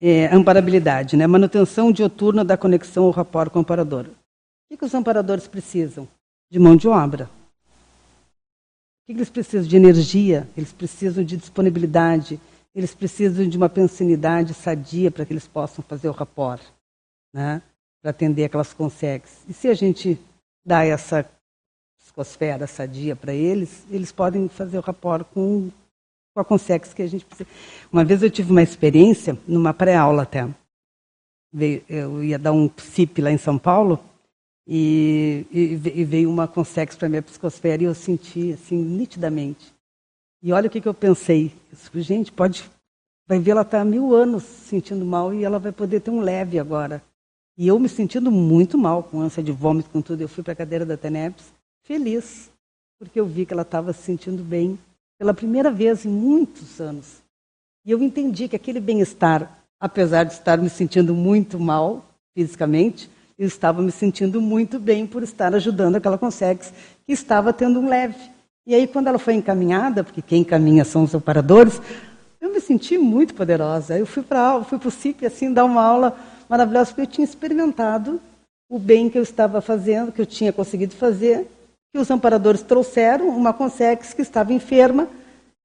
é, 0.00 0.26
amparabilidade, 0.26 1.16
né? 1.16 1.26
manutenção 1.26 1.90
dioturna 1.90 2.44
da 2.44 2.56
conexão 2.56 3.04
ao 3.04 3.10
rapport 3.10 3.50
com 3.50 3.58
o 3.58 3.62
amparador. 3.62 4.06
O 4.06 4.14
que, 4.70 4.76
que 4.76 4.84
os 4.84 4.94
amparadores 4.94 5.48
precisam? 5.48 6.08
De 6.50 6.58
mão 6.58 6.76
de 6.76 6.88
obra. 6.88 7.24
O 7.24 9.06
que, 9.06 9.12
eles 9.12 9.30
precisam? 9.30 9.68
De 9.68 9.76
energia, 9.76 10.48
eles 10.56 10.72
precisam 10.72 11.24
de 11.24 11.36
disponibilidade, 11.36 12.40
eles 12.74 12.94
precisam 12.94 13.48
de 13.48 13.56
uma 13.56 13.68
pensinidade 13.68 14.54
sadia 14.54 15.10
para 15.10 15.24
que 15.24 15.32
eles 15.32 15.46
possam 15.46 15.82
fazer 15.82 16.08
o 16.08 16.12
rapport, 16.12 16.62
né? 17.32 17.62
para 18.00 18.10
atender 18.10 18.44
aquelas 18.44 18.72
consegues. 18.72 19.44
E 19.48 19.52
se 19.52 19.68
a 19.68 19.74
gente 19.74 20.18
dá 20.64 20.84
essa 20.84 21.28
psicosfera 21.98 22.66
sadia 22.66 23.16
para 23.16 23.32
eles, 23.32 23.84
eles 23.90 24.12
podem 24.12 24.48
fazer 24.48 24.78
o 24.78 24.82
rapport 24.82 25.24
com, 25.24 25.70
com 26.34 26.40
a 26.40 26.44
Consex 26.44 26.94
que 26.94 27.02
a 27.02 27.06
gente 27.06 27.24
precisa. 27.24 27.48
Uma 27.92 28.04
vez 28.04 28.22
eu 28.22 28.30
tive 28.30 28.50
uma 28.50 28.62
experiência, 28.62 29.38
numa 29.46 29.74
pré-aula 29.74 30.22
até. 30.22 30.48
Eu 31.88 32.22
ia 32.22 32.38
dar 32.38 32.52
um 32.52 32.68
PSIP 32.68 33.20
lá 33.20 33.30
em 33.30 33.38
São 33.38 33.58
Paulo, 33.58 33.98
e, 34.70 35.46
e, 35.50 36.04
veio 36.04 36.28
uma 36.28 36.46
Consex 36.46 36.94
para 36.94 37.06
a 37.06 37.08
minha 37.08 37.22
psicosfera 37.22 37.82
e 37.82 37.86
eu 37.86 37.94
senti, 37.94 38.52
assim, 38.52 38.76
nitidamente. 38.76 39.72
E 40.42 40.52
olha 40.52 40.66
o 40.66 40.70
que, 40.70 40.80
que 40.80 40.86
eu 40.86 40.92
pensei. 40.92 41.54
Gente, 41.94 42.30
pode. 42.30 42.68
Vai 43.26 43.38
ver, 43.38 43.52
ela 43.52 43.62
está 43.62 43.80
há 43.80 43.84
mil 43.84 44.14
anos 44.14 44.42
sentindo 44.42 45.06
mal 45.06 45.32
e 45.32 45.42
ela 45.42 45.58
vai 45.58 45.72
poder 45.72 46.00
ter 46.00 46.10
um 46.10 46.20
leve 46.20 46.58
agora. 46.58 47.02
E 47.56 47.66
eu 47.66 47.78
me 47.78 47.88
sentindo 47.88 48.30
muito 48.30 48.76
mal, 48.76 49.02
com 49.02 49.20
ânsia 49.20 49.42
de 49.42 49.52
vômito, 49.52 49.88
com 49.88 50.02
tudo. 50.02 50.20
Eu 50.20 50.28
fui 50.28 50.44
para 50.44 50.52
a 50.52 50.56
cadeira 50.56 50.84
da 50.84 50.98
TENEPS 50.98 51.46
feliz, 51.82 52.50
porque 52.98 53.18
eu 53.18 53.24
vi 53.24 53.46
que 53.46 53.54
ela 53.54 53.62
estava 53.62 53.94
se 53.94 54.02
sentindo 54.02 54.42
bem 54.42 54.78
pela 55.18 55.32
primeira 55.32 55.70
vez 55.70 56.04
em 56.04 56.10
muitos 56.10 56.78
anos. 56.78 57.22
E 57.86 57.90
eu 57.90 58.02
entendi 58.02 58.48
que 58.48 58.56
aquele 58.56 58.80
bem-estar, 58.80 59.64
apesar 59.80 60.24
de 60.24 60.34
estar 60.34 60.58
me 60.58 60.68
sentindo 60.68 61.14
muito 61.14 61.58
mal 61.58 62.04
fisicamente, 62.34 63.10
eu 63.38 63.46
estava 63.46 63.80
me 63.80 63.92
sentindo 63.92 64.40
muito 64.40 64.80
bem 64.80 65.06
por 65.06 65.22
estar 65.22 65.54
ajudando 65.54 65.96
aquela 65.96 66.18
Consex 66.18 66.72
que 67.06 67.12
estava 67.12 67.52
tendo 67.52 67.78
um 67.78 67.88
leve. 67.88 68.18
E 68.66 68.74
aí, 68.74 68.86
quando 68.86 69.06
ela 69.06 69.18
foi 69.18 69.34
encaminhada, 69.34 70.02
porque 70.02 70.20
quem 70.20 70.42
encaminha 70.42 70.84
são 70.84 71.04
os 71.04 71.14
operadores, 71.14 71.80
eu 72.40 72.52
me 72.52 72.60
senti 72.60 72.98
muito 72.98 73.34
poderosa. 73.34 73.96
Eu 73.96 74.04
fui 74.04 74.22
para 74.22 74.62
fui 74.64 74.78
o 74.84 74.90
CIP 74.90 75.24
assim 75.24 75.52
dar 75.52 75.64
uma 75.64 75.82
aula 75.82 76.16
maravilhosa 76.48 76.86
porque 76.86 77.02
eu 77.02 77.06
tinha 77.06 77.24
experimentado 77.24 78.20
o 78.68 78.78
bem 78.78 79.08
que 79.08 79.16
eu 79.16 79.22
estava 79.22 79.60
fazendo, 79.60 80.12
que 80.12 80.20
eu 80.20 80.26
tinha 80.26 80.52
conseguido 80.52 80.94
fazer, 80.94 81.48
que 81.92 81.98
os 81.98 82.10
amparadores 82.10 82.60
trouxeram 82.60 83.28
uma 83.28 83.54
consex 83.54 84.12
que 84.12 84.20
estava 84.20 84.52
enferma 84.52 85.08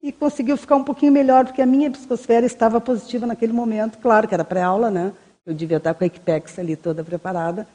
e 0.02 0.12
conseguiu 0.12 0.56
ficar 0.58 0.76
um 0.76 0.84
pouquinho 0.84 1.12
melhor, 1.12 1.46
porque 1.46 1.62
a 1.62 1.66
minha 1.66 1.90
psicosfera 1.90 2.46
estava 2.46 2.80
positiva 2.80 3.26
naquele 3.26 3.54
momento. 3.54 3.98
Claro 3.98 4.28
que 4.28 4.34
era 4.34 4.44
pré-aula, 4.44 4.92
né? 4.92 5.12
Eu 5.46 5.54
devia 5.54 5.78
estar 5.78 5.94
com 5.94 6.04
a 6.04 6.08
Equipex 6.08 6.58
ali 6.58 6.76
toda 6.76 7.04
preparada. 7.04 7.68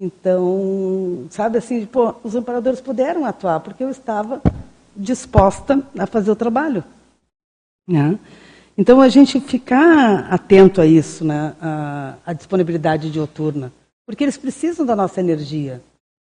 Então, 0.00 1.26
sabe 1.30 1.58
assim, 1.58 1.86
pô, 1.86 2.14
os 2.24 2.34
amparadores 2.34 2.80
puderam 2.80 3.24
atuar, 3.24 3.60
porque 3.60 3.84
eu 3.84 3.90
estava 3.90 4.42
disposta 4.96 5.82
a 5.98 6.06
fazer 6.06 6.30
o 6.30 6.36
trabalho. 6.36 6.84
Né? 7.88 8.18
Então, 8.76 9.00
a 9.00 9.08
gente 9.08 9.40
ficar 9.40 10.32
atento 10.32 10.80
a 10.80 10.86
isso, 10.86 11.24
né? 11.24 11.54
a, 11.60 12.16
a 12.26 12.32
disponibilidade 12.32 13.10
dioturna, 13.10 13.72
porque 14.04 14.24
eles 14.24 14.36
precisam 14.36 14.84
da 14.84 14.96
nossa 14.96 15.20
energia. 15.20 15.80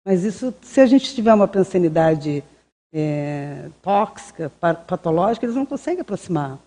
Mas 0.04 0.24
isso, 0.24 0.54
se 0.64 0.82
a 0.82 0.86
gente 0.88 1.14
tiver 1.14 1.34
uma 1.34 1.48
pensanidade 1.48 2.44
é, 2.92 3.70
tóxica, 3.84 4.50
patológica, 4.60 5.46
eles 5.46 5.56
não 5.56 5.66
conseguem 5.66 6.02
aproximar. 6.02 6.58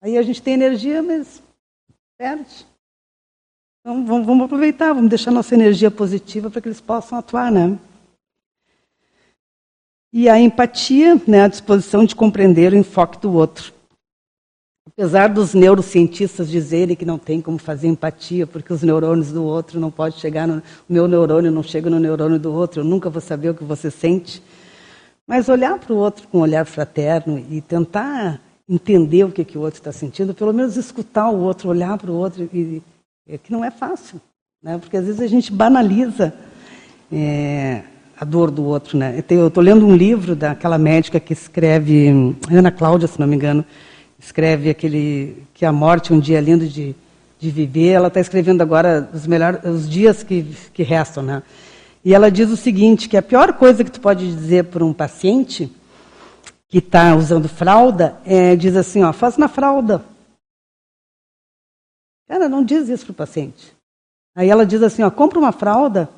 Aí 0.00 0.16
a 0.16 0.22
gente 0.22 0.40
tem 0.40 0.54
energia, 0.54 1.02
mas 1.02 1.42
perde. 2.16 2.64
Então 3.86 4.04
vamos, 4.04 4.26
vamos 4.26 4.46
aproveitar, 4.46 4.92
vamos 4.92 5.08
deixar 5.08 5.30
nossa 5.30 5.54
energia 5.54 5.92
positiva 5.92 6.50
para 6.50 6.60
que 6.60 6.66
eles 6.66 6.80
possam 6.80 7.16
atuar, 7.16 7.52
né? 7.52 7.78
E 10.12 10.28
a 10.28 10.40
empatia, 10.40 11.14
né, 11.24 11.42
a 11.42 11.46
disposição 11.46 12.04
de 12.04 12.16
compreender 12.16 12.72
o 12.72 12.76
enfoque 12.76 13.20
do 13.20 13.32
outro. 13.32 13.72
Apesar 14.88 15.28
dos 15.28 15.54
neurocientistas 15.54 16.50
dizerem 16.50 16.96
que 16.96 17.04
não 17.04 17.16
tem 17.16 17.40
como 17.40 17.58
fazer 17.58 17.86
empatia, 17.86 18.44
porque 18.44 18.72
os 18.72 18.82
neurônios 18.82 19.30
do 19.30 19.44
outro 19.44 19.78
não 19.78 19.92
podem 19.92 20.18
chegar 20.18 20.48
no 20.48 20.56
o 20.56 20.92
meu 20.92 21.06
neurônio 21.06 21.52
não 21.52 21.62
chega 21.62 21.88
no 21.88 22.00
neurônio 22.00 22.40
do 22.40 22.52
outro, 22.52 22.80
eu 22.80 22.84
nunca 22.84 23.08
vou 23.08 23.20
saber 23.20 23.50
o 23.50 23.54
que 23.54 23.62
você 23.62 23.88
sente. 23.88 24.42
Mas 25.24 25.48
olhar 25.48 25.78
para 25.78 25.92
o 25.92 25.96
outro 25.96 26.26
com 26.26 26.38
um 26.38 26.40
olhar 26.40 26.66
fraterno 26.66 27.38
e 27.48 27.60
tentar 27.60 28.40
entender 28.68 29.22
o 29.22 29.30
que, 29.30 29.44
que 29.44 29.56
o 29.56 29.60
outro 29.60 29.78
está 29.78 29.92
sentindo, 29.92 30.34
pelo 30.34 30.52
menos 30.52 30.76
escutar 30.76 31.28
o 31.28 31.38
outro, 31.38 31.68
olhar 31.68 31.96
para 31.96 32.10
o 32.10 32.16
outro, 32.16 32.50
e, 32.52 32.82
é 33.28 33.36
que 33.36 33.50
não 33.50 33.64
é 33.64 33.72
fácil, 33.72 34.20
né? 34.62 34.78
porque 34.78 34.96
às 34.96 35.04
vezes 35.04 35.20
a 35.20 35.26
gente 35.26 35.52
banaliza 35.52 36.32
é, 37.12 37.82
a 38.16 38.24
dor 38.24 38.52
do 38.52 38.64
outro. 38.64 38.96
Né? 38.96 39.22
Eu 39.28 39.48
estou 39.48 39.62
lendo 39.62 39.84
um 39.84 39.96
livro 39.96 40.36
daquela 40.36 40.78
médica 40.78 41.18
que 41.18 41.32
escreve, 41.32 42.36
Ana 42.48 42.70
Cláudia, 42.70 43.08
se 43.08 43.18
não 43.18 43.26
me 43.26 43.34
engano, 43.34 43.64
escreve 44.16 44.70
aquele 44.70 45.42
que 45.52 45.66
a 45.66 45.72
morte 45.72 46.12
um 46.12 46.20
dia 46.20 46.40
lindo 46.40 46.68
de, 46.68 46.94
de 47.40 47.50
viver. 47.50 47.90
Ela 47.94 48.08
está 48.08 48.20
escrevendo 48.20 48.62
agora 48.62 49.08
os 49.12 49.26
melhores 49.26 49.64
os 49.64 49.90
dias 49.90 50.22
que, 50.22 50.46
que 50.72 50.84
restam, 50.84 51.22
né? 51.22 51.42
E 52.04 52.14
ela 52.14 52.30
diz 52.30 52.48
o 52.50 52.56
seguinte, 52.56 53.08
que 53.08 53.16
a 53.16 53.22
pior 53.22 53.54
coisa 53.54 53.82
que 53.82 53.90
tu 53.90 54.00
pode 54.00 54.24
dizer 54.24 54.66
para 54.66 54.84
um 54.84 54.92
paciente 54.92 55.68
que 56.68 56.78
está 56.78 57.16
usando 57.16 57.48
fralda 57.48 58.16
é 58.24 58.54
diz 58.54 58.76
assim, 58.76 59.02
ó, 59.02 59.12
faz 59.12 59.36
na 59.36 59.48
fralda. 59.48 60.04
Cara, 62.28 62.48
não 62.48 62.64
diz 62.64 62.88
isso 62.88 63.04
para 63.06 63.12
o 63.12 63.14
paciente. 63.14 63.72
Aí 64.34 64.48
ela 64.48 64.66
diz 64.66 64.82
assim, 64.82 65.02
ó, 65.02 65.10
compra 65.10 65.38
uma 65.38 65.52
fralda 65.52 66.08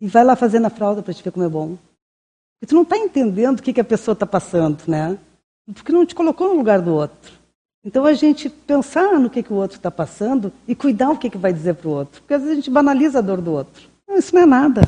e 0.00 0.08
vai 0.08 0.24
lá 0.24 0.36
fazer 0.36 0.58
na 0.58 0.68
fralda 0.68 1.02
para 1.02 1.14
te 1.14 1.22
ver 1.22 1.30
como 1.30 1.46
é 1.46 1.48
bom. 1.48 1.78
Porque 2.54 2.68
tu 2.68 2.74
não 2.74 2.82
está 2.82 2.96
entendendo 2.96 3.58
o 3.58 3.62
que, 3.62 3.72
que 3.72 3.80
a 3.80 3.84
pessoa 3.84 4.12
está 4.12 4.26
passando, 4.26 4.82
né? 4.86 5.18
Porque 5.72 5.92
não 5.92 6.04
te 6.04 6.14
colocou 6.14 6.48
no 6.48 6.56
lugar 6.56 6.82
do 6.82 6.92
outro. 6.92 7.32
Então 7.84 8.04
a 8.04 8.14
gente 8.14 8.48
pensar 8.48 9.18
no 9.18 9.30
que, 9.30 9.42
que 9.42 9.52
o 9.52 9.56
outro 9.56 9.76
está 9.76 9.90
passando 9.90 10.52
e 10.66 10.74
cuidar 10.74 11.10
o 11.10 11.18
que, 11.18 11.30
que 11.30 11.38
vai 11.38 11.52
dizer 11.52 11.74
para 11.74 11.88
o 11.88 11.92
outro. 11.92 12.20
Porque 12.20 12.34
às 12.34 12.40
vezes 12.40 12.52
a 12.52 12.60
gente 12.60 12.70
banaliza 12.70 13.18
a 13.18 13.22
dor 13.22 13.40
do 13.40 13.52
outro. 13.52 13.88
Não, 14.08 14.16
isso 14.16 14.34
não 14.34 14.42
é 14.42 14.46
nada. 14.46 14.82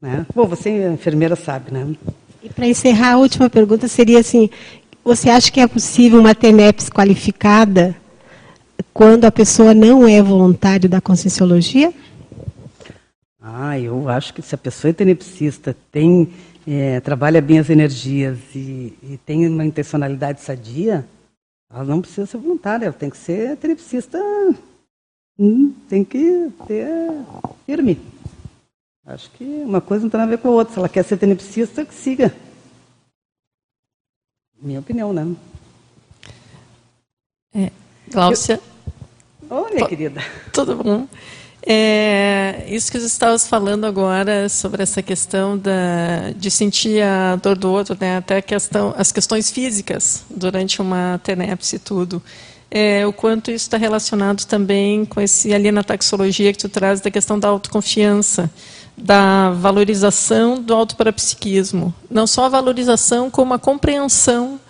Né? 0.00 0.26
Bom, 0.34 0.46
você, 0.46 0.88
enfermeira, 0.88 1.36
sabe, 1.36 1.72
né? 1.72 1.94
E 2.42 2.48
para 2.50 2.66
encerrar, 2.66 3.12
a 3.12 3.18
última 3.18 3.48
pergunta 3.48 3.88
seria 3.88 4.18
assim: 4.18 4.50
você 5.04 5.30
acha 5.30 5.50
que 5.50 5.60
é 5.60 5.66
possível 5.66 6.18
uma 6.18 6.34
TENEPS 6.34 6.90
qualificada 6.90 7.96
quando 8.92 9.24
a 9.24 9.32
pessoa 9.32 9.74
não 9.74 10.06
é 10.06 10.22
voluntário 10.22 10.88
da 10.88 11.00
conscienciologia? 11.00 11.92
Ah, 13.40 13.78
eu 13.78 14.08
acho 14.08 14.32
que 14.32 14.42
se 14.42 14.54
a 14.54 14.58
pessoa 14.58 14.90
é 14.90 14.94
tenepsista, 14.94 15.74
tem, 15.90 16.32
é, 16.66 17.00
trabalha 17.00 17.40
bem 17.40 17.58
as 17.58 17.70
energias 17.70 18.38
e, 18.54 18.96
e, 19.02 19.18
tem 19.26 19.48
uma 19.48 19.64
intencionalidade 19.64 20.40
sadia, 20.40 21.04
ela 21.70 21.84
não 21.84 22.00
precisa 22.00 22.26
ser 22.26 22.38
voluntária, 22.38 22.86
ela 22.86 22.94
tem 22.94 23.10
que 23.10 23.16
ser 23.16 23.56
tenepsista, 23.56 24.18
hum, 25.38 25.72
tem 25.88 26.04
que 26.04 26.52
ter 26.68 26.88
firme. 27.66 27.98
Acho 29.04 29.28
que 29.32 29.44
uma 29.44 29.80
coisa 29.80 30.04
não 30.04 30.10
tem 30.10 30.20
a 30.20 30.26
ver 30.26 30.38
com 30.38 30.48
a 30.48 30.52
outra. 30.52 30.72
Se 30.72 30.78
ela 30.78 30.88
quer 30.88 31.02
ser 31.04 31.16
tenepsista, 31.16 31.84
que 31.84 31.92
siga. 31.92 32.32
Minha 34.60 34.78
opinião, 34.78 35.12
né? 35.12 35.34
É, 37.52 37.72
Gláucia. 38.08 38.60
Eu... 38.64 38.71
Minha 39.72 39.86
querida. 39.86 40.22
Tudo 40.52 40.76
bom? 40.76 41.06
É, 41.64 42.64
isso 42.68 42.90
que 42.90 42.98
você 42.98 43.06
estava 43.06 43.38
falando 43.38 43.84
agora 43.84 44.48
sobre 44.48 44.82
essa 44.82 45.00
questão 45.00 45.56
da, 45.56 46.32
de 46.36 46.50
sentir 46.50 47.02
a 47.02 47.36
dor 47.36 47.56
do 47.56 47.70
outro, 47.70 47.96
né, 48.00 48.16
até 48.16 48.38
a 48.38 48.42
questão, 48.42 48.92
as 48.96 49.12
questões 49.12 49.50
físicas 49.50 50.24
durante 50.28 50.82
uma 50.82 51.20
tenepse 51.22 51.76
e 51.76 51.78
tudo. 51.78 52.20
É, 52.68 53.06
o 53.06 53.12
quanto 53.12 53.50
isso 53.50 53.66
está 53.66 53.76
relacionado 53.76 54.44
também 54.46 55.04
com 55.04 55.20
esse 55.20 55.54
ali 55.54 55.70
na 55.70 55.84
taxologia 55.84 56.52
que 56.52 56.58
tu 56.58 56.68
traz 56.68 57.00
da 57.00 57.10
questão 57.10 57.38
da 57.38 57.46
autoconfiança 57.46 58.50
da 58.96 59.50
valorização 59.50 60.60
do 60.60 60.74
autoparapsiquismo. 60.74 61.94
Não 62.10 62.26
só 62.26 62.46
a 62.46 62.48
valorização, 62.48 63.30
como 63.30 63.54
a 63.54 63.58
compreensão, 63.58 64.60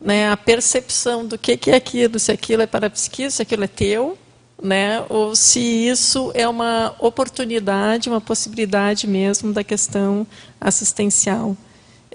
né, 0.00 0.30
a 0.30 0.36
percepção 0.36 1.26
do 1.26 1.38
que, 1.38 1.56
que 1.56 1.70
é 1.70 1.76
aquilo, 1.76 2.18
se 2.18 2.30
aquilo 2.30 2.62
é 2.62 2.66
parapsiquismo, 2.66 3.30
se 3.30 3.42
aquilo 3.42 3.64
é 3.64 3.68
teu, 3.68 4.18
né, 4.62 5.04
ou 5.08 5.34
se 5.34 5.60
isso 5.60 6.30
é 6.34 6.48
uma 6.48 6.94
oportunidade, 6.98 8.08
uma 8.08 8.20
possibilidade 8.20 9.06
mesmo 9.06 9.52
da 9.52 9.64
questão 9.64 10.26
assistencial. 10.60 11.56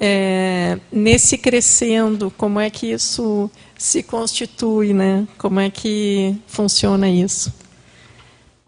É, 0.01 0.79
nesse 0.91 1.37
crescendo, 1.37 2.31
como 2.37 2.59
é 2.59 2.69
que 2.69 2.91
isso 2.91 3.51
se 3.77 4.01
constitui, 4.01 4.93
né? 4.93 5.27
Como 5.37 5.59
é 5.59 5.69
que 5.69 6.37
funciona 6.47 7.09
isso? 7.09 7.53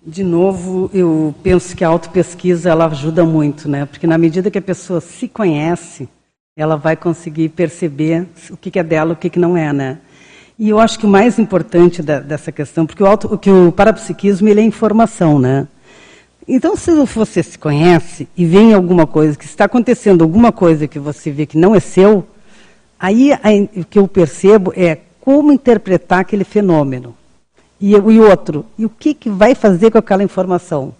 De 0.06 0.24
novo, 0.24 0.90
eu 0.94 1.34
penso 1.42 1.76
que 1.76 1.86
a 1.86 1.88
autopesquisa 1.88 2.70
ela 2.70 2.88
ajuda 2.88 3.24
muito, 3.24 3.70
né? 3.70 3.86
Porque 3.86 4.06
na 4.06 4.18
medida 4.18 4.52
que 4.52 4.58
a 4.58 4.62
pessoa 4.62 5.00
se 5.00 5.28
conhece, 5.28 6.10
ela 6.58 6.76
vai 6.76 6.98
conseguir 6.98 7.50
perceber 7.50 8.28
o 8.50 8.58
que 8.58 8.78
é 8.78 8.84
dela, 8.84 9.14
o 9.14 9.16
que 9.16 9.40
não 9.40 9.56
é, 9.56 9.72
né? 9.72 10.00
E 10.62 10.70
eu 10.70 10.80
acho 10.80 11.00
que 11.00 11.08
o 11.08 11.10
mais 11.10 11.40
importante 11.40 12.04
da, 12.04 12.20
dessa 12.20 12.52
questão, 12.52 12.86
porque 12.86 13.02
o, 13.02 13.08
auto, 13.08 13.36
que 13.36 13.50
o 13.50 13.72
parapsiquismo 13.72 14.48
ele 14.48 14.62
é 14.62 14.64
informação, 14.64 15.40
né? 15.40 15.68
Então, 16.48 16.76
se 16.76 16.92
você 17.16 17.42
se 17.42 17.58
conhece 17.58 18.28
e 18.38 18.46
vem 18.46 18.72
alguma 18.72 19.08
coisa, 19.08 19.36
que 19.36 19.44
está 19.44 19.66
acontecendo 19.66 20.24
alguma 20.24 20.52
coisa 20.52 20.88
que 20.88 21.00
você 21.00 21.32
vê 21.32 21.48
que 21.48 21.58
não 21.58 21.74
é 21.74 21.80
seu, 21.80 22.28
aí 23.00 23.32
o 23.76 23.84
que 23.84 23.98
eu 23.98 24.08
percebo 24.08 24.72
é 24.76 25.00
como 25.20 25.52
interpretar 25.52 26.20
aquele 26.20 26.44
fenômeno. 26.44 27.16
E, 27.80 27.94
e 27.94 28.20
outro, 28.20 28.64
e 28.78 28.86
o 28.86 28.90
que, 28.90 29.16
que 29.16 29.32
vai 29.32 29.56
fazer 29.56 29.90
com 29.90 29.98
aquela 29.98 30.22
informação? 30.22 30.94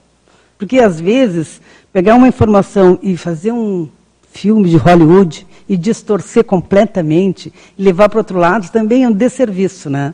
Porque, 0.58 0.80
às 0.80 1.00
vezes, 1.00 1.62
pegar 1.94 2.16
uma 2.16 2.28
informação 2.28 2.98
e 3.00 3.16
fazer 3.16 3.52
um 3.52 3.88
filme 4.32 4.72
de 4.72 4.78
Hollywood 4.78 5.46
e 5.72 5.78
distorcer 5.78 6.44
completamente 6.44 7.54
e 7.78 7.82
levar 7.82 8.10
para 8.10 8.20
outro 8.20 8.38
lado 8.38 8.70
também 8.70 9.06
é 9.06 9.08
um 9.08 9.14
desserviço, 9.14 9.90
né? 9.90 10.14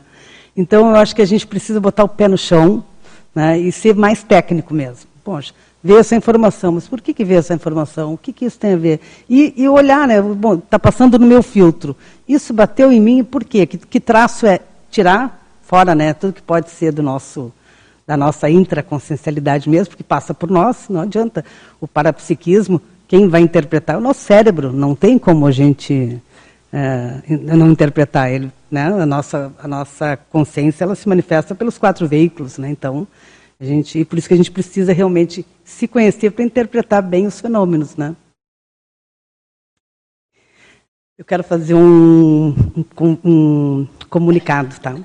Então, 0.56 0.90
eu 0.90 0.94
acho 0.94 1.16
que 1.16 1.20
a 1.20 1.26
gente 1.26 1.48
precisa 1.48 1.80
botar 1.80 2.04
o 2.04 2.08
pé 2.08 2.28
no 2.28 2.38
chão 2.38 2.84
né, 3.34 3.58
e 3.58 3.72
ser 3.72 3.96
mais 3.96 4.22
técnico 4.22 4.72
mesmo. 4.72 5.10
Poxa, 5.24 5.52
veio 5.82 5.98
essa 5.98 6.14
informação, 6.14 6.70
mas 6.70 6.86
por 6.86 7.00
que, 7.00 7.12
que 7.12 7.24
veio 7.24 7.40
essa 7.40 7.54
informação? 7.54 8.14
O 8.14 8.16
que, 8.16 8.32
que 8.32 8.44
isso 8.44 8.56
tem 8.56 8.74
a 8.74 8.76
ver? 8.76 9.00
E, 9.28 9.52
e 9.56 9.68
olhar, 9.68 10.06
né? 10.06 10.22
Bom, 10.22 10.54
está 10.54 10.78
passando 10.78 11.18
no 11.18 11.26
meu 11.26 11.42
filtro. 11.42 11.96
Isso 12.28 12.54
bateu 12.54 12.92
em 12.92 13.00
mim, 13.00 13.24
por 13.24 13.42
quê? 13.42 13.66
Que, 13.66 13.78
que 13.78 13.98
traço 13.98 14.46
é 14.46 14.60
tirar 14.92 15.44
fora 15.62 15.92
né, 15.92 16.14
tudo 16.14 16.34
que 16.34 16.40
pode 16.40 16.70
ser 16.70 16.92
do 16.92 17.02
nosso, 17.02 17.52
da 18.06 18.16
nossa 18.16 18.48
intraconsciencialidade 18.48 19.68
mesmo, 19.68 19.88
porque 19.88 20.04
passa 20.04 20.32
por 20.32 20.48
nós, 20.48 20.88
não 20.88 21.00
adianta. 21.00 21.44
O 21.80 21.88
parapsiquismo, 21.88 22.80
quem 23.08 23.26
vai 23.26 23.40
interpretar 23.40 23.96
é 23.96 23.98
o 23.98 24.02
nosso 24.02 24.20
cérebro, 24.20 24.70
não 24.70 24.94
tem 24.94 25.18
como 25.18 25.46
a 25.46 25.50
gente 25.50 26.22
é, 26.70 27.22
não 27.26 27.72
interpretar 27.72 28.30
ele. 28.30 28.52
Né? 28.70 28.84
A, 28.84 29.06
nossa, 29.06 29.52
a 29.58 29.66
nossa 29.66 30.16
consciência 30.30 30.84
ela 30.84 30.94
se 30.94 31.08
manifesta 31.08 31.54
pelos 31.54 31.78
quatro 31.78 32.06
veículos, 32.06 32.58
né? 32.58 32.68
então 32.68 33.08
a 33.58 33.64
gente, 33.64 33.98
e 33.98 34.04
por 34.04 34.18
isso 34.18 34.28
que 34.28 34.34
a 34.34 34.36
gente 34.36 34.50
precisa 34.50 34.92
realmente 34.92 35.44
se 35.64 35.88
conhecer 35.88 36.30
para 36.30 36.44
interpretar 36.44 37.02
bem 37.02 37.26
os 37.26 37.40
fenômenos. 37.40 37.96
Né? 37.96 38.14
Eu 41.16 41.24
quero 41.24 41.42
fazer 41.42 41.74
um, 41.74 42.54
um, 43.00 43.18
um 43.24 43.88
comunicado, 44.10 44.78
tá? 44.78 44.96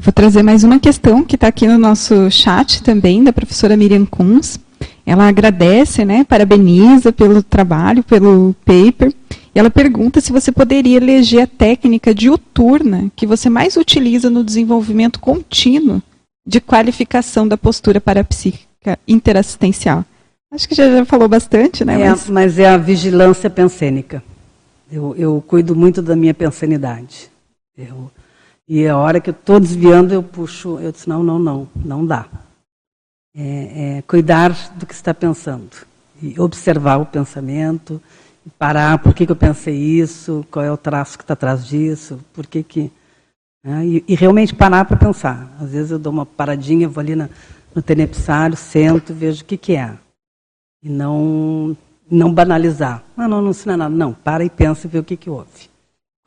Vou 0.00 0.12
trazer 0.12 0.42
mais 0.42 0.64
uma 0.64 0.78
questão 0.78 1.24
que 1.24 1.34
está 1.34 1.48
aqui 1.48 1.66
no 1.66 1.78
nosso 1.78 2.30
chat 2.30 2.82
também, 2.82 3.24
da 3.24 3.32
professora 3.32 3.76
Miriam 3.76 4.06
Kunz. 4.06 4.58
Ela 5.04 5.26
agradece, 5.26 6.04
né, 6.04 6.24
parabeniza 6.24 7.12
pelo 7.12 7.42
trabalho, 7.42 8.02
pelo 8.04 8.54
paper. 8.64 9.12
E 9.54 9.58
ela 9.58 9.70
pergunta 9.70 10.20
se 10.20 10.32
você 10.32 10.52
poderia 10.52 10.98
eleger 10.98 11.42
a 11.42 11.46
técnica 11.46 12.14
diuturna 12.14 13.10
que 13.16 13.26
você 13.26 13.48
mais 13.48 13.76
utiliza 13.76 14.28
no 14.30 14.44
desenvolvimento 14.44 15.18
contínuo 15.18 16.02
de 16.46 16.60
qualificação 16.60 17.48
da 17.48 17.56
postura 17.56 18.00
parapsíquica 18.00 18.98
interassistencial. 19.06 20.04
Acho 20.50 20.68
que 20.68 20.74
já, 20.74 20.90
já 20.90 21.04
falou 21.04 21.28
bastante, 21.28 21.84
né? 21.84 22.00
É, 22.00 22.10
mas... 22.10 22.28
mas... 22.28 22.58
é 22.58 22.68
a 22.68 22.76
vigilância 22.76 23.50
pensênica. 23.50 24.22
Eu, 24.90 25.14
eu 25.16 25.44
cuido 25.46 25.76
muito 25.76 26.00
da 26.00 26.16
minha 26.16 26.32
pensenidade. 26.32 27.30
Eu, 27.76 28.10
e 28.68 28.86
a 28.86 28.98
hora 28.98 29.18
que 29.18 29.30
eu 29.30 29.32
estou 29.32 29.58
desviando, 29.58 30.12
eu 30.12 30.22
puxo, 30.22 30.78
eu 30.78 30.92
disse, 30.92 31.08
não, 31.08 31.22
não, 31.22 31.38
não, 31.38 31.68
não 31.74 32.04
dá. 32.04 32.26
É, 33.34 33.96
é, 33.98 34.02
cuidar 34.02 34.50
do 34.76 34.84
que 34.84 34.92
está 34.92 35.14
pensando. 35.14 35.70
E 36.20 36.38
observar 36.38 36.98
o 36.98 37.06
pensamento, 37.06 38.02
parar, 38.58 38.98
por 38.98 39.14
que, 39.14 39.24
que 39.24 39.32
eu 39.32 39.36
pensei 39.36 39.74
isso, 39.74 40.44
qual 40.50 40.62
é 40.62 40.70
o 40.70 40.76
traço 40.76 41.16
que 41.16 41.24
está 41.24 41.32
atrás 41.32 41.66
disso, 41.66 42.20
por 42.34 42.46
que 42.46 42.62
que... 42.62 42.92
Né? 43.64 43.86
E, 43.86 44.04
e, 44.06 44.14
realmente 44.14 44.54
parar 44.54 44.84
para 44.84 44.98
pensar. 44.98 45.50
Às 45.58 45.70
vezes 45.70 45.90
eu 45.90 45.98
dou 45.98 46.12
uma 46.12 46.26
paradinha, 46.26 46.88
vou 46.88 47.00
ali 47.00 47.16
na, 47.16 47.30
no 47.74 47.80
tenepsário, 47.80 48.56
sento, 48.56 49.14
vejo 49.14 49.42
o 49.42 49.46
que, 49.46 49.56
que 49.56 49.76
é. 49.76 49.96
E 50.82 50.90
não, 50.90 51.74
não 52.10 52.34
banalizar. 52.34 53.02
Ah, 53.16 53.26
não, 53.26 53.40
não 53.40 53.50
ensina 53.50 53.78
nada. 53.78 53.94
Não, 53.94 54.12
para 54.12 54.44
e 54.44 54.50
pensa 54.50 54.86
e 54.86 54.90
vê 54.90 54.98
o 54.98 55.04
que, 55.04 55.16
que 55.16 55.30
houve 55.30 55.67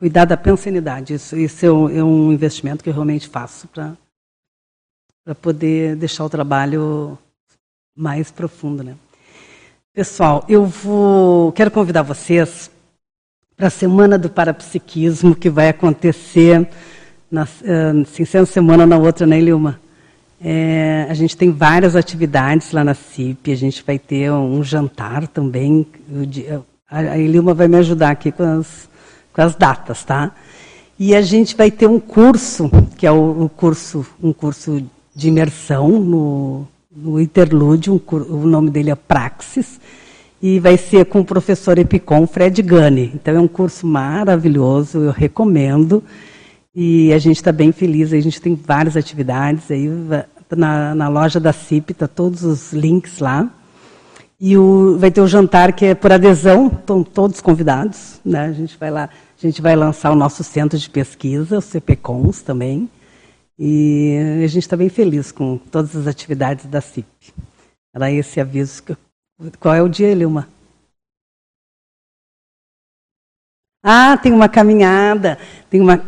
cuidar 0.02 0.24
da 0.24 0.36
pensanidade. 0.36 1.14
Isso, 1.14 1.36
isso 1.36 1.64
é, 1.64 1.70
um, 1.70 1.88
é 1.88 2.02
um 2.02 2.32
investimento 2.32 2.82
que 2.82 2.90
eu 2.90 2.92
realmente 2.92 3.28
faço 3.28 3.68
para 3.68 3.96
poder 5.40 5.94
deixar 5.94 6.24
o 6.24 6.28
trabalho 6.28 7.16
mais 7.96 8.28
profundo. 8.28 8.82
Né? 8.82 8.96
Pessoal, 9.94 10.44
eu 10.48 10.66
vou 10.66 11.52
quero 11.52 11.70
convidar 11.70 12.02
vocês 12.02 12.68
para 13.56 13.68
a 13.68 13.70
Semana 13.70 14.18
do 14.18 14.28
Parapsiquismo, 14.28 15.36
que 15.36 15.48
vai 15.48 15.68
acontecer, 15.68 16.68
na, 17.30 17.42
assim, 18.02 18.24
sendo 18.24 18.46
semana 18.46 18.84
na 18.84 18.98
outra, 18.98 19.24
né, 19.24 19.40
Ilma? 19.40 19.78
É, 20.40 21.06
a 21.08 21.14
gente 21.14 21.36
tem 21.36 21.52
várias 21.52 21.94
atividades 21.94 22.72
lá 22.72 22.82
na 22.82 22.94
CIP, 22.94 23.52
a 23.52 23.56
gente 23.56 23.84
vai 23.86 24.00
ter 24.00 24.32
um 24.32 24.64
jantar 24.64 25.28
também. 25.28 25.86
A 26.90 27.16
Ilma 27.18 27.54
vai 27.54 27.68
me 27.68 27.76
ajudar 27.76 28.10
aqui 28.10 28.32
com 28.32 28.42
as, 28.42 28.90
com 29.32 29.42
as 29.42 29.54
datas, 29.54 30.04
tá? 30.04 30.32
E 30.98 31.14
a 31.14 31.22
gente 31.22 31.56
vai 31.56 31.70
ter 31.70 31.86
um 31.86 31.98
curso, 31.98 32.70
que 32.96 33.06
é 33.06 33.10
o, 33.10 33.42
um 33.42 33.48
curso, 33.48 34.06
um 34.22 34.32
curso 34.32 34.82
de 35.14 35.28
imersão 35.28 35.88
no, 35.88 36.66
no 36.94 37.20
Interlúdio, 37.20 37.94
um, 37.94 38.16
o 38.16 38.46
nome 38.46 38.70
dele 38.70 38.90
é 38.90 38.94
Praxis, 38.94 39.80
e 40.40 40.58
vai 40.58 40.76
ser 40.76 41.06
com 41.06 41.20
o 41.20 41.24
professor 41.24 41.78
Epicom 41.78 42.26
Fred 42.26 42.60
Gani. 42.62 43.12
Então 43.14 43.34
é 43.34 43.40
um 43.40 43.48
curso 43.48 43.86
maravilhoso, 43.86 44.98
eu 44.98 45.10
recomendo. 45.12 46.02
E 46.74 47.12
a 47.12 47.18
gente 47.18 47.36
está 47.36 47.52
bem 47.52 47.70
feliz, 47.70 48.12
a 48.12 48.20
gente 48.20 48.40
tem 48.40 48.54
várias 48.54 48.96
atividades 48.96 49.70
aí 49.70 49.88
na, 50.50 50.94
na 50.94 51.08
loja 51.08 51.38
da 51.38 51.52
CIP, 51.52 51.94
tá 51.94 52.08
todos 52.08 52.44
os 52.44 52.72
links 52.72 53.18
lá. 53.18 53.48
E 54.44 54.58
o, 54.58 54.98
vai 54.98 55.08
ter 55.08 55.20
o 55.20 55.28
jantar 55.28 55.72
que 55.72 55.84
é 55.84 55.94
por 55.94 56.12
adesão, 56.12 56.66
estão 56.66 57.04
todos 57.04 57.40
convidados. 57.40 58.20
Né? 58.24 58.46
A 58.46 58.52
gente 58.52 58.76
vai 58.76 58.90
lá, 58.90 59.04
a 59.04 59.40
gente 59.40 59.62
vai 59.62 59.76
lançar 59.76 60.10
o 60.10 60.16
nosso 60.16 60.42
centro 60.42 60.76
de 60.76 60.90
pesquisa, 60.90 61.58
o 61.58 61.62
CPCONS 61.62 62.42
também. 62.42 62.90
E 63.56 64.18
a 64.42 64.46
gente 64.48 64.64
está 64.64 64.76
bem 64.76 64.88
feliz 64.88 65.30
com 65.30 65.56
todas 65.56 65.94
as 65.94 66.08
atividades 66.08 66.66
da 66.66 66.80
CIP. 66.80 67.06
Era 67.94 68.10
esse 68.10 68.40
aviso. 68.40 68.82
Que, 68.82 68.96
qual 69.60 69.76
é 69.76 69.80
o 69.80 69.88
dia, 69.88 70.12
Lilma? 70.12 70.48
Ah, 73.80 74.16
tem 74.16 74.32
uma 74.32 74.48
caminhada, 74.48 75.38
tem 75.70 75.80
uma 75.80 75.98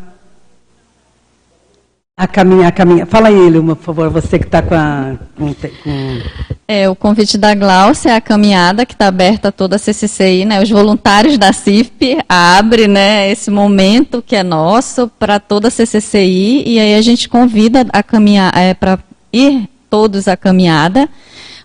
a 2.17 2.29
caminhar, 2.29 2.69
a 2.69 2.73
caminhar. 2.73 3.07
Fala 3.09 3.29
aí, 3.29 3.35
Ilma, 3.35 3.75
por 3.75 3.83
favor, 3.83 4.09
você 4.09 4.39
que 4.39 4.45
está 4.45 4.63
com 4.63 4.75
a. 4.75 5.17
Com, 5.37 5.53
com... 5.53 6.23
É, 6.69 6.89
o 6.89 6.95
convite 6.95 7.37
da 7.37 7.55
Glaucia 7.55 8.13
é 8.13 8.17
a 8.17 8.21
caminhada 8.21 8.87
que 8.87 8.93
está 8.93 9.09
aberta 9.09 9.49
a 9.49 9.53
toda 9.53 9.75
a 9.77 9.79
CCCI, 9.79 10.45
né? 10.45 10.63
Os 10.63 10.71
voluntários 10.71 11.37
da 11.37 11.53
CIFP 11.53 12.19
abre, 12.29 12.87
né, 12.87 13.31
esse 13.31 13.51
momento 13.51 14.23
que 14.23 14.37
é 14.37 14.45
nosso 14.45 15.09
para 15.19 15.41
toda 15.41 15.69
a 15.69 15.71
CCCI 15.71 16.63
e 16.65 16.79
aí 16.79 16.95
a 16.95 17.03
gente 17.03 17.29
convida 17.29 17.85
a 17.93 18.03
caminhar, 18.03 18.57
é, 18.57 18.75
para 18.75 18.99
ir 19.33 19.69
todos 19.91 20.29
à 20.29 20.37
caminhada, 20.37 21.09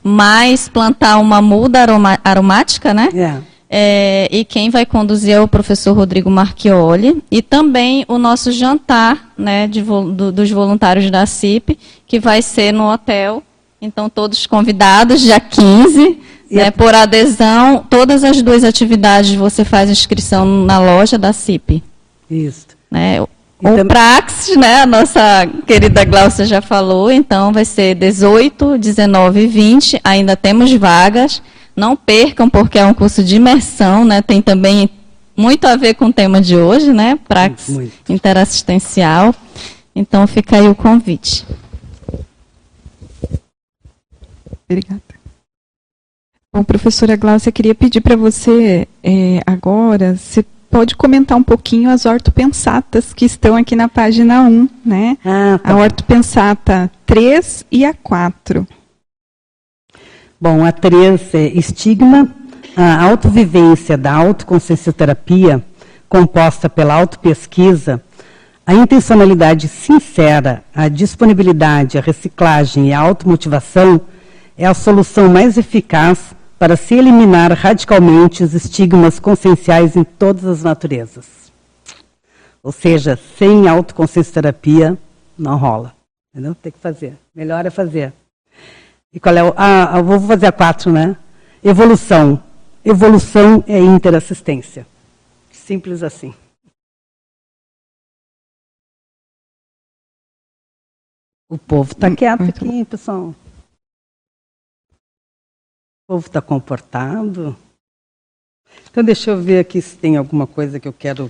mas 0.03 0.67
plantar 0.67 1.19
uma 1.19 1.41
muda 1.43 1.81
aroma, 1.81 2.19
aromática, 2.23 2.91
né? 2.91 3.09
É 3.13 3.48
é, 3.69 4.27
e 4.31 4.43
quem 4.43 4.71
vai 4.71 4.83
conduzir 4.83 5.35
é 5.35 5.39
o 5.39 5.47
professor 5.47 5.93
Rodrigo 5.93 6.29
Marchioli. 6.29 7.21
E 7.29 7.41
também 7.41 8.03
o 8.07 8.17
nosso 8.17 8.51
jantar 8.51 9.31
né, 9.37 9.67
de, 9.67 9.83
do, 9.83 10.31
dos 10.31 10.49
voluntários 10.49 11.11
da 11.11 11.25
CIP, 11.27 11.77
que 12.07 12.19
vai 12.19 12.41
ser 12.41 12.73
no 12.73 12.91
hotel. 12.91 13.43
Então, 13.79 14.09
todos 14.09 14.47
convidados, 14.47 15.21
dia 15.21 15.39
15, 15.39 16.17
né, 16.49 16.71
por 16.71 16.95
adesão. 16.95 17.85
Todas 17.87 18.23
as 18.23 18.41
duas 18.41 18.63
atividades 18.63 19.35
você 19.35 19.63
faz 19.63 19.89
inscrição 19.89 20.45
na 20.45 20.79
loja 20.79 21.17
da 21.17 21.31
CIP. 21.31 21.83
Isso. 22.29 22.67
Né, 22.89 23.21
o 23.21 23.27
então, 23.61 23.85
Praxis, 23.85 24.55
né, 24.55 24.81
a 24.81 24.85
nossa 24.87 25.45
querida 25.67 26.05
Glaucia 26.05 26.45
já 26.45 26.61
falou, 26.61 27.11
então 27.11 27.51
vai 27.51 27.65
ser 27.65 27.93
18, 27.93 28.77
19 28.77 29.41
e 29.41 29.47
20, 29.47 30.01
ainda 30.01 30.35
temos 30.35 30.71
vagas. 30.73 31.41
Não 31.79 31.95
percam, 31.95 32.49
porque 32.49 32.77
é 32.77 32.85
um 32.85 32.93
curso 32.93 33.23
de 33.23 33.37
imersão, 33.37 34.03
né? 34.03 34.21
Tem 34.21 34.41
também 34.41 34.89
muito 35.35 35.65
a 35.65 35.77
ver 35.77 35.93
com 35.93 36.07
o 36.07 36.13
tema 36.13 36.41
de 36.41 36.57
hoje, 36.57 36.91
né? 36.91 37.17
Praxis 37.27 37.73
muito. 37.73 37.93
interassistencial. 38.11 39.33
Então 39.95 40.27
fica 40.27 40.57
aí 40.57 40.67
o 40.67 40.75
convite. 40.75 41.45
Obrigada. 44.69 45.01
Bom, 46.53 46.63
professora 46.63 47.15
Glaucia, 47.15 47.51
queria 47.51 47.73
pedir 47.73 48.01
para 48.01 48.17
você 48.17 48.85
é, 49.01 49.39
agora, 49.45 50.17
você 50.17 50.43
pode 50.69 50.95
comentar 50.97 51.37
um 51.37 51.43
pouquinho 51.43 51.89
as 51.89 52.05
ortopensatas 52.05 53.13
que 53.13 53.23
estão 53.23 53.55
aqui 53.55 53.75
na 53.75 53.87
página 53.87 54.41
1, 54.43 54.69
né? 54.85 55.17
Ah, 55.23 55.59
tá. 55.63 55.71
A 55.71 55.77
ortopensata 55.77 56.91
3 57.05 57.65
e 57.71 57.85
a 57.85 57.93
4. 57.93 58.67
Bom, 60.41 60.63
a 60.63 60.71
3 60.71 61.33
é 61.33 61.47
estigma, 61.47 62.33
a 62.73 63.03
autovivência 63.03 63.97
da 63.97 64.13
autoconsciencioterapia, 64.13 65.61
composta 66.07 66.69
pela 66.69 66.93
autopesquisa, 66.93 68.01
a 68.65 68.73
intencionalidade 68.73 69.67
sincera, 69.67 70.63
a 70.73 70.87
disponibilidade, 70.87 71.97
a 71.97 72.01
reciclagem 72.01 72.87
e 72.87 72.93
a 72.93 72.99
automotivação 73.01 73.99
é 74.57 74.65
a 74.65 74.73
solução 74.73 75.27
mais 75.27 75.57
eficaz 75.57 76.33
para 76.57 76.77
se 76.77 76.95
eliminar 76.95 77.51
radicalmente 77.51 78.41
os 78.41 78.53
estigmas 78.53 79.19
conscienciais 79.19 79.97
em 79.97 80.05
todas 80.05 80.45
as 80.45 80.63
naturezas. 80.63 81.51
Ou 82.63 82.71
seja, 82.71 83.19
sem 83.37 83.67
autoconsciencioterapia 83.67 84.97
não 85.37 85.57
rola. 85.57 85.93
Entendeu? 86.33 86.55
Tem 86.55 86.71
que 86.71 86.79
fazer. 86.79 87.17
Melhor 87.35 87.65
é 87.65 87.69
fazer. 87.69 88.13
E 89.11 89.19
qual 89.19 89.35
é 89.35 89.43
o. 89.43 89.53
Ah, 89.57 89.97
eu 89.97 90.03
vou 90.03 90.19
fazer 90.19 90.47
a 90.47 90.51
quatro, 90.51 90.91
né? 90.91 91.17
Evolução. 91.63 92.43
Evolução 92.85 93.63
é 93.67 93.79
interassistência. 93.79 94.87
Simples 95.51 96.03
assim. 96.03 96.33
O 101.49 101.57
povo 101.57 101.91
está 101.91 102.15
quieto 102.15 102.43
aqui, 102.43 102.85
pessoal. 102.85 103.33
O 106.03 106.07
povo 106.07 106.27
está 106.27 106.41
comportado. 106.41 107.57
Então, 108.89 109.03
deixa 109.03 109.31
eu 109.31 109.41
ver 109.41 109.59
aqui 109.59 109.81
se 109.81 109.97
tem 109.97 110.15
alguma 110.15 110.45
coisa 110.45 110.79
que 110.79 110.87
eu 110.87 110.93
quero 110.93 111.29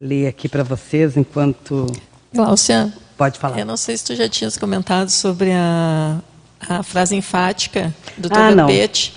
ler 0.00 0.28
aqui 0.28 0.48
para 0.48 0.62
vocês 0.62 1.16
enquanto. 1.16 1.86
Glaucia. 2.32 2.92
Pode 3.16 3.38
falar. 3.38 3.58
Eu 3.58 3.66
não 3.66 3.76
sei 3.76 3.96
se 3.96 4.04
tu 4.04 4.14
já 4.14 4.28
tinhas 4.28 4.56
comentado 4.56 5.08
sobre 5.10 5.50
a 5.52 6.22
a 6.60 6.82
frase 6.82 7.14
enfática 7.14 7.94
do 8.16 8.28
ah, 8.32 8.50
Tobepete, 8.50 9.12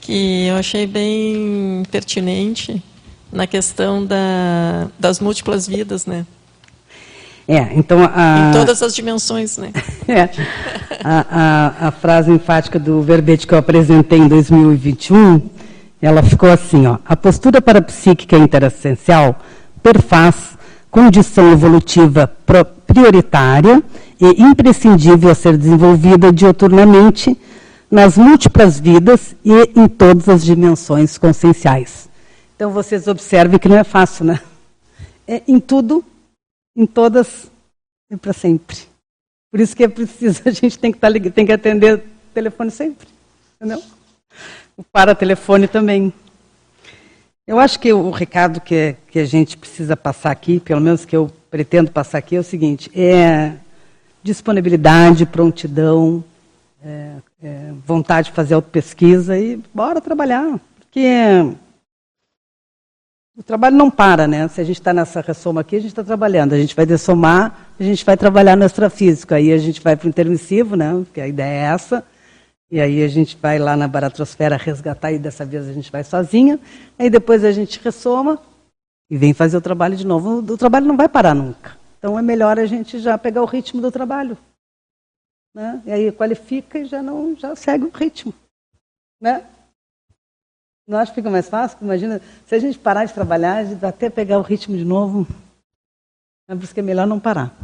que 0.00 0.46
eu 0.46 0.56
achei 0.56 0.86
bem 0.86 1.82
pertinente 1.90 2.82
na 3.32 3.46
questão 3.46 4.04
da, 4.04 4.88
das 4.98 5.20
múltiplas 5.20 5.66
vidas, 5.66 6.06
né? 6.06 6.26
É, 7.46 7.68
então 7.74 7.98
a, 8.14 8.48
em 8.48 8.52
todas 8.52 8.82
as 8.82 8.94
dimensões, 8.94 9.56
né? 9.58 9.72
é, 10.06 10.28
a, 11.02 11.26
a, 11.82 11.88
a, 11.88 11.90
frase 11.90 12.30
enfática 12.30 12.78
do 12.78 13.02
verbete 13.02 13.46
que 13.46 13.54
eu 13.54 13.58
apresentei 13.58 14.18
em 14.18 14.28
2021, 14.28 15.42
ela 16.00 16.22
ficou 16.22 16.50
assim, 16.50 16.86
ó: 16.86 16.98
a 17.04 17.16
postura 17.16 17.60
parapsíquica 17.60 18.36
interessencial 18.36 19.40
perfaz 19.82 20.58
condição 20.90 21.52
evolutiva 21.52 22.30
prioritária 22.86 23.82
e 24.20 24.42
imprescindível 24.42 25.30
a 25.30 25.34
ser 25.34 25.56
desenvolvida 25.56 26.30
dioturnamente 26.30 27.36
nas 27.90 28.18
múltiplas 28.18 28.78
vidas 28.78 29.34
e 29.44 29.52
em 29.74 29.88
todas 29.88 30.28
as 30.28 30.44
dimensões 30.44 31.16
conscienciais. 31.16 32.08
Então 32.54 32.70
vocês 32.70 33.08
observem 33.08 33.58
que 33.58 33.68
não 33.68 33.78
é 33.78 33.84
fácil, 33.84 34.26
né? 34.26 34.40
É 35.26 35.42
em 35.48 35.58
tudo, 35.58 36.04
em 36.76 36.86
todas 36.86 37.50
e 38.10 38.16
para 38.16 38.32
sempre. 38.32 38.76
Por 39.50 39.58
isso 39.58 39.74
que 39.74 39.84
é 39.84 39.88
preciso, 39.88 40.42
a 40.46 40.50
gente 40.50 40.78
tem 40.78 40.92
que, 40.92 40.98
estar, 40.98 41.12
tá 41.12 41.30
tem 41.30 41.46
que 41.46 41.52
atender 41.52 41.94
o 41.94 42.02
telefone 42.34 42.70
sempre. 42.70 43.08
Entendeu? 43.56 43.82
O 44.76 44.82
para-telefone 44.82 45.66
também. 45.66 46.12
Eu 47.46 47.58
acho 47.58 47.80
que 47.80 47.92
o 47.92 48.10
recado 48.10 48.60
que, 48.60 48.94
que 49.08 49.18
a 49.18 49.24
gente 49.24 49.56
precisa 49.56 49.96
passar 49.96 50.30
aqui, 50.30 50.60
pelo 50.60 50.80
menos 50.80 51.04
que 51.04 51.16
eu 51.16 51.30
pretendo 51.50 51.90
passar 51.90 52.18
aqui, 52.18 52.36
é 52.36 52.40
o 52.40 52.44
seguinte: 52.44 52.90
é 52.94 53.54
disponibilidade, 54.22 55.26
prontidão, 55.26 56.22
é, 56.82 57.16
é, 57.42 57.72
vontade 57.86 58.28
de 58.28 58.34
fazer 58.34 58.54
auto-pesquisa 58.54 59.38
e 59.38 59.62
bora 59.74 60.00
trabalhar. 60.00 60.58
Porque 60.78 61.54
o 63.36 63.42
trabalho 63.42 63.76
não 63.76 63.90
para, 63.90 64.26
né? 64.26 64.46
Se 64.48 64.60
a 64.60 64.64
gente 64.64 64.80
está 64.80 64.92
nessa 64.92 65.20
ressoma 65.20 65.62
aqui, 65.62 65.76
a 65.76 65.80
gente 65.80 65.90
está 65.90 66.04
trabalhando. 66.04 66.52
A 66.52 66.58
gente 66.58 66.76
vai 66.76 66.84
dessomar, 66.84 67.72
a 67.78 67.82
gente 67.82 68.04
vai 68.04 68.16
trabalhar 68.16 68.56
no 68.56 68.66
extrafísico. 68.66 69.34
Aí 69.34 69.52
a 69.52 69.58
gente 69.58 69.80
vai 69.80 69.96
para 69.96 70.06
o 70.06 70.08
intermissivo, 70.08 70.76
né? 70.76 70.92
Porque 70.92 71.20
a 71.20 71.28
ideia 71.28 71.70
é 71.70 71.74
essa. 71.74 72.04
E 72.70 72.80
aí 72.80 73.02
a 73.02 73.08
gente 73.08 73.38
vai 73.40 73.58
lá 73.58 73.76
na 73.76 73.88
baratrosfera 73.88 74.56
resgatar 74.56 75.10
e 75.10 75.18
dessa 75.18 75.44
vez 75.44 75.68
a 75.68 75.72
gente 75.72 75.90
vai 75.90 76.04
sozinha. 76.04 76.58
Aí 76.98 77.08
depois 77.08 77.44
a 77.44 77.50
gente 77.50 77.80
ressoma 77.82 78.38
e 79.10 79.16
vem 79.16 79.32
fazer 79.32 79.56
o 79.56 79.60
trabalho 79.60 79.96
de 79.96 80.06
novo. 80.06 80.38
O 80.38 80.58
trabalho 80.58 80.86
não 80.86 80.96
vai 80.96 81.08
parar 81.08 81.34
nunca. 81.34 81.79
Então 82.00 82.18
é 82.18 82.22
melhor 82.22 82.58
a 82.58 82.64
gente 82.64 82.98
já 82.98 83.18
pegar 83.18 83.42
o 83.42 83.46
ritmo 83.46 83.82
do 83.82 83.92
trabalho. 83.92 84.38
Né? 85.54 85.82
E 85.84 85.92
aí 85.92 86.12
qualifica 86.12 86.78
e 86.78 86.86
já 86.86 87.02
não 87.02 87.36
já 87.36 87.54
segue 87.54 87.84
o 87.84 87.90
ritmo. 87.90 88.32
Né? 89.20 89.44
Não 90.88 90.98
acho 90.98 91.12
que 91.12 91.16
fica 91.16 91.30
mais 91.30 91.46
fácil? 91.46 91.76
Imagina, 91.82 92.22
se 92.46 92.54
a 92.54 92.58
gente 92.58 92.78
parar 92.78 93.04
de 93.04 93.12
trabalhar, 93.12 93.64
até 93.84 94.08
pegar 94.08 94.38
o 94.38 94.42
ritmo 94.42 94.76
de 94.76 94.84
novo. 94.84 95.26
É 96.48 96.54
por 96.54 96.64
isso 96.64 96.72
que 96.72 96.80
é 96.80 96.82
melhor 96.82 97.06
não 97.06 97.20
parar. 97.20 97.54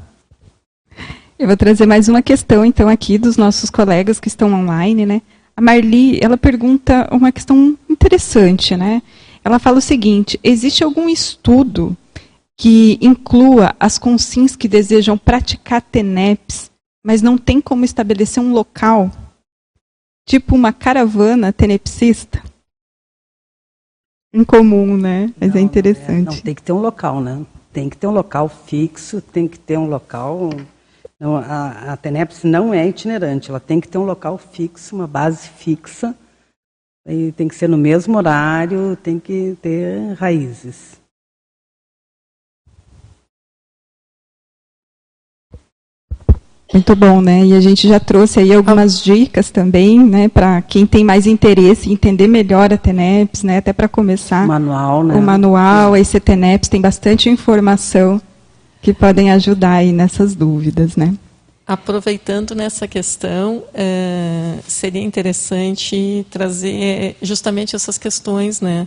Eu 1.39 1.47
vou 1.47 1.57
trazer 1.57 1.87
mais 1.87 2.07
uma 2.07 2.23
questão, 2.23 2.65
então, 2.65 2.89
aqui 2.89 3.19
dos 3.19 3.37
nossos 3.37 3.71
colegas 3.71 4.21
que 4.21 4.29
estão 4.29 4.53
online, 4.53 5.07
né? 5.07 5.23
A 5.57 5.61
Marli, 5.63 6.23
ela 6.23 6.37
pergunta 6.37 7.09
uma 7.11 7.33
questão 7.33 7.77
interessante, 7.89 8.77
né? 8.77 9.03
Ela 9.43 9.59
fala 9.59 9.79
o 9.79 9.83
seguinte: 9.83 10.39
existe 10.45 10.85
algum 10.85 11.09
estudo 11.09 11.97
que 12.57 12.99
inclua 13.03 13.77
as 13.79 13.99
consins 13.99 14.57
que 14.57 14.67
desejam 14.67 15.19
praticar 15.19 15.83
TENEPS, 15.83 16.71
mas 17.05 17.21
não 17.21 17.37
tem 17.37 17.61
como 17.61 17.85
estabelecer 17.85 18.43
um 18.43 18.53
local, 18.53 19.11
tipo 20.27 20.55
uma 20.55 20.73
caravana 20.73 21.53
tenepsista? 21.53 22.43
Incomum, 24.33 24.97
né? 24.97 25.33
Mas 25.39 25.51
é 25.51 25.55
não, 25.55 25.61
é 25.61 25.65
interessante. 25.65 26.25
Não, 26.25 26.33
não, 26.35 26.41
tem 26.41 26.55
que 26.55 26.63
ter 26.63 26.73
um 26.73 26.81
local, 26.81 27.21
né? 27.21 27.47
Tem 27.73 27.89
que 27.89 27.97
ter 27.97 28.07
um 28.07 28.13
local 28.13 28.49
fixo, 28.49 29.21
tem 29.21 29.47
que 29.47 29.59
ter 29.59 29.79
um 29.79 29.87
local. 29.87 30.51
Não, 31.21 31.37
a, 31.37 31.93
a 31.93 31.97
TENEPS 31.97 32.43
não 32.45 32.73
é 32.73 32.87
itinerante, 32.89 33.51
ela 33.51 33.61
tem 33.61 33.81
que 33.81 33.89
ter 33.89 33.99
um 33.99 34.05
local 34.05 34.37
fixo, 34.37 34.95
uma 34.95 35.07
base 35.07 35.49
fixa, 35.49 36.15
e 37.07 37.33
tem 37.33 37.49
que 37.49 37.55
ser 37.55 37.69
no 37.69 37.79
mesmo 37.79 38.17
horário, 38.17 38.97
tem 38.97 39.19
que 39.19 39.57
ter 39.63 40.15
raízes. 40.15 41.01
Muito 46.77 46.95
bom, 46.95 47.23
né? 47.23 47.43
E 47.43 47.55
a 47.55 47.61
gente 47.61 47.89
já 47.89 47.99
trouxe 47.99 48.39
aí 48.39 48.53
algumas 48.53 49.03
dicas 49.03 49.51
também, 49.51 49.99
né, 49.99 50.29
para 50.29 50.61
quem 50.61 50.85
tem 50.85 51.03
mais 51.03 51.27
interesse 51.27 51.89
em 51.89 51.95
entender 51.95 52.29
melhor 52.29 52.71
a 52.71 52.77
TENEPS, 52.77 53.45
né, 53.45 53.57
até 53.57 53.73
para 53.73 53.89
começar. 53.89 54.45
O 54.45 54.49
manual, 54.49 55.03
né? 55.03 55.15
O 55.15 55.23
manual, 55.23 55.95
a 55.95 56.21
TENEPS 56.21 56.69
tem 56.69 56.79
bastante 56.79 57.31
informação 57.31 58.21
que 58.83 58.93
podem 58.93 59.31
ajudar 59.31 59.77
aí 59.77 59.91
nessas 59.91 60.35
dúvidas, 60.35 60.97
né? 60.97 61.15
Aproveitando 61.67 62.55
nessa 62.55 62.87
questão, 62.87 63.65
é, 63.73 64.59
seria 64.69 65.03
interessante 65.03 66.27
trazer 66.31 67.17
justamente 67.23 67.75
essas 67.75 67.97
questões, 67.97 68.61
né? 68.61 68.87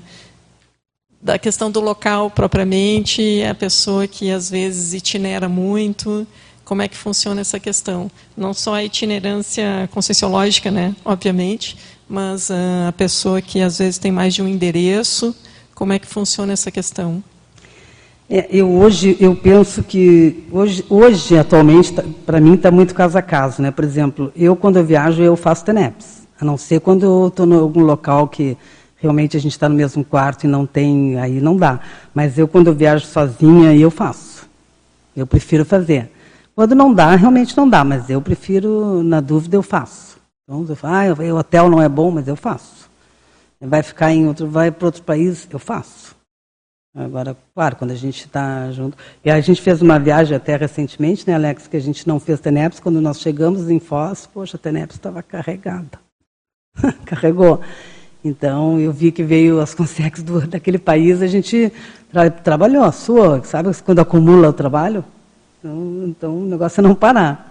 Da 1.19 1.39
questão 1.39 1.71
do 1.71 1.79
local 1.79 2.29
propriamente, 2.29 3.43
a 3.49 3.55
pessoa 3.55 4.05
que 4.05 4.29
às 4.29 4.47
vezes 4.47 4.93
itinera 4.93 5.49
muito, 5.49 6.27
como 6.69 6.83
é 6.83 6.87
que 6.87 6.95
funciona 6.95 7.41
essa 7.41 7.59
questão. 7.59 8.11
Não 8.37 8.53
só 8.53 8.75
a 8.75 8.83
itinerância 8.83 9.89
conscienciológica, 9.91 10.69
né, 10.69 10.95
obviamente, 11.03 11.75
mas 12.07 12.51
uh, 12.51 12.87
a 12.87 12.91
pessoa 12.91 13.41
que 13.41 13.59
às 13.59 13.79
vezes 13.79 13.97
tem 13.97 14.11
mais 14.11 14.35
de 14.35 14.43
um 14.43 14.47
endereço, 14.47 15.35
como 15.73 15.93
é 15.93 15.97
que 15.97 16.05
funciona 16.05 16.53
essa 16.53 16.69
questão? 16.69 17.23
É, 18.29 18.47
eu 18.51 18.69
hoje 18.69 19.17
eu 19.19 19.35
penso 19.35 19.81
que 19.81 20.43
hoje, 20.51 20.85
hoje 20.87 21.35
atualmente 21.39 21.91
tá, 21.91 22.03
para 22.23 22.39
mim 22.39 22.53
está 22.53 22.69
muito 22.69 22.93
caso 22.93 23.17
a 23.17 23.21
caso, 23.23 23.63
né? 23.63 23.71
Por 23.71 23.83
exemplo, 23.83 24.31
eu 24.35 24.55
quando 24.55 24.77
eu 24.77 24.85
viajo 24.85 25.23
eu 25.23 25.35
faço 25.35 25.65
TENEPS, 25.65 26.27
a 26.39 26.45
não 26.45 26.55
ser 26.55 26.81
quando 26.81 27.03
eu 27.03 27.27
estou 27.29 27.47
em 27.47 27.53
algum 27.55 27.81
local 27.81 28.27
que 28.27 28.55
realmente 28.97 29.35
a 29.35 29.39
gente 29.39 29.53
está 29.53 29.67
no 29.67 29.73
mesmo 29.73 30.03
quarto 30.05 30.43
e 30.43 30.47
não 30.47 30.67
tem, 30.67 31.17
aí 31.17 31.41
não 31.41 31.57
dá. 31.57 31.79
Mas 32.13 32.37
eu 32.37 32.47
quando 32.47 32.67
eu 32.67 32.75
viajo 32.75 33.07
sozinha 33.07 33.75
eu 33.75 33.89
faço, 33.89 34.47
eu 35.17 35.25
prefiro 35.25 35.65
fazer. 35.65 36.11
Quando 36.59 36.75
não 36.75 36.93
dá, 36.93 37.15
realmente 37.15 37.55
não 37.55 37.69
dá, 37.69 37.85
mas 37.85 38.09
eu 38.09 38.21
prefiro, 38.21 39.01
na 39.01 39.21
dúvida, 39.21 39.55
eu 39.55 39.63
faço. 39.63 40.17
Então, 40.43 40.65
eu 40.67 40.75
falo, 40.75 40.93
ah, 40.93 41.33
o 41.33 41.37
hotel 41.37 41.69
não 41.69 41.81
é 41.81 41.87
bom, 41.87 42.11
mas 42.11 42.27
eu 42.27 42.35
faço. 42.35 42.89
Vai 43.61 43.81
ficar 43.81 44.11
em 44.11 44.27
outro, 44.27 44.45
vai 44.45 44.69
para 44.69 44.87
outro 44.87 45.01
país, 45.01 45.47
eu 45.49 45.57
faço. 45.57 46.13
Agora, 46.93 47.37
claro, 47.55 47.77
quando 47.77 47.91
a 47.91 47.95
gente 47.95 48.25
está 48.25 48.69
junto. 48.71 48.97
E 49.23 49.31
a 49.31 49.39
gente 49.39 49.61
fez 49.61 49.81
uma 49.81 49.97
viagem 49.97 50.35
até 50.35 50.57
recentemente, 50.57 51.25
né, 51.25 51.33
Alex, 51.33 51.65
que 51.65 51.77
a 51.77 51.79
gente 51.79 52.05
não 52.05 52.19
fez 52.19 52.41
TENEPS. 52.41 52.81
Quando 52.81 52.99
nós 52.99 53.21
chegamos 53.21 53.69
em 53.69 53.79
Foz, 53.79 54.27
poxa, 54.27 54.57
a 54.57 54.59
TENEPS 54.59 54.97
estava 54.97 55.23
carregada. 55.23 55.97
Carregou. 57.05 57.61
Então, 58.21 58.77
eu 58.77 58.91
vi 58.91 59.13
que 59.13 59.23
veio 59.23 59.61
as 59.61 59.73
consex 59.73 60.21
do, 60.21 60.45
daquele 60.45 60.77
país, 60.77 61.21
a 61.21 61.27
gente 61.27 61.71
tra 62.11 62.29
trabalhou, 62.29 62.91
sua, 62.91 63.41
sabe 63.45 63.73
quando 63.81 63.99
acumula 63.99 64.49
o 64.49 64.53
trabalho? 64.53 65.05
Então, 65.59 66.07
então 66.07 66.37
o 66.39 66.45
negócio 66.45 66.79
é 66.79 66.83
não 66.83 66.95
parar. 66.95 67.49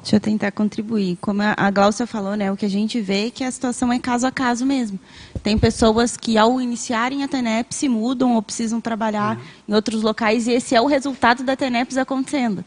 Deixa 0.00 0.16
eu 0.16 0.20
tentar 0.20 0.52
contribuir. 0.52 1.18
Como 1.20 1.42
a 1.42 1.70
Glaucia 1.70 2.06
falou, 2.06 2.34
né, 2.34 2.50
o 2.50 2.56
que 2.56 2.64
a 2.64 2.70
gente 2.70 3.00
vê 3.00 3.26
é 3.26 3.30
que 3.30 3.44
a 3.44 3.50
situação 3.50 3.92
é 3.92 3.98
caso 3.98 4.26
a 4.26 4.30
caso 4.30 4.64
mesmo. 4.64 4.98
Tem 5.42 5.58
pessoas 5.58 6.16
que, 6.16 6.38
ao 6.38 6.60
iniciarem 6.60 7.22
a 7.22 7.28
TENEP, 7.28 7.74
se 7.74 7.88
mudam 7.88 8.34
ou 8.34 8.42
precisam 8.42 8.80
trabalhar 8.80 9.36
uhum. 9.36 9.42
em 9.68 9.74
outros 9.74 10.02
locais, 10.02 10.46
e 10.46 10.52
esse 10.52 10.74
é 10.74 10.80
o 10.80 10.86
resultado 10.86 11.42
da 11.42 11.56
TENEPS 11.56 11.98
acontecendo. 11.98 12.64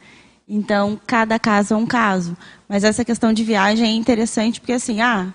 Então, 0.48 1.00
cada 1.08 1.40
caso 1.40 1.74
é 1.74 1.78
um 1.78 1.86
caso. 1.86 2.36
Mas 2.68 2.84
essa 2.84 3.06
questão 3.06 3.32
de 3.32 3.44
viagem 3.44 3.88
é 3.88 3.94
interessante, 3.94 4.60
porque 4.60 4.74
assim, 4.74 5.02
ah, 5.02 5.34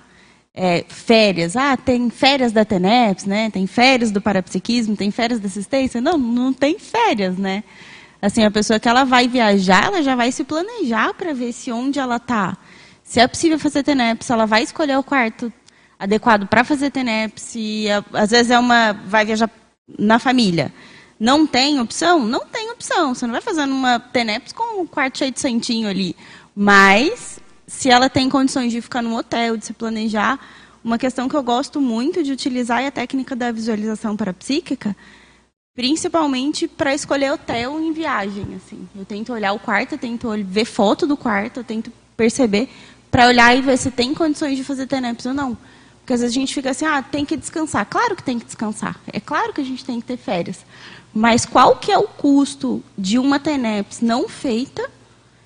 é, 0.54 0.84
férias. 0.88 1.56
Ah, 1.56 1.76
tem 1.76 2.08
férias 2.08 2.52
da 2.52 2.64
TENEPS, 2.64 3.24
né? 3.24 3.50
Tem 3.50 3.66
férias 3.66 4.12
do 4.12 4.20
parapsiquismo, 4.20 4.96
tem 4.96 5.10
férias 5.10 5.40
da 5.40 5.48
assistência. 5.48 6.00
Não, 6.00 6.16
não 6.16 6.52
tem 6.52 6.78
férias, 6.78 7.36
né? 7.36 7.64
Assim, 8.22 8.44
a 8.44 8.50
pessoa 8.50 8.78
que 8.78 8.88
ela 8.88 9.04
vai 9.04 9.28
viajar, 9.28 9.86
ela 9.86 10.02
já 10.02 10.14
vai 10.14 10.30
se 10.32 10.44
planejar 10.44 11.12
para 11.14 11.34
ver 11.34 11.52
se 11.52 11.72
onde 11.72 11.98
ela 11.98 12.16
está. 12.16 12.56
Se 13.02 13.20
é 13.20 13.26
possível 13.26 13.58
fazer 13.58 13.82
TENEPS, 13.82 14.30
ela 14.30 14.46
vai 14.46 14.62
escolher 14.62 14.96
o 14.96 15.02
quarto 15.02 15.52
adequado 15.98 16.46
para 16.46 16.64
fazer 16.64 16.90
TENEPS. 16.90 17.54
E, 17.56 17.86
às 18.12 18.30
vezes 18.30 18.50
é 18.50 18.58
uma 18.58 18.92
vai 18.92 19.24
viajar 19.24 19.50
na 19.98 20.18
família. 20.18 20.72
Não 21.18 21.46
tem 21.46 21.80
opção? 21.80 22.24
Não 22.24 22.46
tem 22.46 22.70
opção. 22.70 23.14
Você 23.14 23.26
não 23.26 23.32
vai 23.32 23.42
fazer 23.42 23.64
uma 23.64 23.98
TENEPS 23.98 24.52
com 24.52 24.82
um 24.82 24.86
quarto 24.86 25.18
cheio 25.18 25.32
de 25.32 25.40
santinho 25.40 25.88
ali. 25.88 26.16
Mas 26.56 27.33
se 27.66 27.90
ela 27.90 28.08
tem 28.08 28.28
condições 28.28 28.72
de 28.72 28.80
ficar 28.80 29.02
num 29.02 29.16
hotel, 29.16 29.56
de 29.56 29.66
se 29.66 29.72
planejar, 29.72 30.38
uma 30.82 30.98
questão 30.98 31.28
que 31.28 31.34
eu 31.34 31.42
gosto 31.42 31.80
muito 31.80 32.22
de 32.22 32.30
utilizar 32.30 32.82
é 32.82 32.88
a 32.88 32.90
técnica 32.90 33.34
da 33.34 33.50
visualização 33.50 34.16
parapsíquica, 34.16 34.94
principalmente 35.74 36.68
para 36.68 36.94
escolher 36.94 37.32
hotel 37.32 37.80
em 37.80 37.92
viagem. 37.92 38.46
Assim. 38.54 38.86
Eu 38.94 39.04
tento 39.04 39.32
olhar 39.32 39.52
o 39.54 39.58
quarto, 39.58 39.92
eu 39.92 39.98
tento 39.98 40.28
ver 40.44 40.66
foto 40.66 41.06
do 41.06 41.16
quarto, 41.16 41.60
eu 41.60 41.64
tento 41.64 41.90
perceber, 42.16 42.68
para 43.10 43.26
olhar 43.26 43.56
e 43.56 43.62
ver 43.62 43.78
se 43.78 43.90
tem 43.90 44.12
condições 44.12 44.56
de 44.56 44.64
fazer 44.64 44.86
TENEPS 44.86 45.26
ou 45.26 45.34
não. 45.34 45.56
Porque 46.00 46.12
às 46.12 46.20
vezes 46.20 46.36
a 46.36 46.38
gente 46.38 46.52
fica 46.52 46.70
assim, 46.70 46.84
ah, 46.84 47.02
tem 47.02 47.24
que 47.24 47.34
descansar. 47.34 47.86
Claro 47.86 48.14
que 48.14 48.22
tem 48.22 48.38
que 48.38 48.44
descansar. 48.44 49.00
É 49.10 49.18
claro 49.18 49.54
que 49.54 49.62
a 49.62 49.64
gente 49.64 49.82
tem 49.82 50.00
que 50.02 50.06
ter 50.06 50.18
férias. 50.18 50.66
Mas 51.14 51.46
qual 51.46 51.76
que 51.76 51.90
é 51.90 51.96
o 51.96 52.06
custo 52.06 52.84
de 52.98 53.18
uma 53.18 53.40
TENEPS 53.40 54.02
não 54.02 54.28
feita 54.28 54.90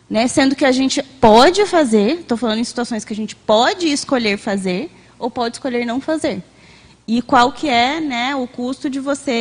né? 0.08 0.26
Sendo 0.28 0.56
que 0.56 0.64
a 0.64 0.72
gente 0.72 1.02
pode 1.02 1.64
fazer, 1.66 2.20
estou 2.20 2.36
falando 2.36 2.58
em 2.58 2.64
situações 2.64 3.04
que 3.04 3.12
a 3.12 3.16
gente 3.16 3.36
pode 3.36 3.88
escolher 3.88 4.38
fazer 4.38 4.90
ou 5.18 5.30
pode 5.30 5.56
escolher 5.56 5.84
não 5.84 6.00
fazer. 6.00 6.42
E 7.06 7.22
qual 7.22 7.52
que 7.52 7.68
é 7.68 8.00
né, 8.00 8.36
o 8.36 8.46
custo 8.46 8.90
de 8.90 9.00
você, 9.00 9.32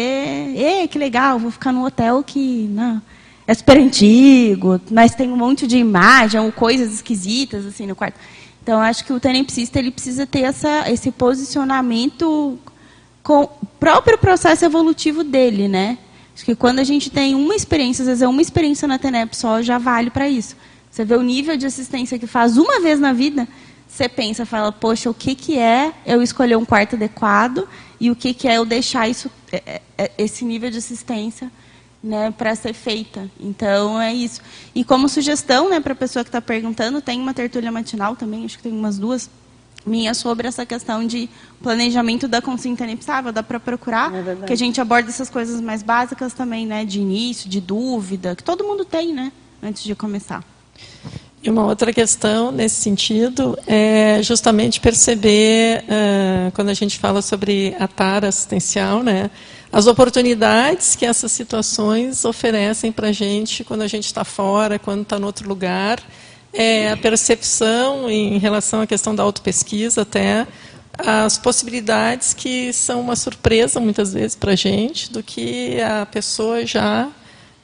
Ei, 0.55 0.87
que 0.87 0.97
legal, 0.97 1.37
vou 1.37 1.51
ficar 1.51 1.71
num 1.71 1.83
hotel 1.83 2.23
que 2.23 2.67
não, 2.69 3.01
é 3.45 3.53
super 3.53 3.77
antigo, 3.77 4.79
mas 4.91 5.15
tem 5.15 5.31
um 5.31 5.37
monte 5.37 5.65
de 5.67 5.77
imagem 5.77 6.51
coisas 6.51 6.93
esquisitas 6.93 7.65
assim 7.65 7.85
no 7.85 7.95
quarto. 7.95 8.19
Então, 8.61 8.81
acho 8.81 9.05
que 9.05 9.13
o 9.13 9.19
tenepsista 9.19 9.79
ele 9.79 9.91
precisa 9.91 10.25
ter 10.25 10.41
essa, 10.41 10.91
esse 10.91 11.09
posicionamento 11.11 12.59
com 13.23 13.43
o 13.43 13.65
próprio 13.79 14.17
processo 14.17 14.65
evolutivo 14.65 15.23
dele, 15.23 15.69
né? 15.69 15.97
Acho 16.37 16.45
que 16.45 16.55
quando 16.55 16.77
a 16.77 16.83
gente 16.83 17.09
tem 17.09 17.33
uma 17.33 17.55
experiência, 17.55 18.03
às 18.03 18.07
vezes 18.07 18.21
é 18.21 18.27
uma 18.27 18.43
experiência 18.43 18.87
na 18.87 18.99
TENEP 18.99 19.35
só, 19.35 19.59
já 19.59 19.79
vale 19.79 20.11
para 20.11 20.29
isso. 20.29 20.55
Você 20.91 21.03
vê 21.03 21.15
o 21.15 21.23
nível 21.23 21.57
de 21.57 21.65
assistência 21.65 22.19
que 22.19 22.27
faz 22.27 22.57
uma 22.57 22.79
vez 22.79 22.99
na 22.99 23.11
vida, 23.11 23.47
você 23.87 24.07
pensa, 24.07 24.45
fala, 24.45 24.71
poxa, 24.71 25.09
o 25.09 25.15
que, 25.15 25.33
que 25.33 25.57
é 25.57 25.91
eu 26.05 26.21
escolher 26.21 26.55
um 26.55 26.63
quarto 26.63 26.95
adequado 26.95 27.67
e 27.99 28.11
o 28.11 28.15
que, 28.15 28.35
que 28.35 28.47
é 28.47 28.59
eu 28.59 28.65
deixar 28.65 29.09
isso, 29.09 29.31
é, 29.51 29.63
é, 29.65 29.81
é, 29.97 30.11
esse 30.15 30.45
nível 30.45 30.69
de 30.69 30.77
assistência 30.77 31.51
né, 32.03 32.29
para 32.29 32.53
ser 32.53 32.73
feita. 32.73 33.27
Então, 33.39 33.99
é 33.99 34.13
isso. 34.13 34.39
E 34.75 34.83
como 34.83 35.09
sugestão 35.09 35.71
né, 35.71 35.79
para 35.79 35.93
a 35.93 35.95
pessoa 35.95 36.23
que 36.23 36.29
está 36.29 36.39
perguntando, 36.39 37.01
tem 37.01 37.19
uma 37.19 37.33
tertúlia 37.33 37.71
matinal 37.71 38.15
também, 38.15 38.45
acho 38.45 38.57
que 38.57 38.63
tem 38.63 38.73
umas 38.73 38.99
duas, 38.99 39.27
minha 39.87 40.13
sobre 40.13 40.47
essa 40.47 40.65
questão 40.65 41.05
de 41.05 41.29
planejamento 41.61 42.27
da 42.27 42.41
consciência 42.41 42.83
inepsável, 42.83 43.31
dá 43.31 43.41
para 43.41 43.59
procurar, 43.59 44.13
é 44.13 44.45
que 44.45 44.53
a 44.53 44.57
gente 44.57 44.79
aborda 44.79 45.09
essas 45.09 45.29
coisas 45.29 45.59
mais 45.61 45.81
básicas 45.81 46.33
também, 46.33 46.65
né, 46.65 46.85
de 46.85 46.99
início, 46.99 47.49
de 47.49 47.61
dúvida, 47.61 48.35
que 48.35 48.43
todo 48.43 48.63
mundo 48.63 48.85
tem, 48.85 49.13
né, 49.13 49.31
antes 49.63 49.83
de 49.83 49.95
começar. 49.95 50.43
E 51.41 51.49
uma 51.49 51.65
outra 51.65 51.93
questão 51.93 52.51
nesse 52.51 52.81
sentido 52.81 53.57
é 53.65 54.19
justamente 54.21 54.79
perceber, 54.79 55.83
uh, 55.83 56.51
quando 56.53 56.69
a 56.69 56.73
gente 56.73 56.97
fala 56.97 57.21
sobre 57.21 57.75
a 57.79 57.87
tara 57.87 58.27
assistencial, 58.27 59.03
né, 59.03 59.29
as 59.71 59.85
oportunidades 59.85 60.95
que 60.95 61.05
essas 61.05 61.31
situações 61.31 62.25
oferecem 62.25 62.91
para 62.91 63.09
a 63.09 63.11
gente 63.11 63.63
quando 63.63 63.81
a 63.81 63.87
gente 63.87 64.05
está 64.05 64.23
fora, 64.23 64.79
quando 64.79 65.01
está 65.01 65.17
em 65.17 65.23
outro 65.23 65.47
lugar, 65.47 65.99
é, 66.57 66.91
a 66.91 66.97
percepção 66.97 68.09
em 68.09 68.39
relação 68.39 68.81
à 68.81 68.87
questão 68.87 69.13
da 69.13 69.21
autopesquisa 69.21 70.01
até 70.01 70.47
as 70.97 71.37
possibilidades 71.37 72.33
que 72.33 72.73
são 72.73 72.99
uma 72.99 73.15
surpresa 73.15 73.79
muitas 73.79 74.13
vezes 74.13 74.35
para 74.35 74.53
a 74.53 74.55
gente 74.55 75.11
do 75.11 75.21
que 75.21 75.79
a 75.79 76.07
pessoa 76.07 76.65
já 76.65 77.09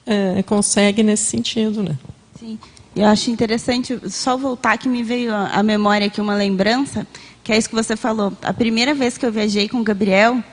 é, 0.06 0.44
consegue 0.44 1.02
nesse 1.02 1.24
sentido, 1.24 1.82
né? 1.82 1.98
Sim. 2.40 2.60
Eu 2.96 3.08
acho 3.08 3.32
interessante 3.32 4.00
só 4.12 4.38
voltar 4.38 4.78
que 4.78 4.88
me 4.88 5.02
veio 5.02 5.34
à 5.34 5.64
memória 5.64 6.06
aqui 6.06 6.22
uma 6.22 6.36
lembrança, 6.36 7.08
que 7.44 7.52
é 7.52 7.58
isso 7.58 7.68
que 7.68 7.74
você 7.74 7.96
falou. 7.96 8.32
A 8.44 8.54
primeira 8.54 8.94
vez 8.94 9.18
que 9.18 9.26
eu 9.26 9.32
viajei 9.32 9.68
com 9.68 9.80
o 9.80 9.84
Gabriel, 9.84 10.44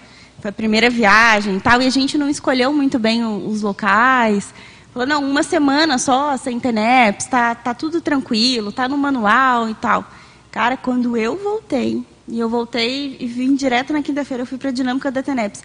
foi 0.41 0.49
a 0.49 0.53
primeira 0.53 0.89
viagem 0.89 1.59
e 1.59 1.61
tal, 1.61 1.83
e 1.83 1.87
a 1.87 1.91
gente 1.91 2.17
não 2.17 2.31
escolheu 2.31 2.73
muito 2.73 2.99
bem 2.99 3.23
os 3.23 3.61
locais. 3.61 4.55
Falou, 4.93 5.07
não, 5.07 5.23
uma 5.23 5.43
semana 5.43 5.99
só, 5.99 6.37
sem 6.37 6.59
TENEPS, 6.59 7.27
tá, 7.27 7.55
tá 7.55 7.73
tudo 7.73 8.01
tranquilo, 8.01 8.73
tá 8.73 8.89
no 8.89 8.99
manual 8.99 9.69
e 9.69 9.75
tal. 9.75 10.05
Cara, 10.51 10.77
quando 10.77 11.17
eu 11.17 11.37
voltei, 11.37 12.05
e 12.27 12.39
eu 12.39 12.49
voltei 12.49 13.17
e 13.21 13.27
vim 13.27 13.55
direto 13.55 13.93
na 13.93 14.03
quinta-feira, 14.03 14.43
eu 14.43 14.47
fui 14.47 14.59
para 14.59 14.71
a 14.71 14.73
dinâmica 14.73 15.11
da 15.11 15.23
TENEPS. 15.23 15.62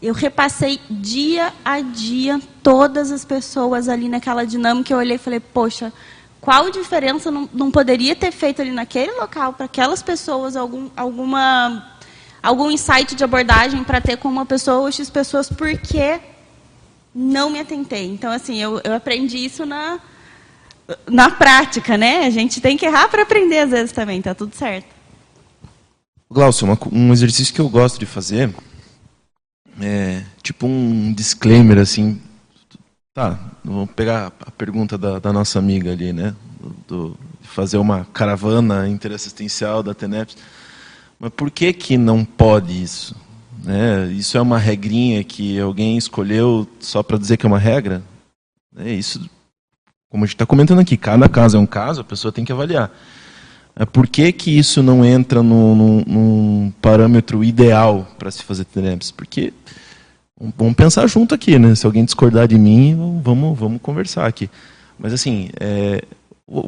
Eu 0.00 0.14
repassei 0.14 0.78
dia 0.88 1.52
a 1.64 1.80
dia 1.80 2.40
todas 2.62 3.10
as 3.10 3.24
pessoas 3.24 3.88
ali 3.88 4.08
naquela 4.08 4.46
dinâmica. 4.46 4.92
Eu 4.92 4.98
olhei 4.98 5.16
e 5.16 5.18
falei, 5.18 5.40
poxa, 5.40 5.92
qual 6.40 6.70
diferença 6.70 7.32
não, 7.32 7.48
não 7.52 7.70
poderia 7.72 8.14
ter 8.14 8.30
feito 8.30 8.62
ali 8.62 8.70
naquele 8.70 9.10
local 9.12 9.54
para 9.54 9.66
aquelas 9.66 10.02
pessoas 10.02 10.54
algum, 10.54 10.88
alguma, 10.96 11.84
algum 12.40 12.70
insight 12.70 13.16
de 13.16 13.24
abordagem 13.24 13.82
para 13.82 14.00
ter 14.00 14.16
com 14.18 14.28
uma 14.28 14.46
pessoa 14.46 14.78
ou 14.78 14.92
X 14.92 15.10
pessoas, 15.10 15.48
porque 15.48 16.20
não 17.14 17.50
me 17.50 17.58
atentei. 17.58 18.06
Então, 18.06 18.30
assim, 18.30 18.58
eu, 18.58 18.80
eu 18.84 18.94
aprendi 18.94 19.38
isso 19.38 19.64
na, 19.66 20.00
na 21.06 21.30
prática, 21.30 21.96
né? 21.96 22.26
A 22.26 22.30
gente 22.30 22.60
tem 22.60 22.76
que 22.76 22.86
errar 22.86 23.08
para 23.08 23.22
aprender 23.22 23.58
às 23.60 23.70
vezes 23.70 23.92
também, 23.92 24.22
tá 24.22 24.34
tudo 24.34 24.54
certo. 24.54 24.86
Glaucio, 26.30 26.66
um 26.92 27.12
exercício 27.12 27.54
que 27.54 27.60
eu 27.60 27.68
gosto 27.68 27.98
de 27.98 28.04
fazer 28.04 28.54
é 29.80 30.22
tipo 30.42 30.66
um 30.66 31.12
disclaimer 31.12 31.78
assim. 31.78 32.20
Tá, 33.14 33.38
vamos 33.64 33.90
pegar 33.92 34.32
a 34.40 34.50
pergunta 34.50 34.96
da, 34.98 35.18
da 35.18 35.32
nossa 35.32 35.58
amiga 35.58 35.92
ali, 35.92 36.12
né? 36.12 36.34
Do, 36.60 36.74
do, 36.86 37.18
fazer 37.42 37.78
uma 37.78 38.06
caravana 38.12 38.88
interassistencial 38.88 39.82
da 39.82 39.94
TENEPS. 39.94 40.36
Mas 41.18 41.32
por 41.32 41.50
que 41.50 41.72
que 41.72 41.96
não 41.96 42.24
pode 42.24 42.80
isso? 42.80 43.16
Né? 43.68 44.06
Isso 44.12 44.38
é 44.38 44.40
uma 44.40 44.58
regrinha 44.58 45.22
que 45.22 45.60
alguém 45.60 45.98
escolheu 45.98 46.66
só 46.80 47.02
para 47.02 47.18
dizer 47.18 47.36
que 47.36 47.44
é 47.44 47.48
uma 47.48 47.58
regra? 47.58 48.02
É 48.74 48.90
isso, 48.90 49.28
como 50.08 50.24
a 50.24 50.26
gente 50.26 50.36
está 50.36 50.46
comentando 50.46 50.78
aqui, 50.78 50.96
cada 50.96 51.28
caso 51.28 51.58
é 51.58 51.60
um 51.60 51.66
caso, 51.66 52.00
a 52.00 52.04
pessoa 52.04 52.32
tem 52.32 52.46
que 52.46 52.52
avaliar. 52.52 52.90
É, 53.76 53.84
por 53.84 54.06
que, 54.06 54.32
que 54.32 54.56
isso 54.56 54.82
não 54.82 55.04
entra 55.04 55.42
no, 55.42 56.02
num 56.06 56.72
parâmetro 56.80 57.44
ideal 57.44 58.08
para 58.18 58.30
se 58.30 58.42
fazer 58.42 58.64
TENEPS? 58.64 59.10
Porque 59.10 59.52
vamos 60.56 60.74
pensar 60.74 61.06
junto 61.06 61.34
aqui, 61.34 61.58
né? 61.58 61.74
Se 61.74 61.84
alguém 61.84 62.06
discordar 62.06 62.48
de 62.48 62.56
mim, 62.58 63.20
vamos, 63.22 63.58
vamos 63.58 63.82
conversar 63.82 64.26
aqui. 64.26 64.48
Mas 64.98 65.12
assim, 65.12 65.50
é, 65.60 66.02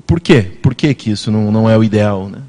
por 0.06 0.20
quê? 0.20 0.42
Por 0.42 0.74
que, 0.74 0.92
que 0.92 1.12
isso 1.12 1.30
não, 1.30 1.50
não 1.50 1.70
é 1.70 1.78
o 1.78 1.82
ideal, 1.82 2.28
né? 2.28 2.42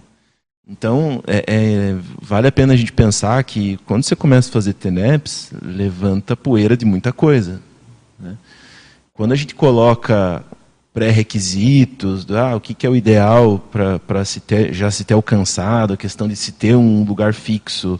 Então, 0.67 1.23
é, 1.27 1.43
é, 1.47 1.97
vale 2.21 2.47
a 2.47 2.51
pena 2.51 2.73
a 2.73 2.77
gente 2.77 2.93
pensar 2.93 3.43
que 3.43 3.77
quando 3.85 4.03
você 4.03 4.15
começa 4.15 4.49
a 4.49 4.53
fazer 4.53 4.73
TENEPS, 4.73 5.51
levanta 5.61 6.37
poeira 6.37 6.77
de 6.77 6.85
muita 6.85 7.11
coisa. 7.11 7.61
Né? 8.19 8.37
Quando 9.13 9.31
a 9.31 9.35
gente 9.35 9.55
coloca 9.55 10.43
pré-requisitos, 10.93 12.29
ah, 12.31 12.55
o 12.55 12.59
que, 12.59 12.73
que, 12.73 12.85
é 12.85 12.89
o 12.89 12.95
ideal 12.95 13.59
para 13.71 14.23
já 14.71 14.91
se 14.91 15.03
ter 15.03 15.13
alcançado, 15.13 15.93
a 15.93 15.97
questão 15.97 16.27
de 16.27 16.35
se 16.35 16.51
ter 16.51 16.75
um 16.75 17.03
lugar 17.03 17.33
fixo, 17.33 17.99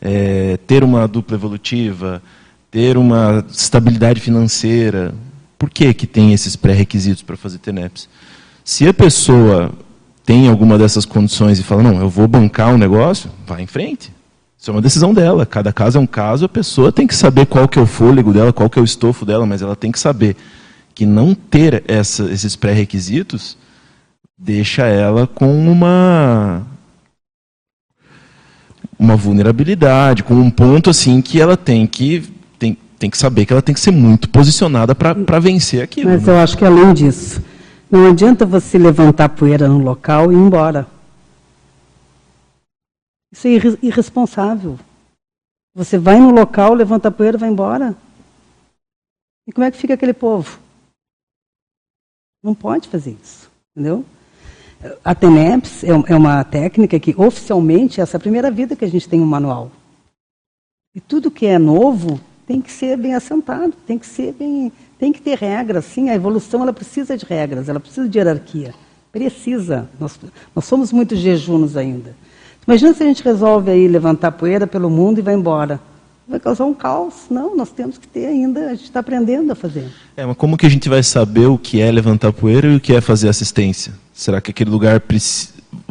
é, 0.00 0.56
ter 0.66 0.82
uma 0.82 1.06
dupla 1.06 1.36
evolutiva, 1.36 2.22
ter 2.70 2.96
uma 2.96 3.44
estabilidade 3.50 4.20
financeira. 4.20 5.14
Por 5.58 5.68
que, 5.68 5.92
que 5.92 6.06
tem 6.06 6.32
esses 6.32 6.56
pré-requisitos 6.56 7.22
para 7.22 7.36
fazer 7.36 7.58
TENEPS? 7.58 8.08
Se 8.64 8.88
a 8.88 8.94
pessoa 8.94 9.72
tem 10.24 10.48
alguma 10.48 10.78
dessas 10.78 11.04
condições 11.04 11.58
e 11.58 11.62
fala, 11.62 11.82
não, 11.82 12.00
eu 12.00 12.08
vou 12.08 12.28
bancar 12.28 12.72
um 12.72 12.78
negócio, 12.78 13.30
vai 13.46 13.62
em 13.62 13.66
frente. 13.66 14.12
Isso 14.58 14.70
é 14.70 14.74
uma 14.74 14.82
decisão 14.82 15.14
dela. 15.14 15.46
Cada 15.46 15.72
caso 15.72 15.98
é 15.98 16.00
um 16.00 16.06
caso, 16.06 16.44
a 16.44 16.48
pessoa 16.48 16.92
tem 16.92 17.06
que 17.06 17.14
saber 17.14 17.46
qual 17.46 17.66
que 17.66 17.78
é 17.78 17.82
o 17.82 17.86
fôlego 17.86 18.32
dela, 18.32 18.52
qual 18.52 18.68
que 18.68 18.78
é 18.78 18.82
o 18.82 18.84
estofo 18.84 19.24
dela, 19.24 19.46
mas 19.46 19.62
ela 19.62 19.74
tem 19.74 19.90
que 19.90 19.98
saber 19.98 20.36
que 20.94 21.06
não 21.06 21.34
ter 21.34 21.82
essa, 21.88 22.24
esses 22.24 22.56
pré-requisitos 22.56 23.56
deixa 24.40 24.86
ela 24.86 25.26
com 25.26 25.70
uma 25.70 26.62
uma 28.98 29.16
vulnerabilidade, 29.16 30.22
com 30.22 30.34
um 30.34 30.50
ponto 30.50 30.90
assim 30.90 31.22
que 31.22 31.40
ela 31.40 31.56
tem 31.56 31.86
que 31.86 32.22
tem, 32.58 32.76
tem 32.98 33.08
que 33.08 33.16
saber 33.16 33.46
que 33.46 33.52
ela 33.52 33.62
tem 33.62 33.74
que 33.74 33.80
ser 33.80 33.90
muito 33.90 34.28
posicionada 34.28 34.94
para 34.94 35.38
vencer 35.38 35.82
aquilo. 35.82 36.10
Mas 36.10 36.22
né? 36.22 36.32
eu 36.32 36.38
acho 36.38 36.56
que 36.56 36.64
além 36.64 36.92
disso, 36.92 37.42
não 37.90 38.08
adianta 38.08 38.46
você 38.46 38.78
levantar 38.78 39.28
poeira 39.30 39.68
no 39.68 39.78
local 39.78 40.30
e 40.30 40.34
ir 40.34 40.38
embora. 40.38 40.86
Isso 43.32 43.48
é 43.48 43.50
irresponsável. 43.82 44.78
Você 45.74 45.98
vai 45.98 46.18
no 46.18 46.30
local, 46.30 46.74
levanta 46.74 47.10
poeira 47.10 47.36
e 47.36 47.40
vai 47.40 47.48
embora. 47.48 47.96
E 49.46 49.52
como 49.52 49.64
é 49.64 49.70
que 49.70 49.76
fica 49.76 49.94
aquele 49.94 50.12
povo? 50.12 50.58
Não 52.42 52.54
pode 52.54 52.88
fazer 52.88 53.16
isso, 53.22 53.50
entendeu? 53.70 54.04
A 55.04 55.14
TENEPS 55.14 55.84
é, 55.84 55.88
é 55.88 56.16
uma 56.16 56.42
técnica 56.42 56.98
que, 56.98 57.14
oficialmente, 57.16 58.00
essa 58.00 58.16
é 58.16 58.18
a 58.18 58.20
primeira 58.20 58.50
vida 58.50 58.74
que 58.74 58.84
a 58.84 58.88
gente 58.88 59.08
tem 59.08 59.20
um 59.20 59.26
manual. 59.26 59.70
E 60.94 61.00
tudo 61.00 61.30
que 61.30 61.46
é 61.46 61.58
novo 61.58 62.18
tem 62.46 62.60
que 62.60 62.72
ser 62.72 62.96
bem 62.96 63.14
assentado, 63.14 63.72
tem 63.86 63.98
que 63.98 64.06
ser 64.06 64.32
bem, 64.32 64.72
tem 65.00 65.12
que 65.12 65.20
ter 65.20 65.36
regras. 65.38 65.86
Sim, 65.86 66.10
a 66.10 66.14
evolução 66.14 66.62
ela 66.62 66.72
precisa 66.72 67.16
de 67.16 67.24
regras, 67.24 67.68
ela 67.68 67.80
precisa 67.80 68.08
de 68.08 68.18
hierarquia. 68.18 68.74
Precisa. 69.10 69.88
Nós, 69.98 70.20
nós 70.54 70.64
somos 70.66 70.92
muito 70.92 71.16
jejunos 71.16 71.76
ainda. 71.76 72.14
Imagina 72.64 72.94
se 72.94 73.02
a 73.02 73.06
gente 73.06 73.24
resolve 73.24 73.70
aí 73.70 73.88
levantar 73.88 74.30
poeira 74.32 74.66
pelo 74.66 74.90
mundo 74.90 75.18
e 75.18 75.22
vai 75.22 75.34
embora 75.34 75.80
vai 76.30 76.38
causar 76.38 76.64
um 76.64 76.72
caos. 76.72 77.14
Não, 77.28 77.56
nós 77.56 77.70
temos 77.70 77.98
que 77.98 78.06
ter 78.06 78.26
ainda, 78.26 78.66
a 78.66 78.74
gente 78.74 78.84
está 78.84 79.00
aprendendo 79.00 79.50
a 79.50 79.54
fazer. 79.54 79.86
É, 80.16 80.24
mas 80.24 80.36
como 80.36 80.56
que 80.56 80.64
a 80.64 80.68
gente 80.68 80.88
vai 80.88 81.02
saber 81.02 81.46
o 81.46 81.58
que 81.58 81.80
é 81.80 81.90
levantar 81.90 82.32
poeira 82.32 82.68
e 82.68 82.76
o 82.76 82.80
que 82.80 82.94
é 82.94 83.00
fazer 83.00 83.28
assistência? 83.28 83.92
Será 84.14 84.40
que 84.40 84.50
aquele 84.52 84.70
lugar 84.70 85.02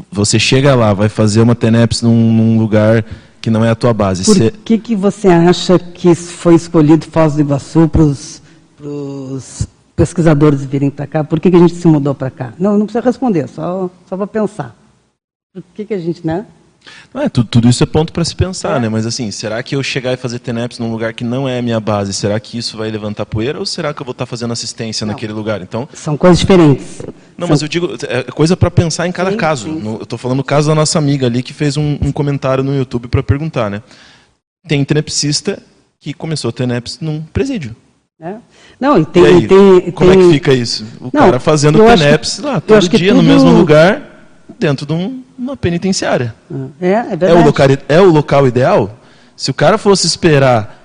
você 0.09 0.39
chega 0.39 0.73
lá, 0.73 0.93
vai 0.93 1.09
fazer 1.09 1.41
uma 1.41 1.55
TENEPS 1.55 2.01
num, 2.01 2.33
num 2.33 2.57
lugar 2.57 3.03
que 3.41 3.49
não 3.49 3.65
é 3.65 3.69
a 3.69 3.75
tua 3.75 3.93
base? 3.93 4.23
Por 4.23 4.37
Cê... 4.37 4.53
que, 4.63 4.77
que 4.77 4.95
você 4.95 5.27
acha 5.27 5.77
que 5.77 6.15
foi 6.15 6.55
escolhido 6.55 7.05
Foz 7.05 7.33
do 7.33 7.41
Iguaçu 7.41 7.89
para 7.89 8.01
os 8.01 8.41
pesquisadores 9.95 10.63
virem 10.63 10.89
para 10.89 11.07
cá? 11.07 11.23
Por 11.23 11.39
que, 11.39 11.51
que 11.51 11.57
a 11.57 11.59
gente 11.59 11.75
se 11.75 11.87
mudou 11.87 12.15
para 12.15 12.29
cá? 12.29 12.53
Não, 12.57 12.77
não 12.77 12.85
precisa 12.85 13.03
responder, 13.03 13.47
só, 13.47 13.89
só 14.07 14.15
para 14.15 14.27
pensar. 14.27 14.75
Por 15.53 15.63
que, 15.73 15.85
que 15.85 15.93
a 15.93 15.99
gente, 15.99 16.25
né? 16.25 16.45
Não 17.13 17.21
é, 17.21 17.29
tudo, 17.29 17.47
tudo 17.47 17.69
isso 17.69 17.83
é 17.83 17.85
ponto 17.85 18.13
para 18.13 18.23
se 18.23 18.35
pensar, 18.35 18.77
é. 18.77 18.79
né? 18.81 18.89
Mas 18.89 19.05
assim, 19.05 19.31
será 19.31 19.61
que 19.61 19.75
eu 19.75 19.83
chegar 19.83 20.13
e 20.13 20.17
fazer 20.17 20.39
TENEPS 20.39 20.79
num 20.79 20.91
lugar 20.91 21.13
que 21.13 21.23
não 21.23 21.47
é 21.47 21.59
a 21.59 21.61
minha 21.61 21.79
base, 21.79 22.13
será 22.13 22.39
que 22.39 22.57
isso 22.57 22.77
vai 22.77 22.89
levantar 22.89 23.25
poeira 23.25 23.59
ou 23.59 23.65
será 23.65 23.93
que 23.93 24.01
eu 24.01 24.05
vou 24.05 24.11
estar 24.11 24.25
fazendo 24.25 24.51
assistência 24.51 25.05
não. 25.05 25.13
naquele 25.13 25.33
lugar? 25.33 25.61
Então 25.61 25.87
são 25.93 26.15
coisas 26.15 26.39
diferentes. 26.39 27.01
Não, 27.37 27.47
são... 27.47 27.49
mas 27.49 27.61
eu 27.61 27.67
digo 27.67 27.95
é 28.07 28.23
coisa 28.23 28.55
para 28.55 28.71
pensar 28.71 29.07
em 29.07 29.11
cada 29.11 29.31
sim, 29.31 29.37
caso. 29.37 29.65
Sim. 29.65 29.79
No, 29.79 29.95
eu 29.97 30.03
estou 30.03 30.17
falando 30.17 30.39
o 30.39 30.43
caso 30.43 30.69
da 30.69 30.75
nossa 30.75 30.97
amiga 30.97 31.25
ali 31.25 31.43
que 31.43 31.53
fez 31.53 31.77
um, 31.77 31.97
um 32.01 32.11
comentário 32.11 32.63
no 32.63 32.75
YouTube 32.75 33.07
para 33.07 33.23
perguntar, 33.23 33.69
né? 33.69 33.81
Tem 34.67 34.83
tenepsista 34.85 35.61
que 35.99 36.13
começou 36.13 36.51
TENEPS 36.51 36.99
num 37.01 37.21
presídio. 37.21 37.75
É. 38.21 38.35
Não, 38.77 38.99
e 38.99 39.05
tem, 39.05 39.23
e 39.23 39.27
aí, 39.27 39.47
tem, 39.47 39.91
como 39.91 40.11
tem... 40.11 40.19
é 40.19 40.23
que 40.23 40.31
fica 40.33 40.53
isso? 40.53 40.85
O 40.99 41.05
não, 41.05 41.21
cara 41.21 41.39
fazendo 41.39 41.79
TENEPS 41.79 42.39
lá 42.39 42.59
todo 42.59 42.89
dia 42.89 43.13
tudo... 43.13 43.21
no 43.21 43.23
mesmo 43.23 43.49
lugar 43.49 44.01
dentro 44.59 44.85
de 44.85 44.91
um, 44.91 45.23
uma 45.37 45.55
penitenciária. 45.55 46.35
É, 46.81 46.91
é 46.91 47.03
verdade. 47.15 47.31
É 47.31 47.35
o, 47.35 47.45
local, 47.45 47.67
é 47.87 48.01
o 48.01 48.09
local 48.11 48.47
ideal? 48.47 48.99
Se 49.37 49.49
o 49.49 49.53
cara 49.53 49.77
fosse 49.77 50.05
esperar 50.05 50.77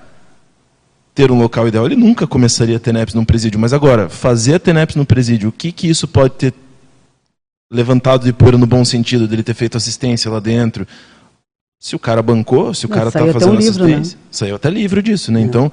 ter 1.13 1.29
um 1.29 1.37
local 1.37 1.67
ideal, 1.67 1.85
ele 1.85 1.97
nunca 1.97 2.25
começaria 2.25 2.77
a 2.77 2.79
TENEPS 2.79 3.13
num 3.13 3.25
presídio. 3.25 3.59
Mas 3.59 3.73
agora, 3.73 4.07
fazer 4.07 4.55
a 4.55 4.59
TENEPS 4.59 4.95
no 4.95 5.05
presídio, 5.05 5.49
o 5.49 5.51
que, 5.51 5.73
que 5.73 5.89
isso 5.89 6.07
pode 6.07 6.33
ter 6.35 6.53
levantado 7.69 8.23
de 8.23 8.31
poeira 8.31 8.57
no 8.57 8.65
bom 8.65 8.85
sentido, 8.85 9.27
dele 9.27 9.43
ter 9.43 9.53
feito 9.53 9.75
assistência 9.75 10.31
lá 10.31 10.39
dentro? 10.39 10.87
Se 11.79 11.97
o 11.97 11.99
cara 11.99 12.21
bancou, 12.21 12.73
se 12.73 12.85
o 12.85 12.89
cara 12.89 13.09
está 13.09 13.19
fazendo 13.27 13.53
um 13.53 13.59
livro, 13.59 13.83
assistência, 13.83 14.17
né? 14.17 14.23
saiu 14.31 14.55
até 14.55 14.69
livro 14.69 15.03
disso, 15.03 15.31
né? 15.31 15.41
É. 15.41 15.43
Então, 15.43 15.69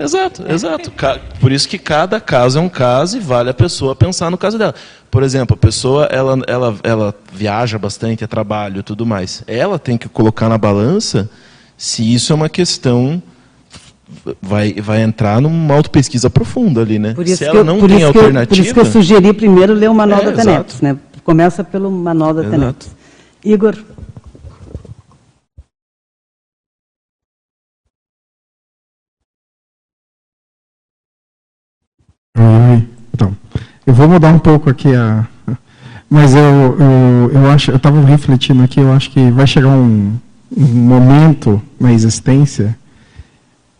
Exato, 0.00 0.44
exato. 0.48 0.92
Por 1.40 1.50
isso 1.50 1.68
que 1.68 1.78
cada 1.78 2.20
caso 2.20 2.58
é 2.58 2.62
um 2.62 2.68
caso 2.68 3.16
e 3.16 3.20
vale 3.20 3.50
a 3.50 3.54
pessoa 3.54 3.96
pensar 3.96 4.30
no 4.30 4.38
caso 4.38 4.56
dela. 4.56 4.74
Por 5.10 5.22
exemplo, 5.22 5.54
a 5.54 5.56
pessoa 5.56 6.04
ela, 6.06 6.38
ela, 6.46 6.76
ela 6.82 7.14
viaja 7.32 7.78
bastante, 7.78 8.22
é 8.22 8.26
trabalho, 8.26 8.82
tudo 8.82 9.04
mais. 9.04 9.42
Ela 9.46 9.78
tem 9.78 9.98
que 9.98 10.08
colocar 10.08 10.48
na 10.48 10.58
balança 10.58 11.28
se 11.76 12.14
isso 12.14 12.32
é 12.32 12.36
uma 12.36 12.48
questão 12.48 13.22
vai, 14.40 14.72
vai 14.74 15.02
entrar 15.02 15.40
numa 15.40 15.74
autopesquisa 15.74 16.30
profunda 16.30 16.80
ali, 16.80 16.98
né? 16.98 17.14
se 17.26 17.44
ela 17.44 17.64
não 17.64 17.78
tem 17.86 18.02
alternativa. 18.02 18.42
Eu, 18.42 18.46
por 18.46 18.58
isso 18.58 18.74
que 18.74 18.80
eu 18.80 18.86
sugeri 18.86 19.32
primeiro 19.32 19.74
ler 19.74 19.90
uma 19.90 20.06
nova 20.06 20.30
é, 20.30 20.32
da 20.32 20.42
TENEPS, 20.42 20.80
né? 20.80 20.96
começa 21.24 21.62
pelo 21.62 21.90
manual 21.90 22.32
da 22.32 22.42
TENEPS. 22.42 22.90
Igor. 23.44 23.76
Então, 33.12 33.36
eu 33.86 33.92
vou 33.92 34.08
mudar 34.08 34.32
um 34.32 34.38
pouco 34.38 34.70
aqui 34.70 34.94
a. 34.94 35.26
Mas 36.10 36.34
eu, 36.34 36.40
eu, 36.40 37.30
eu 37.32 37.50
acho, 37.50 37.70
eu 37.70 37.76
estava 37.76 38.00
refletindo 38.02 38.62
aqui, 38.62 38.80
eu 38.80 38.92
acho 38.92 39.10
que 39.10 39.30
vai 39.30 39.46
chegar 39.46 39.68
um, 39.68 40.14
um 40.56 40.64
momento 40.64 41.60
na 41.78 41.92
existência 41.92 42.76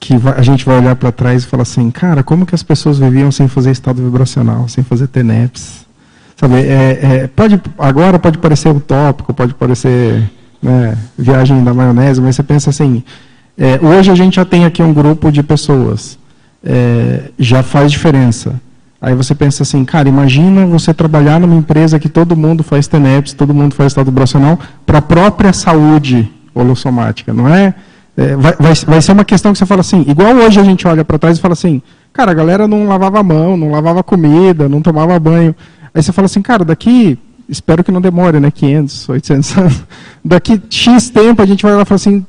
que 0.00 0.14
a 0.36 0.42
gente 0.42 0.64
vai 0.64 0.78
olhar 0.78 0.94
para 0.94 1.10
trás 1.10 1.42
e 1.42 1.46
falar 1.46 1.62
assim, 1.62 1.90
cara, 1.90 2.22
como 2.22 2.46
que 2.46 2.54
as 2.54 2.62
pessoas 2.62 2.98
viviam 2.98 3.32
sem 3.32 3.48
fazer 3.48 3.70
estado 3.70 4.02
vibracional, 4.02 4.68
sem 4.68 4.84
fazer 4.84 5.08
TENEPS? 5.08 5.86
Sabe, 6.36 6.54
é, 6.54 6.98
é, 7.02 7.26
pode, 7.26 7.60
agora 7.78 8.18
pode 8.18 8.38
parecer 8.38 8.68
utópico, 8.68 9.34
pode 9.34 9.54
parecer 9.54 10.30
né, 10.62 10.96
viagem 11.18 11.64
da 11.64 11.74
maionese, 11.74 12.20
mas 12.20 12.36
você 12.36 12.44
pensa 12.44 12.70
assim, 12.70 13.02
é, 13.56 13.80
hoje 13.84 14.10
a 14.10 14.14
gente 14.14 14.36
já 14.36 14.44
tem 14.44 14.64
aqui 14.64 14.80
um 14.80 14.92
grupo 14.92 15.32
de 15.32 15.42
pessoas, 15.42 16.16
é, 16.64 17.30
já 17.38 17.62
faz 17.62 17.90
diferença. 17.90 18.60
Aí 19.00 19.14
você 19.14 19.34
pensa 19.34 19.62
assim, 19.62 19.84
cara, 19.84 20.08
imagina 20.08 20.66
você 20.66 20.92
trabalhar 20.92 21.38
numa 21.38 21.54
empresa 21.54 21.98
que 21.98 22.08
todo 22.08 22.36
mundo 22.36 22.64
faz 22.64 22.88
TENEPS, 22.88 23.32
todo 23.32 23.54
mundo 23.54 23.74
faz 23.74 23.92
estado 23.92 24.06
vibracional 24.06 24.58
para 24.84 24.98
a 24.98 25.02
própria 25.02 25.52
saúde 25.52 26.30
holossomática, 26.52 27.32
não 27.32 27.48
é? 27.48 27.74
é 28.16 28.34
vai, 28.34 28.54
vai, 28.58 28.74
vai, 28.74 29.02
ser 29.02 29.12
uma 29.12 29.24
questão 29.24 29.52
que 29.52 29.58
você 29.58 29.66
fala 29.66 29.82
assim, 29.82 30.04
igual 30.08 30.34
hoje 30.34 30.58
a 30.58 30.64
gente 30.64 30.86
olha 30.88 31.04
para 31.04 31.16
trás 31.16 31.38
e 31.38 31.40
fala 31.40 31.52
assim, 31.52 31.80
cara, 32.12 32.32
a 32.32 32.34
galera 32.34 32.66
não 32.66 32.88
lavava 32.88 33.20
a 33.20 33.22
mão, 33.22 33.56
não 33.56 33.70
lavava 33.70 34.02
comida, 34.02 34.68
não 34.68 34.82
tomava 34.82 35.16
banho. 35.20 35.54
Aí 35.94 36.02
você 36.02 36.10
fala 36.10 36.26
assim, 36.26 36.42
cara, 36.42 36.64
daqui, 36.64 37.16
espero 37.48 37.84
que 37.84 37.92
não 37.92 38.00
demore, 38.00 38.40
né, 38.40 38.50
500, 38.50 39.08
800 39.10 39.58
anos, 39.58 39.84
daqui 40.24 40.60
X 40.68 41.08
tempo 41.08 41.40
a 41.40 41.46
gente 41.46 41.62
vai 41.62 41.72
lá 41.72 41.82
e 41.82 41.84
fala 41.84 41.96
assim, 41.96 42.26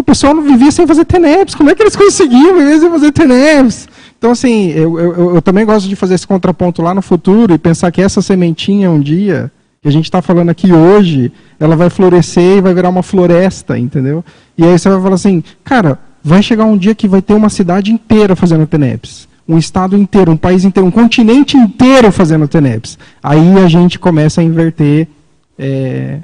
o 0.00 0.02
pessoal 0.02 0.34
não 0.34 0.42
vivia 0.42 0.70
sem 0.70 0.86
fazer 0.86 1.04
TENEPS, 1.04 1.54
como 1.54 1.70
é 1.70 1.74
que 1.74 1.82
eles 1.82 1.94
conseguiam 1.96 2.56
viver 2.56 2.80
sem 2.80 2.90
fazer 2.90 3.12
TENEPS? 3.12 3.88
Então, 4.18 4.32
assim, 4.32 4.68
eu, 4.70 4.98
eu, 4.98 5.34
eu, 5.36 5.42
também 5.42 5.64
gosto 5.64 5.88
de 5.88 5.96
fazer 5.96 6.14
esse 6.14 6.26
contraponto 6.26 6.82
lá 6.82 6.92
no 6.92 7.00
futuro 7.00 7.54
e 7.54 7.58
pensar 7.58 7.90
que 7.90 8.02
essa 8.02 8.20
sementinha 8.20 8.90
um 8.90 9.00
dia, 9.00 9.50
que 9.80 9.88
a 9.88 9.92
gente 9.92 10.04
está 10.04 10.20
falando 10.20 10.50
aqui 10.50 10.72
hoje, 10.72 11.32
ela 11.58 11.74
vai 11.74 11.88
florescer 11.88 12.58
e 12.58 12.60
vai 12.60 12.74
virar 12.74 12.90
uma 12.90 13.02
floresta, 13.02 13.78
entendeu? 13.78 14.22
E 14.58 14.64
aí 14.64 14.78
você 14.78 14.90
vai 14.90 15.00
falar 15.00 15.14
assim, 15.14 15.42
cara, 15.64 15.98
vai 16.22 16.42
chegar 16.42 16.64
um 16.64 16.76
dia 16.76 16.94
que 16.94 17.08
vai 17.08 17.22
ter 17.22 17.32
uma 17.32 17.48
cidade 17.48 17.92
inteira 17.92 18.36
fazendo 18.36 18.66
TENEPS. 18.66 19.26
Um 19.48 19.56
estado 19.56 19.96
inteiro, 19.96 20.32
um 20.32 20.36
país 20.36 20.64
inteiro, 20.64 20.86
um 20.86 20.90
continente 20.90 21.56
inteiro 21.56 22.12
fazendo 22.12 22.46
TENEPS. 22.46 22.98
Aí 23.22 23.58
a 23.58 23.68
gente 23.68 23.98
começa 23.98 24.42
a 24.42 24.44
inverter 24.44 25.08
é, 25.58 26.18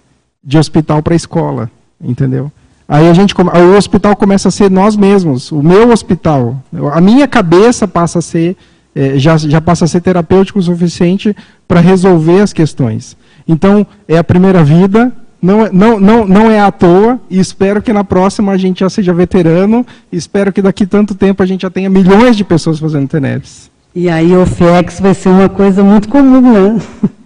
de 0.45 0.59
hospital 0.59 1.03
para 1.03 1.15
escola, 1.15 1.71
entendeu? 2.01 2.53
Aí 2.89 3.09
a 3.09 3.13
gente, 3.13 3.35
o 3.35 3.77
hospital 3.77 4.15
começa 4.15 4.49
a 4.49 4.51
ser 4.51 4.71
nós 4.71 4.97
mesmos, 4.97 5.51
o 5.51 5.61
meu 5.61 5.91
hospital. 5.91 6.63
A 6.93 7.01
minha 7.01 7.27
cabeça 7.27 7.89
passa 7.89 8.21
a 8.21 8.23
ser, 8.23 8.57
é, 8.95 9.19
já, 9.19 9.37
já 9.37 9.61
passa 9.61 9.85
a 9.85 9.89
ser 9.89 10.01
terapêutico 10.01 10.59
o 10.59 10.63
suficiente 10.63 11.35
para 11.67 11.81
resolver 11.81 12.41
as 12.41 12.53
questões. 12.53 13.17
Então, 13.47 13.85
é 14.07 14.17
a 14.17 14.25
primeira 14.25 14.63
vida, 14.63 15.13
não, 15.43 15.67
é, 15.67 15.71
não, 15.73 15.99
não, 15.99 16.27
não 16.27 16.51
é 16.51 16.61
à 16.61 16.71
toa, 16.71 17.19
e 17.29 17.41
espero 17.41 17.83
que 17.83 17.93
na 17.93 18.05
próxima 18.05 18.53
a 18.53 18.57
gente 18.57 18.81
já 18.81 18.89
seja 18.89 19.13
veterano, 19.13 19.85
espero 20.13 20.53
que 20.53 20.63
daqui 20.63 20.87
tanto 20.87 21.15
tempo 21.15 21.43
a 21.43 21.47
gente 21.47 21.63
já 21.63 21.71
tenha 21.71 21.91
milhões 21.91 22.37
de 22.37 22.45
pessoas 22.45 22.79
fazendo 22.79 23.09
TENEPS. 23.09 23.69
E 23.95 24.09
aí 24.09 24.37
o 24.37 24.47
FEX 24.47 25.01
vai 25.01 25.15
ser 25.15 25.31
uma 25.31 25.49
coisa 25.49 25.83
muito 25.83 26.09
comum, 26.09 26.41
né? 26.41 26.81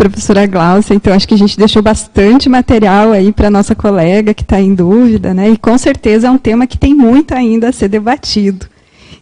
professora 0.00 0.46
Glaucia, 0.46 0.94
então 0.94 1.12
acho 1.12 1.28
que 1.28 1.34
a 1.34 1.38
gente 1.38 1.58
deixou 1.58 1.82
bastante 1.82 2.48
material 2.48 3.12
aí 3.12 3.30
para 3.32 3.50
nossa 3.50 3.74
colega 3.74 4.32
que 4.32 4.42
está 4.42 4.58
em 4.58 4.74
dúvida, 4.74 5.34
né? 5.34 5.50
E 5.50 5.58
com 5.58 5.76
certeza 5.76 6.26
é 6.26 6.30
um 6.30 6.38
tema 6.38 6.66
que 6.66 6.78
tem 6.78 6.94
muito 6.94 7.34
ainda 7.34 7.68
a 7.68 7.72
ser 7.72 7.88
debatido. 7.88 8.66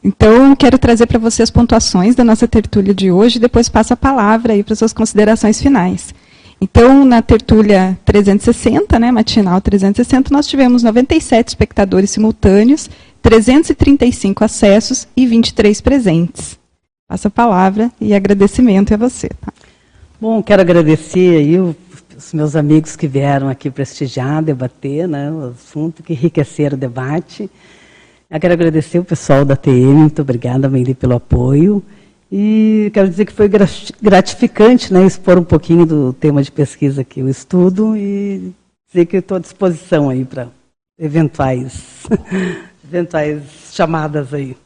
Então, 0.04 0.54
quero 0.54 0.78
trazer 0.78 1.06
para 1.06 1.18
você 1.18 1.42
as 1.42 1.50
pontuações 1.50 2.14
da 2.14 2.22
nossa 2.22 2.46
tertúlia 2.46 2.94
de 2.94 3.10
hoje 3.10 3.38
e 3.38 3.40
depois 3.40 3.68
passo 3.68 3.92
a 3.92 3.96
palavra 3.96 4.52
aí 4.52 4.62
para 4.62 4.76
suas 4.76 4.92
considerações 4.92 5.60
finais. 5.60 6.14
Então, 6.60 7.04
na 7.04 7.22
tertúlia 7.22 7.98
360, 8.04 9.00
né, 9.00 9.10
matinal 9.10 9.60
360, 9.60 10.32
nós 10.32 10.46
tivemos 10.46 10.84
97 10.84 11.48
espectadores 11.48 12.10
simultâneos, 12.10 12.88
335 13.20 14.44
acessos 14.44 15.08
e 15.16 15.26
23 15.26 15.80
presentes. 15.80 16.56
Passo 17.08 17.26
a 17.26 17.30
palavra 17.32 17.90
e 18.00 18.14
agradecimento 18.14 18.94
a 18.94 18.96
você. 18.96 19.28
Tá? 19.28 19.52
Bom, 20.20 20.42
quero 20.42 20.62
agradecer 20.62 21.36
aí 21.36 21.56
os 21.60 22.32
meus 22.32 22.56
amigos 22.56 22.96
que 22.96 23.06
vieram 23.06 23.48
aqui 23.48 23.70
prestigiar, 23.70 24.42
debater 24.42 25.06
né, 25.06 25.30
o 25.30 25.50
assunto, 25.50 26.02
que 26.02 26.12
enriqueceram 26.12 26.76
o 26.76 26.80
debate. 26.80 27.48
Eu 28.28 28.40
quero 28.40 28.52
agradecer 28.52 28.98
o 28.98 29.04
pessoal 29.04 29.44
da 29.44 29.54
TM, 29.54 29.94
muito 29.94 30.20
obrigada, 30.20 30.68
Mendy, 30.68 30.92
pelo 30.92 31.14
apoio. 31.14 31.80
E 32.32 32.90
quero 32.92 33.08
dizer 33.08 33.26
que 33.26 33.32
foi 33.32 33.48
gratificante 34.02 34.92
né, 34.92 35.06
expor 35.06 35.38
um 35.38 35.44
pouquinho 35.44 35.86
do 35.86 36.12
tema 36.12 36.42
de 36.42 36.50
pesquisa 36.50 37.02
aqui, 37.02 37.22
o 37.22 37.28
estudo, 37.28 37.96
e 37.96 38.52
dizer 38.88 39.06
que 39.06 39.18
estou 39.18 39.36
à 39.36 39.40
disposição 39.40 40.10
aí 40.10 40.24
para 40.24 40.48
eventuais, 40.98 42.08
eventuais 42.84 43.70
chamadas 43.70 44.34
aí. 44.34 44.56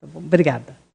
Tá 0.00 0.06
bom? 0.06 0.20
Obrigada. 0.20 0.85